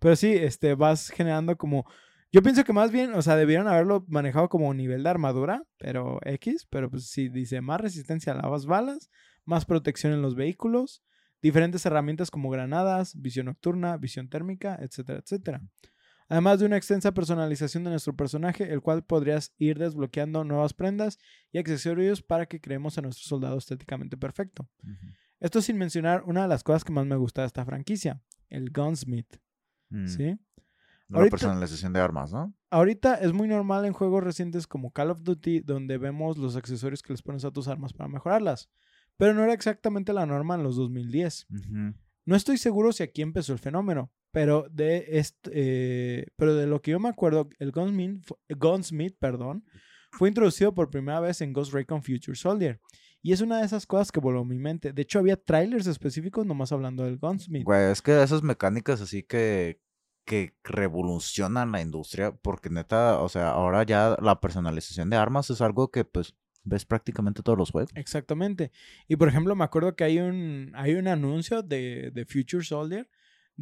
Pero 0.00 0.16
sí, 0.16 0.32
este, 0.32 0.74
vas 0.74 1.10
generando 1.10 1.56
como... 1.56 1.84
Yo 2.30 2.42
pienso 2.42 2.64
que 2.64 2.72
más 2.72 2.90
bien, 2.90 3.12
o 3.14 3.20
sea, 3.20 3.36
debieron 3.36 3.68
haberlo 3.68 4.04
manejado 4.08 4.48
como 4.48 4.72
nivel 4.72 5.02
de 5.02 5.10
armadura, 5.10 5.64
pero 5.76 6.18
X, 6.24 6.66
pero 6.70 6.88
pues 6.88 7.08
sí, 7.08 7.28
dice 7.28 7.60
más 7.60 7.78
resistencia 7.78 8.32
a 8.32 8.48
las 8.50 8.64
balas, 8.64 9.10
más 9.44 9.66
protección 9.66 10.14
en 10.14 10.22
los 10.22 10.34
vehículos, 10.34 11.02
diferentes 11.42 11.84
herramientas 11.84 12.30
como 12.30 12.48
granadas, 12.48 13.20
visión 13.20 13.46
nocturna, 13.46 13.98
visión 13.98 14.30
térmica, 14.30 14.78
etcétera, 14.80 15.18
etcétera. 15.18 15.60
Además 16.32 16.60
de 16.60 16.64
una 16.64 16.78
extensa 16.78 17.12
personalización 17.12 17.84
de 17.84 17.90
nuestro 17.90 18.16
personaje, 18.16 18.72
el 18.72 18.80
cual 18.80 19.04
podrías 19.04 19.52
ir 19.58 19.78
desbloqueando 19.78 20.44
nuevas 20.44 20.72
prendas 20.72 21.18
y 21.52 21.58
accesorios 21.58 22.22
para 22.22 22.46
que 22.46 22.58
creemos 22.58 22.96
a 22.96 23.02
nuestro 23.02 23.24
soldado 23.28 23.58
estéticamente 23.58 24.16
perfecto. 24.16 24.66
Esto 25.40 25.60
sin 25.60 25.76
mencionar 25.76 26.22
una 26.24 26.42
de 26.42 26.48
las 26.48 26.64
cosas 26.64 26.84
que 26.84 26.92
más 26.92 27.04
me 27.04 27.16
gusta 27.16 27.42
de 27.42 27.48
esta 27.48 27.66
franquicia, 27.66 28.22
el 28.48 28.70
Gunsmith. 28.70 29.36
Mm. 29.90 30.06
¿sí? 30.06 30.38
La 31.08 31.18
Ahorita- 31.18 31.36
personalización 31.36 31.92
de 31.92 32.00
armas, 32.00 32.32
¿no? 32.32 32.54
Ahorita 32.70 33.16
es 33.16 33.34
muy 33.34 33.46
normal 33.46 33.84
en 33.84 33.92
juegos 33.92 34.24
recientes 34.24 34.66
como 34.66 34.90
Call 34.90 35.10
of 35.10 35.22
Duty, 35.22 35.60
donde 35.60 35.98
vemos 35.98 36.38
los 36.38 36.56
accesorios 36.56 37.02
que 37.02 37.12
les 37.12 37.20
pones 37.20 37.44
a 37.44 37.50
tus 37.50 37.68
armas 37.68 37.92
para 37.92 38.08
mejorarlas. 38.08 38.70
Pero 39.18 39.34
no 39.34 39.42
era 39.44 39.52
exactamente 39.52 40.14
la 40.14 40.24
norma 40.24 40.54
en 40.54 40.62
los 40.62 40.76
2010. 40.76 41.46
Ujú. 41.50 41.94
No 42.24 42.36
estoy 42.36 42.56
seguro 42.56 42.90
si 42.92 43.02
aquí 43.02 43.20
empezó 43.20 43.52
el 43.52 43.58
fenómeno, 43.58 44.10
pero 44.32 44.66
de, 44.70 45.06
est- 45.18 45.48
eh, 45.52 46.26
pero 46.36 46.54
de 46.54 46.66
lo 46.66 46.82
que 46.82 46.90
yo 46.90 46.98
me 46.98 47.08
acuerdo, 47.08 47.48
el 47.58 47.70
Gunsmith, 47.70 48.26
Gunsmith 48.48 49.16
perdón, 49.18 49.64
fue 50.10 50.28
introducido 50.28 50.74
por 50.74 50.90
primera 50.90 51.20
vez 51.20 51.40
en 51.40 51.52
Ghost 51.52 51.72
Recon 51.72 52.02
Future 52.02 52.36
Soldier. 52.36 52.80
Y 53.22 53.32
es 53.32 53.40
una 53.40 53.58
de 53.60 53.66
esas 53.66 53.86
cosas 53.86 54.10
que 54.10 54.18
voló 54.18 54.44
mi 54.44 54.58
mente. 54.58 54.92
De 54.92 55.02
hecho, 55.02 55.20
había 55.20 55.36
trailers 55.36 55.86
específicos 55.86 56.44
nomás 56.44 56.72
hablando 56.72 57.04
del 57.04 57.18
Gunsmith. 57.18 57.64
Güey, 57.64 57.92
es 57.92 58.02
que 58.02 58.20
esas 58.20 58.42
mecánicas 58.42 59.00
así 59.00 59.22
que, 59.22 59.80
que 60.24 60.56
revolucionan 60.64 61.70
la 61.72 61.80
industria, 61.80 62.32
porque 62.32 62.68
neta, 62.68 63.20
o 63.20 63.28
sea, 63.28 63.50
ahora 63.50 63.84
ya 63.84 64.16
la 64.20 64.40
personalización 64.40 65.08
de 65.08 65.16
armas 65.16 65.50
es 65.50 65.60
algo 65.60 65.90
que 65.90 66.04
pues 66.04 66.34
ves 66.64 66.84
prácticamente 66.84 67.42
todos 67.42 67.58
los 67.58 67.70
juegos. 67.70 67.90
Exactamente. 67.94 68.72
Y 69.08 69.16
por 69.16 69.28
ejemplo, 69.28 69.54
me 69.54 69.64
acuerdo 69.64 69.94
que 69.94 70.04
hay 70.04 70.18
un, 70.18 70.72
hay 70.74 70.94
un 70.94 71.06
anuncio 71.08 71.62
de, 71.62 72.10
de 72.12 72.24
Future 72.26 72.64
Soldier 72.64 73.08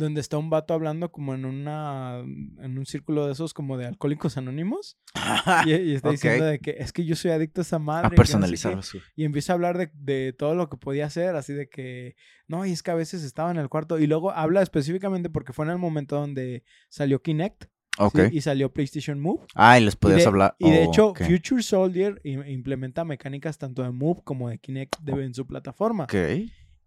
donde 0.05 0.21
está 0.21 0.37
un 0.39 0.51
vato 0.51 0.75
hablando 0.75 1.11
como 1.13 1.35
en 1.35 1.45
una 1.45 2.19
en 2.21 2.79
un 2.79 2.87
círculo 2.87 3.27
de 3.27 3.33
esos 3.33 3.55
como 3.55 3.77
de 3.77 3.87
alcohólicos 3.87 4.37
anónimos 4.37 4.99
y, 5.67 5.73
y 5.75 5.95
está 5.95 6.11
diciendo 6.11 6.45
de 6.45 6.59
que 6.59 6.77
es 6.79 6.93
que 6.93 7.05
yo 7.05 7.15
soy 7.17 7.31
adicto 7.31 7.61
a 7.61 7.63
esa 7.63 7.79
madre 7.79 8.07
A 8.07 8.11
no 8.11 8.11
sé 8.11 8.17
personalizar. 8.17 8.77
qué". 8.77 8.83
sí. 8.83 8.99
y 9.17 9.25
empieza 9.25 9.53
a 9.53 9.55
hablar 9.55 9.79
de, 9.79 9.91
de 9.95 10.33
todo 10.33 10.55
lo 10.55 10.69
que 10.69 10.77
podía 10.77 11.07
hacer 11.07 11.37
así 11.37 11.53
de 11.53 11.69
que 11.69 12.17
no 12.49 12.67
y 12.67 12.73
es 12.73 12.83
que 12.83 12.91
a 12.91 12.95
veces 12.95 13.23
estaba 13.23 13.51
en 13.51 13.59
el 13.59 13.69
cuarto 13.69 13.99
y 13.99 14.07
luego 14.07 14.33
habla 14.33 14.63
específicamente 14.63 15.31
porque 15.31 15.53
fue 15.53 15.65
en 15.67 15.71
el 15.73 15.79
momento 15.79 16.17
donde 16.17 16.65
salió 16.89 17.23
Kinect 17.23 17.65
¿sí? 17.65 17.71
Ok. 17.99 18.19
y 18.33 18.41
salió 18.41 18.73
PlayStation 18.73 19.21
Move 19.21 19.45
Ah, 19.55 19.79
y 19.79 19.85
les 19.85 19.95
y 19.95 19.97
podías 19.99 20.21
de, 20.21 20.27
hablar. 20.27 20.57
y 20.59 20.71
de 20.71 20.79
oh, 20.79 20.83
hecho, 20.91 21.09
ok. 21.09 21.23
Future 21.25 21.63
Soldier 21.63 22.21
im- 22.25 22.49
implementa 22.51 23.05
mecánicas 23.05 23.59
tanto 23.59 23.83
de 23.83 23.91
Move 23.91 24.23
como 24.25 24.49
de 24.49 24.59
Kinect 24.59 25.01
de- 25.01 25.25
en 25.25 25.35
su 25.35 25.47
plataforma. 25.47 26.05
Ok. 26.05 26.15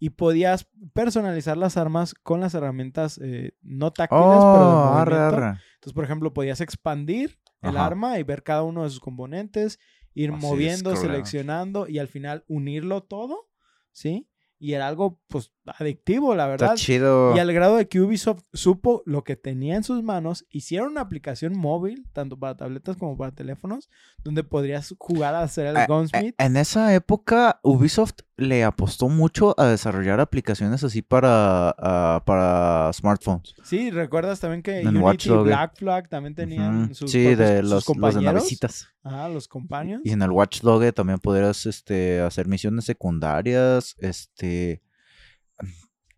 Y 0.06 0.10
podías 0.10 0.68
personalizar 0.92 1.56
las 1.56 1.78
armas 1.78 2.14
con 2.14 2.42
las 2.42 2.54
herramientas 2.54 3.18
eh, 3.24 3.54
no 3.62 3.92
táctiles, 3.94 4.44
pero 4.52 4.68
de 4.68 4.74
Oh, 4.76 4.94
arre, 4.98 5.16
arre. 5.18 5.60
Entonces, 5.76 5.94
por 5.94 6.04
ejemplo, 6.04 6.34
podías 6.34 6.60
expandir 6.60 7.40
el 7.62 7.78
Ajá. 7.78 7.86
arma 7.86 8.20
y 8.20 8.24
ver 8.24 8.44
cada 8.44 8.64
uno 8.64 8.84
de 8.84 8.90
sus 8.90 9.00
componentes, 9.00 9.80
ir 10.14 10.32
Así, 10.32 10.42
moviendo, 10.46 10.98
seleccionando 10.98 11.88
y 11.88 12.00
al 12.00 12.10
final 12.10 12.44
unirlo 12.50 13.04
todo, 13.04 13.48
¿sí? 13.94 14.28
Y 14.60 14.74
era 14.74 14.88
algo, 14.88 15.20
pues, 15.28 15.52
adictivo, 15.66 16.36
la 16.36 16.52
Está 16.52 16.66
verdad. 16.68 16.76
chido. 16.78 17.36
Y 17.36 17.40
al 17.40 17.52
grado 17.54 17.76
de 17.78 17.88
que 17.90 18.00
Ubisoft 18.00 18.44
supo 18.54 19.04
lo 19.06 19.24
que 19.26 19.36
tenía 19.36 19.76
en 19.76 19.84
sus 19.84 20.04
manos, 20.04 20.46
hicieron 20.50 20.92
una 20.92 21.02
aplicación 21.02 21.58
móvil, 21.58 22.08
tanto 22.14 22.38
para 22.40 22.56
tabletas 22.56 22.96
como 22.96 23.18
para 23.18 23.34
teléfonos, 23.34 23.90
donde 24.24 24.44
podrías 24.44 24.94
jugar 25.00 25.36
a 25.36 25.42
hacer 25.44 25.66
el 25.68 25.78
Eh, 25.78 25.86
Gunsmith. 25.88 26.36
En 26.38 26.56
esa 26.56 26.94
época, 26.94 27.60
Ubisoft 27.62 28.20
le 28.36 28.64
apostó 28.64 29.10
mucho 29.10 29.54
a 29.60 29.68
desarrollar 29.68 30.20
aplicaciones 30.20 30.84
así 30.84 31.02
para, 31.04 31.70
ah, 31.78 32.24
para 32.26 32.92
smartphones. 32.94 33.54
Sí, 33.64 33.92
recuerdas 33.92 34.40
también 34.40 34.64
que 34.64 34.80
en 34.82 34.98
Unity. 34.98 35.30
Black 35.30 35.78
Flag 35.78 36.10
también 36.10 36.34
tenían 36.34 36.86
Ujú. 36.86 36.96
sus, 36.96 37.12
Sí, 37.12 37.36
de 37.36 37.60
sus 37.62 37.64
los, 37.64 37.72
los 37.72 37.86
de 37.86 37.94
compañeros. 37.94 38.24
navecitas. 38.24 38.88
Ajá, 39.04 39.30
los 39.30 39.48
companions. 39.48 40.02
Y 40.04 40.12
en 40.12 40.22
el 40.24 40.32
Watch 40.32 40.62
Dogs 40.62 40.94
también 40.94 41.20
podrías 41.20 41.66
este, 41.68 42.22
hacer 42.22 42.48
misiones 42.48 42.86
secundarias. 42.86 43.96
Este. 44.00 44.82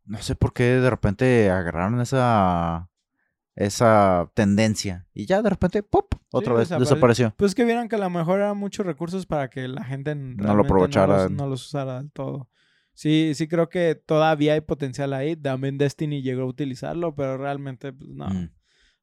No 0.06 0.22
sé 0.22 0.36
por 0.36 0.54
qué 0.54 0.64
de 0.64 0.90
repente 0.90 1.50
agarraron 1.50 2.00
esa. 2.00 2.88
Esa 3.56 4.30
tendencia. 4.34 5.08
Y 5.14 5.26
ya 5.26 5.42
de 5.42 5.50
repente, 5.50 5.82
¡pop! 5.84 6.14
Otra 6.32 6.54
vez 6.54 6.70
desapareció. 6.70 7.34
Pues 7.38 7.56
que 7.56 7.64
vieran 7.64 7.88
que 7.88 7.96
a 7.96 8.00
lo 8.00 8.10
mejor 8.10 8.40
eran 8.40 8.58
muchos 8.58 8.86
recursos 8.86 9.26
para 9.26 9.50
que 9.50 9.68
la 9.68 9.84
gente 9.84 10.14
lo 10.14 10.36
realmente 10.38 10.68
aprovechara. 10.68 11.16
No 11.16 11.24
los, 11.24 11.32
no 11.32 11.48
los 11.48 11.66
usara 11.68 11.98
del 11.98 12.12
todo. 12.12 12.50
Sí, 12.94 13.34
sí 13.36 13.48
creo 13.48 13.70
que 13.70 13.96
todavía 13.96 14.54
hay 14.54 14.62
potencial 14.62 15.14
ahí. 15.14 15.36
También 15.36 15.78
Destiny 15.78 16.22
llegó 16.22 16.44
a 16.44 16.48
utilizarlo, 16.48 17.16
pero 17.16 17.38
realmente, 17.38 17.94
pues 17.94 18.10
no. 18.10 18.28
Mm. 18.30 18.50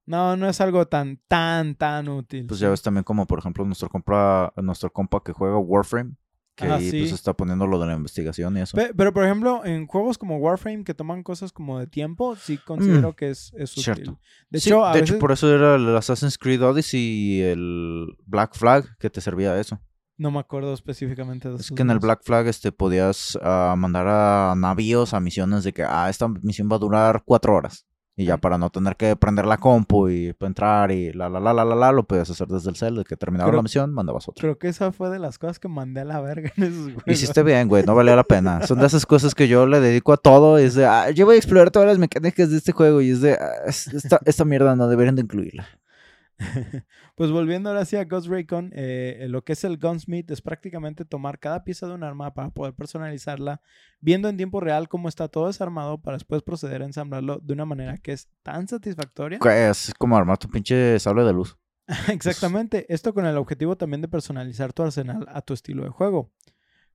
No, 0.05 0.37
no 0.37 0.49
es 0.49 0.61
algo 0.61 0.87
tan, 0.89 1.21
tan, 1.29 1.77
tan 1.77 2.09
útil. 2.09 2.47
Pues 2.47 2.59
ya 2.59 2.71
ves 2.71 2.83
también 2.83 3.05
como, 3.05 3.27
por 3.27 3.39
ejemplo, 3.39 3.65
nuestro, 3.65 3.89
compra, 3.89 4.53
nuestro 4.57 4.93
compa 4.93 5.23
que 5.23 5.33
juega 5.33 5.59
Warframe. 5.59 6.17
Que 6.55 6.67
Ajá, 6.67 6.75
ahí 6.77 6.91
sí. 6.91 6.99
pues 7.01 7.13
está 7.13 7.33
poniendo 7.33 7.67
lo 7.67 7.79
de 7.81 7.87
la 7.87 7.95
investigación 7.95 8.57
y 8.59 8.61
eso. 8.61 8.77
Pe- 8.77 8.93
Pero, 8.95 9.13
por 9.15 9.25
ejemplo, 9.25 9.65
en 9.65 9.87
juegos 9.87 10.19
como 10.19 10.37
Warframe 10.37 10.85
que 10.85 10.93
toman 10.93 11.23
cosas 11.23 11.51
como 11.51 11.79
de 11.79 11.87
tiempo, 11.87 12.37
sí 12.37 12.59
considero 12.59 13.17
que 13.17 13.31
es, 13.31 13.53
es 13.57 13.73
útil. 13.73 13.81
Mm, 13.81 13.85
Cierto. 13.95 14.21
De 14.51 14.61
Sí, 14.61 14.69
hecho, 14.69 14.85
a 14.85 14.93
de 14.93 15.01
veces... 15.01 15.15
hecho, 15.15 15.19
por 15.21 15.33
eso 15.33 15.55
era 15.55 15.77
el 15.77 15.97
Assassin's 15.97 16.37
Creed 16.37 16.63
Odyssey 16.63 17.01
y 17.01 17.41
el 17.41 18.07
Black 18.27 18.55
Flag 18.55 18.85
que 18.99 19.09
te 19.09 19.23
servía 19.23 19.59
eso. 19.59 19.81
No 20.19 20.31
me 20.31 20.41
acuerdo 20.41 20.75
específicamente 20.75 21.49
de 21.49 21.55
Es 21.55 21.63
esos 21.63 21.75
que 21.75 21.83
en 21.83 21.91
el. 21.91 21.99
Black 21.99 22.21
Flag 22.23 22.47
este, 22.47 22.71
podías 22.71 23.39
ah, 23.43 23.75
mandar 23.79 24.07
a 24.09 24.55
navíos 24.55 25.15
a 25.15 25.21
misiones 25.21 25.65
de 25.65 25.73
que, 25.73 25.85
ah, 25.85 26.11
esta 26.11 26.29
misión 26.29 26.69
va 26.71 26.77
a 26.77 26.81
durar 26.81 27.23
cuatro 27.25 27.55
horas. 27.57 27.87
Y 28.15 28.27
ya 28.27 28.37
para 28.37 28.59
no 28.59 28.69
tener 28.69 28.97
que 28.97 29.17
prender 29.17 29.47
la 29.47 29.57
compu 29.57 30.11
y 30.11 30.37
entrar 30.41 30.91
y 30.93 31.15
la, 31.15 31.31
la, 31.31 31.41
la, 31.41 31.55
la, 31.55 31.65
la, 31.65 31.75
la, 31.75 31.93
lo 31.93 32.03
podías 32.05 32.29
hacer 32.29 32.47
desde 32.47 32.69
el 32.69 32.77
cel. 32.77 32.97
De 32.97 33.05
que 33.05 33.17
terminaba 33.17 33.49
Creo- 33.49 33.57
la 33.57 33.63
misión, 33.63 33.91
mandabas 33.95 34.29
otra. 34.29 34.43
Creo 34.43 34.59
que 34.59 34.69
esa 34.69 34.93
fue 34.93 35.09
de 35.09 35.19
las 35.19 35.39
cosas 35.39 35.59
que 35.59 35.69
mandé 35.69 36.03
a 36.03 36.05
la 36.05 36.21
verga 36.21 36.53
en 36.59 36.63
esos 36.65 36.83
juegos. 36.85 37.03
Hiciste 37.07 37.43
bien, 37.43 37.69
güey, 37.69 37.85
no 37.87 37.95
valía 37.95 38.15
la 38.15 38.25
pena. 38.25 38.67
Son 38.67 38.79
de 38.79 38.87
esas 38.87 39.07
cosas 39.07 39.35
que 39.35 39.49
yo 39.49 39.67
le 39.67 39.81
dedico 39.81 40.13
a 40.13 40.19
todo. 40.19 40.61
Y 40.61 40.65
es 40.65 40.75
de, 40.75 40.85
ah, 40.85 41.11
yo 41.11 41.25
voy 41.25 41.37
a 41.37 41.39
explorar 41.39 41.71
todas 41.71 41.89
las 41.89 41.99
mecánicas 41.99 42.51
de 42.51 42.59
este 42.59 42.73
juego. 42.73 43.01
Y 43.01 43.11
es 43.13 43.23
de, 43.23 43.33
ah, 43.33 43.51
es- 43.67 43.89
esta, 43.89 44.21
esta 44.27 44.45
mierda 44.45 44.77
no 44.77 44.89
deberían 44.89 45.17
de 45.17 45.23
incluirla. 45.23 45.67
Pues 47.14 47.30
volviendo 47.30 47.68
ahora 47.70 47.85
sí 47.85 47.97
a 47.97 48.05
Ghost 48.05 48.26
Recon, 48.28 48.70
eh, 48.74 49.26
lo 49.28 49.45
que 49.45 49.53
es 49.53 49.64
el 49.64 49.78
Gunsmith 49.78 50.30
es 50.30 50.41
prácticamente 50.43 51.05
tomar 51.05 51.39
cada 51.39 51.62
pieza 51.64 51.87
de 51.87 51.95
un 51.95 52.03
arma 52.05 52.35
para 52.35 52.51
poder 52.51 52.74
personalizarla, 52.74 53.61
viendo 54.01 54.28
en 54.28 54.37
tiempo 54.37 54.61
real 54.61 54.89
cómo 54.89 55.09
está 55.09 55.28
todo 55.28 55.47
desarmado 55.47 55.99
para 56.01 56.16
después 56.16 56.43
proceder 56.43 56.83
a 56.83 56.87
ensamblarlo 56.87 57.39
de 57.39 57.53
una 57.53 57.64
manera 57.64 57.99
que 57.99 58.12
es 58.12 58.28
tan 58.43 58.66
satisfactoria. 58.68 59.39
Es 59.89 59.93
como 59.99 60.16
armar 60.16 60.39
tu 60.39 60.49
pinche 60.49 60.99
sable 60.99 61.22
de 61.24 61.33
luz. 61.33 61.57
Exactamente, 62.09 62.87
esto 62.93 63.12
con 63.14 63.26
el 63.26 63.37
objetivo 63.37 63.76
también 63.76 64.01
de 64.01 64.09
personalizar 64.09 64.72
tu 64.72 64.83
arsenal 64.83 65.26
a 65.28 65.43
tu 65.43 65.53
estilo 65.53 65.83
de 65.85 65.91
juego. 65.91 66.33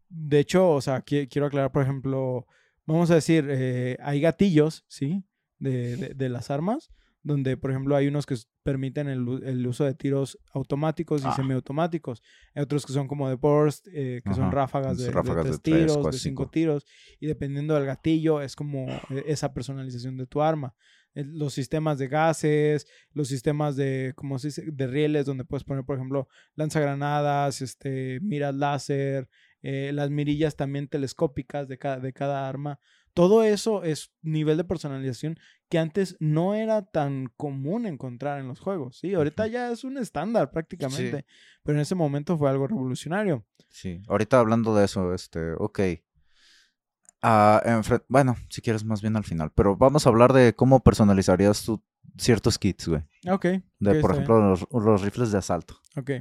De 0.09 0.39
hecho, 0.39 0.69
o 0.71 0.81
sea, 0.81 1.03
qui- 1.03 1.27
quiero 1.29 1.47
aclarar, 1.47 1.71
por 1.71 1.83
ejemplo, 1.83 2.47
vamos 2.85 3.11
a 3.11 3.15
decir, 3.15 3.45
eh, 3.49 3.97
hay 4.01 4.21
gatillos, 4.21 4.85
¿sí? 4.87 5.23
De, 5.59 5.97
de- 5.97 6.13
de 6.13 6.29
las 6.29 6.49
armas, 6.49 6.89
donde, 7.27 7.57
por 7.57 7.71
ejemplo, 7.71 7.95
hay 7.95 8.07
unos 8.07 8.25
que 8.25 8.35
permiten 8.63 9.07
el, 9.07 9.67
uso 9.67 9.83
de 9.85 9.93
tiros 9.93 10.39
automáticos 10.53 11.21
y 11.23 11.27
Ah. 11.27 11.35
semiautomáticos. 11.35 12.23
Hay 12.55 12.63
otros 12.63 12.85
que 12.85 12.93
son 12.93 13.07
como 13.07 13.29
de 13.29 13.35
burst, 13.35 13.87
eh, 13.93 14.21
que 14.25 14.33
son 14.33 14.45
Ajá, 14.45 14.51
ráfagas 14.51 14.97
son 14.97 14.97
de, 14.97 15.03
de 15.05 15.11
ráfagas 15.11 15.43
de 15.43 15.49
tres 15.51 15.61
tres, 15.61 15.73
tiros, 15.79 15.93
cuatro, 15.97 16.11
de 16.11 16.17
cinco 16.17 16.43
cinco. 16.43 16.51
tiros. 16.51 16.85
Y 17.19 17.27
dependiendo 17.27 17.75
del 17.75 17.85
gatillo, 17.85 18.41
es 18.41 18.55
como 18.55 18.87
eh, 19.11 19.23
esa 19.27 19.53
personalización 19.53 20.17
de 20.17 20.25
tu 20.25 20.41
arma. 20.41 20.73
Eh, 21.15 21.23
Los 21.25 21.53
sistemas 21.53 21.97
de 21.97 22.07
gases, 22.07 22.87
los 23.11 23.27
sistemas 23.27 23.75
de, 23.75 24.13
¿cómo 24.15 24.39
se 24.39 24.47
dice? 24.47 24.63
De 24.71 24.87
rieles, 24.87 25.25
donde 25.25 25.45
puedes 25.45 25.63
poner, 25.63 25.83
por 25.83 25.95
ejemplo, 25.97 26.27
lanzagranadas, 26.55 27.61
este, 27.61 28.19
miras 28.21 28.55
láser, 28.55 29.27
eh, 29.61 29.91
las 29.93 30.09
mirillas 30.09 30.55
también 30.55 30.87
telescópicas 30.87 31.67
de 31.67 31.77
cada, 31.77 31.99
de 31.99 32.13
cada 32.13 32.47
arma. 32.47 32.79
Todo 33.17 33.43
eso 33.43 33.83
es 33.83 34.13
nivel 34.21 34.57
de 34.57 34.63
personalización 34.63 35.37
que 35.69 35.79
antes 35.79 36.15
no 36.19 36.53
era 36.53 36.83
tan 36.83 37.27
común 37.35 37.85
encontrar 37.85 38.39
en 38.39 38.47
los 38.47 38.59
juegos, 38.59 38.97
¿sí? 38.99 39.13
Ahorita 39.15 39.47
ya 39.47 39.71
es 39.71 39.83
un 39.83 39.97
estándar 39.97 40.51
prácticamente, 40.51 41.25
pero 41.63 41.77
en 41.77 41.81
ese 41.81 41.95
momento 41.95 42.37
fue 42.37 42.49
algo 42.49 42.67
revolucionario. 42.67 43.43
Sí, 43.69 44.01
ahorita 44.07 44.39
hablando 44.39 44.75
de 44.75 44.85
eso, 44.85 45.13
este, 45.13 45.53
ok. 45.57 45.79
Enfre- 47.21 48.03
bueno, 48.07 48.35
si 48.49 48.61
quieres 48.61 48.83
más 48.85 49.01
bien 49.01 49.15
al 49.17 49.23
final, 49.23 49.51
pero 49.53 49.75
vamos 49.75 50.05
a 50.05 50.09
hablar 50.09 50.31
de 50.33 50.53
cómo 50.55 50.81
personalizarías 50.81 51.65
ciertos 52.17 52.57
kits, 52.59 52.87
güey. 52.87 53.01
Ok. 53.29 53.45
De, 53.79 53.95
por 54.01 54.11
ejemplo, 54.11 54.39
los, 54.49 54.67
los 54.71 55.01
rifles 55.01 55.31
de 55.31 55.37
asalto. 55.39 55.79
Ok. 55.95 56.11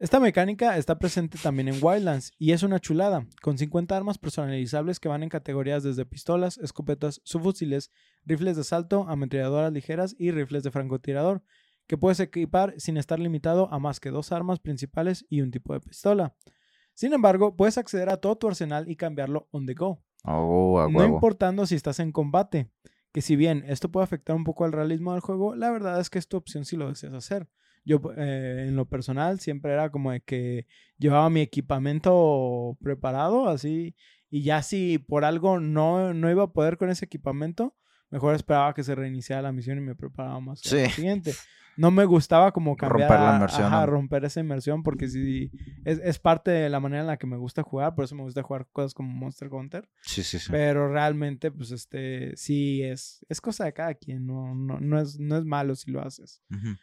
Esta 0.00 0.20
mecánica 0.20 0.76
está 0.76 0.98
presente 0.98 1.38
también 1.42 1.66
en 1.66 1.82
Wildlands 1.82 2.32
y 2.38 2.52
es 2.52 2.62
una 2.62 2.78
chulada, 2.78 3.26
con 3.42 3.58
50 3.58 3.96
armas 3.96 4.16
personalizables 4.16 5.00
que 5.00 5.08
van 5.08 5.24
en 5.24 5.28
categorías 5.28 5.82
desde 5.82 6.06
pistolas, 6.06 6.56
escopetas, 6.58 7.20
subfusiles, 7.24 7.90
rifles 8.24 8.54
de 8.54 8.60
asalto, 8.60 9.06
ametralladoras 9.08 9.72
ligeras 9.72 10.14
y 10.16 10.30
rifles 10.30 10.62
de 10.62 10.70
francotirador, 10.70 11.42
que 11.88 11.98
puedes 11.98 12.20
equipar 12.20 12.74
sin 12.78 12.96
estar 12.96 13.18
limitado 13.18 13.72
a 13.72 13.80
más 13.80 13.98
que 13.98 14.10
dos 14.10 14.30
armas 14.30 14.60
principales 14.60 15.26
y 15.28 15.40
un 15.40 15.50
tipo 15.50 15.72
de 15.72 15.80
pistola. 15.80 16.36
Sin 16.94 17.12
embargo, 17.12 17.56
puedes 17.56 17.76
acceder 17.76 18.08
a 18.08 18.18
todo 18.18 18.36
tu 18.36 18.46
arsenal 18.46 18.88
y 18.88 18.94
cambiarlo 18.94 19.48
on 19.50 19.66
the 19.66 19.74
go, 19.74 20.00
Oh, 20.24 20.88
no 20.90 21.04
importando 21.04 21.66
si 21.66 21.74
estás 21.74 22.00
en 22.00 22.12
combate. 22.12 22.70
Que 23.12 23.22
si 23.22 23.36
bien 23.36 23.64
esto 23.66 23.90
puede 23.90 24.04
afectar 24.04 24.36
un 24.36 24.44
poco 24.44 24.64
al 24.64 24.72
realismo 24.72 25.12
del 25.12 25.22
juego, 25.22 25.54
la 25.54 25.70
verdad 25.70 25.98
es 26.00 26.10
que 26.10 26.18
es 26.18 26.28
tu 26.28 26.36
opción 26.36 26.64
si 26.64 26.76
lo 26.76 26.88
deseas 26.88 27.14
hacer. 27.14 27.48
Yo, 27.84 28.00
eh, 28.16 28.66
en 28.68 28.76
lo 28.76 28.84
personal, 28.86 29.40
siempre 29.40 29.72
era 29.72 29.90
como 29.90 30.12
de 30.12 30.20
que 30.20 30.66
llevaba 30.98 31.30
mi 31.30 31.40
equipamiento 31.40 32.76
preparado, 32.82 33.48
así, 33.48 33.94
y 34.30 34.42
ya 34.42 34.62
si 34.62 34.98
por 34.98 35.24
algo 35.24 35.58
no, 35.60 36.12
no 36.14 36.30
iba 36.30 36.44
a 36.44 36.52
poder 36.52 36.76
con 36.76 36.90
ese 36.90 37.04
equipamiento, 37.06 37.74
mejor 38.10 38.34
esperaba 38.34 38.74
que 38.74 38.84
se 38.84 38.94
reiniciara 38.94 39.42
la 39.42 39.52
misión 39.52 39.78
y 39.78 39.80
me 39.80 39.94
preparaba 39.94 40.40
más 40.40 40.62
para 40.62 40.76
la 40.82 40.88
Sí. 40.88 40.94
siguiente. 40.94 41.34
No 41.76 41.90
me 41.92 42.04
gustaba 42.04 42.50
como 42.52 42.76
cambiar, 42.76 43.08
Romper 43.10 43.20
la 43.20 43.30
a- 43.32 43.36
inmersión, 43.36 43.66
ajá, 43.68 43.80
¿no? 43.80 43.86
romper 43.86 44.24
esa 44.24 44.40
inmersión, 44.40 44.82
porque 44.82 45.08
sí, 45.08 45.52
es, 45.84 45.98
es 46.02 46.18
parte 46.18 46.50
de 46.50 46.68
la 46.68 46.80
manera 46.80 47.02
en 47.02 47.06
la 47.06 47.16
que 47.18 47.26
me 47.28 47.36
gusta 47.36 47.62
jugar, 47.62 47.94
por 47.94 48.04
eso 48.04 48.16
me 48.16 48.22
gusta 48.24 48.42
jugar 48.42 48.66
cosas 48.72 48.94
como 48.94 49.08
Monster 49.14 49.48
Hunter. 49.52 49.88
Sí, 50.02 50.22
sí, 50.24 50.38
sí. 50.40 50.48
Pero 50.50 50.92
realmente, 50.92 51.52
pues, 51.52 51.70
este, 51.70 52.36
sí 52.36 52.82
es, 52.82 53.24
es 53.28 53.40
cosa 53.40 53.64
de 53.64 53.72
cada 53.72 53.94
quien, 53.94 54.26
no, 54.26 54.54
no, 54.54 54.80
no, 54.80 55.00
es, 55.00 55.18
no 55.20 55.36
es 55.38 55.44
malo 55.44 55.74
si 55.76 55.90
lo 55.92 56.02
haces, 56.02 56.42
Ujú. 56.50 56.76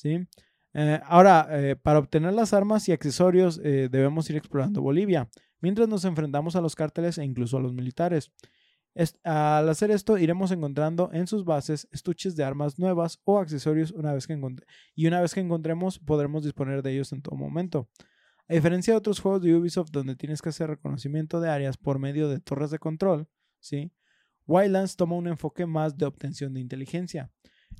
¿Sí? 0.00 0.26
Eh, 0.72 1.00
ahora, 1.04 1.48
eh, 1.50 1.76
para 1.76 1.98
obtener 1.98 2.32
las 2.32 2.52
armas 2.54 2.88
y 2.88 2.92
accesorios 2.92 3.60
eh, 3.64 3.88
debemos 3.90 4.30
ir 4.30 4.36
explorando 4.36 4.80
Bolivia, 4.82 5.28
mientras 5.60 5.88
nos 5.88 6.04
enfrentamos 6.04 6.56
a 6.56 6.60
los 6.60 6.74
cárteles 6.74 7.18
e 7.18 7.24
incluso 7.24 7.56
a 7.56 7.60
los 7.60 7.72
militares. 7.72 8.32
Es- 8.94 9.18
al 9.24 9.68
hacer 9.68 9.90
esto, 9.90 10.16
iremos 10.16 10.50
encontrando 10.52 11.10
en 11.12 11.26
sus 11.26 11.44
bases 11.44 11.86
estuches 11.92 12.34
de 12.36 12.44
armas 12.44 12.78
nuevas 12.78 13.20
o 13.24 13.38
accesorios 13.38 13.90
una 13.92 14.12
vez 14.12 14.26
que 14.26 14.38
y 14.94 15.06
una 15.06 15.20
vez 15.20 15.34
que 15.34 15.40
encontremos 15.40 15.98
podremos 15.98 16.44
disponer 16.44 16.82
de 16.82 16.92
ellos 16.92 17.12
en 17.12 17.22
todo 17.22 17.36
momento. 17.36 17.88
A 18.48 18.54
diferencia 18.54 18.92
de 18.94 18.98
otros 18.98 19.20
juegos 19.20 19.42
de 19.42 19.54
Ubisoft 19.54 19.90
donde 19.92 20.16
tienes 20.16 20.42
que 20.42 20.48
hacer 20.48 20.68
reconocimiento 20.70 21.40
de 21.40 21.50
áreas 21.50 21.76
por 21.76 21.98
medio 21.98 22.28
de 22.28 22.40
torres 22.40 22.70
de 22.70 22.78
control. 22.78 23.28
Wildlands 24.46 24.96
toma 24.96 25.14
un 25.16 25.28
enfoque 25.28 25.66
más 25.66 25.96
de 25.96 26.06
obtención 26.06 26.52
de 26.54 26.60
inteligencia. 26.60 27.30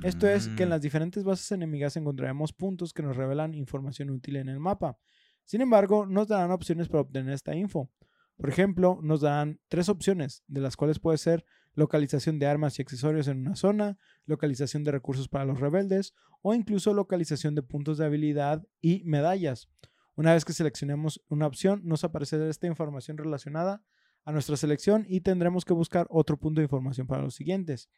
Esto 0.03 0.29
es 0.29 0.49
que 0.49 0.63
en 0.63 0.69
Mm. 0.69 0.73
las 0.73 0.81
diferentes 0.81 1.25
bases 1.25 1.53
enemigas 1.53 1.97
encontraremos 1.97 2.53
puntos 2.53 2.93
que 2.93 3.03
nos 3.03 3.17
revelan 3.17 3.55
información 3.55 4.11
útil 4.11 4.37
en 4.37 4.49
el 4.49 4.59
mapa. 4.59 4.99
Sin 5.45 5.61
embargo, 5.61 6.07
nos 6.07 6.29
darán 6.29 6.51
opciones 6.53 6.89
para 6.89 7.03
obtener 7.03 7.35
esta 7.35 7.55
info. 7.55 7.91
Por 8.37 8.49
ejemplo, 8.49 8.99
nos 9.03 9.21
darán 9.21 9.61
tres 9.69 9.89
opciones, 9.89 10.43
de 10.47 10.63
las 10.63 10.77
cuales 10.77 10.99
puede 10.99 11.19
ser 11.19 11.45
localización 11.75 12.39
de 12.39 12.47
armas 12.47 12.79
y 12.79 12.83
accesorios 12.83 13.29
en 13.29 13.41
una 13.41 13.55
zona, 13.57 13.99
localización 14.25 14.85
de 14.85 14.93
recursos 14.93 15.29
para 15.29 15.45
los 15.45 15.61
rebeldes 15.61 16.15
o 16.41 16.55
incluso 16.55 16.95
localización 16.95 17.55
de 17.55 17.63
puntos 17.63 17.99
de 17.99 18.07
habilidad 18.07 18.67
y 18.81 19.03
medallas. 19.05 19.69
Una 20.17 20.33
vez 20.33 20.45
que 20.45 20.53
seleccionemos 20.53 21.23
una 21.29 21.47
opción, 21.47 21.83
nos 21.85 22.05
aparecerá 22.05 22.49
esta 22.49 22.67
información 22.67 23.19
relacionada 23.19 23.83
a 24.25 24.33
nuestra 24.33 24.57
selección 24.57 25.05
y 25.09 25.21
tendremos 25.21 25.65
que 25.65 25.73
buscar 25.73 26.07
otro 26.11 26.39
punto 26.39 26.61
de 26.61 26.65
información 26.65 27.07
para 27.07 27.23
los 27.23 27.35
siguientes. 27.35 27.91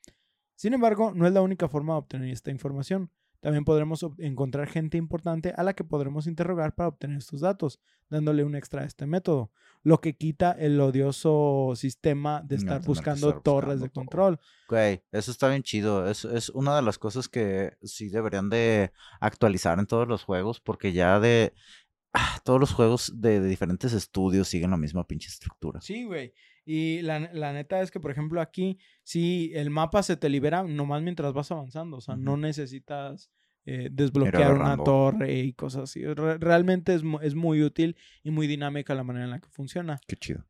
Sin 0.55 0.75
embargo, 0.75 1.13
no 1.15 1.27
es 1.27 1.33
la 1.33 1.43
única 1.43 1.69
forma 1.69 1.95
de 1.95 1.99
obtener 1.99 2.31
esta 2.31 2.51
información. 2.51 3.11
También 3.43 3.65
podremos 3.65 4.07
encontrar 4.19 4.69
gente 4.69 4.97
importante 4.97 5.53
a 5.57 5.65
la 5.65 5.75
que 5.75 5.83
podremos 5.83 6.29
interrogar 6.29 6.77
para 6.77 6.89
obtener 6.89 7.19
estos 7.19 7.41
datos, 7.41 7.81
dándole 8.09 8.45
un 8.45 8.55
extra 8.55 8.83
a 8.83 8.85
este 8.85 9.05
método, 9.05 9.51
lo 9.83 10.01
que 10.01 10.17
quita 10.17 10.53
el 10.53 10.81
odioso 10.81 11.73
sistema 11.75 12.41
de 12.43 12.55
estar 12.55 12.81
buscando 12.85 13.31
estar 13.31 13.43
torres 13.43 13.81
de 13.81 13.91
control. 13.91 14.39
Güey, 14.69 15.03
eso 15.11 15.33
está 15.33 15.49
bien 15.49 15.65
chido. 15.65 16.09
Es, 16.09 16.25
es 16.25 16.51
una 16.51 16.77
de 16.77 16.83
las 16.83 16.99
cosas 16.99 17.29
que 17.29 17.77
sí 17.83 18.11
deberían 18.11 18.49
de 18.49 18.93
actualizar 19.19 19.81
en 19.81 19.87
todos 19.87 20.07
los 20.07 20.23
juegos, 20.23 20.61
porque 20.61 20.93
ya 20.93 21.19
de 21.19 21.53
ah, 22.13 22.39
todos 22.45 22.61
los 22.61 22.73
juegos 22.73 23.13
de, 23.17 23.41
de 23.41 23.49
diferentes 23.49 23.93
estudios 23.93 24.47
siguen 24.47 24.71
la 24.71 24.77
misma 24.77 25.05
pinche 25.05 25.27
estructura. 25.27 25.81
Sí, 25.81 26.05
güey. 26.05 26.33
Y 26.65 27.03
la, 27.03 27.19
la 27.33 27.53
neta 27.53 27.81
es 27.81 27.91
que, 27.91 27.99
por 27.99 28.11
ejemplo, 28.11 28.41
aquí, 28.41 28.79
si 29.03 29.51
el 29.55 29.71
mapa 29.71 30.03
se 30.03 30.17
te 30.17 30.29
libera 30.29 30.63
nomás 30.63 31.03
mientras 31.03 31.33
vas 31.33 31.51
avanzando. 31.51 31.97
O 31.97 32.01
sea, 32.01 32.17
no 32.17 32.37
necesitas 32.37 33.31
eh, 33.65 33.89
desbloquear 33.91 34.55
una 34.55 34.77
torre 34.77 35.41
y 35.41 35.53
cosas 35.55 35.83
así. 35.85 36.05
Re- 36.05 36.39
realmente 36.39 36.95
es, 36.95 37.03
es 37.23 37.35
muy 37.35 37.63
útil 37.63 37.97
y 38.23 38.31
muy 38.31 38.47
dinámica 38.47 38.95
la 38.95 39.03
manera 39.03 39.25
en 39.25 39.31
la 39.33 39.41
que 39.41 39.49
funciona. 39.49 39.99
Qué 40.07 40.17
chido. 40.17 40.45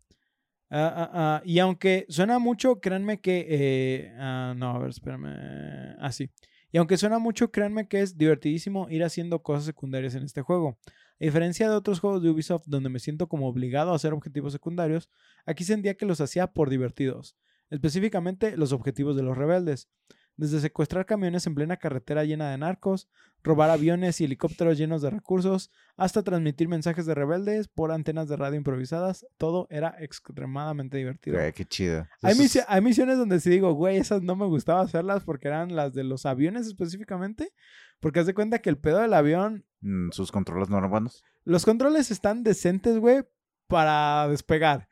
Ah, 0.75 0.93
ah, 0.97 1.11
ah, 1.13 1.43
y 1.45 1.59
aunque 1.59 2.07
suena 2.09 2.39
mucho, 2.39 2.81
créanme 2.81 3.21
que... 3.21 3.47
eh, 3.49 4.15
ah, 4.19 4.55
no, 4.57 4.71
a 4.71 4.79
ver, 4.79 4.91
espérame. 4.91 5.97
Ah, 5.99 6.11
sí. 6.13 6.31
Y 6.71 6.79
aunque 6.79 6.97
suena 6.97 7.19
mucho, 7.19 7.51
créanme 7.51 7.87
que 7.89 8.01
es 8.01 8.17
divertidísimo 8.17 8.89
ir 8.89 9.05
haciendo 9.05 9.43
cosas 9.43 9.67
secundarias 9.67 10.15
en 10.15 10.23
este 10.23 10.41
juego. 10.41 10.79
A 11.23 11.25
diferencia 11.25 11.71
de 11.71 11.77
otros 11.77 12.01
juegos 12.01 12.21
de 12.21 12.31
Ubisoft 12.31 12.65
donde 12.67 12.89
me 12.89 12.99
siento 12.99 13.29
como 13.29 13.47
obligado 13.47 13.93
a 13.93 13.95
hacer 13.95 14.13
objetivos 14.13 14.53
secundarios, 14.53 15.09
aquí 15.47 15.63
sentía 15.63 15.95
que 15.95 16.05
los 16.05 16.21
hacía 16.21 16.49
por 16.49 16.69
divertidos, 16.69 17.37
específicamente 17.71 18.57
los 18.57 18.73
objetivos 18.73 19.15
de 19.15 19.23
los 19.23 19.39
rebeldes. 19.39 19.89
Desde 20.37 20.61
secuestrar 20.61 21.05
camiones 21.07 21.47
en 21.47 21.55
plena 21.55 21.77
carretera 21.77 22.25
llena 22.25 22.51
de 22.51 22.59
narcos, 22.59 23.09
robar 23.45 23.69
aviones 23.71 24.21
y 24.21 24.25
helicópteros 24.25 24.79
llenos 24.79 25.03
de 25.03 25.11
recursos, 25.11 25.71
hasta 25.97 26.23
transmitir 26.23 26.69
mensajes 26.69 27.05
de 27.07 27.15
rebeldes 27.15 27.69
por 27.69 27.93
antenas 27.93 28.29
de 28.29 28.37
radio 28.37 28.57
improvisadas, 28.57 29.27
todo 29.37 29.67
era 29.71 29.95
extremadamente 30.01 30.97
divertido. 30.97 31.37
Güey, 31.37 31.53
qué 31.53 31.65
chido. 31.65 32.07
Hay, 32.23 32.35
misi- 32.35 32.65
hay 32.67 32.81
misiones 32.81 33.19
donde 33.19 33.41
sí 33.41 33.51
digo, 33.51 33.73
güey, 33.75 33.99
esas 33.99 34.23
no 34.23 34.35
me 34.37 34.47
gustaba 34.47 34.81
hacerlas 34.81 35.23
porque 35.25 35.49
eran 35.49 35.77
las 35.77 35.93
de 35.93 36.05
los 36.05 36.25
aviones 36.27 36.67
específicamente. 36.67 37.53
Porque 38.01 38.19
haz 38.19 38.27
de 38.27 38.35
cuenta 38.35 38.59
que 38.61 38.69
el 38.71 38.79
pedo 38.79 38.99
del 38.99 39.15
avión, 39.15 39.65
mm, 39.81 40.11
sus 40.11 40.33
controles 40.33 40.69
no 40.69 40.79
eran 40.79 40.91
buenos. 40.91 41.23
los 41.45 41.65
controles 41.65 42.11
están 42.11 42.43
decentes, 42.43 42.99
güey, 42.99 43.23
para 43.69 44.27
despegar. 44.29 44.89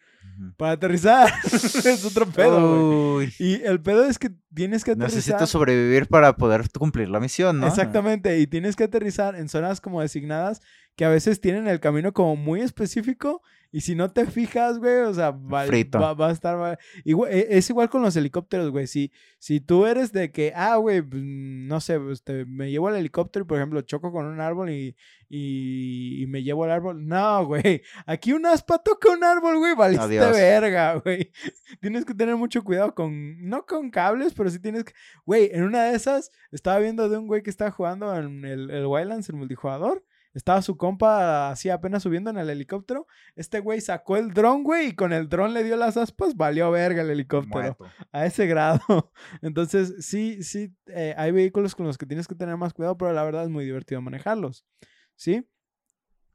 Para 0.57 0.72
aterrizar 0.72 1.32
es 1.45 2.05
otro 2.05 2.26
pedo, 2.26 3.14
güey. 3.14 3.32
Y 3.38 3.62
el 3.62 3.80
pedo 3.80 4.05
es 4.05 4.18
que 4.18 4.30
tienes 4.55 4.84
que 4.84 4.93
aterrizar. 4.93 5.16
necesito 5.16 5.47
sobrevivir 5.47 6.07
para 6.07 6.36
poder 6.36 6.68
cumplir 6.70 7.09
la 7.09 7.20
misión, 7.20 7.61
¿no? 7.61 7.66
Exactamente, 7.66 8.38
y 8.38 8.47
tienes 8.47 8.76
que 8.76 8.84
aterrizar 8.84 9.36
en 9.36 9.49
zonas 9.49 9.80
como 9.80 10.01
designadas 10.01 10.62
que 10.97 11.05
a 11.05 11.09
veces 11.09 11.41
tienen 11.41 11.66
el 11.68 11.80
camino 11.80 12.12
como 12.12 12.36
muy 12.36 12.61
específico 12.61 13.43
y 13.72 13.82
si 13.82 13.95
no 13.95 14.11
te 14.11 14.26
fijas, 14.26 14.78
güey, 14.78 14.97
o 15.03 15.14
sea, 15.14 15.30
va, 15.30 15.64
Frito. 15.64 16.01
va- 16.01 16.12
va 16.14 16.28
a 16.28 16.32
estar... 16.32 16.61
va- 16.61 16.76
igual- 17.05 17.30
e- 17.32 17.47
es 17.57 17.70
igual 17.70 17.88
con 17.88 18.03
los 18.03 18.16
helicópteros, 18.16 18.70
güey, 18.70 18.88
si, 18.88 19.12
si 19.38 19.61
tú 19.61 19.86
eres 19.86 20.12
de 20.12 20.32
que, 20.32 20.53
ah, 20.57 20.74
güey, 20.76 21.01
pues, 21.03 21.22
no 21.24 21.80
sé, 21.80 22.01
pues, 22.01 22.24
te- 22.24 22.45
me 22.47 22.70
llevo 22.72 22.88
al 22.88 22.97
helicóptero 22.97 23.45
y, 23.45 23.47
por 23.47 23.59
ejemplo, 23.59 23.80
choco 23.82 24.11
con 24.11 24.26
un 24.26 24.41
árbol 24.41 24.70
y, 24.70 24.97
y, 25.28 26.22
y 26.22 26.26
me 26.26 26.43
llevo 26.43 26.64
al 26.64 26.72
árbol, 26.72 27.07
no, 27.07 27.47
güey, 27.47 27.82
aquí 28.07 28.32
un 28.32 28.45
aspa 28.45 28.78
toca 28.78 29.11
un 29.12 29.22
árbol, 29.22 29.59
güey, 29.59 29.76
valiste 29.76 30.05
Adiós. 30.05 30.32
verga, 30.32 30.95
güey. 30.97 31.30
Tienes 31.80 32.05
que 32.05 32.14
tener 32.14 32.34
mucho 32.34 32.64
cuidado 32.64 32.93
con, 32.95 33.41
no 33.49 33.64
con 33.66 33.91
cables, 33.91 34.34
pero 34.34 34.51
sí 34.51 34.59
tienes 34.59 34.82
que, 34.84 34.93
güey, 35.24 35.49
en 35.53 35.62
una 35.62 35.84
de 35.84 35.95
esas 35.97 36.32
estaba 36.51 36.80
viendo 36.80 37.09
de 37.09 37.18
un 37.18 37.28
güey 37.28 37.45
que 37.45 37.51
estaba 37.51 37.70
jugando 37.70 38.12
en 38.16 38.45
el, 38.45 38.68
el 38.70 38.86
Wildlands, 38.86 39.28
el 39.28 39.36
multijugador. 39.36 40.05
Estaba 40.32 40.62
su 40.62 40.76
compa 40.76 41.50
así 41.50 41.70
apenas 41.70 42.02
subiendo 42.02 42.30
en 42.30 42.38
el 42.38 42.48
helicóptero. 42.48 43.06
Este 43.34 43.60
güey 43.60 43.80
sacó 43.80 44.16
el 44.16 44.32
dron, 44.32 44.62
güey, 44.62 44.88
y 44.88 44.94
con 44.94 45.12
el 45.12 45.28
dron 45.28 45.54
le 45.54 45.64
dio 45.64 45.76
las 45.76 45.96
aspas, 45.96 46.36
valió 46.36 46.70
verga 46.70 47.02
el 47.02 47.10
helicóptero. 47.10 47.76
Muerto. 47.78 47.86
A 48.12 48.26
ese 48.26 48.46
grado. 48.46 48.80
Entonces, 49.42 49.94
sí, 50.06 50.42
sí, 50.42 50.74
eh, 50.86 51.14
hay 51.16 51.32
vehículos 51.32 51.74
con 51.74 51.86
los 51.86 51.98
que 51.98 52.06
tienes 52.06 52.28
que 52.28 52.34
tener 52.34 52.56
más 52.56 52.72
cuidado, 52.72 52.96
pero 52.96 53.12
la 53.12 53.24
verdad 53.24 53.44
es 53.44 53.50
muy 53.50 53.64
divertido 53.64 54.00
manejarlos. 54.00 54.64
¿Sí? 55.16 55.46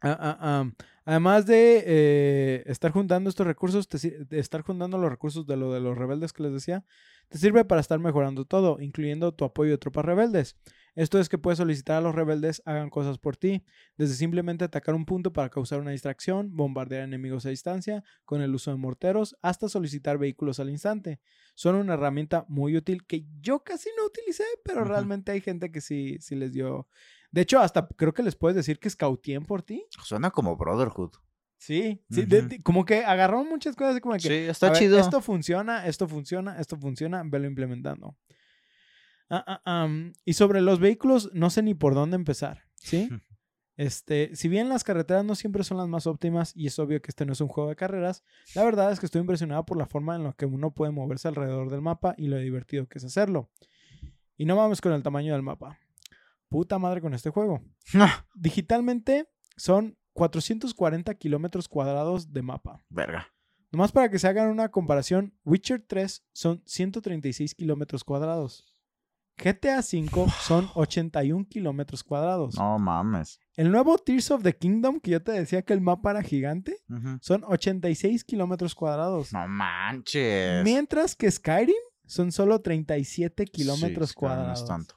Ah, 0.01 0.17
ah, 0.19 0.37
ah. 0.39 0.71
Además 1.05 1.45
de 1.45 1.83
eh, 1.85 2.63
estar 2.65 2.91
juntando 2.91 3.29
estos 3.29 3.45
recursos, 3.45 3.87
te 3.87 3.97
de 4.25 4.39
estar 4.39 4.61
juntando 4.61 4.97
los 4.97 5.09
recursos 5.09 5.45
de 5.45 5.55
lo 5.55 5.71
de 5.71 5.79
los 5.79 5.95
rebeldes 5.95 6.33
que 6.33 6.43
les 6.43 6.51
decía, 6.51 6.83
te 7.29 7.37
sirve 7.37 7.63
para 7.63 7.79
estar 7.79 7.99
mejorando 7.99 8.45
todo, 8.45 8.79
incluyendo 8.79 9.31
tu 9.31 9.45
apoyo 9.45 9.71
de 9.71 9.77
tropas 9.77 10.03
rebeldes. 10.03 10.57
Esto 10.95 11.19
es 11.19 11.27
que 11.29 11.37
puedes 11.37 11.57
solicitar 11.57 11.97
a 11.97 12.01
los 12.01 12.15
rebeldes 12.15 12.61
hagan 12.65 12.89
cosas 12.89 13.17
por 13.17 13.35
ti, 13.35 13.63
desde 13.97 14.15
simplemente 14.15 14.63
atacar 14.63 14.95
un 14.95 15.05
punto 15.05 15.33
para 15.33 15.49
causar 15.49 15.79
una 15.81 15.91
distracción, 15.91 16.55
bombardear 16.55 17.03
enemigos 17.03 17.45
a 17.45 17.49
distancia 17.49 18.03
con 18.23 18.41
el 18.41 18.55
uso 18.55 18.71
de 18.71 18.77
morteros, 18.77 19.35
hasta 19.41 19.67
solicitar 19.67 20.17
vehículos 20.17 20.59
al 20.61 20.69
instante. 20.69 21.19
Son 21.53 21.75
una 21.75 21.95
herramienta 21.95 22.45
muy 22.47 22.77
útil 22.77 23.05
que 23.05 23.25
yo 23.41 23.63
casi 23.63 23.89
no 23.97 24.05
utilicé, 24.05 24.45
pero 24.63 24.85
realmente 24.85 25.31
hay 25.33 25.41
gente 25.41 25.71
que 25.71 25.81
sí, 25.81 26.17
sí 26.21 26.35
les 26.35 26.53
dio. 26.53 26.87
De 27.31 27.41
hecho, 27.41 27.59
hasta 27.59 27.85
creo 27.87 28.13
que 28.13 28.23
les 28.23 28.35
puedes 28.37 28.55
decir 28.55 28.79
que 28.79 28.89
scouteen 28.89 29.43
por 29.45 29.61
ti. 29.61 29.85
Suena 30.01 30.31
como 30.31 30.55
Brotherhood. 30.55 31.11
Sí, 31.57 32.03
sí, 32.09 32.25
de- 32.25 32.61
como 32.63 32.85
que 32.85 33.03
agarraron 33.03 33.47
muchas 33.49 33.75
cosas 33.75 33.99
como 33.99 34.13
que 34.15 34.19
Sí, 34.19 34.33
está 34.33 34.69
ver, 34.69 34.77
chido. 34.77 34.99
Esto 34.99 35.19
funciona, 35.21 35.87
esto 35.87 36.07
funciona, 36.07 36.59
esto 36.59 36.77
funciona, 36.77 37.23
velo 37.25 37.47
implementando. 37.47 38.15
Ah, 39.35 39.61
ah, 39.65 39.89
y 40.23 40.33
sobre 40.33 40.61
los 40.61 40.79
vehículos, 40.79 41.29
no 41.33 41.49
sé 41.49 41.61
ni 41.63 41.73
por 41.73 41.93
dónde 41.93 42.15
empezar, 42.15 42.63
¿sí? 42.75 43.09
Este, 43.77 44.33
si 44.37 44.47
bien 44.47 44.69
las 44.69 44.85
carreteras 44.85 45.25
no 45.25 45.35
siempre 45.35 45.65
son 45.65 45.75
las 45.75 45.89
más 45.89 46.07
óptimas 46.07 46.55
y 46.55 46.67
es 46.67 46.79
obvio 46.79 47.01
que 47.01 47.11
este 47.11 47.25
no 47.25 47.33
es 47.33 47.41
un 47.41 47.49
juego 47.49 47.69
de 47.69 47.75
carreras, 47.75 48.23
la 48.53 48.63
verdad 48.63 48.89
es 48.89 49.01
que 49.01 49.05
estoy 49.05 49.19
impresionado 49.19 49.65
por 49.65 49.77
la 49.77 49.85
forma 49.85 50.15
en 50.15 50.23
la 50.23 50.31
que 50.31 50.45
uno 50.45 50.71
puede 50.71 50.93
moverse 50.93 51.27
alrededor 51.27 51.69
del 51.69 51.81
mapa 51.81 52.15
y 52.17 52.27
lo 52.27 52.37
divertido 52.37 52.87
que 52.87 52.99
es 52.99 53.03
hacerlo. 53.03 53.49
Y 54.37 54.45
no 54.45 54.55
vamos 54.55 54.79
con 54.79 54.93
el 54.93 55.03
tamaño 55.03 55.33
del 55.33 55.41
mapa. 55.41 55.77
Puta 56.47 56.79
madre 56.79 57.01
con 57.01 57.13
este 57.13 57.31
juego. 57.31 57.61
Digitalmente 58.33 59.27
son 59.57 59.97
440 60.13 61.13
kilómetros 61.15 61.67
cuadrados 61.67 62.31
de 62.31 62.41
mapa. 62.41 62.81
Verga. 62.89 63.27
Nomás 63.71 63.91
para 63.91 64.09
que 64.09 64.19
se 64.19 64.27
hagan 64.29 64.49
una 64.49 64.69
comparación, 64.69 65.33
Witcher 65.43 65.83
3 65.85 66.25
son 66.31 66.63
136 66.65 67.55
kilómetros 67.55 68.05
cuadrados. 68.05 68.65
GTA 69.37 69.79
V 69.79 70.27
son 70.41 70.69
81 70.75 71.45
kilómetros 71.49 72.03
cuadrados. 72.03 72.55
No 72.55 72.79
mames. 72.79 73.39
El 73.55 73.71
nuevo 73.71 73.97
Tears 73.97 74.31
of 74.31 74.43
the 74.43 74.55
Kingdom, 74.55 74.99
que 74.99 75.11
yo 75.11 75.21
te 75.23 75.31
decía 75.33 75.61
que 75.61 75.73
el 75.73 75.81
mapa 75.81 76.11
era 76.11 76.21
gigante, 76.23 76.77
Ujú. 76.89 77.17
son 77.21 77.43
86 77.45 78.23
kilómetros 78.23 78.75
cuadrados. 78.75 79.33
No 79.33 79.47
manches. 79.47 80.63
Mientras 80.63 81.15
que 81.15 81.29
Skyrim 81.29 81.75
son 82.05 82.31
solo 82.31 82.61
37 82.61 83.45
kilómetros 83.47 84.09
Sí, 84.09 84.15
que 84.15 84.25
no 84.25 84.31
es 84.31 84.35
cuadrados. 84.35 84.65
tanto. 84.65 84.95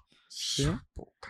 Puta. 0.95 1.29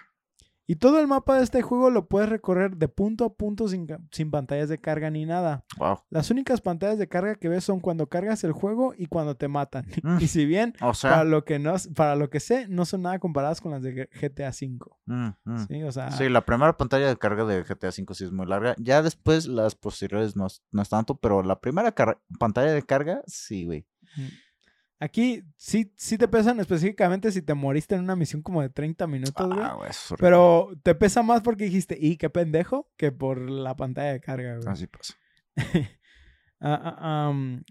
Y 0.71 0.77
todo 0.77 1.01
el 1.01 1.07
mapa 1.07 1.39
de 1.39 1.45
este 1.45 1.63
juego 1.63 1.89
lo 1.89 2.09
puedes 2.09 2.29
recorrer 2.29 2.77
de 2.77 2.89
punto 2.89 3.25
a 3.25 3.33
punto 3.35 3.69
sin, 3.69 3.87
sin 4.13 4.31
pantallas 4.31 4.69
de 4.69 4.79
carga 4.79 5.09
ni 5.11 5.25
nada. 5.25 5.65
Wow. 5.79 6.01
Las 6.11 6.31
únicas 6.31 6.61
pantallas 6.61 6.99
de 6.99 7.09
carga 7.09 7.37
que 7.37 7.49
ves 7.49 7.65
son 7.65 7.81
cuando 7.81 8.07
cargas 8.07 8.45
el 8.45 8.53
juego 8.53 8.93
y 8.97 9.07
cuando 9.07 9.35
te 9.35 9.49
matan. 9.49 9.87
Mm. 10.03 10.19
y 10.21 10.27
si 10.29 10.45
bien 10.47 10.75
O 10.83 10.93
para 11.03 11.25
lo 11.25 11.45
que 11.45 11.59
no 11.59 11.75
para 11.97 12.15
lo 12.17 12.29
que 12.31 12.39
sé 12.39 12.69
no 12.69 12.85
son 12.85 13.03
nada 13.03 13.19
comparadas 13.19 13.61
con 13.63 13.73
las 13.73 13.83
de 13.83 14.09
GTA 14.13 14.51
V. 14.51 14.79
mm, 15.07 15.29
mm. 15.45 15.67
Sí, 15.69 15.83
o 15.83 15.91
sea, 15.91 16.13
Sí, 16.13 16.29
la 16.29 16.45
primera 16.45 16.77
pantalla 16.77 17.09
de 17.09 17.17
carga 17.17 17.45
de 17.47 17.65
GTA 17.65 17.89
V 17.89 18.15
sí 18.15 18.25
es 18.25 18.31
muy 18.33 18.47
larga. 18.47 18.75
Ya 18.79 19.01
después 19.03 19.47
las 19.47 19.75
posteriores 19.75 20.37
no, 20.37 20.47
es- 20.47 20.63
no 20.71 20.83
es 20.83 20.89
tanto, 20.91 21.15
pero 21.17 21.43
la 21.43 21.59
primera 21.61 21.95
pantalla 22.39 22.73
de 22.73 22.83
carga, 22.83 23.23
sí, 23.27 23.65
güey. 23.65 23.87
Aquí 25.01 25.45
sí 25.57 25.93
sí 25.97 26.19
te 26.19 26.29
pesan 26.29 26.61
específicamente 26.61 27.31
si 27.33 27.43
te 27.43 27.55
moriste 27.55 27.95
en 27.95 28.03
una 28.03 28.17
misión 28.17 28.43
como 28.43 28.63
de 28.63 28.71
30 28.71 29.07
minutos, 29.07 29.47
güey. 29.47 29.61
Ah, 29.61 29.75
güey, 29.75 29.91
eso. 29.91 30.17
Pero 30.19 30.71
te 30.83 30.95
pesa 30.95 31.23
más 31.23 31.43
porque 31.43 31.65
dijiste, 31.65 31.97
"Y 32.01 32.17
qué 32.17 32.31
pendejo", 32.31 32.91
que 32.97 33.13
por 33.13 33.41
la 33.51 33.77
pantalla 33.77 34.13
de 34.13 34.21
carga, 34.21 34.57
güey. 34.57 34.69
Así 34.69 34.87
pasa. 34.87 35.15
Am, 36.61 37.63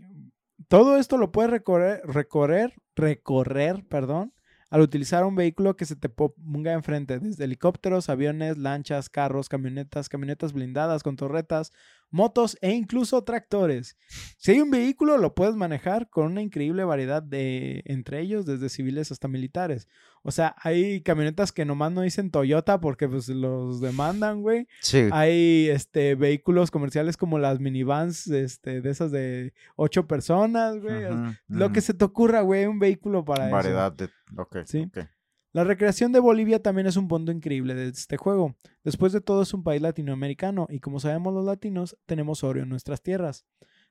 todo 0.68 0.98
esto 0.98 1.18
lo 1.18 1.32
puedes 1.32 1.52
recorrer, 1.52 2.02
recorrer, 2.06 2.74
recorrer, 2.96 3.86
perdón, 3.88 4.34
al 4.70 4.82
utilizar 4.82 5.24
un 5.24 5.36
vehículo 5.36 5.78
que 5.78 5.86
se 5.86 5.96
te 5.96 6.10
ponga 6.10 6.74
enfrente, 6.74 7.20
desde 7.20 7.46
helicópteros, 7.46 8.10
aviones, 8.10 8.58
lanchas, 8.58 9.10
carros, 9.10 9.48
camionetas, 9.48 10.10
camionetas 10.10 10.52
blindadas 10.52 11.04
con 11.04 11.16
torretas, 11.16 11.72
motos 12.10 12.58
e 12.62 12.72
incluso 12.72 13.24
tractores. 13.24 13.98
Si 14.38 14.52
hay 14.52 14.62
un 14.62 14.70
vehículo, 14.72 15.18
lo 15.18 15.36
puedes 15.36 15.56
manejar 15.56 16.10
con 16.10 16.26
una 16.26 16.42
increíble 16.42 16.84
variedad 16.84 17.24
de 17.24 17.82
entre 17.86 18.20
ellos, 18.22 18.46
desde 18.46 18.70
civiles 18.70 19.12
hasta 19.12 19.28
militares. 19.28 19.88
O 20.24 20.32
sea, 20.32 20.56
hay 20.62 21.02
camionetas 21.02 21.54
que 21.54 21.64
nomás 21.64 21.94
no 21.94 22.02
dicen 22.02 22.32
Toyota 22.32 22.82
porque 22.82 23.08
pues 23.08 23.30
los 23.30 23.80
demandan, 23.80 24.42
güey. 24.42 24.68
Sí. 24.82 25.08
Hay 25.12 25.70
este 25.70 26.16
vehículos 26.16 26.72
comerciales 26.72 27.16
como 27.16 27.40
las 27.40 27.62
minivans, 27.62 28.28
este, 28.28 28.82
de 28.82 28.90
esas 28.90 29.12
de 29.12 29.54
ocho 29.78 30.08
personas, 30.08 30.82
güey. 30.82 31.06
Lo 31.48 31.72
que 31.72 31.80
se 31.80 31.94
te 31.94 32.04
ocurra, 32.04 32.42
güey, 32.42 32.66
un 32.66 32.80
vehículo 32.80 33.24
para 33.24 33.46
eso. 33.46 33.56
Variedad 33.56 33.94
de. 33.94 34.10
Ok. 34.36 34.58
Sí. 34.66 34.90
La 35.54 35.64
recreación 35.64 36.12
de 36.12 36.20
Bolivia 36.20 36.62
también 36.62 36.88
es 36.88 36.98
un 36.98 37.08
punto 37.08 37.32
increíble 37.32 37.74
de 37.74 37.88
este 37.88 38.18
juego. 38.18 38.56
Después 38.84 39.14
de 39.14 39.22
todo 39.22 39.42
es 39.42 39.54
un 39.54 39.64
país 39.64 39.82
latinoamericano 39.82 40.68
y 40.70 40.80
como 40.80 41.00
sabemos 41.00 41.34
los 41.34 41.46
latinos, 41.46 41.98
tenemos 42.06 42.44
oro 42.44 42.62
en 42.62 42.70
nuestras 42.70 43.02
tierras. 43.02 43.46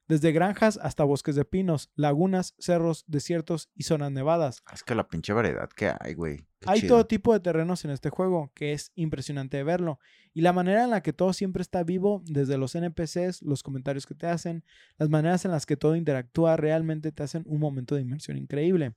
Desde 0.09 0.30
granjas 0.30 0.78
hasta 0.80 1.03
bosques 1.03 1.34
de 1.34 1.45
pinos, 1.45 1.91
lagunas, 1.97 2.55
cerros, 2.61 3.05
desiertos 3.09 3.70
y 3.74 3.82
zonas 3.82 4.12
nevadas. 4.12 4.62
Es 4.72 4.84
que 4.84 4.95
la 4.95 5.09
pinche 5.09 5.32
variedad 5.32 5.68
que 5.68 5.91
hay, 5.99 6.14
güey. 6.14 6.47
Hay 6.64 6.82
chido. 6.82 6.95
todo 6.95 7.07
tipo 7.07 7.32
de 7.32 7.41
terrenos 7.41 7.84
en 7.84 7.91
este 7.91 8.11
juego, 8.11 8.53
que 8.55 8.72
es 8.72 8.93
impresionante 8.95 9.57
de 9.57 9.64
verlo. 9.64 9.99
Y 10.32 10.43
la 10.43 10.53
manera 10.53 10.84
en 10.84 10.91
la 10.91 11.03
que 11.03 11.12
todo 11.12 11.32
siempre 11.32 11.62
está 11.62 11.82
vivo, 11.82 12.22
desde 12.26 12.57
los 12.57 12.76
NPCs, 12.76 13.43
los 13.43 13.64
comentarios 13.64 14.07
que 14.07 14.14
te 14.14 14.28
hacen, 14.28 14.62
las 14.99 15.09
maneras 15.09 15.45
en 15.45 15.51
las 15.51 15.66
que 15.66 15.76
todo 15.76 15.97
interactúa, 15.97 16.57
realmente 16.57 17.11
te 17.11 17.24
hacen 17.24 17.43
un 17.47 17.59
momento 17.59 17.97
de 17.97 18.03
inmersión 18.03 18.37
increíble. 18.37 18.95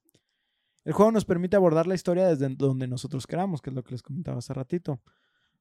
El 0.90 0.94
juego 0.96 1.12
nos 1.12 1.24
permite 1.24 1.56
abordar 1.56 1.86
la 1.86 1.94
historia 1.94 2.26
desde 2.26 2.50
donde 2.56 2.88
nosotros 2.88 3.28
queramos, 3.28 3.62
que 3.62 3.70
es 3.70 3.76
lo 3.76 3.84
que 3.84 3.92
les 3.92 4.02
comentaba 4.02 4.40
hace 4.40 4.56
ratito. 4.56 5.00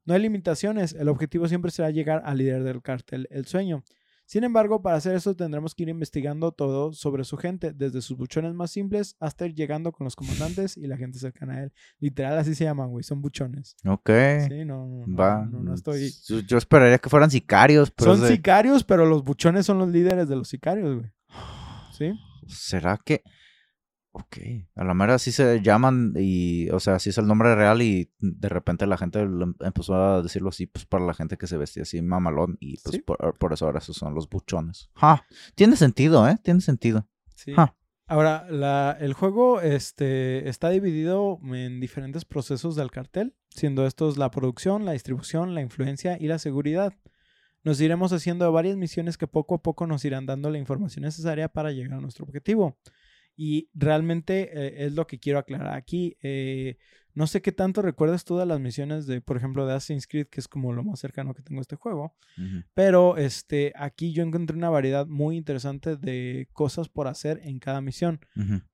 No 0.06 0.14
hay 0.14 0.22
limitaciones, 0.22 0.94
el 0.94 1.06
objetivo 1.10 1.46
siempre 1.48 1.70
será 1.70 1.90
llegar 1.90 2.22
al 2.24 2.38
líder 2.38 2.62
del 2.64 2.80
cartel, 2.80 3.28
el 3.30 3.44
sueño. 3.44 3.84
Sin 4.24 4.42
embargo, 4.42 4.80
para 4.80 4.96
hacer 4.96 5.14
eso 5.14 5.36
tendremos 5.36 5.74
que 5.74 5.82
ir 5.82 5.90
investigando 5.90 6.52
todo 6.52 6.94
sobre 6.94 7.24
su 7.24 7.36
gente, 7.36 7.74
desde 7.74 8.00
sus 8.00 8.16
buchones 8.16 8.54
más 8.54 8.70
simples 8.70 9.16
hasta 9.20 9.44
ir 9.44 9.54
llegando 9.54 9.92
con 9.92 10.06
los 10.06 10.16
comandantes 10.16 10.78
y 10.78 10.86
la 10.86 10.96
gente 10.96 11.18
cercana 11.18 11.56
a 11.56 11.62
él. 11.64 11.72
Literal, 11.98 12.38
así 12.38 12.54
se 12.54 12.64
llaman, 12.64 12.88
güey, 12.88 13.04
son 13.04 13.20
buchones. 13.20 13.76
Ok. 13.84 14.08
Sí, 14.48 14.64
no, 14.64 14.86
no, 15.06 15.14
Va. 15.14 15.44
no, 15.44 15.60
no 15.60 15.74
estoy... 15.74 16.10
Yo, 16.46 16.56
esperaría 16.56 16.96
que 16.98 17.10
fueran 17.10 17.30
sicarios, 17.30 17.90
pero 17.90 18.12
Son 18.16 18.22
de- 18.22 18.28
sicarios, 18.34 18.82
pero 18.82 19.04
los 19.04 19.22
buchones 19.24 19.66
son 19.66 19.78
los 19.78 19.90
líderes 19.90 20.26
de 20.26 20.36
los 20.36 20.48
sicarios, 20.48 20.94
güey. 21.00 21.10
¿Sí? 21.92 22.12
¿Será 22.46 22.98
que...? 23.04 23.22
Ok. 24.18 24.36
A 24.74 24.84
la 24.84 24.94
mera 24.94 25.18
sí 25.18 25.32
se 25.32 25.60
llaman 25.62 26.12
y... 26.16 26.68
O 26.70 26.80
sea, 26.80 26.96
así 26.96 27.10
es 27.10 27.18
el 27.18 27.26
nombre 27.26 27.54
real 27.54 27.80
y 27.82 28.10
de 28.18 28.48
repente 28.48 28.86
la 28.86 28.96
gente 28.98 29.20
em- 29.20 29.54
empezó 29.60 29.94
a 29.94 30.22
decirlo 30.22 30.48
así, 30.50 30.66
pues 30.66 30.84
para 30.86 31.04
la 31.06 31.14
gente 31.14 31.36
que 31.38 31.46
se 31.46 31.56
vestía 31.56 31.84
así 31.84 32.02
mamalón 32.02 32.56
y 32.60 32.78
pues 32.78 32.96
Sí. 32.96 33.02
por, 33.02 33.36
por 33.38 33.52
eso 33.52 33.66
ahora 33.66 33.78
esos 33.78 33.96
son 33.96 34.14
los 34.14 34.28
buchones. 34.28 34.90
Ja. 34.94 35.24
Tiene 35.54 35.76
sentido, 35.76 36.28
¿eh? 36.28 36.36
Tiene 36.42 36.60
sentido. 36.60 37.06
Sí. 37.34 37.52
Ja. 37.54 37.74
Ahora, 38.06 38.46
la- 38.50 38.96
el 39.00 39.12
juego 39.12 39.60
este, 39.60 40.48
está 40.48 40.70
dividido 40.70 41.38
en 41.52 41.78
diferentes 41.80 42.24
procesos 42.24 42.74
del 42.74 42.90
cartel, 42.90 43.34
siendo 43.50 43.86
estos 43.86 44.16
la 44.18 44.30
producción, 44.30 44.84
la 44.84 44.92
distribución, 44.92 45.54
la 45.54 45.60
influencia 45.60 46.16
y 46.18 46.26
la 46.26 46.38
seguridad. 46.38 46.94
Nos 47.64 47.80
iremos 47.80 48.12
haciendo 48.12 48.50
varias 48.50 48.76
misiones 48.76 49.18
que 49.18 49.26
poco 49.26 49.56
a 49.56 49.62
poco 49.62 49.86
nos 49.86 50.04
irán 50.04 50.24
dando 50.26 50.48
la 50.48 50.58
información 50.58 51.04
necesaria 51.04 51.48
para 51.48 51.70
llegar 51.72 51.98
a 51.98 52.00
nuestro 52.00 52.24
objetivo. 52.24 52.78
Y 53.40 53.70
realmente 53.72 54.50
eh, 54.52 54.86
es 54.86 54.94
lo 54.94 55.06
que 55.06 55.20
quiero 55.20 55.38
aclarar 55.38 55.74
aquí. 55.74 56.16
Eh, 56.22 56.76
no 57.14 57.28
sé 57.28 57.40
qué 57.40 57.52
tanto 57.52 57.82
recuerdas 57.82 58.24
todas 58.24 58.48
las 58.48 58.58
misiones 58.58 59.06
de, 59.06 59.20
por 59.20 59.36
ejemplo, 59.36 59.64
de 59.64 59.74
Assassin's 59.74 60.08
Creed, 60.08 60.26
que 60.26 60.40
es 60.40 60.48
como 60.48 60.72
lo 60.72 60.82
más 60.82 60.98
cercano 60.98 61.34
que 61.34 61.42
tengo 61.42 61.60
a 61.60 61.62
este 61.62 61.76
juego. 61.76 62.16
Pero 62.74 63.16
este, 63.16 63.72
aquí 63.76 64.12
yo 64.12 64.24
encontré 64.24 64.56
una 64.56 64.70
variedad 64.70 65.06
muy 65.06 65.36
interesante 65.36 65.96
de 65.96 66.48
cosas 66.52 66.88
por 66.88 67.06
hacer 67.06 67.40
en 67.44 67.60
cada 67.60 67.80
misión. 67.80 68.18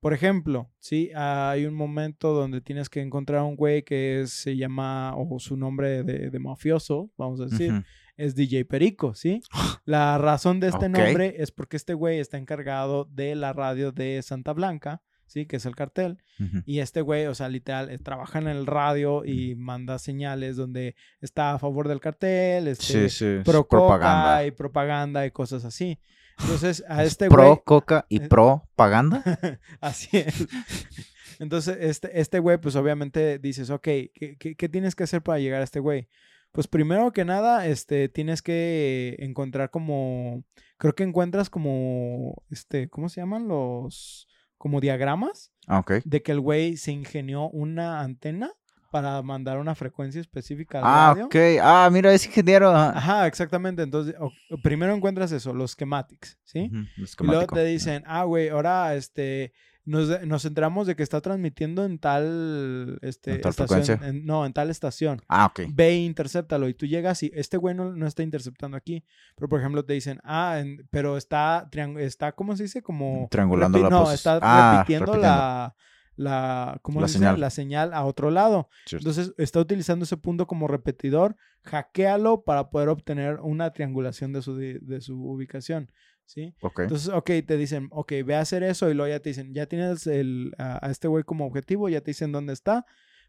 Por 0.00 0.14
ejemplo, 0.14 0.70
sí, 0.78 1.10
hay 1.14 1.66
un 1.66 1.74
momento 1.74 2.32
donde 2.32 2.62
tienes 2.62 2.88
que 2.88 3.02
encontrar 3.02 3.40
a 3.40 3.44
un 3.44 3.56
güey 3.56 3.82
que 3.82 4.24
se 4.26 4.56
llama, 4.56 5.14
o 5.14 5.38
su 5.38 5.58
nombre 5.58 6.02
de, 6.04 6.30
de 6.30 6.38
mafioso, 6.38 7.10
vamos 7.18 7.40
a 7.40 7.44
decir, 7.44 7.70
Ujú. 7.70 7.82
Es 8.16 8.34
DJ 8.34 8.64
Perico, 8.64 9.14
¿sí? 9.14 9.42
La 9.84 10.18
razón 10.18 10.60
de 10.60 10.68
este 10.68 10.88
nombre 10.88 11.36
es 11.38 11.50
porque 11.50 11.76
este 11.76 11.94
güey 11.94 12.18
está 12.18 12.38
encargado 12.38 13.06
de 13.10 13.34
la 13.34 13.52
radio 13.52 13.92
de 13.92 14.22
Santa 14.22 14.52
Blanca, 14.52 15.02
¿sí? 15.26 15.46
Que 15.46 15.56
es 15.56 15.66
el 15.66 15.76
cartel. 15.76 16.18
Y 16.64 16.78
este 16.78 17.00
güey, 17.00 17.26
o 17.26 17.34
sea, 17.34 17.48
literal, 17.48 17.90
eh, 17.90 17.98
trabaja 17.98 18.38
en 18.38 18.48
el 18.48 18.66
radio 18.66 19.24
y 19.24 19.54
manda 19.56 19.98
señales 19.98 20.56
donde 20.56 20.96
está 21.20 21.52
a 21.52 21.58
favor 21.58 21.86
del 21.88 22.00
cartel, 22.00 22.68
este, 22.68 22.84
Sí, 22.84 23.10
sí. 23.10 23.26
es 23.26 23.44
pro 23.44 23.66
propaganda. 23.68 24.46
y 24.46 24.50
propaganda 24.52 25.26
y 25.26 25.30
cosas 25.30 25.64
así. 25.64 25.98
Entonces, 26.40 26.82
a 26.88 27.04
este 27.04 27.28
güey, 27.28 27.36
pro 27.36 27.62
coca 27.62 28.06
y 28.08 28.22
eh, 28.22 28.28
pro 28.28 28.68
paganda. 28.74 29.22
así 29.80 30.08
es. 30.16 30.46
Entonces, 31.38 31.76
este, 31.80 32.20
este 32.20 32.38
güey, 32.38 32.58
pues 32.58 32.74
obviamente 32.76 33.38
dices, 33.38 33.70
ok, 33.70 33.82
¿qué, 33.82 34.36
qué, 34.38 34.54
qué 34.56 34.68
tienes 34.68 34.94
que 34.94 35.04
hacer 35.04 35.22
para 35.22 35.38
llegar 35.38 35.60
a 35.60 35.64
este 35.64 35.80
güey? 35.80 36.08
Pues 36.54 36.68
primero 36.68 37.12
que 37.12 37.24
nada, 37.24 37.66
este, 37.66 38.08
tienes 38.08 38.40
que 38.40 39.16
encontrar 39.18 39.70
como, 39.70 40.44
creo 40.78 40.94
que 40.94 41.02
encuentras 41.02 41.50
como, 41.50 42.44
este, 42.48 42.88
¿cómo 42.88 43.08
se 43.08 43.20
llaman? 43.20 43.48
Los, 43.48 44.28
como 44.56 44.80
diagramas 44.80 45.50
Ah, 45.66 45.80
ok. 45.80 45.94
de 46.04 46.22
que 46.22 46.30
el 46.30 46.38
güey 46.38 46.76
se 46.76 46.92
ingenió 46.92 47.48
una 47.50 48.00
antena 48.02 48.52
para 48.92 49.20
mandar 49.22 49.58
una 49.58 49.74
frecuencia 49.74 50.20
específica 50.20 50.78
al 50.78 50.84
Ah, 50.86 51.08
radio. 51.14 51.26
ok. 51.26 51.34
Ah, 51.60 51.88
mira, 51.92 52.14
es 52.14 52.24
ingeniero. 52.24 52.70
ajá. 52.70 53.26
Exactamente. 53.26 53.82
Entonces, 53.82 54.14
o- 54.20 54.30
primero 54.62 54.94
encuentras 54.94 55.32
eso, 55.32 55.52
los 55.52 55.72
schematics, 55.72 56.38
¿sí? 56.44 56.70
Ujú, 56.72 57.24
Y 57.24 57.26
luego 57.26 57.46
te 57.46 57.64
dicen, 57.64 58.04
ah, 58.06 58.22
güey, 58.22 58.48
ahora 58.50 58.94
este, 58.94 59.52
nos, 59.84 60.24
nos 60.26 60.44
enteramos 60.44 60.86
de 60.86 60.96
que 60.96 61.02
está 61.02 61.20
transmitiendo 61.20 61.84
en 61.84 61.98
tal, 61.98 62.98
este, 63.02 63.34
¿En 63.34 63.40
tal 63.42 63.50
estación, 63.50 64.02
en- 64.04 64.24
no, 64.24 64.46
en 64.46 64.52
tal 64.52 64.70
estación. 64.70 65.20
Ah, 65.28 65.46
ok. 65.46 65.60
Ve 65.72 65.88
e 65.90 65.96
intercéptalo. 66.04 66.68
Y 66.68 66.74
tú 66.74 66.86
llegas 66.86 67.22
y 67.22 67.30
este 67.34 67.56
güey 67.56 67.74
no, 67.74 67.92
no 67.94 68.06
está 68.06 68.22
interceptando 68.22 68.76
aquí. 68.76 69.04
Pero, 69.36 69.48
por 69.48 69.60
ejemplo, 69.60 69.84
te 69.84 69.92
dicen, 69.92 70.20
ah, 70.24 70.58
en- 70.60 70.86
pero 70.90 71.16
está, 71.16 71.68
está, 71.98 72.32
¿cómo 72.32 72.56
se 72.56 72.62
dice? 72.64 72.82
Como... 72.82 73.28
Triangulando 73.30 73.78
la 73.78 73.90
No, 73.90 74.10
está 74.10 74.38
Ah, 74.42 74.76
repitiendo, 74.78 75.06
repitiendo. 75.12 75.26
la... 75.28 75.74
La, 76.16 76.78
¿cómo 76.82 77.00
La 77.00 77.08
dice? 77.08 77.18
señal. 77.18 77.40
la 77.40 77.50
señal 77.50 77.92
a 77.92 78.04
otro 78.04 78.30
lado. 78.30 78.68
Cierto. 78.86 79.02
Entonces 79.08 79.34
está 79.36 79.58
utilizando 79.58 80.04
ese 80.04 80.16
punto 80.16 80.46
como 80.46 80.68
repetidor, 80.68 81.34
hackealo 81.64 82.44
para 82.44 82.70
poder 82.70 82.88
obtener 82.88 83.40
una 83.40 83.72
triangulación 83.72 84.32
de 84.32 84.40
su, 84.40 84.54
de 84.56 85.00
su 85.00 85.20
ubicación, 85.20 85.90
¿sí? 86.26 86.54
Ok. 86.60 86.80
Entonces, 86.80 87.08
ok, 87.08 87.30
te 87.46 87.56
dicen, 87.56 87.88
ok, 87.90 88.12
ve 88.24 88.34
a 88.34 88.40
hacer 88.40 88.62
eso 88.62 88.90
y 88.90 88.94
luego 88.94 89.10
ya 89.10 89.20
te 89.20 89.30
dicen, 89.30 89.52
ya 89.54 89.66
tienes 89.66 90.06
el, 90.06 90.52
a, 90.58 90.86
a 90.86 90.90
este 90.90 91.08
güey 91.08 91.24
como 91.24 91.46
objetivo, 91.46 91.88
ya 91.88 92.00
te 92.00 92.10
dicen 92.10 92.32
dónde 92.32 92.52
está, 92.52 92.86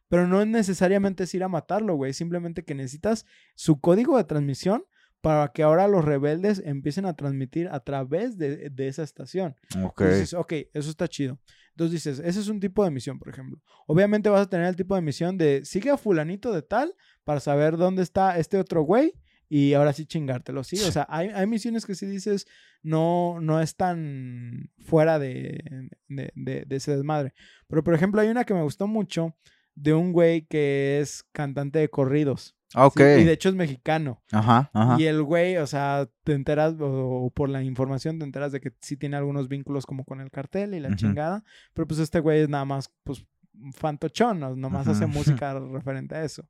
pero 0.07 0.27
no 0.27 0.41
es 0.41 0.47
necesariamente 0.47 1.23
es 1.23 1.33
ir 1.33 1.43
a 1.43 1.47
matarlo, 1.47 1.95
güey, 1.95 2.13
simplemente 2.13 2.63
que 2.63 2.75
necesitas 2.75 3.25
su 3.55 3.79
código 3.79 4.17
de 4.17 4.23
transmisión 4.23 4.85
para 5.21 5.47
que 5.47 5.63
ahora 5.63 5.87
los 5.87 6.05
rebeldes 6.05 6.61
empiecen 6.63 7.07
a 7.07 7.15
transmitir 7.15 7.67
a 7.69 7.79
través 7.79 8.37
de, 8.37 8.69
de 8.69 8.87
esa 8.87 9.01
estación. 9.01 9.55
ok. 9.83 10.01
Entonces 10.01 10.33
ok, 10.35 10.53
eso 10.73 10.89
está 10.89 11.07
chido. 11.07 11.39
Entonces 11.71 11.91
dices, 11.93 12.19
ese 12.19 12.39
es 12.39 12.47
un 12.47 12.59
tipo 12.59 12.83
de 12.83 12.91
misión, 12.91 13.17
por 13.17 13.29
ejemplo. 13.29 13.59
Obviamente 13.87 14.29
vas 14.29 14.41
a 14.41 14.49
tener 14.49 14.67
el 14.67 14.75
tipo 14.75 14.93
de 14.95 15.01
misión 15.01 15.37
de 15.37 15.65
sigue 15.65 15.89
a 15.89 15.97
fulanito 15.97 16.53
de 16.53 16.61
tal 16.61 16.95
para 17.23 17.39
saber 17.39 17.75
dónde 17.75 18.03
está 18.03 18.37
este 18.37 18.57
otro 18.59 18.83
güey 18.83 19.13
y 19.49 19.73
ahora 19.73 19.93
sí 19.93 20.05
chingártelo, 20.05 20.63
¿sí? 20.63 20.77
O 20.81 20.91
sea, 20.91 21.05
hay, 21.09 21.29
hay 21.29 21.45
misiones 21.47 21.85
que 21.85 21.95
si 21.95 22.05
dices 22.05 22.47
no, 22.81 23.39
no 23.41 23.61
es 23.61 23.75
tan 23.75 24.69
fuera 24.79 25.17
de, 25.19 25.89
de, 26.07 26.31
de- 26.35 26.65
de 26.65 26.75
ese 26.75 26.95
desmadre. 26.95 27.33
Pero, 27.67 27.83
por 27.83 27.93
ejemplo, 27.93 28.21
hay 28.21 28.29
una 28.29 28.43
que 28.43 28.53
me 28.53 28.61
gustó 28.63 28.87
mucho 28.87 29.35
de 29.75 29.93
un 29.93 30.13
güey 30.13 30.45
que 30.45 30.99
es 31.01 31.23
cantante 31.31 31.79
de 31.79 31.89
corridos. 31.89 32.55
¿sí? 32.69 32.73
Ah, 32.75 32.85
ok. 32.87 32.99
Y 32.99 33.23
de 33.23 33.31
hecho 33.33 33.49
es 33.49 33.55
mexicano. 33.55 34.21
Ajá, 34.31 34.69
ajá. 34.73 34.97
Y 34.99 35.05
el 35.05 35.21
güey, 35.23 35.57
o 35.57 35.67
sea, 35.67 36.07
te 36.23 36.33
enteras, 36.33 36.73
o, 36.79 37.25
o 37.25 37.29
por 37.31 37.49
la 37.49 37.61
información 37.63 38.17
te 38.19 38.25
enteras 38.25 38.51
de 38.51 38.61
que 38.61 38.71
sí 38.81 38.97
tiene 38.97 39.17
algunos 39.17 39.47
vínculos 39.47 39.85
como 39.85 40.05
con 40.05 40.21
el 40.21 40.31
cartel 40.31 40.73
y 40.75 40.79
la 40.79 40.89
Ujú. 40.89 40.97
chingada. 40.97 41.43
Pero 41.73 41.87
pues 41.87 41.99
este 41.99 42.19
güey 42.19 42.41
es 42.41 42.49
nada 42.49 42.65
más, 42.65 42.91
pues, 43.03 43.25
fantochón, 43.73 44.39
¿no? 44.39 44.55
nomás 44.55 44.87
hace 44.87 45.05
Ujú. 45.05 45.13
música 45.43 45.57
referente 45.59 46.15
a 46.15 46.23
eso. 46.23 46.47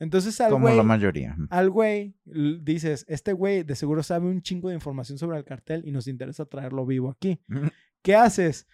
Entonces 0.00 0.40
al 0.40 0.50
Como 0.50 0.64
güey, 0.64 0.76
la 0.76 0.82
mayoría. 0.82 1.36
al 1.50 1.70
güey 1.70 2.16
dices, 2.24 3.04
este 3.06 3.34
güey 3.34 3.62
de 3.62 3.76
seguro 3.76 4.02
sabe 4.02 4.26
un 4.26 4.40
chingo 4.40 4.70
de 4.70 4.74
información 4.74 5.18
sobre 5.18 5.36
el 5.36 5.44
cartel 5.44 5.82
y 5.84 5.92
nos 5.92 6.08
interesa 6.08 6.46
traerlo 6.46 6.86
vivo 6.86 7.10
aquí. 7.10 7.38
¿Qué 8.02 8.16
haces? 8.16 8.66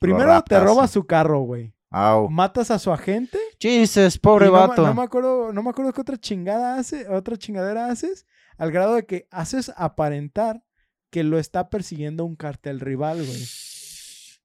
Primero 0.00 0.42
te 0.42 0.58
robas 0.58 0.90
su 0.90 1.04
carro, 1.04 1.40
güey. 1.40 1.74
Au. 1.90 2.30
Matas 2.30 2.70
a 2.70 2.78
su 2.78 2.90
agente 2.90 3.38
Jesus, 3.58 4.16
pobre 4.16 4.46
no, 4.46 4.52
vato. 4.52 4.86
No 4.86 4.94
me 4.94 5.02
acuerdo, 5.02 5.52
no 5.52 5.62
me 5.62 5.70
acuerdo 5.70 5.92
qué 5.92 6.00
otra 6.00 6.16
chingada 6.16 6.76
hace, 6.76 7.06
otra 7.08 7.36
chingadera 7.36 7.86
haces, 7.86 8.26
al 8.56 8.70
grado 8.70 8.94
de 8.94 9.04
que 9.04 9.28
haces 9.30 9.72
aparentar 9.76 10.62
que 11.10 11.22
lo 11.24 11.38
está 11.38 11.68
persiguiendo 11.68 12.24
un 12.24 12.36
cartel 12.36 12.80
rival, 12.80 13.18
güey. 13.18 13.44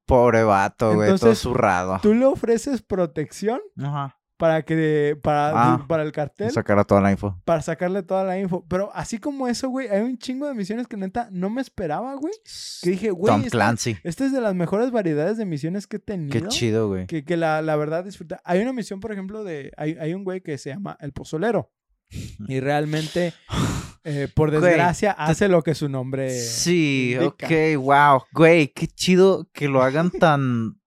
Pobre 0.06 0.44
vato, 0.44 0.96
güey. 0.96 1.18
Todo 1.18 1.36
zurrado. 1.36 2.00
Tú 2.02 2.14
le 2.14 2.26
ofreces 2.26 2.82
protección 2.82 3.62
Ajá. 3.78 4.20
Para 4.38 4.64
que 4.64 5.18
para, 5.22 5.52
Ah, 5.76 5.86
para 5.88 6.04
el 6.04 6.12
cartel, 6.12 6.52
Sacar 6.52 6.84
toda 6.86 7.00
la 7.02 7.12
info. 7.12 7.40
para 7.46 7.62
sacarle 7.62 8.04
toda 8.04 8.24
la 8.24 8.38
info. 8.40 8.66
Pero 8.68 8.92
así 8.94 9.18
como 9.18 9.48
eso, 9.48 9.70
güey, 9.70 9.88
hay 9.88 10.02
un 10.02 10.18
chingo 10.18 10.48
de 10.48 10.54
misiones 10.54 10.88
que 10.88 10.98
neta 10.98 11.30
no 11.32 11.50
me 11.50 11.62
esperaba, 11.62 12.16
güey. 12.16 12.34
Que 12.82 12.90
dije, 12.92 13.12
güey, 13.12 13.32
Tom 13.32 13.42
esta, 13.42 13.52
Clancy. 13.52 13.98
esta 14.04 14.26
es 14.26 14.32
de 14.34 14.42
las 14.42 14.54
mejores 14.56 14.92
variedades 14.92 15.38
de 15.38 15.46
misiones 15.46 15.88
que 15.88 15.98
he 15.98 16.00
tenido. 16.00 16.32
Qué 16.32 16.48
chido, 16.48 16.88
güey. 16.90 17.08
que, 17.08 17.24
que 17.24 17.38
la, 17.38 17.62
la 17.62 17.76
verdad 17.78 18.04
disfruta. 18.04 18.42
Hay 18.44 18.60
una 18.62 18.74
misión, 18.74 19.00
por 19.00 19.12
ejemplo, 19.12 19.44
de. 19.44 19.72
Hay, 19.78 19.96
hay 20.00 20.14
un 20.14 20.24
güey 20.24 20.42
que 20.42 20.58
se 20.58 20.70
llama 20.72 20.98
El 21.00 21.12
Pozolero. 21.14 21.72
Y 22.48 22.60
realmente, 22.60 23.34
eh, 24.04 24.28
por 24.36 24.50
Güey, 24.52 24.62
desgracia, 24.62 25.12
hace 25.12 25.48
lo 25.48 25.64
que 25.64 25.74
su 25.76 25.90
nombre. 25.90 26.30
Sí, 26.30 27.14
indica. 27.20 27.48
ok, 27.48 27.82
wow. 27.82 28.24
Güey, 28.34 28.68
qué 28.74 28.88
chido 28.88 29.48
que 29.54 29.68
lo 29.68 29.82
hagan 29.82 30.12
tan. 30.12 30.78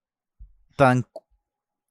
tan. 0.76 1.04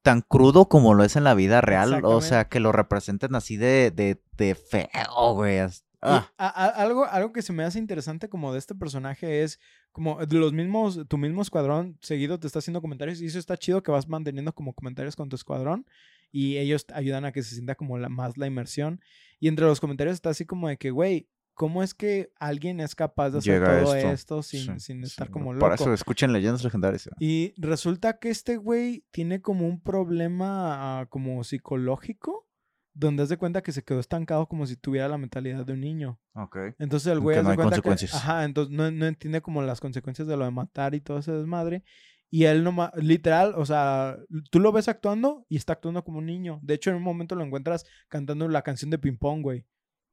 Tan 0.02 0.22
crudo 0.22 0.68
como 0.68 0.94
lo 0.94 1.04
es 1.04 1.16
en 1.16 1.24
la 1.24 1.34
vida 1.34 1.60
real. 1.60 1.90
O 2.04 2.20
sea, 2.22 2.48
que 2.48 2.60
lo 2.60 2.72
representen 2.72 3.34
así 3.34 3.56
de, 3.56 3.90
de, 3.90 4.20
de 4.36 4.54
feo, 4.54 5.34
güey. 5.34 5.58
Ah, 6.00 6.30
a- 6.38 6.46
a- 6.46 6.66
algo, 6.82 7.04
algo 7.06 7.32
que 7.32 7.42
se 7.42 7.52
me 7.52 7.64
hace 7.64 7.78
interesante 7.80 8.28
como 8.28 8.52
de 8.52 8.58
este 8.60 8.74
personaje 8.76 9.42
es 9.42 9.58
como 9.90 10.24
de 10.24 10.36
los 10.38 10.52
mismos, 10.52 11.00
tu 11.08 11.18
mismo 11.18 11.42
escuadrón 11.42 11.98
seguido 12.00 12.38
te 12.38 12.46
está 12.46 12.60
haciendo 12.60 12.80
comentarios 12.80 13.20
y 13.20 13.26
eso 13.26 13.38
está 13.40 13.56
chido 13.56 13.82
que 13.82 13.90
vas 13.90 14.06
manteniendo 14.08 14.52
como 14.54 14.74
comentarios 14.74 15.16
con 15.16 15.28
tu 15.28 15.34
escuadrón 15.34 15.86
y 16.30 16.58
ellos 16.58 16.86
ayudan 16.94 17.24
a 17.24 17.32
que 17.32 17.42
se 17.42 17.54
sienta 17.56 17.74
como 17.74 17.98
la, 17.98 18.08
más 18.08 18.36
la 18.38 18.46
inmersión. 18.46 19.00
Y 19.40 19.48
entre 19.48 19.66
los 19.66 19.80
comentarios 19.80 20.14
está 20.14 20.30
así 20.30 20.44
como 20.46 20.68
de 20.68 20.76
que, 20.76 20.90
güey, 20.92 21.28
¿cómo 21.58 21.82
es 21.82 21.92
que 21.92 22.32
alguien 22.38 22.78
es 22.78 22.94
capaz 22.94 23.30
de 23.30 23.38
hacer 23.38 23.54
Llega 23.54 23.82
todo 23.82 23.94
esto. 23.96 24.10
esto, 24.12 24.42
sin, 24.44 24.60
sí, 24.60 24.80
sin 24.80 25.00
sí, 25.00 25.06
estar 25.08 25.28
como 25.28 25.52
loco? 25.52 25.66
Por 25.66 25.74
eso 25.74 25.92
escuchen 25.92 26.32
leyendas 26.32 26.62
legendarias. 26.62 27.10
Y 27.18 27.52
resulta 27.56 28.18
que 28.20 28.30
este 28.30 28.56
güey 28.56 29.04
tiene 29.10 29.42
como 29.42 29.66
un 29.66 29.80
problema 29.82 31.00
ah, 31.00 31.06
como 31.06 31.42
psicológico 31.42 32.46
donde 32.94 33.24
haz 33.24 33.28
de 33.28 33.38
cuenta 33.38 33.62
que 33.62 33.72
se 33.72 33.82
quedó 33.82 33.98
estancado 33.98 34.46
como 34.46 34.66
si 34.66 34.76
tuviera 34.76 35.08
la 35.08 35.18
mentalidad 35.18 35.66
de 35.66 35.72
un 35.72 35.80
niño. 35.80 36.20
Ok. 36.34 36.56
Entonces 36.78 37.12
el 37.12 37.18
güey 37.18 37.34
que 37.34 37.40
haz 37.40 37.44
no 37.46 37.54
cuenta 37.56 37.76
que- 37.76 37.82
consecuencias. 37.82 38.14
ajá, 38.14 38.44
entonces 38.44 38.72
no, 38.72 38.90
no 38.92 39.06
entiende 39.06 39.42
como 39.42 39.60
las 39.62 39.80
consecuencias 39.80 40.28
de 40.28 40.36
lo 40.36 40.44
de 40.44 40.52
matar 40.52 40.94
y 40.94 41.00
todo 41.00 41.18
ese 41.18 41.32
desmadre. 41.32 41.82
Y 42.30 42.44
él 42.44 42.62
no 42.62 42.90
literal, 42.96 43.54
o 43.56 43.66
sea, 43.66 44.16
tú 44.52 44.60
lo 44.60 44.70
ves 44.70 44.86
actuando 44.86 45.44
y 45.48 45.56
está 45.56 45.72
actuando 45.72 46.04
como 46.04 46.18
un 46.18 46.26
niño. 46.26 46.60
De 46.62 46.74
hecho, 46.74 46.90
en 46.90 46.96
un 46.96 47.02
momento 47.02 47.34
lo 47.34 47.42
encuentras 47.42 47.84
cantando 48.08 48.46
la 48.48 48.62
canción 48.62 48.90
de 48.90 48.98
ping 48.98 49.16
pong, 49.16 49.42
güey. 49.42 49.66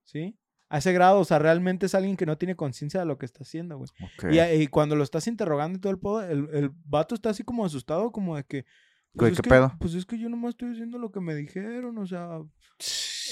¿Sí? 0.06 0.38
A 0.68 0.80
ese 0.80 0.92
grado, 0.94 1.20
o 1.20 1.26
sea, 1.26 1.38
realmente 1.38 1.86
es 1.86 1.94
alguien 1.96 2.18
que 2.18 2.26
no 2.26 2.38
tiene 2.38 2.56
conciencia 2.56 3.00
de 3.00 3.06
lo 3.06 3.18
que 3.20 3.26
está 3.28 3.44
haciendo, 3.44 3.78
güey. 3.78 3.90
Y, 4.32 4.40
y 4.64 4.68
cuando 4.68 4.96
lo 4.96 5.04
estás 5.04 5.28
interrogando 5.28 5.78
y 5.78 5.82
todo 5.82 5.92
el 5.94 6.00
pedo, 6.00 6.22
el, 6.24 6.50
el 6.54 6.72
vato 6.86 7.14
está 7.14 7.30
así 7.30 7.44
como 7.44 7.66
asustado, 7.66 8.12
como 8.12 8.36
de 8.36 8.44
que. 8.46 8.66
Güey, 9.14 9.32
es 9.32 9.38
¿qué 9.38 9.44
que- 9.44 9.50
pedo? 9.50 9.72
Pues 9.80 9.94
es 9.94 10.06
que 10.06 10.18
yo 10.18 10.28
nomás 10.28 10.50
estoy 10.52 10.72
haciendo 10.74 10.98
lo 10.98 11.12
que 11.12 11.20
me 11.22 11.36
dijeron, 11.36 11.98
o 12.00 12.08
sea. 12.08 12.40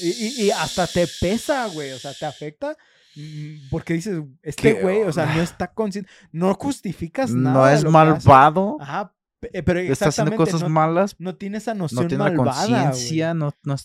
Y, 0.01 0.07
y- 0.09 0.41
y 0.45 0.51
hasta 0.51 0.85
te 0.87 1.05
pesa, 1.21 1.67
güey, 1.67 1.91
o 1.91 1.97
sea, 1.99 2.13
te 2.13 2.25
afecta. 2.25 2.77
mm, 3.15 3.69
Porque 3.71 3.93
dices, 3.95 4.21
este 4.43 4.75
¿Qué 4.75 4.81
güey, 4.81 5.01
o 5.01 5.11
sea, 5.11 5.25
no 5.35 5.41
está 5.41 5.73
consciente. 5.73 6.09
No 6.31 6.53
justificas 6.53 7.31
nada. 7.31 7.55
No 7.55 7.67
es 7.67 7.83
malvado. 7.83 8.77
Ajá, 8.79 9.13
pe- 9.39 9.63
pero 9.63 9.79
Está 9.79 10.09
haciendo 10.09 10.35
cosas 10.35 10.61
no, 10.61 10.69
malas. 10.69 11.15
no 11.19 11.35
tiene 11.35 11.57
esa 11.57 11.73
No 11.73 11.79
noción 11.85 12.07
tiene 12.07 12.23
malvada, 12.23 12.67
güey. 12.67 12.81
conciencia. 12.83 13.33
No, 13.33 13.51
no 13.63 13.75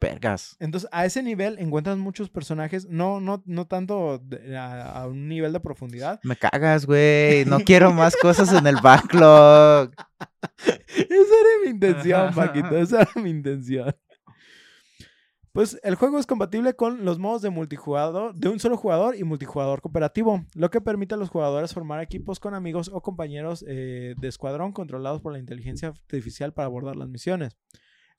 vergas. 0.00 0.56
Entonces, 0.60 0.88
a 0.92 1.04
ese 1.04 1.22
nivel 1.22 1.58
encuentras 1.58 1.96
muchos 1.96 2.28
personajes, 2.28 2.86
no, 2.88 3.20
no, 3.20 3.42
no 3.46 3.66
tanto 3.66 4.22
a 4.56 5.06
un 5.06 5.28
nivel 5.28 5.52
de 5.52 5.60
profundidad. 5.60 6.20
Me 6.22 6.36
cagas, 6.36 6.86
güey. 6.86 7.44
No 7.46 7.60
quiero 7.60 7.92
más 7.92 8.14
cosas 8.16 8.52
en 8.52 8.66
el 8.66 8.76
backlog. 8.76 9.90
Esa 10.88 11.08
era 11.08 11.64
mi 11.64 11.70
intención, 11.70 12.34
Paquito. 12.34 12.76
Esa 12.76 13.02
era 13.02 13.22
mi 13.22 13.30
intención. 13.30 13.94
Pues 15.54 15.78
el 15.84 15.94
juego 15.94 16.18
es 16.18 16.26
compatible 16.26 16.74
con 16.74 17.04
los 17.04 17.20
modos 17.20 17.40
de 17.40 17.48
multijugador, 17.48 18.34
de 18.34 18.48
un 18.48 18.58
solo 18.58 18.76
jugador 18.76 19.14
y 19.14 19.22
multijugador 19.22 19.80
cooperativo, 19.80 20.44
lo 20.56 20.68
que 20.68 20.80
permite 20.80 21.14
a 21.14 21.16
los 21.16 21.28
jugadores 21.28 21.72
formar 21.72 22.02
equipos 22.02 22.40
con 22.40 22.54
amigos 22.54 22.90
o 22.92 23.00
compañeros 23.02 23.64
eh, 23.68 24.16
de 24.18 24.26
escuadrón 24.26 24.72
controlados 24.72 25.20
por 25.20 25.32
la 25.32 25.38
inteligencia 25.38 25.90
artificial 25.90 26.52
para 26.52 26.66
abordar 26.66 26.96
las 26.96 27.08
misiones. 27.08 27.56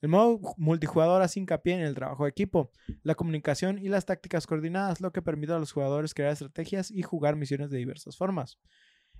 El 0.02 0.10
modo 0.10 0.40
ju- 0.40 0.54
multijugador 0.58 1.22
hace 1.22 1.40
hincapié 1.40 1.74
en 1.76 1.82
el 1.82 1.96
trabajo 1.96 2.24
de 2.24 2.30
equipo, 2.30 2.72
la 3.04 3.16
comunicación 3.16 3.80
y 3.80 3.90
las 3.90 4.06
tácticas 4.06 4.46
coordinadas, 4.48 5.02
lo 5.02 5.12
que 5.12 5.22
permite 5.22 5.54
a 5.54 5.60
los 5.60 5.72
jugadores 5.72 6.14
crear 6.14 6.34
estrategias 6.34 6.92
y 6.92 7.02
jugar 7.02 7.36
misiones 7.36 7.70
de 7.70 7.78
diversas 7.78 8.18
formas. 8.18 8.60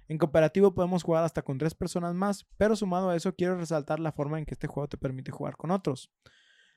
En 0.08 0.18
cooperativo 0.18 0.74
podemos 0.76 1.04
jugar 1.04 1.24
hasta 1.24 1.42
con 1.42 1.58
tres 1.58 1.74
personas 1.74 2.14
más, 2.14 2.46
pero 2.58 2.76
sumado 2.76 3.10
a 3.10 3.16
eso 3.16 3.34
quiero 3.36 3.58
resaltar 3.58 4.00
la 4.00 4.12
forma 4.12 4.38
en 4.38 4.46
que 4.46 4.54
este 4.54 4.68
juego 4.68 4.88
te 4.88 4.98
permite 4.98 5.32
jugar 5.32 5.58
con 5.58 5.72
otros. 5.72 6.12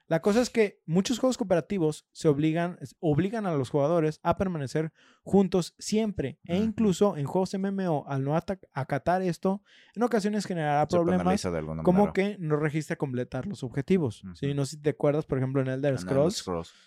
La 0.09 0.20
cosa 0.22 0.40
es 0.40 0.48
que 0.48 0.80
muchos 0.86 1.18
juegos 1.18 1.36
cooperativos 1.36 2.06
se 2.12 2.28
obligan, 2.28 2.78
obligan 2.98 3.44
a 3.46 3.52
los 3.52 3.68
jugadores 3.68 4.20
a 4.22 4.38
permanecer 4.38 4.90
juntos 5.22 5.74
siempre 5.78 6.38
e 6.44 6.56
incluso 6.56 7.16
en 7.18 7.26
juegos 7.26 7.52
MMO 7.54 8.04
al 8.09 8.24
no 8.24 8.34
ata- 8.34 8.59
acatar 8.72 9.20
esto 9.20 9.62
en 9.94 10.02
ocasiones 10.02 10.46
generará 10.46 10.86
Se 10.88 10.96
problemas 10.96 11.42
como 11.84 12.06
manera. 12.06 12.12
que 12.14 12.36
no 12.40 12.56
registra 12.56 12.96
completar 12.96 13.46
los 13.46 13.62
objetivos. 13.62 14.22
¿sí? 14.34 14.46
Ujú. 14.46 14.54
No 14.56 14.64
sé 14.64 14.76
si 14.76 14.82
te 14.82 14.90
acuerdas, 14.90 15.26
por 15.26 15.36
ejemplo, 15.38 15.61
en 15.61 15.68
Elder 15.68 15.92
En. 15.92 15.98
Scrolls. 15.98 16.42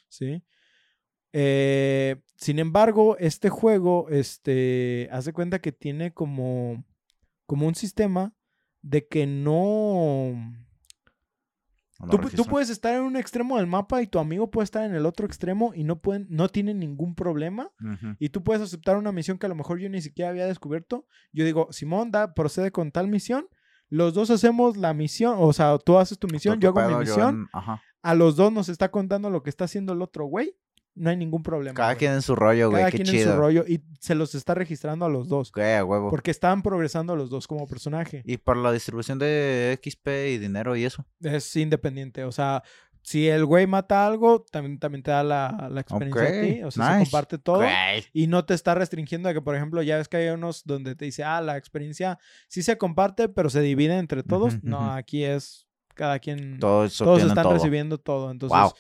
¿sí? 0.09 0.43
Eh, 1.34 2.22
sin 2.36 2.59
embargo, 2.59 3.17
este 3.19 3.49
juego, 3.49 4.09
este, 4.09 5.07
hace 5.11 5.32
cuenta 5.32 5.59
que 5.59 5.72
tiene 5.72 6.11
como, 6.13 6.84
como 7.45 7.67
un 7.67 7.76
sistema 7.76 8.34
de 8.82 9.07
que 9.07 9.28
no... 9.28 10.34
Tú, 12.10 12.45
puedes 12.45 12.70
estar 12.70 12.95
en 12.95 13.02
un 13.02 13.16
extremo 13.16 13.58
del 13.58 13.68
mapa 13.68 14.02
y 14.02 14.08
tu 14.08 14.20
amigo 14.20 14.49
puede 14.49 14.66
estar 14.66 14.84
en 14.84 14.95
el 14.95 15.06
otro 15.06 15.26
extremo 15.26 15.74
y 15.76 15.84
no 15.84 15.99
pueden, 15.99 16.28
no 16.30 16.49
tienen 16.49 16.80
ningún 16.80 17.16
problema. 17.16 17.72
Y 18.20 18.30
tú 18.30 18.43
puedes 18.43 18.62
aceptar 18.62 18.97
una 18.97 19.12
misión 19.12 19.38
que 19.38 19.45
a 19.45 19.49
lo 19.49 19.56
mejor 19.56 19.80
yo 19.80 19.89
ni 19.89 20.02
siquiera 20.02 20.30
había 20.30 20.45
descubierto. 20.45 21.06
Yo 21.32 21.45
digo, 21.45 21.68
Simón, 21.72 22.12
da, 22.12 22.34
procede 22.34 22.72
con 22.72 22.91
tal 22.91 23.08
misión. 23.08 23.47
Los 23.89 24.14
dos 24.14 24.30
hacemos 24.30 24.78
la 24.78 24.93
misión, 24.93 25.36
o 25.38 25.52
sea, 25.52 25.78
tú 25.78 25.97
haces 25.97 26.18
tu 26.18 26.28
misión, 26.28 26.60
yo 26.62 26.70
hago 26.70 26.82
mi 26.89 26.95
misión. 26.95 27.49
A 28.02 28.16
los 28.16 28.36
dos 28.36 28.52
nos 28.52 28.70
está 28.70 28.89
contando 28.89 29.30
lo 29.30 29.43
que 29.43 29.49
está 29.49 29.66
haciendo 29.66 29.93
el 29.93 30.02
otro 30.02 30.26
güey. 30.26 30.56
No 30.94 31.10
hay 31.10 31.18
ningún 31.18 31.42
problema. 31.42 31.74
Cada 31.74 31.89
güey. 31.94 32.00
quien 32.00 32.14
en 32.14 32.22
su 32.22 32.36
rollo, 32.36 32.70
güey. 32.70 32.82
Cada 32.82 32.92
Qué 32.92 33.04
quien 33.04 33.16
en 33.16 33.24
su 33.24 33.38
rollo 33.38 33.64
y 33.68 33.82
se 34.00 34.14
los 34.14 34.36
está 34.36 34.54
registrando 34.54 35.06
a 35.06 35.10
los 35.10 35.28
dos. 35.30 35.52
A 35.56 35.84
huevo. 35.86 36.10
Porque 36.10 36.32
están 36.32 36.62
progresando 36.62 37.16
los 37.16 37.30
dos 37.30 37.48
como 37.48 37.68
personaje. 37.68 38.24
Y 38.26 38.38
para 38.38 38.60
la 38.60 38.72
distribución 38.72 39.18
de 39.18 39.80
XP 39.82 40.08
y 40.08 40.38
dinero 40.38 40.76
y 40.76 40.84
eso. 40.84 41.06
Es 41.22 41.56
independiente. 41.56 42.26
O 42.26 42.32
sea, 42.32 42.64
si 43.04 43.28
el 43.30 43.46
güey 43.46 43.68
mata 43.68 44.06
algo, 44.06 44.46
también, 44.52 44.80
también 44.80 45.02
te 45.02 45.12
da 45.12 45.24
la, 45.24 45.70
la 45.72 45.82
experiencia 45.82 46.22
a 46.22 46.26
Ok, 46.28 46.42
ti. 46.42 46.64
O 46.64 46.72
sea, 46.72 46.94
se 46.94 47.04
comparte 47.06 47.38
todo. 47.38 47.64
Y 48.14 48.28
no 48.28 48.46
te 48.46 48.54
está 48.54 48.76
restringiendo 48.76 49.30
de 49.30 49.36
que, 49.36 49.42
por 49.42 49.56
ejemplo, 49.56 49.82
ya 49.82 49.98
ves 49.98 50.08
que 50.08 50.18
hay 50.18 50.30
unos 50.30 50.64
donde 50.66 50.96
te 50.96 51.06
dice, 51.06 51.24
ah, 51.24 51.42
la 51.42 51.58
experiencia 51.58 52.20
sí 52.48 52.62
se 52.64 52.78
comparte, 52.78 53.30
pero 53.30 53.50
se 53.50 53.62
divide 53.62 53.98
entre 53.98 54.24
todos. 54.24 54.62
No, 54.64 54.92
aquí 54.94 55.24
es 55.24 55.68
cada 55.96 56.20
quien. 56.20 56.60
Todos, 56.60 56.98
todos 56.98 57.24
están 57.24 57.44
todo. 57.44 57.54
recibiendo 57.54 57.98
todo. 57.98 58.30
Entonces, 58.30 58.58
Wow. 58.58 58.72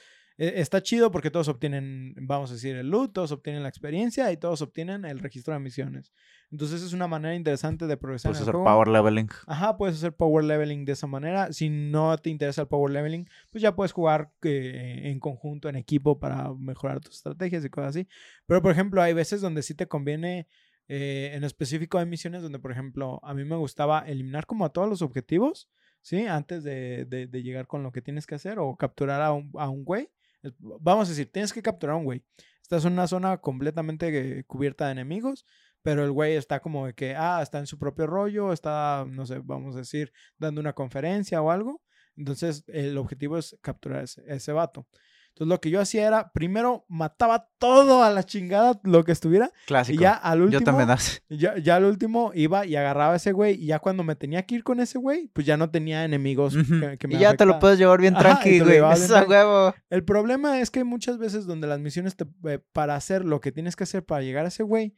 E- 0.45 0.59
está 0.61 0.81
chido 0.81 1.11
porque 1.11 1.29
todos 1.31 1.47
obtienen, 1.47 2.15
vamos 2.21 2.49
a 2.49 2.53
decir, 2.53 2.75
el 2.75 2.89
loot, 2.89 3.13
todos 3.13 3.31
obtienen 3.31 3.63
la 3.63 3.69
experiencia 3.69 4.31
y 4.31 4.37
todos 4.37 4.61
obtienen 4.61 5.05
el 5.05 5.19
registro 5.19 5.53
de 5.53 5.59
misiones. 5.59 6.11
Entonces, 6.51 6.81
es 6.81 6.91
una 6.93 7.07
manera 7.07 7.33
interesante 7.35 7.87
de 7.87 7.95
progresar 7.95 8.31
Puedes 8.31 8.39
en 8.41 8.43
el 8.43 8.49
hacer 8.49 8.53
juego. 8.61 8.65
power 8.65 8.87
leveling. 8.89 9.29
Ajá, 9.47 9.77
puedes 9.77 9.95
hacer 9.97 10.13
power 10.13 10.43
leveling 10.43 10.83
de 10.83 10.91
esa 10.93 11.07
manera. 11.07 11.53
Si 11.53 11.69
no 11.69 12.17
te 12.17 12.29
interesa 12.29 12.61
el 12.63 12.67
power 12.67 12.91
leveling, 12.91 13.25
pues 13.51 13.61
ya 13.61 13.73
puedes 13.75 13.91
jugar 13.93 14.31
eh, 14.43 15.01
en 15.05 15.19
conjunto, 15.19 15.69
en 15.69 15.75
equipo, 15.77 16.19
para 16.19 16.53
mejorar 16.55 16.99
tus 16.99 17.15
estrategias 17.15 17.63
y 17.63 17.69
cosas 17.69 17.89
así. 17.95 18.07
Pero, 18.47 18.61
por 18.61 18.71
ejemplo, 18.71 19.01
hay 19.01 19.13
veces 19.13 19.39
donde 19.41 19.61
sí 19.61 19.75
te 19.75 19.87
conviene, 19.87 20.47
eh, 20.89 21.31
en 21.35 21.43
específico 21.45 21.99
hay 21.99 22.05
misiones 22.05 22.41
donde, 22.41 22.59
por 22.59 22.71
ejemplo, 22.73 23.19
a 23.23 23.33
mí 23.33 23.45
me 23.45 23.55
gustaba 23.55 23.99
eliminar 24.07 24.45
como 24.45 24.65
a 24.65 24.69
todos 24.73 24.89
los 24.89 25.01
objetivos, 25.01 25.69
¿sí? 26.01 26.25
Antes 26.25 26.63
de, 26.65 27.05
de- 27.05 27.27
de 27.27 27.43
llegar 27.43 27.65
con 27.67 27.81
lo 27.83 27.91
que 27.93 28.01
tienes 28.01 28.25
que 28.27 28.35
hacer 28.35 28.59
o 28.59 28.75
capturar 28.75 29.21
a 29.21 29.31
un, 29.31 29.51
a 29.57 29.69
un 29.69 29.85
güey. 29.85 30.09
Es- 30.43 30.53
Vamos 30.59 31.07
a 31.07 31.11
decir, 31.11 31.31
tienes 31.31 31.53
que 31.53 31.61
capturar 31.61 31.95
a 31.95 31.97
un 31.97 32.05
güey. 32.05 32.23
Estás 32.61 32.85
en 32.85 32.93
una 32.93 33.07
zona 33.07 33.37
completamente 33.39 34.43
cubierta 34.45 34.85
de 34.85 34.93
enemigos, 34.93 35.45
pero 35.81 36.03
el 36.03 36.11
güey 36.11 36.35
está 36.35 36.59
como 36.59 36.85
de 36.87 36.93
que, 36.93 37.15
ah, 37.15 37.41
está 37.41 37.59
en 37.59 37.67
su 37.67 37.77
propio 37.77 38.07
rollo, 38.07 38.53
está, 38.53 39.05
no 39.09 39.25
sé, 39.25 39.39
vamos 39.43 39.75
a 39.75 39.79
decir, 39.79 40.13
dando 40.37 40.61
una 40.61 40.73
conferencia 40.73 41.41
o 41.41 41.51
algo. 41.51 41.81
Entonces, 42.15 42.63
el 42.67 42.97
objetivo 42.97 43.37
es 43.37 43.57
capturar 43.61 44.03
ese, 44.03 44.21
ese 44.27 44.51
vato. 44.51 44.87
Entonces, 45.33 45.47
lo 45.49 45.61
que 45.61 45.69
yo 45.69 45.79
hacía 45.81 46.05
era, 46.05 46.31
primero 46.33 46.85
mataba 46.89 47.47
todo 47.57 48.03
a 48.03 48.09
la 48.11 48.23
chingada, 48.23 48.79
lo 48.83 49.03
que 49.05 49.11
estuviera, 49.11 49.49
Clásico. 49.65 49.95
y 49.99 50.03
ya 50.03 50.13
al 50.13 50.41
último, 50.41 50.59
Yo 50.59 50.65
también 50.65 50.89
hace. 50.89 51.21
ya, 51.29 51.57
ya 51.57 51.77
al 51.77 51.85
último 51.85 52.31
iba 52.35 52.65
y 52.65 52.75
agarraba 52.75 53.13
a 53.13 53.15
ese 53.15 53.31
güey, 53.31 53.55
y 53.55 53.67
ya 53.67 53.79
cuando 53.79 54.03
me 54.03 54.15
tenía 54.15 54.43
que 54.45 54.55
ir 54.55 54.63
con 54.63 54.79
ese 54.79 54.97
güey, 54.99 55.29
pues 55.33 55.47
ya 55.47 55.55
no 55.57 55.69
tenía 55.71 56.03
enemigos 56.05 56.53
que, 56.55 56.97
que 56.97 57.07
me 57.07 57.15
Y 57.15 57.17
ya 57.19 57.33
te 57.35 57.45
lo 57.45 57.59
puedes 57.59 57.79
llevar 57.79 58.01
bien 58.01 58.15
Ajá, 58.15 58.21
y 58.21 58.25
tranqui, 58.33 58.49
te 58.59 58.79
lo 58.79 58.85
güey. 58.87 58.93
Eso, 58.93 59.23
huevo. 59.27 59.73
El 59.89 60.03
problema 60.03 60.59
es 60.59 60.69
que 60.69 60.79
hay 60.79 60.85
muchas 60.85 61.17
veces 61.17 61.45
donde 61.45 61.65
las 61.67 61.79
misiones 61.79 62.15
te- 62.15 62.25
eh, 62.45 62.59
para 62.73 62.95
hacer 62.95 63.23
lo 63.25 63.39
que 63.41 63.51
tienes 63.51 63.75
que 63.75 63.83
hacer 63.85 64.03
para 64.05 64.21
llegar 64.21 64.45
a 64.45 64.49
ese 64.49 64.63
güey, 64.63 64.95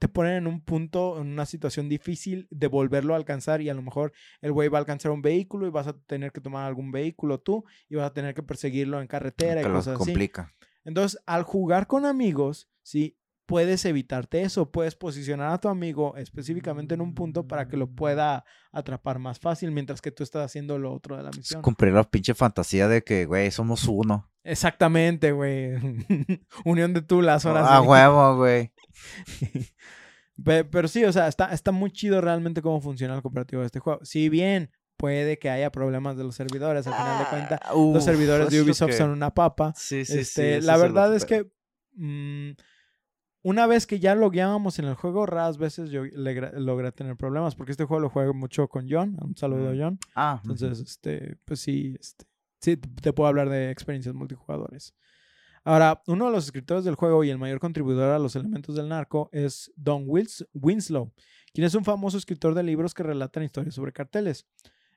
te 0.00 0.08
ponen 0.08 0.32
en 0.32 0.46
un 0.46 0.62
punto, 0.62 1.20
en 1.20 1.28
una 1.28 1.44
situación 1.44 1.90
difícil 1.90 2.48
de 2.50 2.68
volverlo 2.68 3.12
a 3.12 3.18
alcanzar 3.18 3.60
y 3.60 3.68
a 3.68 3.74
lo 3.74 3.82
mejor 3.82 4.14
el 4.40 4.50
güey 4.50 4.70
va 4.70 4.78
a 4.78 4.80
alcanzar 4.80 5.12
un 5.12 5.20
vehículo 5.20 5.66
y 5.66 5.70
vas 5.70 5.86
a 5.86 5.92
tener 5.92 6.32
que 6.32 6.40
tomar 6.40 6.66
algún 6.66 6.90
vehículo 6.90 7.38
tú 7.38 7.66
y 7.86 7.96
vas 7.96 8.06
a 8.06 8.14
tener 8.14 8.34
que 8.34 8.42
perseguirlo 8.42 9.02
en 9.02 9.06
carretera 9.06 9.60
y 9.60 9.64
lo 9.64 9.74
cosas 9.74 10.00
así. 10.00 10.30
Entonces, 10.84 11.20
al 11.26 11.42
jugar 11.42 11.86
con 11.86 12.06
amigos, 12.06 12.70
sí, 12.82 13.18
puedes 13.50 13.84
evitarte 13.84 14.42
eso, 14.42 14.70
puedes 14.70 14.94
posicionar 14.94 15.52
a 15.52 15.58
tu 15.58 15.68
amigo 15.68 16.16
específicamente 16.16 16.94
en 16.94 17.00
un 17.00 17.14
punto 17.14 17.46
para 17.48 17.66
que 17.68 17.76
lo 17.76 17.88
pueda 17.90 18.44
atrapar 18.72 19.18
más 19.18 19.40
fácil 19.40 19.72
mientras 19.72 20.00
que 20.00 20.12
tú 20.12 20.22
estás 20.22 20.44
haciendo 20.44 20.78
lo 20.78 20.92
otro 20.92 21.16
de 21.16 21.24
la 21.24 21.30
Es 21.30 21.36
misión. 21.38 21.60
cumplir 21.62 21.92
la 21.92 22.04
pinche 22.04 22.32
fantasía 22.34 22.86
de 22.86 23.02
que, 23.02 23.26
güey, 23.26 23.50
somos 23.50 23.84
uno. 23.88 24.30
Exactamente, 24.44 25.32
güey. 25.32 25.74
Unión 26.64 26.94
de 26.94 27.02
tú, 27.02 27.20
las 27.22 27.44
horas. 27.44 27.66
A 27.68 27.82
huevo, 27.82 28.36
güey. 28.38 28.72
Pe- 30.44 30.64
Pero, 30.64 30.88
sí, 30.88 31.04
o 31.04 31.12
sea, 31.12 31.28
está, 31.28 31.52
está 31.52 31.72
muy 31.72 31.90
chido 31.90 32.20
realmente 32.20 32.62
cómo 32.62 32.80
funciona 32.80 33.14
el 33.14 33.22
cooperativo 33.22 33.60
de 33.62 33.66
este 33.66 33.80
juego. 33.80 34.00
Si 34.04 34.28
bien 34.28 34.70
puede 34.96 35.38
que 35.38 35.50
haya 35.50 35.70
problemas 35.72 36.16
de 36.16 36.24
los 36.24 36.34
servidores, 36.34 36.86
al 36.86 36.94
final 36.94 37.18
de 37.18 37.24
cuentas, 37.26 37.60
Ah, 37.64 37.72
los 37.74 38.04
servidores 38.04 38.48
de 38.50 38.62
Ubisoft 38.62 38.90
que- 38.90 38.96
son 38.96 39.10
una 39.10 39.34
papa. 39.34 39.72
Sí, 39.76 40.04
sí, 40.04 40.12
sí. 40.14 40.18
Este, 40.20 40.56
eso 40.58 40.66
la 40.66 40.76
verdad 40.76 41.14
es 41.14 41.24
que 41.24 41.50
mm, 41.94 42.50
una 43.42 43.66
vez 43.66 43.86
que 43.86 43.98
ya 44.00 44.14
logueábamos 44.14 44.78
en 44.78 44.84
el 44.86 44.94
juego, 44.94 45.26
raras 45.26 45.56
veces 45.58 45.90
yo 45.90 46.04
le 46.04 46.60
logré 46.60 46.92
tener 46.92 47.16
problemas, 47.16 47.54
porque 47.54 47.72
este 47.72 47.84
juego 47.84 48.00
lo 48.00 48.10
juego 48.10 48.34
mucho 48.34 48.68
con 48.68 48.86
John. 48.90 49.16
Un 49.20 49.36
saludo 49.36 49.68
a 49.70 49.72
Mm. 49.72 49.78
John. 49.80 49.98
Ah. 50.14 50.40
Entonces, 50.42 50.78
este, 50.80 51.36
pues 51.44 51.60
sí, 51.60 51.96
este, 51.98 52.24
sí, 52.60 52.76
te 52.76 52.88
te 52.88 53.12
puedo 53.12 53.28
hablar 53.28 53.48
de 53.48 53.70
experiencias 53.70 54.14
multijugadores. 54.14 54.94
Ahora, 55.64 56.02
uno 56.06 56.26
de 56.26 56.32
los 56.32 56.44
escritores 56.46 56.84
del 56.84 56.94
juego 56.94 57.22
y 57.22 57.30
el 57.30 57.36
mayor 57.38 57.60
contribuidor 57.60 58.10
a 58.12 58.18
los 58.18 58.34
elementos 58.34 58.74
del 58.76 58.88
narco 58.88 59.28
es 59.32 59.70
Don 59.76 60.06
Wils- 60.06 60.46
Winslow, 60.54 61.12
quien 61.52 61.66
es 61.66 61.74
un 61.74 61.84
famoso 61.84 62.16
escritor 62.16 62.54
de 62.54 62.62
libros 62.62 62.94
que 62.94 63.02
relatan 63.02 63.42
historias 63.42 63.74
sobre 63.74 63.92
carteles. 63.92 64.46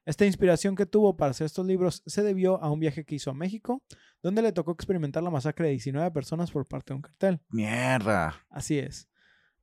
Esta 0.06 0.26
inspiración 0.26 0.76
que 0.76 0.86
tuvo 0.86 1.16
para 1.18 1.32
hacer 1.32 1.46
estos 1.46 1.66
libros 1.66 2.02
se 2.06 2.24
debió 2.24 2.62
a 2.62 2.70
un 2.72 2.80
viaje 2.80 3.06
que 3.06 3.16
hizo 3.16 3.30
a 3.30 3.34
México, 3.34 3.84
donde 4.24 4.42
le 4.42 4.52
tocó 4.52 4.72
experimentar 4.72 5.22
la 5.22 5.30
masacre 5.30 5.68
de 5.68 5.74
19 5.74 6.10
personas 6.12 6.50
por 6.50 6.66
parte 6.66 6.94
de 6.94 6.96
un 6.96 7.02
cartel. 7.04 7.42
Mierda. 7.50 8.34
Así 8.50 8.80
es. 8.80 9.08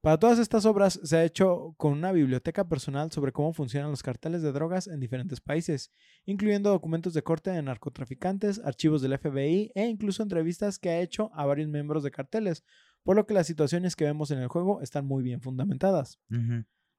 Para 0.02 0.18
todas 0.18 0.38
estas 0.38 0.64
obras 0.64 0.98
se 1.02 1.16
ha 1.16 1.24
hecho 1.24 1.74
con 1.76 1.92
una 1.92 2.10
biblioteca 2.10 2.66
personal 2.66 3.12
sobre 3.12 3.32
cómo 3.32 3.52
funcionan 3.52 3.90
los 3.90 4.02
carteles 4.02 4.40
de 4.40 4.50
drogas 4.50 4.86
en 4.86 4.98
diferentes 4.98 5.42
países, 5.42 5.92
incluyendo 6.24 6.70
documentos 6.70 7.12
de 7.12 7.22
corte 7.22 7.50
de 7.50 7.60
narcotraficantes, 7.60 8.62
archivos 8.64 9.02
del 9.02 9.18
FBI 9.18 9.72
e 9.74 9.86
incluso 9.86 10.22
entrevistas 10.22 10.78
que 10.78 10.88
ha 10.88 11.00
hecho 11.00 11.30
a 11.34 11.44
varios 11.44 11.68
miembros 11.68 12.02
de 12.02 12.10
carteles, 12.10 12.64
por 13.02 13.14
lo 13.14 13.26
que 13.26 13.34
las 13.34 13.46
situaciones 13.46 13.94
que 13.94 14.04
vemos 14.04 14.30
en 14.30 14.38
el 14.38 14.48
juego 14.48 14.80
están 14.80 15.06
muy 15.06 15.22
bien 15.22 15.42
fundamentadas. 15.42 16.18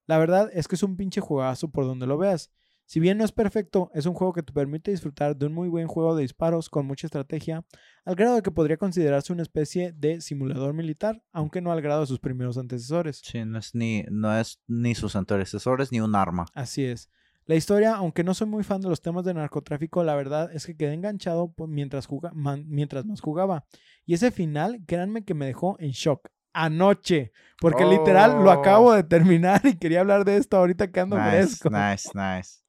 La 0.05 0.20
verdad 0.20 0.51
es 0.53 0.68
que 0.68 0.76
es 0.76 0.84
un 0.84 0.95
pinche 0.95 1.22
juegazo 1.22 1.72
por 1.72 1.86
donde 1.86 2.05
lo 2.05 2.20
veas. 2.20 2.51
Si 2.92 3.00
bien 3.00 3.18
no 3.18 3.24
es 3.24 3.32
perfecto, 3.32 3.89
es 3.94 4.06
un 4.06 4.14
juego 4.14 4.34
que 4.34 4.44
te 4.44 4.52
permite 4.52 4.92
disfrutar 4.92 5.38
de 5.38 5.46
un 5.46 5.54
muy 5.54 5.70
buen 5.70 5.88
juego 5.88 6.14
de 6.14 6.24
disparos 6.24 6.70
con 6.70 6.86
mucha 6.86 7.08
estrategia, 7.08 7.64
al 8.04 8.16
grado 8.16 8.36
de 8.36 8.42
que 8.42 8.52
podría 8.52 8.76
considerarse 8.76 9.32
una 9.32 9.44
especie 9.44 9.94
de 9.94 10.20
simulador 10.20 10.74
militar, 10.74 11.24
aunque 11.32 11.62
no 11.62 11.72
al 11.72 11.82
grado 11.82 12.02
de 12.02 12.08
sus 12.08 12.20
primeros 12.20 12.58
antecesores. 12.58 13.22
Sí, 13.24 13.46
no 13.46 13.60
es 13.60 13.74
ni, 13.74 14.04
no 14.12 14.38
es 14.38 14.60
ni 14.68 14.94
sus 14.94 15.16
antecesores 15.16 15.94
ni 15.94 16.02
un 16.02 16.16
arma. 16.16 16.48
Así 16.54 16.84
es. 16.84 17.10
La 17.46 17.56
historia, 17.56 17.96
aunque 17.96 18.26
no 18.26 18.34
soy 18.34 18.48
muy 18.48 18.66
fan 18.66 18.82
de 18.82 18.89
los 18.89 19.02
temas 19.02 19.24
de 19.24 19.36
narcotráfico, 19.36 20.04
la 20.04 20.16
verdad 20.16 20.50
es 20.54 20.66
que 20.66 20.76
quedé 20.76 20.94
enganchado 20.94 21.54
mientras, 21.70 22.08
juga- 22.08 22.34
man- 22.34 22.66
mientras 22.68 23.06
más 23.06 23.22
jugaba. 23.22 23.64
Y 24.06 24.16
ese 24.16 24.32
final, 24.32 24.82
créanme 24.86 25.24
que 25.24 25.34
me 25.34 25.46
dejó 25.46 25.78
en 25.80 25.92
shock. 25.92 26.28
Anoche. 26.52 27.32
Porque 27.62 27.86
literal 27.86 28.44
lo 28.44 28.52
acabo 28.52 28.92
de 28.92 29.04
terminar 29.06 29.62
y 29.66 29.78
quería 29.78 30.02
hablar 30.02 30.26
de 30.26 30.36
esto 30.36 30.58
ahorita 30.58 30.92
que 30.92 31.00
ando 31.00 31.16
Nice, 31.16 31.30
fresco. 31.30 31.70
nice, 31.70 32.10
nice. 32.14 32.61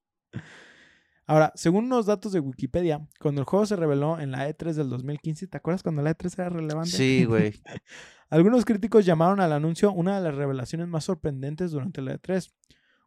Ahora, 1.26 1.52
según 1.54 1.84
unos 1.84 2.06
datos 2.06 2.32
de 2.32 2.40
Wikipedia, 2.40 3.00
cuando 3.20 3.40
el 3.40 3.46
juego 3.46 3.64
se 3.64 3.76
reveló 3.76 4.18
en 4.18 4.32
la 4.32 4.48
E3 4.48 4.74
del 4.74 4.88
2015, 4.90 5.46
¿te 5.46 5.56
acuerdas 5.56 5.82
cuando 5.82 6.02
la 6.02 6.10
E3 6.16 6.34
era 6.38 6.48
relevante? 6.48 6.90
Sí, 6.90 7.24
güey. 7.24 7.54
Algunos 8.28 8.64
críticos 8.64 9.04
llamaron 9.06 9.40
al 9.40 9.52
anuncio 9.52 9.92
una 9.92 10.16
de 10.18 10.24
las 10.28 10.34
revelaciones 10.34 10.88
más 10.88 11.04
sorprendentes 11.04 11.70
durante 11.70 12.02
la 12.02 12.14
E3. 12.20 12.50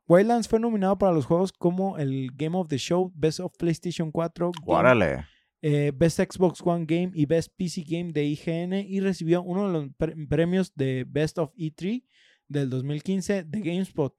Wildlands 0.07 0.47
fue 0.47 0.59
nominado 0.59 0.97
para 0.97 1.11
los 1.13 1.25
juegos 1.25 1.51
como 1.51 1.97
el 1.97 2.29
Game 2.35 2.55
of 2.57 2.67
the 2.67 2.77
Show, 2.77 3.11
Best 3.15 3.39
of 3.39 3.53
PlayStation 3.57 4.11
4, 4.11 4.51
Game- 4.65 4.77
Órale. 4.79 5.25
eh, 5.61 5.91
Best 5.95 6.19
Xbox 6.19 6.61
One 6.63 6.85
Game 6.85 7.11
y 7.15 7.25
Best 7.25 7.51
PC 7.57 7.83
Game 7.87 8.13
de 8.13 8.23
IGN 8.23 8.73
y 8.87 8.99
recibió 9.01 9.41
uno 9.41 9.67
de 9.67 9.73
los 9.73 9.89
pre- 9.97 10.15
premios 10.27 10.71
de 10.75 11.05
Best 11.07 11.37
of 11.39 11.51
E3 11.57 12.03
del 12.47 12.69
2015 12.69 13.43
de 13.45 13.59
GameSpot. 13.61 14.15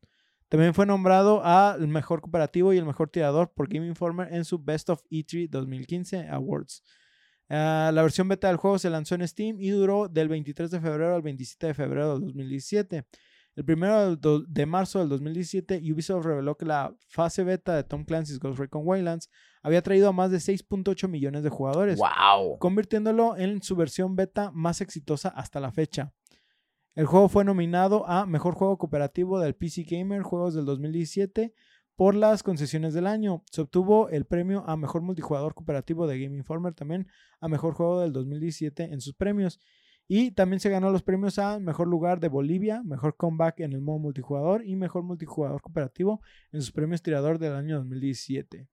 También 0.48 0.74
fue 0.74 0.86
nombrado 0.86 1.44
al 1.44 1.88
mejor 1.88 2.20
cooperativo 2.20 2.72
y 2.72 2.78
el 2.78 2.84
mejor 2.86 3.10
tirador 3.10 3.52
por 3.52 3.68
Game 3.68 3.86
Informer 3.86 4.32
en 4.32 4.44
su 4.44 4.58
Best 4.58 4.88
of 4.90 5.02
E3 5.10 5.48
2015 5.50 6.28
Awards. 6.28 6.82
Ah, 7.48 7.90
la 7.92 8.02
versión 8.02 8.28
beta 8.28 8.48
del 8.48 8.56
juego 8.56 8.78
se 8.78 8.90
lanzó 8.90 9.14
en 9.14 9.26
Steam 9.26 9.56
y 9.60 9.70
duró 9.70 10.08
del 10.08 10.28
23 10.28 10.70
de 10.70 10.80
febrero 10.80 11.14
al 11.14 11.22
27 11.22 11.66
de 11.68 11.74
febrero 11.74 12.12
del 12.18 12.26
2017. 12.26 13.06
El 13.56 13.64
primero 13.64 14.04
del 14.06 14.20
do- 14.20 14.42
de 14.46 14.66
marzo 14.66 14.98
del 14.98 15.08
2017, 15.08 15.80
Ubisoft 15.92 16.26
reveló 16.26 16.56
que 16.56 16.66
la 16.66 16.94
fase 17.08 17.42
beta 17.42 17.74
de 17.74 17.84
Tom 17.84 18.04
Clancy's 18.04 18.38
Ghost 18.38 18.58
Recon 18.58 18.82
Wildlands 18.84 19.30
había 19.62 19.80
traído 19.80 20.08
a 20.08 20.12
más 20.12 20.30
de 20.30 20.38
6.8 20.40 21.08
millones 21.08 21.42
de 21.42 21.48
jugadores, 21.48 21.98
Wow. 21.98 22.58
convirtiéndolo 22.58 23.36
en 23.36 23.62
su 23.62 23.74
versión 23.74 24.14
beta 24.14 24.50
más 24.52 24.80
exitosa 24.82 25.30
hasta 25.30 25.58
la 25.58 25.72
fecha. 25.72 26.12
El 26.96 27.04
juego 27.04 27.28
fue 27.28 27.44
nominado 27.44 28.08
a 28.08 28.24
Mejor 28.24 28.54
Juego 28.54 28.78
Cooperativo 28.78 29.38
del 29.38 29.54
PC 29.54 29.82
Gamer 29.82 30.22
Juegos 30.22 30.54
del 30.54 30.64
2017 30.64 31.52
por 31.94 32.14
las 32.14 32.42
concesiones 32.42 32.94
del 32.94 33.06
año. 33.06 33.44
Se 33.50 33.60
obtuvo 33.60 34.08
el 34.08 34.24
premio 34.24 34.64
a 34.66 34.78
Mejor 34.78 35.02
Multijugador 35.02 35.52
Cooperativo 35.52 36.06
de 36.06 36.18
Game 36.18 36.38
Informer 36.38 36.72
también 36.72 37.06
a 37.38 37.48
Mejor 37.48 37.74
Juego 37.74 38.00
del 38.00 38.14
2017 38.14 38.84
en 38.84 39.02
sus 39.02 39.12
premios. 39.12 39.60
Y 40.08 40.30
también 40.30 40.58
se 40.58 40.70
ganó 40.70 40.90
los 40.90 41.02
premios 41.02 41.38
a 41.38 41.58
Mejor 41.58 41.86
Lugar 41.86 42.18
de 42.18 42.28
Bolivia, 42.28 42.82
Mejor 42.82 43.14
Comeback 43.14 43.60
en 43.60 43.74
el 43.74 43.82
modo 43.82 43.98
multijugador 43.98 44.64
y 44.64 44.74
Mejor 44.74 45.02
Multijugador 45.02 45.60
Cooperativo 45.60 46.22
en 46.50 46.62
sus 46.62 46.72
premios 46.72 47.02
Tirador 47.02 47.38
del 47.38 47.52
año 47.52 47.76
2017. 47.76 48.68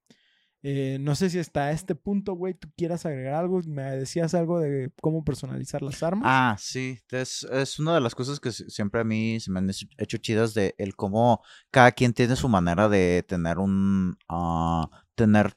Eh, 0.66 0.98
no 1.02 1.14
sé 1.16 1.30
si 1.30 1.40
hasta 1.40 1.72
este 1.72 1.94
punto, 1.94 2.34
güey, 2.36 2.54
tú 2.54 2.70
quieras 2.78 3.06
agregar 3.06 3.34
algo. 3.36 3.60
Me 3.68 3.84
decías 3.84 4.34
algo 4.34 4.60
de 4.62 4.92
cómo 5.02 5.26
personalizar 5.26 5.82
las 5.82 6.02
armas. 6.02 6.24
Ah, 6.26 6.56
sí, 6.58 7.00
es, 7.12 7.44
es 7.44 7.80
una 7.80 7.94
de 7.96 8.00
las 8.02 8.16
cosas 8.16 8.40
que 8.40 8.52
si- 8.54 8.70
siempre 8.70 9.02
a 9.02 9.04
mí 9.04 9.40
se 9.42 9.52
me 9.52 9.60
han 9.60 9.70
hecho- 9.70 10.18
chidas 10.18 10.54
de 10.54 10.74
el 10.78 10.96
cómo 10.96 11.42
cada 11.70 11.92
quien 11.92 12.14
tiene 12.14 12.38
su 12.38 12.48
manera 12.48 12.88
de 12.88 13.26
tener 13.28 13.60
un, 13.60 14.16
ah, 14.30 14.90
tener, 15.16 15.54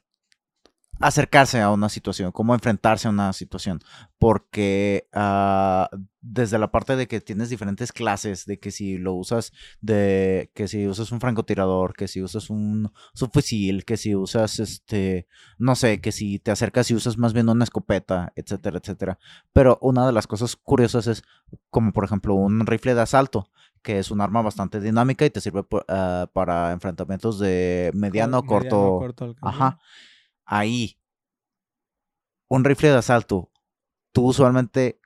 acercarse 0.99 1.61
a 1.61 1.69
una 1.71 1.89
situación, 1.89 2.31
cómo 2.31 2.53
enfrentarse 2.53 3.07
a 3.07 3.11
una 3.11 3.33
situación, 3.33 3.79
porque 4.17 5.07
ah, 5.13 5.89
desde 6.21 6.57
la 6.57 6.71
parte 6.71 6.95
de 6.95 7.07
que 7.07 7.21
tienes 7.21 7.49
diferentes 7.49 7.91
clases, 7.91 8.45
de 8.45 8.59
que 8.59 8.71
si 8.71 8.97
lo 8.97 9.13
usas, 9.13 9.53
de 9.81 10.51
que 10.53 10.67
si 10.67 10.87
usas 10.87 11.11
un 11.11 11.21
francotirador, 11.21 11.93
que 11.93 12.07
si 12.07 12.21
usas 12.21 12.49
un 12.49 12.91
subfusil, 13.13 13.85
que 13.85 13.97
si 13.97 14.15
usas 14.15 14.59
este, 14.59 15.27
no 15.57 15.75
sé, 15.75 16.01
que 16.01 16.11
si 16.11 16.39
te 16.39 16.51
acercas 16.51 16.89
y 16.91 16.95
usas 16.95 17.17
más 17.17 17.33
bien 17.33 17.47
una 17.49 17.63
escopeta, 17.63 18.33
etcétera, 18.35 18.79
etcétera. 18.79 19.19
Pero 19.53 19.77
una 19.81 20.05
de 20.05 20.11
las 20.13 20.27
cosas 20.27 20.55
curiosas 20.55 21.07
es 21.07 21.23
como 21.69 21.93
por 21.93 22.03
ejemplo 22.05 22.33
un 22.35 22.65
rifle 22.65 22.93
de 22.95 23.01
asalto, 23.01 23.49
que 23.83 23.99
es 23.99 24.11
un 24.11 24.19
arma 24.19 24.41
bastante 24.41 24.81
dinámica 24.81 25.25
y 25.25 25.29
te 25.29 25.39
sirve 25.39 25.63
ah, 25.87 26.27
para 26.33 26.71
enfrentamientos 26.73 27.39
de 27.39 27.91
mediano, 27.93 28.43
Cor- 28.43 28.63
corto. 28.63 28.97
corto 28.99 29.25
alcance. 29.25 29.47
Ajá. 29.55 29.79
Ahí, 30.49 30.97
un 32.47 32.63
rifle 32.63 32.89
de 32.89 32.95
asalto, 32.95 33.51
tú 34.13 34.27
usualmente, 34.27 35.01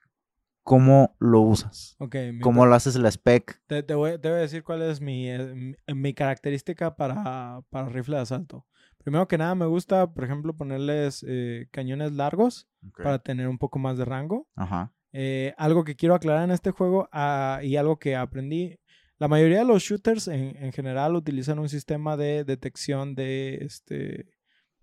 ¿cómo 0.62 1.16
lo 1.18 1.42
usas? 1.42 1.96
Ok, 1.98 2.16
mi- 2.32 2.40
¿Cómo 2.42 2.68
lo 2.68 2.76
haces 2.76 2.96
la 2.96 3.10
spec? 3.10 3.60
te, 3.66 3.82
te 3.82 3.96
voy, 3.96 4.20
te 4.20 4.30
voy 4.30 4.38
a 4.38 4.42
decir 4.42 4.64
cuál 4.64 4.84
es 4.84 5.02
mi, 5.02 5.28
eh, 5.32 5.76
mi, 5.96 6.14
característica 6.14 6.96
para, 6.96 7.64
para 7.72 7.90
rifle 7.90 8.18
de 8.18 8.22
asalto. 8.22 8.68
Primero 9.00 9.28
que 9.28 9.40
nada, 9.40 9.56
me 9.56 9.66
gusta, 9.66 10.14
por 10.14 10.24
ejemplo, 10.24 10.56
ponerles 10.56 11.26
eh, 11.28 11.68
cañones 11.72 12.12
largos 12.12 12.68
para 12.96 13.18
tener 13.18 13.48
un 13.48 13.58
poco 13.58 13.80
más 13.80 13.98
de 13.98 14.06
rango. 14.06 14.48
Ajá. 14.56 14.94
Eh, 15.12 15.56
algo 15.58 15.84
que 15.84 15.96
quiero 15.96 16.14
aclarar 16.14 16.44
en 16.44 16.52
este 16.52 16.70
juego 16.70 17.10
ah, 17.12 17.62
y 17.64 17.78
algo 17.78 17.98
que 17.98 18.16
aprendí. 18.16 18.78
La 19.18 19.28
mayoría 19.28 19.60
de 19.60 19.66
los 19.66 19.82
shooters 19.82 20.28
en, 20.28 20.56
en 20.56 20.72
general 20.72 21.16
utilizan 21.16 21.58
un 21.58 21.68
sistema 21.68 22.16
de 22.16 22.44
detección 22.44 23.16
de, 23.16 23.56
este, 23.62 24.28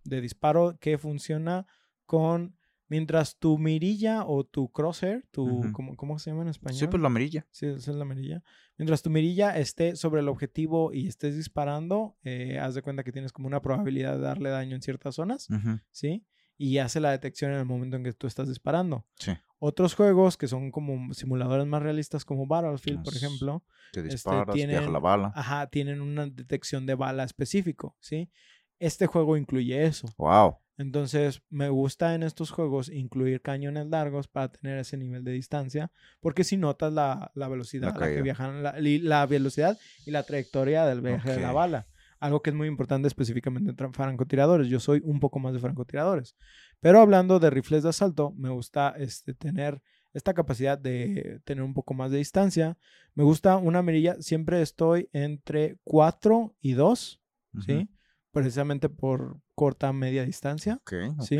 de 0.09 0.21
disparo 0.21 0.77
que 0.81 0.99
funciona 0.99 1.67
con 2.07 2.57
mientras 2.91 3.37
tu 3.39 3.59
mirilla 3.59 4.25
o 4.25 4.45
tu 4.45 4.71
crosshair, 4.73 5.27
tu, 5.31 5.47
Ujú. 5.47 5.73
¿cómo, 5.73 5.97
cómo 5.97 6.19
se 6.19 6.31
llama 6.31 6.43
en 6.43 6.49
español? 6.49 6.79
Sí, 6.79 6.87
pues 6.87 7.01
la 7.03 7.09
amarilla. 7.09 7.47
Sí, 7.51 7.67
esa 7.67 7.91
es 7.91 7.97
la 7.97 8.07
mirilla. 8.07 8.43
Mientras 8.79 9.03
tu 9.03 9.11
mirilla 9.11 9.59
esté 9.59 9.95
sobre 9.95 10.21
el 10.23 10.29
objetivo 10.29 10.93
y 10.95 11.07
estés 11.07 11.37
disparando, 11.37 12.17
eh, 12.23 12.59
haz 12.59 12.75
de 12.75 12.81
cuenta 12.83 13.05
que 13.05 13.13
tienes 13.13 13.33
como 13.33 13.47
una 13.47 13.61
probabilidad 13.61 14.15
de 14.17 14.23
darle 14.23 14.49
daño 14.49 14.75
en 14.75 14.81
ciertas 14.83 15.17
zonas, 15.17 15.51
Ujú, 15.51 15.81
¿sí? 15.91 16.25
Y 16.57 16.79
hace 16.79 16.99
la 17.01 17.11
detección 17.11 17.53
en 17.53 17.59
el 17.59 17.67
momento 17.67 17.97
en 17.97 18.05
que 18.05 18.13
tú 18.15 18.27
estás 18.27 18.49
disparando. 18.49 19.07
Sí. 19.17 19.33
Otros 19.61 19.95
juegos 19.95 20.37
que 20.37 20.49
son 20.49 20.71
como 20.71 21.13
simuladores 21.15 21.67
más 21.67 21.83
realistas 21.83 22.25
como 22.25 22.47
Battlefield, 22.47 23.03
por 23.03 23.13
Los- 23.13 23.23
ejemplo, 23.23 23.65
Te 23.93 24.01
Este, 24.01 24.13
disparas, 24.13 24.55
viaja 24.55 24.71
tienen- 24.73 24.93
la 24.93 24.99
bala. 24.99 25.33
ajá, 25.35 25.67
tienen 25.69 26.01
una 26.01 26.27
detección 26.27 26.85
de 26.87 26.95
bala 26.95 27.25
específico, 27.25 27.97
¿sí? 28.01 28.31
Este 28.79 29.07
juego 29.07 29.37
incluye 29.37 29.85
eso. 29.85 30.09
Wow. 30.19 30.57
Entonces, 30.79 31.43
me 31.51 31.69
gusta 31.69 32.15
en 32.15 32.23
estos 32.23 32.53
juegos 32.53 32.89
incluir 32.89 33.43
cañones 33.43 33.89
largos 33.89 34.29
para 34.29 34.53
tener 34.53 34.79
ese 34.79 34.97
nivel 34.97 35.25
de 35.25 35.33
distancia, 35.33 35.91
porque 36.21 36.45
si 36.45 36.57
notas 36.57 36.93
la, 36.93 37.33
la 37.35 37.49
velocidad 37.49 37.89
La 37.89 37.97
a 37.97 38.09
la 38.09 38.15
que 38.15 38.23
viajan, 38.23 38.63
la, 38.63 38.75
la 38.79 39.27
velocidad 39.27 39.77
y 40.07 40.13
la 40.13 40.23
trayectoria 40.23 40.87
del 40.87 41.01
viaje 41.01 41.33
de 41.33 41.41
la 41.41 41.53
bala. 41.53 41.89
Algo 42.21 42.43
que 42.43 42.51
es 42.51 42.57
muy 42.57 42.69
importante 42.69 43.09
específicamente 43.09 43.71
entre 43.71 43.93
francotiradores. 43.93 44.69
Yo 44.69 44.79
soy 44.79 45.01
un 45.05 45.19
poco 45.19 45.41
más 45.41 45.53
de 45.53 45.61
francotiradores. 45.61 46.37
Pero 46.81 47.01
hablando 47.01 47.41
de 47.41 47.51
rifles 47.51 47.83
de 47.83 47.89
asalto, 47.89 48.33
me 48.37 48.49
gusta 48.49 48.95
este, 48.99 49.35
tener 49.35 49.83
esta 50.13 50.35
capacidad 50.35 50.79
de 50.79 51.41
tener 51.45 51.63
un 51.65 51.75
poco 51.75 51.95
más 51.95 52.11
de 52.11 52.19
distancia. 52.19 52.79
Me 53.15 53.25
gusta 53.25 53.57
una 53.57 53.83
mirilla, 53.83 54.17
siempre 54.21 54.63
estoy 54.63 55.09
entre 55.13 55.79
4 55.85 56.55
y 56.61 56.73
2, 56.73 57.21
¿sí? 57.67 57.89
Precisamente 58.33 58.89
por 58.89 59.41
corta 59.55 59.93
media 59.93 60.25
distancia. 60.25 60.75
Ok, 60.83 60.93
ok. 61.19 61.23
Sí. 61.25 61.39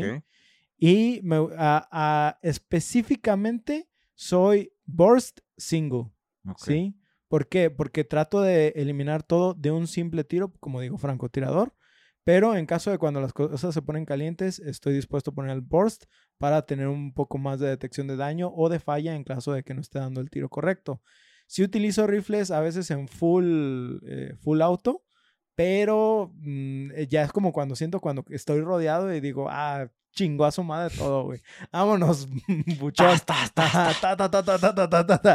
Y 0.77 1.19
me, 1.23 1.35
a- 1.57 1.87
a- 1.91 2.39
específicamente 2.41 3.89
soy 4.15 4.73
burst 4.85 5.39
single, 5.57 6.11
ok. 6.47 6.57
¿sí? 6.59 6.95
¿Por 7.27 7.47
qué? 7.47 7.69
Porque 7.69 8.03
trato 8.03 8.41
de 8.41 8.69
eliminar 8.75 9.21
todo 9.23 9.53
de 9.53 9.71
un 9.71 9.87
simple 9.87 10.23
tiro, 10.23 10.51
como 10.59 10.81
digo, 10.81 10.97
francotirador. 10.97 11.75
Pero 12.23 12.55
en 12.55 12.65
caso 12.65 12.91
de 12.91 12.97
cuando 12.97 13.21
las 13.21 13.33
cosas 13.33 13.73
se 13.73 13.81
ponen 13.81 14.05
calientes, 14.05 14.59
estoy 14.59 14.93
dispuesto 14.93 15.31
a 15.31 15.33
poner 15.33 15.51
el 15.51 15.61
burst 15.61 16.05
para 16.37 16.63
tener 16.65 16.87
un 16.87 17.13
poco 17.13 17.37
más 17.37 17.59
de 17.59 17.67
detección 17.69 18.07
de 18.07 18.17
daño 18.17 18.51
o 18.53 18.69
de 18.69 18.79
falla 18.79 19.15
en 19.15 19.23
caso 19.23 19.53
de 19.53 19.63
que 19.63 19.73
no 19.73 19.81
esté 19.81 19.99
dando 19.99 20.21
el 20.21 20.29
tiro 20.29 20.49
correcto. 20.49 21.01
Si 21.47 21.63
utilizo 21.63 22.05
rifles 22.07 22.51
a 22.51 22.59
veces 22.61 22.91
en 22.91 23.07
full, 23.07 23.99
eh, 24.05 24.35
full 24.41 24.61
auto, 24.61 25.03
pero 25.59 26.31
mmm, 26.35 26.89
ya 27.09 27.23
es 27.23 27.33
como 27.33 27.51
cuando 27.51 27.75
siento 27.75 27.99
cuando 27.99 28.23
estoy 28.29 28.61
rodeado 28.61 29.13
y 29.13 29.19
digo, 29.19 29.49
ah, 29.49 29.91
chingó 30.13 30.45
a 30.45 30.51
su 30.53 30.63
madre 30.63 30.95
todo, 30.95 31.25
güey. 31.25 31.41
Vámonos, 31.69 32.29
buchón. 32.79 33.07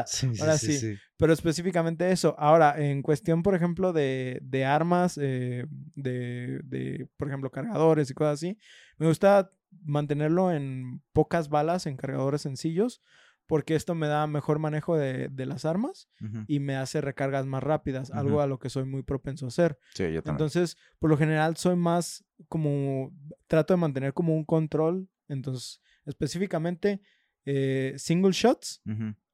Sí, 0.06 0.32
Ahora 0.40 0.56
sí, 0.56 0.72
sí. 0.72 0.78
sí, 0.78 0.98
Pero 1.18 1.34
específicamente 1.34 2.10
eso. 2.10 2.34
Ahora, 2.38 2.74
en 2.78 3.02
cuestión, 3.02 3.42
por 3.42 3.55
ejemplo, 3.55 3.92
de, 3.92 4.38
de 4.40 4.64
armas, 4.64 5.18
eh, 5.20 5.66
de, 5.94 6.59
de, 6.64 7.06
por 7.18 7.28
ejemplo, 7.28 7.51
cargadores 7.51 8.10
y 8.10 8.14
cosas 8.14 8.32
así, 8.38 8.59
me 8.96 9.06
gusta 9.06 9.51
mantenerlo 9.84 10.52
en 10.52 11.02
pocas 11.12 11.51
balas, 11.51 11.84
en 11.84 11.98
cargadores 11.98 12.40
sencillos, 12.40 13.02
porque 13.46 13.74
esto 13.74 13.94
me 13.94 14.06
da 14.08 14.26
mejor 14.26 14.58
manejo 14.58 14.96
de, 14.96 15.28
de 15.28 15.46
las 15.46 15.64
armas 15.64 16.08
Ujú. 16.20 16.44
y 16.46 16.60
me 16.60 16.76
hace 16.76 17.00
recargas 17.00 17.46
más 17.46 17.62
rápidas, 17.62 18.10
algo 18.10 18.40
a 18.40 18.46
lo 18.46 18.58
que 18.58 18.70
soy 18.70 18.84
muy 18.84 19.02
propenso 19.02 19.44
a 19.46 19.48
hacer. 19.48 19.78
Sí, 19.94 20.04
yo 20.12 20.22
también. 20.22 20.34
Entonces, 20.34 20.76
por 20.98 21.10
lo 21.10 21.16
general, 21.16 21.56
soy 21.56 21.76
más 21.76 22.24
como, 22.48 23.12
trato 23.46 23.74
de 23.74 23.78
mantener 23.80 24.12
como 24.14 24.34
un 24.34 24.44
control. 24.44 25.08
Entonces, 25.28 25.80
específicamente, 26.04 27.00
eh, 27.44 27.94
single 27.98 28.32
shots 28.32 28.82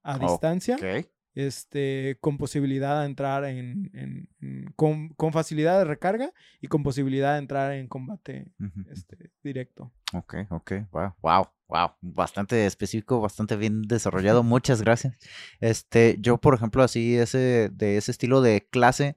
a 0.03 0.16
Oh, 0.16 0.19
distancia 0.20 0.77
Ok. 0.77 1.07
este, 1.35 2.19
con 2.20 2.37
posibilidad 2.39 3.01
de 3.01 3.07
entrar 3.07 3.45
en, 3.45 3.91
en- 3.95 4.28
en- 4.41 4.73
con, 4.77 5.11
con 5.11 5.32
facilidad 5.32 5.78
de 5.78 5.85
recarga 5.85 6.32
y 6.61 6.66
con 6.66 6.82
posibilidad 6.82 7.35
de 7.35 7.39
entrar 7.39 7.73
en 7.73 7.87
combate 7.87 8.53
este, 8.91 9.31
directo. 9.43 9.93
Ok, 10.12 10.35
ok, 10.51 10.73
wow, 10.91 11.15
wow, 11.23 11.47
wow, 11.71 11.93
bastante 12.01 12.67
específico, 12.67 13.21
bastante 13.21 13.57
bien 13.57 13.83
desarrollado, 13.83 14.43
muchas 14.43 14.83
gracias. 14.83 15.17
Este, 15.61 16.17
yo, 16.21 16.39
por 16.39 16.55
ejemplo, 16.55 16.83
así, 16.83 17.17
ese, 17.17 17.71
de 17.73 17.97
ese 17.97 18.11
estilo 18.11 18.43
de 18.43 18.69
clase, 18.69 19.17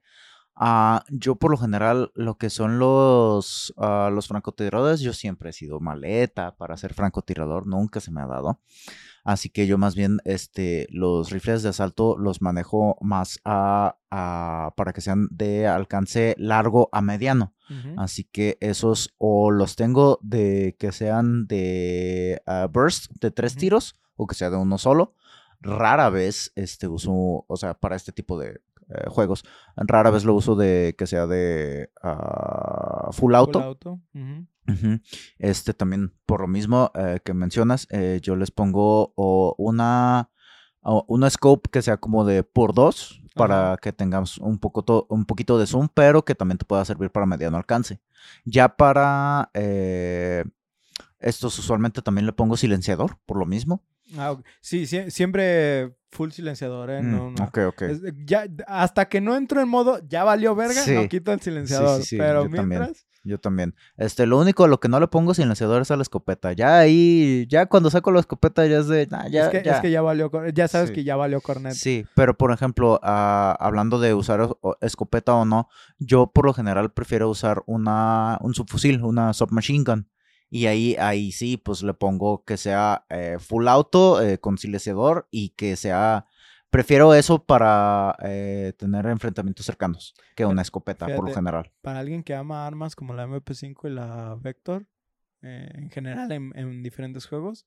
ah, 0.55 1.03
yo 1.09 1.35
por 1.35 1.51
lo 1.51 1.57
general, 1.57 2.11
lo 2.15 2.37
que 2.37 2.49
son 2.49 2.79
los, 2.79 3.73
ah, 3.77 4.09
los 4.11 4.27
francotiradores, 4.27 4.99
yo 5.01 5.13
siempre 5.13 5.49
he 5.49 5.53
sido 5.53 5.79
maleta 5.79 6.55
para 6.55 6.77
ser 6.77 6.93
francotirador, 6.93 7.67
nunca 7.67 7.99
se 7.99 8.11
me 8.11 8.21
ha 8.21 8.27
dado. 8.27 8.59
Así 9.25 9.49
que 9.49 9.67
yo 9.67 9.77
más 9.77 9.95
bien, 9.95 10.19
este, 10.25 10.85
los 10.91 11.29
rifles 11.29 11.63
de 11.63 11.69
asalto 11.69 12.17
los 12.17 12.41
manejo 12.41 12.97
más 12.99 13.39
a, 13.45 13.95
a- 14.11 14.73
para 14.75 14.91
que 14.91 14.99
sean 14.99 15.29
de 15.31 15.65
alcance 15.65 16.35
largo 16.37 16.89
a 16.91 17.01
mediano. 17.01 17.53
Ujú. 17.69 17.95
Así 18.01 18.25
que 18.25 18.57
esos 18.59 19.13
o 19.17 19.49
los 19.49 19.77
tengo 19.77 20.19
de 20.21 20.75
que 20.77 20.91
sean 20.91 21.47
de 21.47 22.41
ah, 22.45 22.67
burst 22.69 23.11
de 23.21 23.31
tres 23.31 23.53
Ujú. 23.53 23.59
tiros 23.61 23.95
o 24.17 24.27
que 24.27 24.35
sea 24.35 24.49
de 24.49 24.57
uno 24.57 24.77
solo. 24.77 25.15
Rara 25.61 26.09
vez 26.09 26.51
este 26.55 26.89
uso, 26.89 27.45
o 27.47 27.55
sea, 27.55 27.75
para 27.75 27.95
este 27.95 28.11
tipo 28.11 28.37
de 28.37 28.59
eh, 28.89 29.09
juegos, 29.09 29.43
rara 29.75 30.09
vez 30.09 30.25
lo 30.25 30.33
uso 30.33 30.55
de 30.55 30.95
que 30.97 31.07
sea 31.07 31.27
de 31.27 31.89
ah, 32.01 33.09
full 33.11 33.35
auto. 33.35 33.77
Full. 34.11 34.43
Este 35.37 35.73
también, 35.73 36.13
por 36.25 36.41
lo 36.41 36.47
mismo 36.47 36.91
eh, 36.95 37.19
que 37.23 37.33
mencionas, 37.33 37.87
eh, 37.89 38.19
yo 38.21 38.35
les 38.35 38.51
pongo 38.51 39.13
una, 39.57 40.29
una 40.81 41.29
scope 41.29 41.69
que 41.69 41.81
sea 41.81 41.97
como 41.97 42.25
de 42.25 42.43
por 42.43 42.73
dos 42.73 43.23
para 43.35 43.77
que 43.81 43.91
tengamos 43.91 44.37
un, 44.37 44.59
poco 44.59 45.07
un 45.09 45.25
poquito 45.25 45.57
de 45.57 45.67
zoom, 45.67 45.89
pero 45.93 46.23
que 46.23 46.35
también 46.35 46.57
te 46.57 46.65
pueda 46.65 46.85
servir 46.85 47.09
para 47.09 47.25
mediano 47.25 47.57
alcance. 47.57 47.99
Ya 48.45 48.69
para 48.69 49.49
eh, 49.53 50.45
estos 51.19 51.57
usualmente 51.59 52.01
también 52.01 52.25
le 52.25 52.33
pongo 52.33 52.57
silenciador, 52.57 53.17
por 53.25 53.37
lo 53.37 53.45
mismo. 53.45 53.83
Ah, 54.17 54.31
ok. 54.31 54.45
Sí, 54.61 54.85
sie- 54.85 55.09
siempre 55.09 55.95
full 56.11 56.29
silenciador, 56.31 56.89
¿eh? 56.91 57.01
No, 57.01 57.31
Mm, 57.31 57.35
no. 57.35 57.43
ok, 57.45 57.57
ok. 57.69 57.81
Es- 57.83 58.01
ya, 58.25 58.45
hasta 58.67 59.05
que 59.09 59.21
no 59.21 59.35
entro 59.35 59.61
en 59.61 59.67
modo, 59.69 59.99
ya 60.07 60.23
valió 60.23 60.55
verga, 60.55 60.81
Sí. 60.81 60.93
no 60.93 61.07
quito 61.09 61.31
el 61.33 61.41
silenciador. 61.41 62.01
sí, 62.03 62.17
pero 62.17 62.43
yo 62.45 62.55
también. 62.55 62.67
mientras, 62.81 63.05
Yo 63.25 63.39
también. 63.39 63.73
Este, 63.95 64.25
lo 64.25 64.37
único 64.37 64.65
a 64.65 64.67
lo 64.67 64.81
que 64.81 64.89
no 64.89 64.99
le 64.99 65.07
pongo 65.07 65.33
silenciador 65.33 65.81
es 65.81 65.89
a 65.91 65.95
la 65.95 66.01
escopeta. 66.01 66.51
Ya 66.51 66.77
ahí, 66.79 67.47
ya 67.49 67.67
cuando 67.67 67.89
saco 67.89 68.11
la 68.11 68.19
escopeta 68.19 68.65
ya 68.67 68.79
es 68.79 68.89
de, 68.89 69.07
nah, 69.07 69.29
ya, 69.29 69.45
es, 69.45 69.49
que, 69.49 69.63
ya. 69.63 69.75
es 69.75 69.79
que 69.79 69.91
ya 69.91 70.01
valió, 70.01 70.29
ya 70.53 70.67
sabes 70.67 70.91
que 70.91 71.05
ya 71.05 71.15
valió 71.15 71.39
cornet. 71.39 71.71
Sí, 71.73 72.05
pero 72.15 72.37
por 72.37 72.51
ejemplo, 72.51 72.99
ah, 73.01 73.55
hablando 73.61 73.97
de 74.01 74.13
usar 74.13 74.41
o- 74.41 74.77
escopeta 74.81 75.33
o 75.35 75.45
no, 75.45 75.69
yo 75.99 76.27
por 76.33 76.45
lo 76.45 76.53
general 76.53 76.91
prefiero 76.91 77.29
usar 77.29 77.63
una, 77.65 78.37
un 78.41 78.53
subfusil, 78.55 79.01
una 79.01 79.31
submachine 79.31 79.85
gun. 79.85 80.09
Y 80.53 80.67
ahí, 80.67 80.95
ahí 80.99 81.31
sí, 81.31 81.57
pues 81.57 81.81
le 81.81 81.95
pongo 81.95 82.43
que 82.43 82.57
sea 82.57 83.05
eh, 83.09 83.37
full 83.39 83.67
auto 83.67 84.21
eh, 84.21 84.37
con 84.37 84.59
silenciador 84.59 85.27
y 85.31 85.49
que 85.49 85.75
sea... 85.75 86.27
Prefiero 86.69 87.13
eso 87.13 87.43
para 87.43 88.15
eh, 88.23 88.73
tener 88.77 89.05
enfrentamientos 89.07 89.65
cercanos 89.65 90.13
que 90.35 90.45
una 90.45 90.61
escopeta, 90.61 91.05
por 91.07 91.15
lo 91.17 91.21
Fíjate. 91.27 91.35
general. 91.35 91.71
para 91.81 91.99
alguien 91.99 92.21
que 92.23 92.35
ama 92.35 92.67
armas 92.67 92.95
como 92.95 93.13
la 93.13 93.27
MP5 93.27 93.89
y 93.89 93.93
la 93.93 94.35
Vector, 94.41 94.85
eh, 95.41 95.69
en 95.73 95.89
general 95.89 96.31
en, 96.31 96.51
en 96.55 96.83
diferentes 96.83 97.25
juegos, 97.25 97.65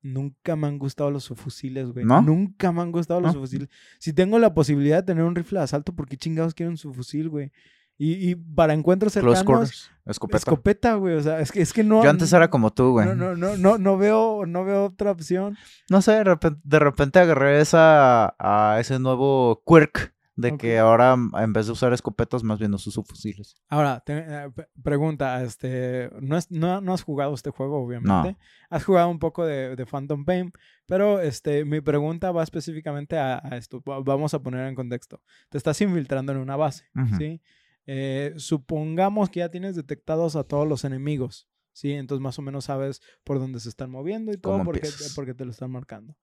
nunca 0.00 0.54
me 0.56 0.66
han 0.66 0.78
gustado 0.78 1.10
los 1.10 1.24
subfusiles, 1.24 1.92
güey. 1.92 2.04
¿No? 2.06 2.22
Nunca 2.22 2.72
me 2.72 2.80
han 2.82 2.92
gustado 2.92 3.20
los 3.20 3.34
¿No? 3.34 3.40
subfusiles. 3.40 3.68
Si 3.98 4.12
tengo 4.12 4.38
la 4.38 4.54
posibilidad 4.54 4.98
de 4.98 5.02
tener 5.02 5.24
un 5.24 5.34
rifle 5.34 5.58
de 5.58 5.64
asalto, 5.64 5.94
¿por 5.94 6.08
qué 6.08 6.16
chingados 6.16 6.54
quiero 6.54 6.70
un 6.70 6.78
subfusil, 6.78 7.28
güey? 7.28 7.52
Y, 8.00 8.30
y 8.30 8.34
para 8.36 8.74
encuentros 8.74 9.12
Close 9.12 9.38
cercanos, 9.38 9.44
quarters, 9.44 9.90
escopeta. 10.06 10.36
escopeta, 10.38 10.94
güey. 10.94 11.16
O 11.16 11.20
sea, 11.20 11.40
es 11.40 11.50
que, 11.50 11.60
es 11.60 11.72
que 11.72 11.82
no. 11.82 12.02
Yo 12.04 12.10
antes 12.10 12.32
era 12.32 12.48
como 12.48 12.72
tú, 12.72 12.92
güey. 12.92 13.06
no, 13.08 13.14
no, 13.16 13.34
no, 13.34 13.56
no, 13.56 13.76
no 13.76 13.98
veo, 13.98 14.46
no 14.46 14.64
veo 14.64 14.84
otra 14.86 15.10
opción. 15.10 15.56
No 15.90 16.00
sé, 16.00 16.12
de 16.12 16.24
repente, 16.24 16.60
de 16.62 16.78
repente 16.78 17.18
agarré 17.18 17.60
esa, 17.60 18.34
a 18.38 18.78
ese 18.78 18.98
nuevo 19.00 19.62
quirk 19.66 20.14
de 20.36 20.56
que 20.56 20.78
ahora 20.78 21.16
mm, 21.16 21.32
en 21.38 21.52
vez 21.52 21.66
de 21.66 21.72
usar 21.72 21.92
escopetas 21.92 22.44
más 22.44 22.60
bien 22.60 22.72
uso 22.72 23.02
fusiles. 23.02 23.56
Ahora, 23.68 23.98
te- 24.06 24.24
eh, 24.24 24.48
pregunta, 24.84 25.42
este, 25.42 26.10
no, 26.20 26.36
es- 26.36 26.48
no, 26.52 26.80
no 26.80 26.94
has 26.94 27.02
jugado 27.02 27.34
este 27.34 27.50
juego, 27.50 27.82
obviamente. 27.84 28.36
Has 28.70 28.84
jugado 28.84 29.08
un 29.08 29.18
poco 29.18 29.44
de, 29.44 29.74
de 29.74 29.84
Phantom 29.86 30.24
Pain, 30.24 30.52
pero 30.86 31.20
este, 31.20 31.64
mi 31.64 31.80
pregunta 31.80 32.30
va 32.30 32.44
específicamente 32.44 33.18
a, 33.18 33.40
a 33.42 33.56
esto. 33.56 33.82
Va- 33.82 33.98
Vamos 33.98 34.32
a 34.32 34.38
poner 34.40 34.68
en 34.68 34.76
contexto. 34.76 35.20
Te 35.48 35.58
estás 35.58 35.80
infiltrando 35.80 36.30
en 36.30 36.38
una 36.38 36.54
base. 36.54 36.84
¿sí? 37.18 37.42
Eh, 37.90 38.34
supongamos 38.36 39.30
que 39.30 39.40
ya 39.40 39.50
tienes 39.50 39.74
detectados 39.74 40.36
a 40.36 40.44
todos 40.44 40.68
los 40.68 40.84
enemigos, 40.84 41.48
¿sí? 41.72 41.92
Entonces 41.92 42.22
más 42.22 42.38
o 42.38 42.42
menos 42.42 42.66
sabes 42.66 43.00
por 43.24 43.38
dónde 43.38 43.60
se 43.60 43.70
están 43.70 43.90
moviendo 43.90 44.30
y 44.30 44.36
todo 44.36 44.52
¿Cómo 44.52 44.64
porque, 44.66 44.90
porque 45.14 45.32
te 45.32 45.46
lo 45.46 45.50
están 45.50 45.70
marcando. 45.70 46.14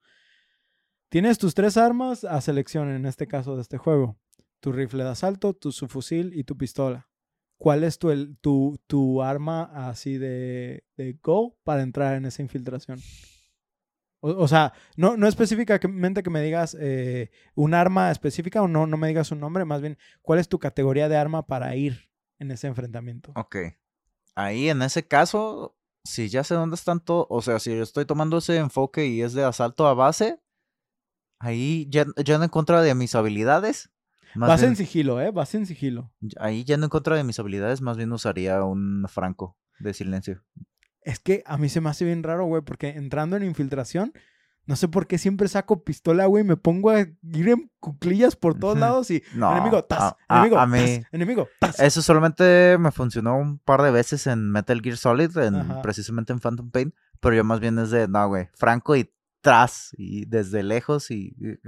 Tienes 1.09 1.37
tus 1.39 1.55
tres 1.55 1.75
armas 1.77 2.23
a 2.23 2.39
selección 2.41 2.89
en 2.89 3.05
este 3.07 3.27
caso 3.27 3.55
de 3.55 3.63
este 3.63 3.77
juego. 3.79 4.17
Tu 4.59 4.71
rifle 4.71 5.03
de 5.03 5.09
asalto, 5.09 5.53
tu 5.53 5.71
subfusil 5.71 6.33
y 6.37 6.43
tu 6.43 6.55
pistola. 6.55 7.09
¿Cuál 7.57 7.83
es 7.83 7.97
tu, 7.97 8.11
el- 8.11 8.37
tu, 8.39 8.77
tu 8.85 9.23
arma 9.23 9.63
así 9.89 10.17
de, 10.17 10.83
de 10.97 11.13
go 11.23 11.57
para 11.63 11.81
entrar 11.83 12.15
en 12.15 12.25
esa 12.25 12.41
infiltración? 12.41 12.99
O, 14.26 14.43
o 14.43 14.47
sea, 14.47 14.73
no, 14.97 15.18
no 15.18 15.27
específicamente 15.27 16.23
que 16.23 16.30
me 16.31 16.41
digas 16.41 16.76
eh, 16.80 17.30
un 17.53 17.73
arma 17.76 18.10
específica 18.10 18.61
o 18.64 18.68
no, 18.68 18.88
no 18.88 18.97
me 18.97 19.07
digas 19.07 19.31
un 19.31 19.39
nombre, 19.39 19.65
más 19.65 19.81
bien, 19.81 19.97
¿cuál 20.23 20.39
es 20.39 20.49
tu 20.49 20.57
categoría 20.57 21.07
de 21.10 21.15
arma 21.18 21.45
para 21.45 21.76
ir 21.76 22.10
en 22.39 22.49
ese 22.49 22.65
enfrentamiento? 22.68 23.31
Ok. 23.35 23.56
Ahí 24.34 24.69
en 24.69 24.81
ese 24.81 25.07
caso, 25.07 25.77
si 26.03 26.27
ya 26.30 26.43
sé 26.43 26.56
dónde 26.56 26.76
están 26.76 26.99
todos, 26.99 27.27
o 27.30 27.41
sea, 27.41 27.60
si 27.60 27.69
yo 27.76 27.84
estoy 27.84 28.06
tomando 28.06 28.39
ese 28.39 28.57
enfoque 28.57 29.06
y 29.06 29.22
es 29.22 29.34
de 29.34 29.43
asalto 29.43 29.88
a 29.88 29.93
base, 29.93 30.39
ahí 31.39 31.88
ya, 31.89 32.06
ya 32.23 32.38
no 32.38 32.43
en 32.45 32.49
contra 32.49 32.81
de 32.81 32.95
mis 32.95 33.15
habilidades. 33.15 33.91
Más 34.34 34.49
Vas 34.49 34.61
bien- 34.61 34.72
en 34.72 34.76
sigilo, 34.76 35.22
¿eh? 35.22 35.31
Vas 35.31 35.53
en 35.56 35.65
sigilo. 35.65 36.11
ahí 36.39 36.64
ya 36.65 36.77
no 36.77 36.85
en 36.85 36.89
contra 36.89 37.15
de 37.15 37.23
mis 37.23 37.39
habilidades, 37.39 37.81
más 37.81 37.95
bien 37.97 38.11
usaría 38.11 38.64
un 38.64 39.06
franco 39.07 39.56
de 39.80 39.93
silencio. 39.93 40.43
Es 41.06 41.19
que 41.19 41.41
a 41.45 41.57
mí 41.57 41.69
se 41.69 41.80
me 41.80 41.90
hace 41.90 42.03
bien 42.03 42.23
raro, 42.23 42.45
güey, 42.45 42.61
porque 42.64 42.90
entrando 42.90 43.38
en 43.38 43.44
infiltración, 43.44 44.11
no 44.65 44.76
sé 44.76 44.88
por 44.88 45.06
qué 45.06 45.18
siempre 45.19 45.48
saco 45.48 45.84
pistola, 45.84 46.26
güey, 46.26 46.44
me 46.44 46.57
pongo 46.57 46.90
a 46.90 46.99
ir 47.02 47.49
en 47.49 47.72
cuclillas 47.80 48.36
por 48.36 48.57
todos 48.57 48.77
lados 48.77 49.11
y 49.11 49.22
No, 49.36 49.52
enemigo, 49.52 49.84
tas, 49.84 50.02
a- 50.02 50.18
a- 50.27 50.38
enemigo, 50.40 50.57
a 50.60 50.61
tas, 50.61 50.69
mí- 50.72 51.03
enemigo, 51.11 51.48
tas. 51.60 51.80
Eso 51.80 52.02
solamente 52.02 52.76
me 52.80 52.91
funcionó 52.91 53.38
un 53.38 53.60
par 53.60 53.84
de 53.84 53.91
veces 53.91 54.26
en 54.27 54.52
Metal 54.52 54.82
Gear 54.82 54.98
Solid, 54.98 55.38
en, 55.38 55.56
Ajá. 55.56 55.82
precisamente 55.84 56.34
en 56.34 56.40
Phantom 56.40 56.72
Pain, 56.72 56.94
pero 57.19 57.36
yo 57.36 57.44
más 57.44 57.60
bien 57.60 57.77
es 57.77 57.91
de, 57.91 58.07
no, 58.07 58.27
güey, 58.27 58.49
franco 58.56 58.95
y 58.95 59.11
tras, 59.41 59.91
y 59.95 60.26
desde 60.26 60.64
lejos, 60.64 61.11
y, 61.11 61.36
y- 61.40 61.60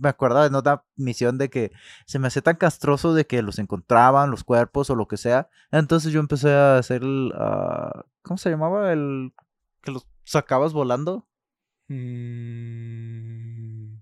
me 0.00 0.08
acuerdo 0.08 0.48
de 0.48 0.56
otra 0.56 0.82
misión 0.96 1.36
de 1.36 1.50
que 1.50 1.70
se 2.06 2.18
me 2.18 2.28
hacía 2.28 2.40
tan 2.40 2.56
castroso 2.56 3.12
de 3.12 3.26
que 3.26 3.42
los 3.42 3.58
encontraban, 3.58 4.30
los 4.30 4.44
cuerpos 4.44 4.88
o 4.88 4.94
lo 4.94 5.06
que 5.06 5.18
sea, 5.18 5.50
entonces 5.70 6.12
yo 6.14 6.20
empecé 6.20 6.50
a 6.54 6.78
hacer 6.78 7.02
el, 7.02 7.34
ah, 7.36 8.06
¿cómo 8.26 8.36
se 8.38 8.50
llamaba? 8.50 8.92
El 8.92 9.32
que 9.82 9.92
los 9.92 10.06
sacabas 10.24 10.72
volando, 10.72 11.26
Mm, 12.66 13.96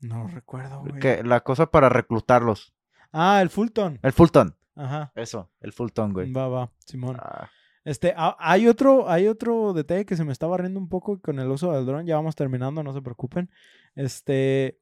no 0.00 0.26
recuerdo, 0.28 0.80
güey. 0.80 0.98
que 1.00 1.22
la 1.22 1.40
cosa 1.40 1.70
para 1.70 1.88
reclutarlos, 1.88 2.72
Ah, 3.12 3.40
el 3.42 3.50
Fulton. 3.50 3.98
el 4.02 4.12
Fulton, 4.12 4.56
Ajá. 4.74 5.12
eso, 5.14 5.50
el 5.60 5.72
Fulton, 5.72 6.12
güey. 6.12 6.32
Va, 6.32 6.48
va, 6.48 6.72
Simón. 6.86 7.16
Ah, 7.20 7.48
Este, 7.84 8.12
ah, 8.16 8.36
hay 8.38 8.66
otro, 8.68 9.08
hay 9.10 9.28
otro 9.28 9.72
detalle 9.72 10.04
que 10.04 10.16
se 10.16 10.24
me 10.24 10.32
está 10.32 10.46
barriendo 10.46 10.78
un 10.78 10.88
poco 10.90 11.20
con 11.20 11.38
el 11.38 11.48
uso 11.48 11.72
del 11.72 11.86
dron. 11.86 12.04
Ya 12.06 12.16
vamos 12.16 12.34
terminando, 12.36 12.82
no 12.82 12.92
se 12.92 13.00
preocupen. 13.02 13.50
Este, 13.94 14.78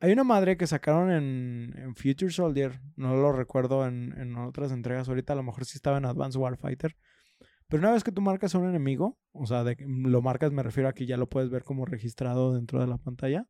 Hay 0.00 0.12
una 0.12 0.24
madre 0.24 0.56
que 0.56 0.66
sacaron 0.66 1.10
en, 1.10 1.72
en 1.78 1.94
Future 1.96 2.30
Soldier, 2.30 2.80
no 2.96 3.14
lo 3.16 3.32
recuerdo 3.32 3.86
en, 3.86 4.12
en 4.18 4.36
otras 4.36 4.70
entregas 4.72 5.08
ahorita, 5.08 5.32
a 5.32 5.36
lo 5.36 5.42
mejor 5.42 5.64
sí 5.64 5.76
estaba 5.78 5.96
en 5.98 6.04
Advanced 6.04 6.38
Warfighter. 6.40 6.96
Pero 7.68 7.80
una 7.82 7.92
vez 7.92 8.04
que 8.04 8.12
tú 8.12 8.20
marcas 8.20 8.54
a 8.54 8.58
un 8.58 8.68
enemigo, 8.68 9.18
o 9.32 9.46
sea, 9.46 9.64
de 9.64 9.76
que 9.76 9.84
lo 9.86 10.22
marcas, 10.22 10.52
me 10.52 10.62
refiero 10.62 10.88
a 10.88 10.92
que 10.92 11.06
ya 11.06 11.16
lo 11.16 11.28
puedes 11.28 11.50
ver 11.50 11.64
como 11.64 11.84
registrado 11.84 12.54
dentro 12.54 12.80
de 12.80 12.86
la 12.86 12.96
pantalla. 12.98 13.46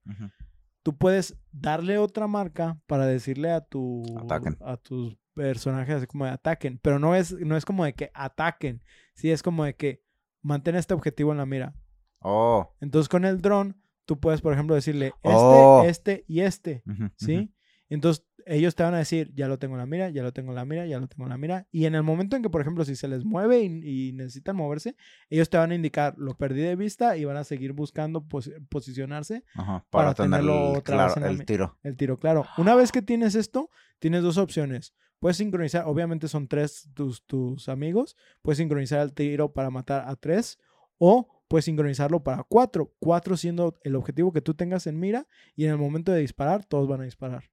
Tú 0.82 0.96
puedes 0.96 1.36
darle 1.52 1.98
otra 1.98 2.26
marca 2.26 2.80
para 2.86 3.06
decirle 3.06 3.50
a 3.50 3.60
tu 3.60 4.02
Ataquen. 4.18 4.56
a 4.60 4.76
tus 4.76 5.16
personajes 5.34 5.96
así 5.96 6.06
como 6.06 6.24
de 6.24 6.30
ataquen, 6.30 6.78
pero 6.80 6.98
no 6.98 7.14
es 7.14 7.32
no 7.32 7.56
es 7.56 7.64
como 7.66 7.84
de 7.84 7.92
que 7.92 8.10
ataquen, 8.14 8.82
sí 9.14 9.30
es 9.30 9.42
como 9.42 9.64
de 9.64 9.74
que 9.74 10.02
mantén 10.40 10.76
este 10.76 10.94
objetivo 10.94 11.32
en 11.32 11.38
la 11.38 11.44
mira. 11.46 11.74
Oh. 12.20 12.72
Entonces 12.80 13.08
con 13.08 13.24
el 13.26 13.42
dron 13.42 13.76
tú 14.06 14.18
puedes, 14.18 14.40
por 14.40 14.52
ejemplo, 14.54 14.74
decirle 14.74 15.08
este, 15.22 15.28
Oh. 15.36 15.82
este 15.84 16.24
y 16.28 16.40
este, 16.40 16.82
¿sí? 17.16 17.52
Entonces 17.88 18.24
ellos 18.46 18.74
te 18.74 18.82
van 18.84 18.94
a 18.94 18.98
decir, 18.98 19.32
ya 19.34 19.48
lo 19.48 19.58
tengo 19.58 19.74
en 19.74 19.78
la 19.80 19.86
mira, 19.86 20.08
ya 20.10 20.22
lo 20.22 20.32
tengo 20.32 20.50
en 20.52 20.56
la 20.56 20.64
mira, 20.64 20.86
ya 20.86 20.98
lo 21.00 21.08
tengo 21.08 21.24
en 21.24 21.30
la 21.30 21.38
mira. 21.38 21.66
Y 21.72 21.86
en 21.86 21.94
el 21.94 22.02
momento 22.04 22.36
en 22.36 22.42
que, 22.42 22.50
por 22.50 22.60
ejemplo, 22.60 22.84
si 22.84 22.94
se 22.96 23.08
les 23.08 23.24
mueve 23.24 23.60
y, 23.62 24.08
y 24.08 24.12
necesitan 24.12 24.54
moverse, 24.56 24.96
ellos 25.30 25.50
te 25.50 25.56
van 25.56 25.72
a 25.72 25.74
indicar, 25.74 26.14
lo 26.16 26.36
perdí 26.36 26.60
de 26.60 26.76
vista 26.76 27.16
y 27.16 27.24
van 27.24 27.36
a 27.36 27.44
seguir 27.44 27.72
buscando 27.72 28.22
pos- 28.22 28.50
posicionarse 28.68 29.44
Ajá, 29.54 29.84
para 29.90 30.06
Para, 30.12 30.14
tener 30.14 30.30
tenerlo 30.40 30.70
el, 30.72 30.76
otra 30.78 30.94
claro, 30.96 31.08
vez 31.08 31.16
en 31.16 31.24
el 31.24 31.38
mi- 31.38 31.44
tiro. 31.44 31.78
el 31.82 31.96
tiro, 31.96 32.18
claro. 32.18 32.44
Una 32.56 32.74
vez 32.74 32.92
que 32.92 33.02
tienes 33.02 33.34
esto, 33.34 33.70
tienes 33.98 34.22
dos 34.22 34.36
opciones. 34.38 34.94
Puedes 35.18 35.38
sincronizar, 35.38 35.84
obviamente 35.86 36.28
son 36.28 36.46
tres 36.46 36.88
tus, 36.94 37.24
tus 37.26 37.68
amigos. 37.68 38.16
Puedes 38.42 38.58
sincronizar 38.58 39.00
el 39.00 39.12
tiro 39.12 39.52
para 39.52 39.70
matar 39.70 40.04
a 40.08 40.14
tres 40.14 40.58
o 40.98 41.42
puedes 41.48 41.64
sincronizarlo 41.64 42.22
para 42.22 42.44
cuatro. 42.44 42.92
Cuatro 43.00 43.36
siendo 43.36 43.78
el 43.82 43.96
objetivo 43.96 44.32
que 44.32 44.40
tú 44.42 44.54
tengas 44.54 44.86
en 44.86 45.00
mira 45.00 45.26
y 45.54 45.64
en 45.64 45.70
el 45.70 45.78
momento 45.78 46.12
de 46.12 46.20
disparar, 46.20 46.64
todos 46.66 46.86
van 46.86 47.00
a 47.00 47.04
disparar. 47.04 47.44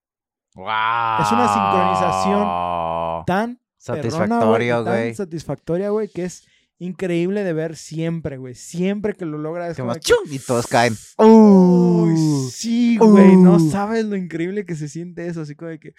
¡Wow! 0.55 1.21
Es 1.21 1.31
una 1.31 1.47
sincronización 1.53 3.25
Tan 3.25 3.59
perrona, 3.85 4.39
Satisfactorio, 4.39 4.81
y 4.81 4.83
tan 4.85 4.93
güey. 4.93 5.15
satisfactoria, 5.15 5.89
güey, 5.89 6.07
que 6.07 6.25
es 6.25 6.45
increíble 6.79 7.43
de 7.43 7.53
ver 7.53 7.75
siempre, 7.75 8.37
güey. 8.37 8.55
Siempre 8.55 9.13
que 9.13 9.25
lo 9.25 9.37
logra 9.37 9.73
Que 9.73 9.83
más. 9.83 9.97
Y 10.29 10.39
todos 10.39 10.67
caen. 10.67 10.95
Uy, 11.17 12.13
¡Uh! 12.13 12.49
sí, 12.51 12.97
güey, 12.97 13.35
no 13.35 13.55
Uh. 13.55 13.71
sabes 13.71 14.05
lo 14.05 14.15
increíble 14.15 14.65
que 14.65 14.75
se 14.75 14.87
siente 14.89 15.27
eso, 15.27 15.41
así 15.41 15.55
como 15.55 15.69
de 15.71 15.79
que 15.79 15.93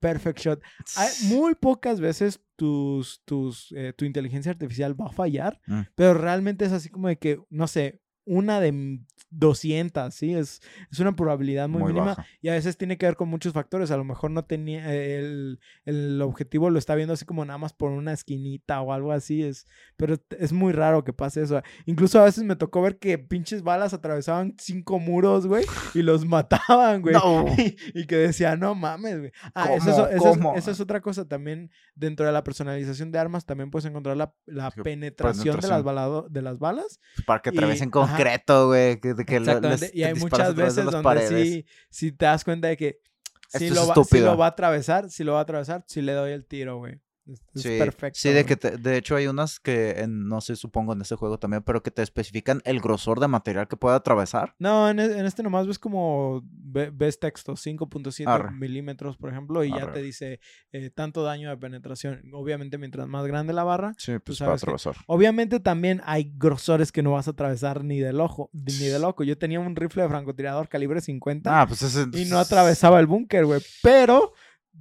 perfect 0.00 0.38
shot. 0.40 0.62
Hay 0.96 1.08
muy 1.28 1.54
pocas 1.54 2.00
veces 2.00 2.40
tus, 2.56 3.22
tus, 3.24 3.72
eh, 3.76 3.92
tu 3.96 4.04
inteligencia 4.04 4.52
artificial 4.52 4.98
va 5.00 5.06
a 5.06 5.12
fallar, 5.12 5.58
Mm. 5.66 5.80
pero 5.94 6.14
realmente 6.14 6.64
es 6.64 6.72
así 6.72 6.88
como 6.90 7.08
de 7.08 7.18
que, 7.18 7.40
no 7.50 7.66
sé, 7.66 8.00
una 8.24 8.60
de 8.60 8.98
200, 9.30 10.14
¿sí? 10.14 10.34
Es, 10.34 10.60
es 10.90 11.00
una 11.00 11.14
probabilidad 11.14 11.68
muy, 11.68 11.82
Muy 11.82 11.92
mínima 11.92 12.14
baja. 12.14 12.26
y 12.40 12.48
a 12.48 12.52
veces 12.52 12.76
tiene 12.76 12.96
que 12.96 13.06
ver 13.06 13.16
con 13.16 13.28
muchos 13.28 13.52
factores. 13.52 13.90
A 13.90 13.96
lo 13.96 14.04
mejor 14.04 14.30
no 14.30 14.44
tenía, 14.44 14.92
eh, 14.94 15.18
el, 15.18 15.60
el 15.84 16.22
objetivo 16.22 16.70
lo 16.70 16.78
está 16.78 16.94
viendo 16.94 17.14
así 17.14 17.24
como 17.24 17.44
nada 17.44 17.58
más 17.58 17.72
por 17.72 17.90
una 17.90 18.12
esquinita 18.12 18.80
o 18.80 18.92
algo 18.92 19.12
así, 19.12 19.42
es, 19.42 19.66
pero 19.96 20.16
es 20.38 20.52
muy 20.52 20.72
raro 20.72 21.04
que 21.04 21.12
pase 21.12 21.42
eso. 21.42 21.60
Incluso 21.86 22.20
a 22.20 22.24
veces 22.24 22.44
me 22.44 22.56
tocó 22.56 22.82
ver 22.82 22.98
que 22.98 23.18
pinches 23.18 23.62
balas 23.62 23.92
atravesaban 23.94 24.54
cinco 24.58 24.98
muros, 24.98 25.46
güey, 25.46 25.64
y 25.94 26.02
los 26.02 26.24
mataban, 26.26 27.02
güey. 27.02 27.14
No. 27.14 27.46
Y, 27.58 27.76
y 27.94 28.06
que 28.06 28.16
decía, 28.16 28.56
no 28.56 28.74
mames, 28.74 29.18
güey. 29.18 29.32
Ah, 29.54 29.70
eso, 29.74 29.90
¿Cómo? 29.90 30.06
es, 30.06 30.14
eso, 30.14 30.28
es, 30.30 30.36
¿Cómo? 30.38 30.54
eso 30.56 30.70
es 30.70 30.80
otra 30.80 31.00
cosa 31.00 31.26
también. 31.26 31.70
Dentro 31.94 32.26
de 32.26 32.32
la 32.32 32.44
personalización 32.44 33.10
de 33.10 33.18
armas 33.18 33.46
también 33.46 33.70
puedes 33.70 33.86
encontrar 33.86 34.16
la, 34.16 34.34
la 34.46 34.70
Sí, 34.70 34.82
penetración, 34.82 35.58
de 35.60 35.68
las, 35.68 35.82
balado- 35.82 36.28
de 36.28 36.42
las 36.42 36.58
balas. 36.58 37.00
Para 37.26 37.40
que 37.40 37.50
Y- 37.52 37.58
ajá. 37.58 37.90
concreto, 37.90 38.66
güey. 38.68 39.00
Que, 39.00 39.14
que 39.24 39.34
lo- 39.40 39.46
Exactamente. 39.46 39.86
les- 39.86 39.94
y 39.94 40.04
hay 40.04 40.14
muchas 40.14 40.54
veces 40.54 40.84
donde 40.84 41.02
paredes. 41.02 41.48
sí, 41.48 41.66
sí 41.90 42.12
te 42.12 42.26
das 42.26 42.44
cuenta 42.44 42.68
de 42.68 42.76
que 42.76 43.00
si 43.48 43.70
lo, 43.70 43.86
va, 43.86 43.94
si 44.04 44.18
lo 44.20 44.36
va 44.36 44.46
a 44.46 44.48
atravesar, 44.50 45.08
si 45.10 45.24
lo 45.24 45.32
va 45.34 45.38
a 45.38 45.42
atravesar, 45.42 45.84
si 45.86 46.02
le 46.02 46.12
doy 46.12 46.32
el 46.32 46.44
tiro, 46.44 46.78
güey. 46.78 47.00
Es, 47.26 47.40
es 47.54 47.62
Sí, 47.62 47.76
perfecto. 47.78 48.18
sí, 48.20 48.30
de 48.30 48.44
que 48.44 48.56
te- 48.56 48.76
de 48.76 48.96
hecho 48.96 49.16
hay 49.16 49.26
unas 49.26 49.58
que 49.58 49.90
en- 49.98 50.28
no 50.28 50.40
sé, 50.40 50.54
supongo 50.54 50.92
en 50.92 51.00
este 51.00 51.16
juego 51.16 51.38
también, 51.38 51.62
pero 51.64 51.82
que 51.82 51.90
te 51.90 52.02
especifican 52.02 52.62
el 52.64 52.80
grosor 52.80 53.18
de 53.20 53.26
material 53.28 53.66
que 53.66 53.76
puede 53.76 53.96
atravesar. 53.96 54.54
No, 54.58 54.88
en, 54.88 55.00
en 55.00 55.26
este 55.26 55.42
nomás 55.42 55.66
ves 55.66 55.78
como 55.78 56.42
ve- 56.50 56.90
ves 56.94 57.18
texto 57.18 57.54
5.7 57.56 58.26
Arre. 58.28 58.52
milímetros, 58.52 59.16
por 59.16 59.30
ejemplo, 59.30 59.64
y 59.64 59.70
ya 59.70 59.90
te 59.92 60.02
dice 60.02 60.40
eh, 60.72 60.90
tanto 60.90 61.22
daño 61.24 61.50
de 61.50 61.56
penetración. 61.56 62.22
Obviamente, 62.32 62.78
mientras 62.78 63.08
más 63.08 63.26
grande 63.26 63.52
la 63.52 63.64
barra, 63.64 63.94
Sí, 63.98 64.12
pues, 64.24 64.38
sabes 64.38 64.60
que- 64.60 64.64
atravesar. 64.70 64.96
Obviamente 65.06 65.58
también 65.60 66.02
hay 66.04 66.32
grosores 66.36 66.92
que 66.92 67.02
no 67.02 67.12
vas 67.12 67.26
a 67.26 67.32
atravesar 67.32 67.82
ni 67.84 67.98
del 67.98 68.20
ojo, 68.20 68.50
ni 68.52 68.86
de 68.86 68.98
loco. 68.98 69.24
Yo 69.24 69.36
tenía 69.36 69.58
un 69.58 69.74
rifle 69.74 70.02
de 70.04 70.08
francotirador 70.08 70.68
calibre 70.68 71.00
50 71.00 71.60
Ah, 71.60 71.66
pues 71.66 71.82
ese. 71.82 72.06
y 72.12 72.26
no 72.26 72.38
atravesaba 72.38 73.00
el 73.00 73.06
búnker, 73.06 73.44
güey. 73.46 73.60
Pero 73.82 74.32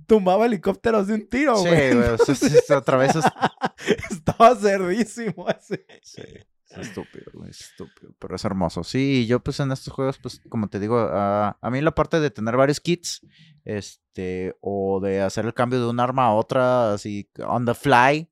tumbaba 0.07 0.45
helicópteros 0.45 1.07
de 1.07 1.13
un 1.15 1.27
tiro, 1.29 1.55
Sí, 1.57 1.67
güey. 1.67 1.93
güey. 1.95 2.17
sí, 2.25 2.35
sí, 2.35 2.73
atraviesas. 2.73 3.25
Estaba 4.11 4.55
cerdísimo 4.55 5.47
ese. 5.49 5.85
Sí, 6.03 6.21
es 6.69 6.77
estúpido, 6.87 7.25
güey, 7.33 7.49
es 7.49 7.61
estúpido, 7.61 8.13
pero 8.19 8.35
es 8.35 8.45
hermoso. 8.45 8.83
Sí, 8.83 9.25
yo 9.27 9.39
pues 9.39 9.59
en 9.59 9.71
estos 9.71 9.93
juegos, 9.93 10.17
pues 10.19 10.41
como 10.49 10.67
te 10.67 10.79
digo, 10.79 10.99
a, 10.99 11.57
a 11.61 11.69
mí 11.69 11.81
la 11.81 11.93
parte 11.95 12.19
de 12.19 12.29
tener 12.31 12.55
varios 12.57 12.79
kits, 12.79 13.21
este, 13.63 14.55
o 14.61 14.99
de 15.01 15.21
hacer 15.21 15.45
el 15.45 15.53
cambio 15.53 15.79
de 15.79 15.87
un 15.89 15.99
arma 15.99 16.25
a 16.25 16.33
otra, 16.33 16.93
así, 16.93 17.29
on 17.47 17.65
the 17.65 17.73
fly, 17.73 18.29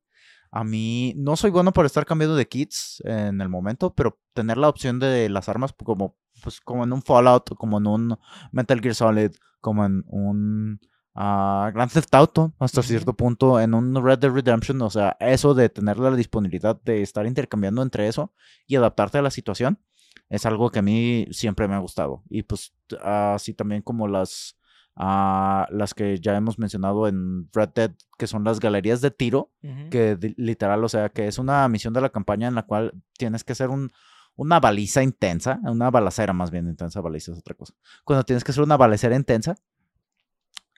a 0.51 0.63
mí 0.63 1.13
no 1.17 1.35
soy 1.35 1.49
bueno 1.49 1.73
por 1.73 1.85
estar 1.85 2.05
cambiando 2.05 2.35
de 2.35 2.47
kits 2.47 3.01
en 3.05 3.41
el 3.41 3.49
momento, 3.49 3.93
pero 3.95 4.19
tener 4.33 4.57
la 4.57 4.69
opción 4.69 4.99
de 4.99 5.27
las 5.29 5.49
armas 5.49 5.73
como, 5.73 6.15
pues 6.43 6.59
como 6.61 6.83
en 6.83 6.93
un 6.93 7.01
Fallout, 7.01 7.55
como 7.57 7.79
en 7.79 7.87
un 7.87 8.17
Metal 8.51 8.79
Gear 8.79 8.93
Solid, 8.95 9.31
como 9.61 9.85
en 9.85 10.03
un 10.07 10.79
ah, 11.15 11.71
Grand 11.73 11.91
Theft 11.91 12.13
Auto, 12.15 12.53
hasta 12.59 12.79
Ujú. 12.81 12.87
cierto 12.89 13.13
punto, 13.13 13.59
en 13.59 13.73
un 13.73 13.95
Red 14.03 14.19
Dead 14.19 14.31
Redemption, 14.31 14.81
o 14.81 14.89
sea, 14.89 15.15
eso 15.19 15.53
de 15.53 15.69
tener 15.69 15.97
la 15.99 16.11
disponibilidad 16.15 16.79
de 16.83 17.01
estar 17.01 17.25
intercambiando 17.25 17.81
entre 17.81 18.07
eso 18.07 18.33
y 18.67 18.75
adaptarte 18.75 19.17
a 19.17 19.21
la 19.21 19.31
situación, 19.31 19.79
es 20.29 20.45
algo 20.45 20.71
que 20.71 20.79
a 20.79 20.81
mí 20.81 21.27
siempre 21.31 21.67
me 21.67 21.75
ha 21.75 21.79
gustado. 21.79 22.23
Y 22.29 22.43
pues 22.43 22.73
así 23.03 23.53
también 23.53 23.81
como 23.81 24.07
las, 24.07 24.57
ah, 24.95 25.67
las 25.71 25.93
que 25.93 26.19
ya 26.19 26.35
hemos 26.35 26.57
mencionado 26.59 27.07
en 27.07 27.49
Red 27.53 27.69
Dead, 27.75 27.91
que 28.17 28.27
son 28.27 28.43
las 28.43 28.59
galerías 28.59 29.01
de 29.01 29.11
tiro, 29.11 29.51
Ujú. 29.63 29.89
que 29.91 30.15
di- 30.15 30.33
literal, 30.37 30.83
o 30.83 30.89
sea, 30.89 31.09
que 31.09 31.27
es 31.27 31.37
una 31.37 31.67
misión 31.67 31.93
de 31.93 32.01
la 32.01 32.09
campaña 32.09 32.47
en 32.47 32.55
la 32.55 32.63
cual 32.63 32.93
tienes 33.17 33.43
que 33.43 33.53
hacer 33.53 33.69
un, 33.69 33.91
una 34.35 34.59
baliza 34.59 35.03
intensa, 35.03 35.59
una 35.63 35.91
balacera 35.91 36.33
más 36.33 36.49
bien 36.49 36.67
intensa, 36.67 37.01
baliza 37.01 37.31
es 37.33 37.37
otra 37.39 37.53
cosa. 37.55 37.73
Cuando 38.03 38.23
tienes 38.23 38.43
que 38.43 38.51
hacer 38.51 38.63
una 38.63 38.77
balacera 38.77 39.15
intensa, 39.15 39.55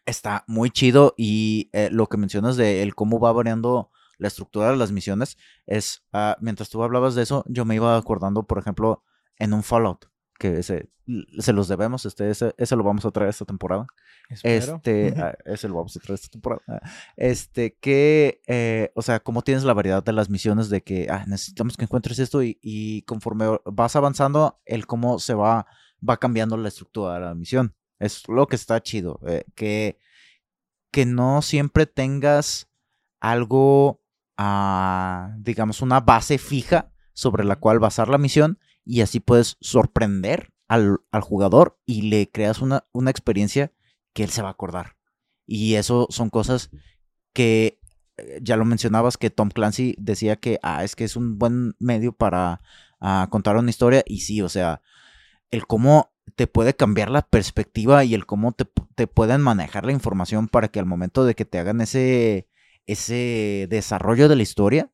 está 0.06 0.44
muy 0.48 0.70
chido 0.70 1.14
y 1.18 1.70
eh, 1.74 1.90
lo 1.92 2.08
que 2.08 2.18
mencionas 2.18 2.58
de 2.58 2.84
el 2.84 2.96
cómo 2.96 3.20
va 3.20 3.32
variando 3.32 3.92
la 4.18 4.28
estructura 4.28 4.70
de 4.70 4.78
las 4.78 4.92
misiones 4.92 5.38
es, 5.66 6.06
ah, 6.14 6.38
mientras 6.40 6.70
tú 6.70 6.82
hablabas 6.84 7.16
de 7.16 7.24
eso, 7.24 7.44
yo 7.48 7.66
me 7.66 7.76
iba 7.76 7.98
acordando, 7.98 8.44
por 8.44 8.58
ejemplo, 8.58 9.04
en 9.38 9.54
un 9.54 9.64
Fallout, 9.64 10.06
que 10.40 10.60
ese, 10.60 10.90
se 11.40 11.54
los 11.54 11.68
debemos, 11.68 12.06
este, 12.06 12.30
ese, 12.30 12.56
ese 12.58 12.76
lo 12.76 12.84
vamos 12.84 13.06
a 13.06 13.12
traer 13.12 13.30
esta 13.30 13.46
temporada. 13.46 13.88
Espero. 14.30 14.78
Este, 14.78 15.14
ah, 15.18 15.36
ese 15.46 15.68
lo 15.68 15.76
vamos 15.76 15.96
a 15.96 16.00
traer 16.00 16.16
esta 16.16 16.30
temporada. 16.30 16.62
Ah, 16.68 16.82
Este, 17.18 17.76
que, 17.76 18.42
eh, 18.48 18.92
o 18.96 19.02
sea, 19.02 19.20
como 19.20 19.42
tienes 19.42 19.64
la 19.64 19.74
variedad 19.74 20.04
de 20.04 20.14
las 20.14 20.30
misiones 20.30 20.70
de 20.70 20.82
que 20.82 21.08
ah, 21.10 21.26
necesitamos 21.28 21.78
que 21.78 21.84
encuentres 21.84 22.20
esto 22.20 22.42
y, 22.42 22.58
y 22.62 23.02
conforme 23.04 23.46
vas 23.66 23.96
avanzando, 23.96 24.60
el 24.66 24.88
cómo 24.88 25.20
se 25.20 25.34
va, 25.34 25.68
va 26.08 26.18
cambiando 26.18 26.58
la 26.58 26.70
estructura 26.70 27.16
de 27.16 27.20
la 27.22 27.36
misión. 27.36 27.76
Es 28.06 28.28
lo 28.28 28.48
que 28.48 28.56
está 28.56 28.82
chido. 28.82 29.20
eh, 29.28 29.46
que, 29.56 30.00
que 30.92 31.06
no 31.06 31.42
siempre 31.42 31.86
tengas 31.86 32.70
algo, 33.20 34.02
ah, 34.38 35.34
digamos, 35.40 35.82
una 35.82 36.00
base 36.00 36.38
fija 36.38 36.92
sobre 37.14 37.44
la 37.44 37.58
cual 37.58 37.80
basar 37.80 38.10
la 38.10 38.18
misión 38.18 38.60
y 38.84 39.02
así 39.02 39.20
puedes 39.20 39.58
sorprender 39.62 40.54
al, 40.68 41.00
al 41.12 41.22
jugador 41.22 41.80
y 41.86 42.04
le 42.04 42.30
creas 42.30 42.62
una, 42.62 42.86
una 42.92 43.12
experiencia 43.12 43.72
que 44.14 44.24
él 44.24 44.30
se 44.30 44.42
va 44.42 44.50
a 44.50 44.52
acordar. 44.52 44.96
Y 45.46 45.76
eso 45.76 46.08
son 46.10 46.30
cosas 46.30 46.70
que 47.34 47.80
eh, 48.18 48.40
ya 48.42 48.58
lo 48.58 48.66
mencionabas 48.66 49.18
que 49.18 49.30
Tom 49.30 49.50
Clancy 49.50 49.96
decía 50.00 50.38
que 50.38 50.60
ah, 50.64 50.84
es 50.84 50.96
que 50.96 51.04
es 51.04 51.16
un 51.16 51.38
buen 51.38 51.76
medio 51.80 52.14
para 52.14 52.62
ah, 53.00 53.28
contar 53.30 53.58
una 53.58 53.70
historia 53.70 54.04
y 54.06 54.22
sí, 54.22 54.42
o 54.42 54.50
sea, 54.50 54.82
el 55.52 55.68
cómo 55.68 56.15
te 56.36 56.48
puede 56.48 56.76
cambiar 56.76 57.10
la 57.10 57.22
perspectiva 57.22 58.04
y 58.04 58.14
el 58.14 58.26
cómo 58.26 58.52
te, 58.52 58.66
te 58.96 59.08
pueden 59.08 59.42
manejar 59.42 59.86
la 59.86 59.92
información 59.92 60.48
para 60.48 60.68
que 60.68 60.80
al 60.80 60.86
momento 60.86 61.26
de 61.26 61.36
que 61.36 61.46
te 61.46 61.60
hagan 61.60 61.82
ese, 61.82 62.48
ese 62.88 63.68
desarrollo 63.70 64.28
de 64.28 64.36
la 64.36 64.44
historia 64.44 64.92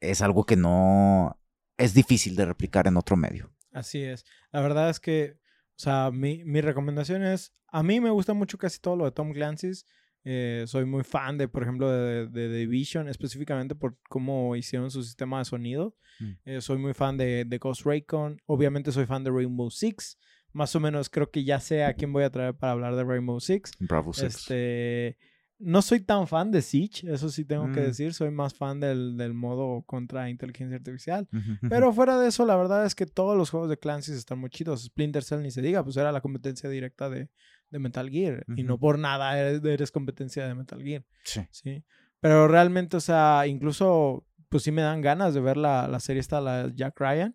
es 0.00 0.22
algo 0.22 0.44
que 0.44 0.56
no 0.56 1.38
es 1.76 1.94
difícil 1.94 2.36
de 2.36 2.46
replicar 2.46 2.86
en 2.86 2.96
otro 2.96 3.16
medio. 3.16 3.52
Así 3.72 4.02
es. 4.02 4.24
La 4.52 4.60
verdad 4.60 4.90
es 4.90 5.00
que, 5.00 5.38
o 5.70 5.78
sea, 5.78 6.10
mi, 6.12 6.44
mi 6.44 6.60
recomendación 6.60 7.24
es, 7.24 7.52
a 7.68 7.82
mí 7.82 8.00
me 8.00 8.10
gusta 8.10 8.34
mucho 8.34 8.58
casi 8.58 8.78
todo 8.78 8.96
lo 8.96 9.04
de 9.04 9.12
Tom 9.12 9.32
Clancy's. 9.32 9.86
Eh, 10.26 10.64
soy 10.66 10.86
muy 10.86 11.04
fan 11.04 11.36
de, 11.36 11.48
por 11.48 11.62
ejemplo, 11.62 11.90
de, 11.90 12.28
de, 12.28 12.48
The 12.48 12.56
Division, 12.56 13.08
específicamente 13.08 13.74
por 13.74 13.98
cómo 14.08 14.56
hicieron 14.56 14.90
su 14.90 15.02
sistema 15.02 15.38
de 15.38 15.44
sonido. 15.44 15.96
Mm. 16.18 16.32
Eh, 16.44 16.60
soy 16.60 16.78
muy 16.78 16.94
fan 16.94 17.16
de, 17.16 17.44
de 17.44 17.58
Ghost 17.58 17.84
Recon. 17.84 18.40
Obviamente 18.46 18.92
soy 18.92 19.06
fan 19.06 19.24
de 19.24 19.30
Rainbow 19.30 19.70
Six. 19.70 20.18
Más 20.54 20.74
o 20.74 20.80
menos 20.80 21.10
creo 21.10 21.30
que 21.30 21.44
ya 21.44 21.60
sé 21.60 21.84
a 21.84 21.92
quién 21.94 22.12
voy 22.12 22.24
a 22.24 22.30
traer 22.30 22.54
para 22.54 22.72
hablar 22.72 22.96
de 22.96 23.04
Rainbow 23.04 23.38
Six. 23.40 23.72
Bravo 23.80 24.12
Six. 24.14 24.34
Este, 24.34 25.18
no 25.58 25.82
soy 25.82 26.00
tan 26.00 26.26
fan 26.26 26.50
de 26.50 26.62
Siege, 26.62 27.12
eso 27.12 27.28
sí 27.28 27.44
tengo 27.44 27.66
que 27.72 27.80
Mm. 27.80 27.84
decir. 27.84 28.14
Soy 28.14 28.30
más 28.30 28.54
fan 28.54 28.80
del, 28.80 29.16
del 29.16 29.34
modo 29.34 29.82
contra 29.86 30.28
inteligencia 30.30 30.76
artificial. 30.76 31.28
Pero 31.68 31.92
fuera 31.92 32.18
de 32.18 32.28
eso, 32.28 32.44
la 32.46 32.56
verdad 32.56 32.86
es 32.86 32.94
que 32.94 33.06
todos 33.06 33.36
los 33.36 33.50
juegos 33.50 33.68
de 33.68 33.78
Clancy 33.78 34.12
están 34.12 34.38
muy 34.38 34.50
chidos. 34.50 34.82
Splinter 34.84 35.22
Cell 35.22 35.42
ni 35.42 35.50
se 35.50 35.60
diga, 35.62 35.82
pues 35.84 35.96
era 35.96 36.10
la 36.12 36.20
competencia 36.20 36.68
directa 36.70 37.08
de, 37.10 37.28
de 37.70 37.78
Metal 37.78 38.08
Gear. 38.10 38.44
Y 38.56 38.62
no 38.64 38.78
por 38.78 38.98
nada 38.98 39.38
eres, 39.38 39.64
eres 39.64 39.90
competencia 39.90 40.46
de 40.46 40.54
Metal 40.54 40.82
Gear. 40.82 41.04
Sí. 41.24 41.40
Sí. 41.50 41.84
Pero 42.20 42.48
realmente, 42.48 42.96
o 42.96 43.00
sea, 43.00 43.44
incluso, 43.46 44.26
pues 44.48 44.62
sí 44.62 44.72
me 44.72 44.82
dan 44.82 45.00
ganas 45.02 45.34
de 45.34 45.40
ver 45.40 45.56
la, 45.56 45.88
la 45.88 46.00
serie 46.00 46.20
esta, 46.20 46.40
la 46.40 46.70
Jack 46.74 46.98
Ryan. 47.00 47.34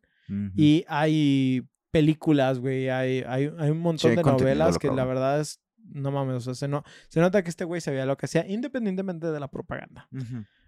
Y 0.55 0.85
hay 0.87 1.63
películas, 1.91 2.59
güey. 2.59 2.89
Hay, 2.89 3.23
hay, 3.27 3.51
hay 3.57 3.69
un 3.69 3.79
montón 3.79 4.15
de 4.15 4.23
novelas 4.23 4.77
que 4.77 4.89
la 4.89 5.05
verdad 5.05 5.39
es. 5.39 5.61
No 5.91 6.11
mames, 6.11 6.35
o 6.35 6.39
sea, 6.41 6.53
se, 6.53 6.67
no, 6.67 6.83
se 7.07 7.19
nota 7.19 7.43
que 7.43 7.49
este 7.49 7.65
güey 7.65 7.81
sabía 7.81 8.05
lo 8.05 8.15
que 8.15 8.27
hacía, 8.27 8.45
independientemente 8.47 9.27
de 9.27 9.39
la 9.39 9.47
propaganda. 9.49 10.07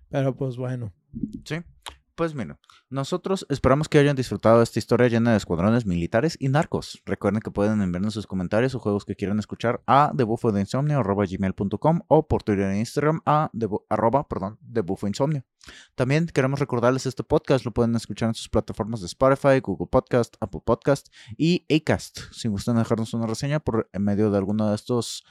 Pero 0.09 0.35
pues 0.35 0.57
bueno. 0.57 0.93
Sí. 1.45 1.57
Pues 2.15 2.35
mira, 2.35 2.59
nosotros 2.89 3.45
esperamos 3.49 3.87
que 3.87 3.97
hayan 3.97 4.15
disfrutado 4.15 4.57
de 4.57 4.63
esta 4.63 4.79
historia 4.79 5.07
llena 5.07 5.31
de 5.31 5.37
escuadrones 5.37 5.85
militares 5.85 6.35
y 6.39 6.49
narcos. 6.49 7.01
Recuerden 7.05 7.41
que 7.41 7.51
pueden 7.51 7.81
enviarnos 7.81 8.13
sus 8.13 8.27
comentarios 8.27 8.75
o 8.75 8.79
juegos 8.79 9.05
que 9.05 9.15
quieran 9.15 9.39
escuchar 9.39 9.81
a 9.87 10.11
debufoinsomnio.gmail.com 10.13 12.01
o 12.07 12.27
por 12.27 12.43
Twitter 12.43 12.71
e 12.71 12.79
Instagram 12.79 13.21
a 13.25 13.49
arroba, 13.89 14.27
perdón, 14.27 14.57
debufoinsomnio. 14.61 15.45
También 15.95 16.25
queremos 16.25 16.59
recordarles 16.59 17.05
este 17.05 17.23
podcast, 17.23 17.65
lo 17.65 17.71
pueden 17.71 17.95
escuchar 17.95 18.29
en 18.29 18.35
sus 18.35 18.49
plataformas 18.49 18.99
de 18.99 19.05
Spotify, 19.05 19.59
Google 19.61 19.87
Podcast, 19.87 20.35
Apple 20.39 20.61
Podcast 20.65 21.07
y 21.37 21.65
Acast. 21.73 22.19
Si 22.31 22.47
gustan 22.47 22.77
dejarnos 22.77 23.13
una 23.13 23.27
reseña 23.27 23.59
por 23.59 23.89
en 23.93 24.03
medio 24.03 24.31
de 24.31 24.37
alguna 24.37 24.69
de 24.69 24.75
estas 24.75 25.23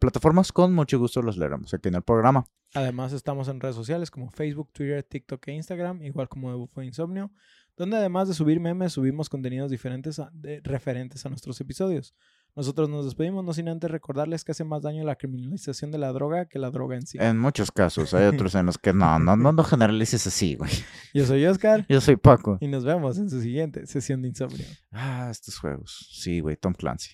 plataformas, 0.00 0.52
con 0.52 0.74
mucho 0.74 0.98
gusto 0.98 1.22
los 1.22 1.36
leeremos 1.36 1.72
aquí 1.74 1.88
en 1.88 1.94
el 1.96 2.02
programa. 2.02 2.46
Además, 2.74 3.12
estamos 3.12 3.48
en 3.48 3.60
redes 3.60 3.76
sociales 3.76 4.10
como 4.10 4.30
Facebook, 4.30 4.70
Twitter, 4.72 5.02
TikTok 5.02 5.48
e 5.48 5.52
Instagram, 5.52 6.02
igual 6.02 6.28
como 6.28 6.50
de 6.50 6.56
Bufo 6.56 6.82
Insomnio, 6.82 7.30
donde 7.76 7.96
además 7.96 8.28
de 8.28 8.34
subir 8.34 8.60
memes, 8.60 8.92
subimos 8.92 9.28
contenidos 9.28 9.70
diferentes 9.70 10.18
a- 10.18 10.30
de- 10.34 10.60
referentes 10.62 11.24
a 11.24 11.28
nuestros 11.30 11.60
episodios. 11.60 12.14
Nosotros 12.56 12.88
nos 12.88 13.04
despedimos, 13.04 13.44
no 13.44 13.52
sin 13.52 13.68
antes 13.68 13.88
recordarles 13.90 14.42
que 14.44 14.50
hace 14.52 14.64
más 14.64 14.82
daño 14.82 15.04
la 15.04 15.14
criminalización 15.16 15.92
de 15.92 15.98
la 15.98 16.10
droga 16.12 16.46
que 16.46 16.58
la 16.58 16.70
droga 16.70 16.96
en 16.96 17.06
sí. 17.06 17.16
En 17.20 17.38
muchos 17.38 17.70
casos, 17.70 18.12
hay 18.14 18.24
otros 18.26 18.54
en 18.56 18.66
los 18.66 18.78
que 18.78 18.92
no, 18.92 19.18
no, 19.20 19.36
no, 19.36 19.52
no 19.52 19.62
generalices 19.64 20.26
así, 20.26 20.56
güey. 20.56 20.70
Yo 21.14 21.24
soy 21.24 21.46
Oscar 21.46 21.86
Yo 21.88 22.00
soy 22.00 22.16
Paco. 22.16 22.58
y 22.60 22.66
nos 22.66 22.84
vemos 22.84 23.16
en 23.18 23.30
su 23.30 23.40
siguiente 23.40 23.86
sesión 23.86 24.22
de 24.22 24.28
insomnio. 24.28 24.66
Ah, 24.90 25.28
estos 25.30 25.58
juegos. 25.58 26.08
Sí, 26.10 26.40
güey, 26.40 26.56
Tom 26.56 26.74
Clancy. 26.74 27.12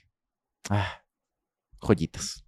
Ah, 0.71 1.03
joyitas. 1.81 2.44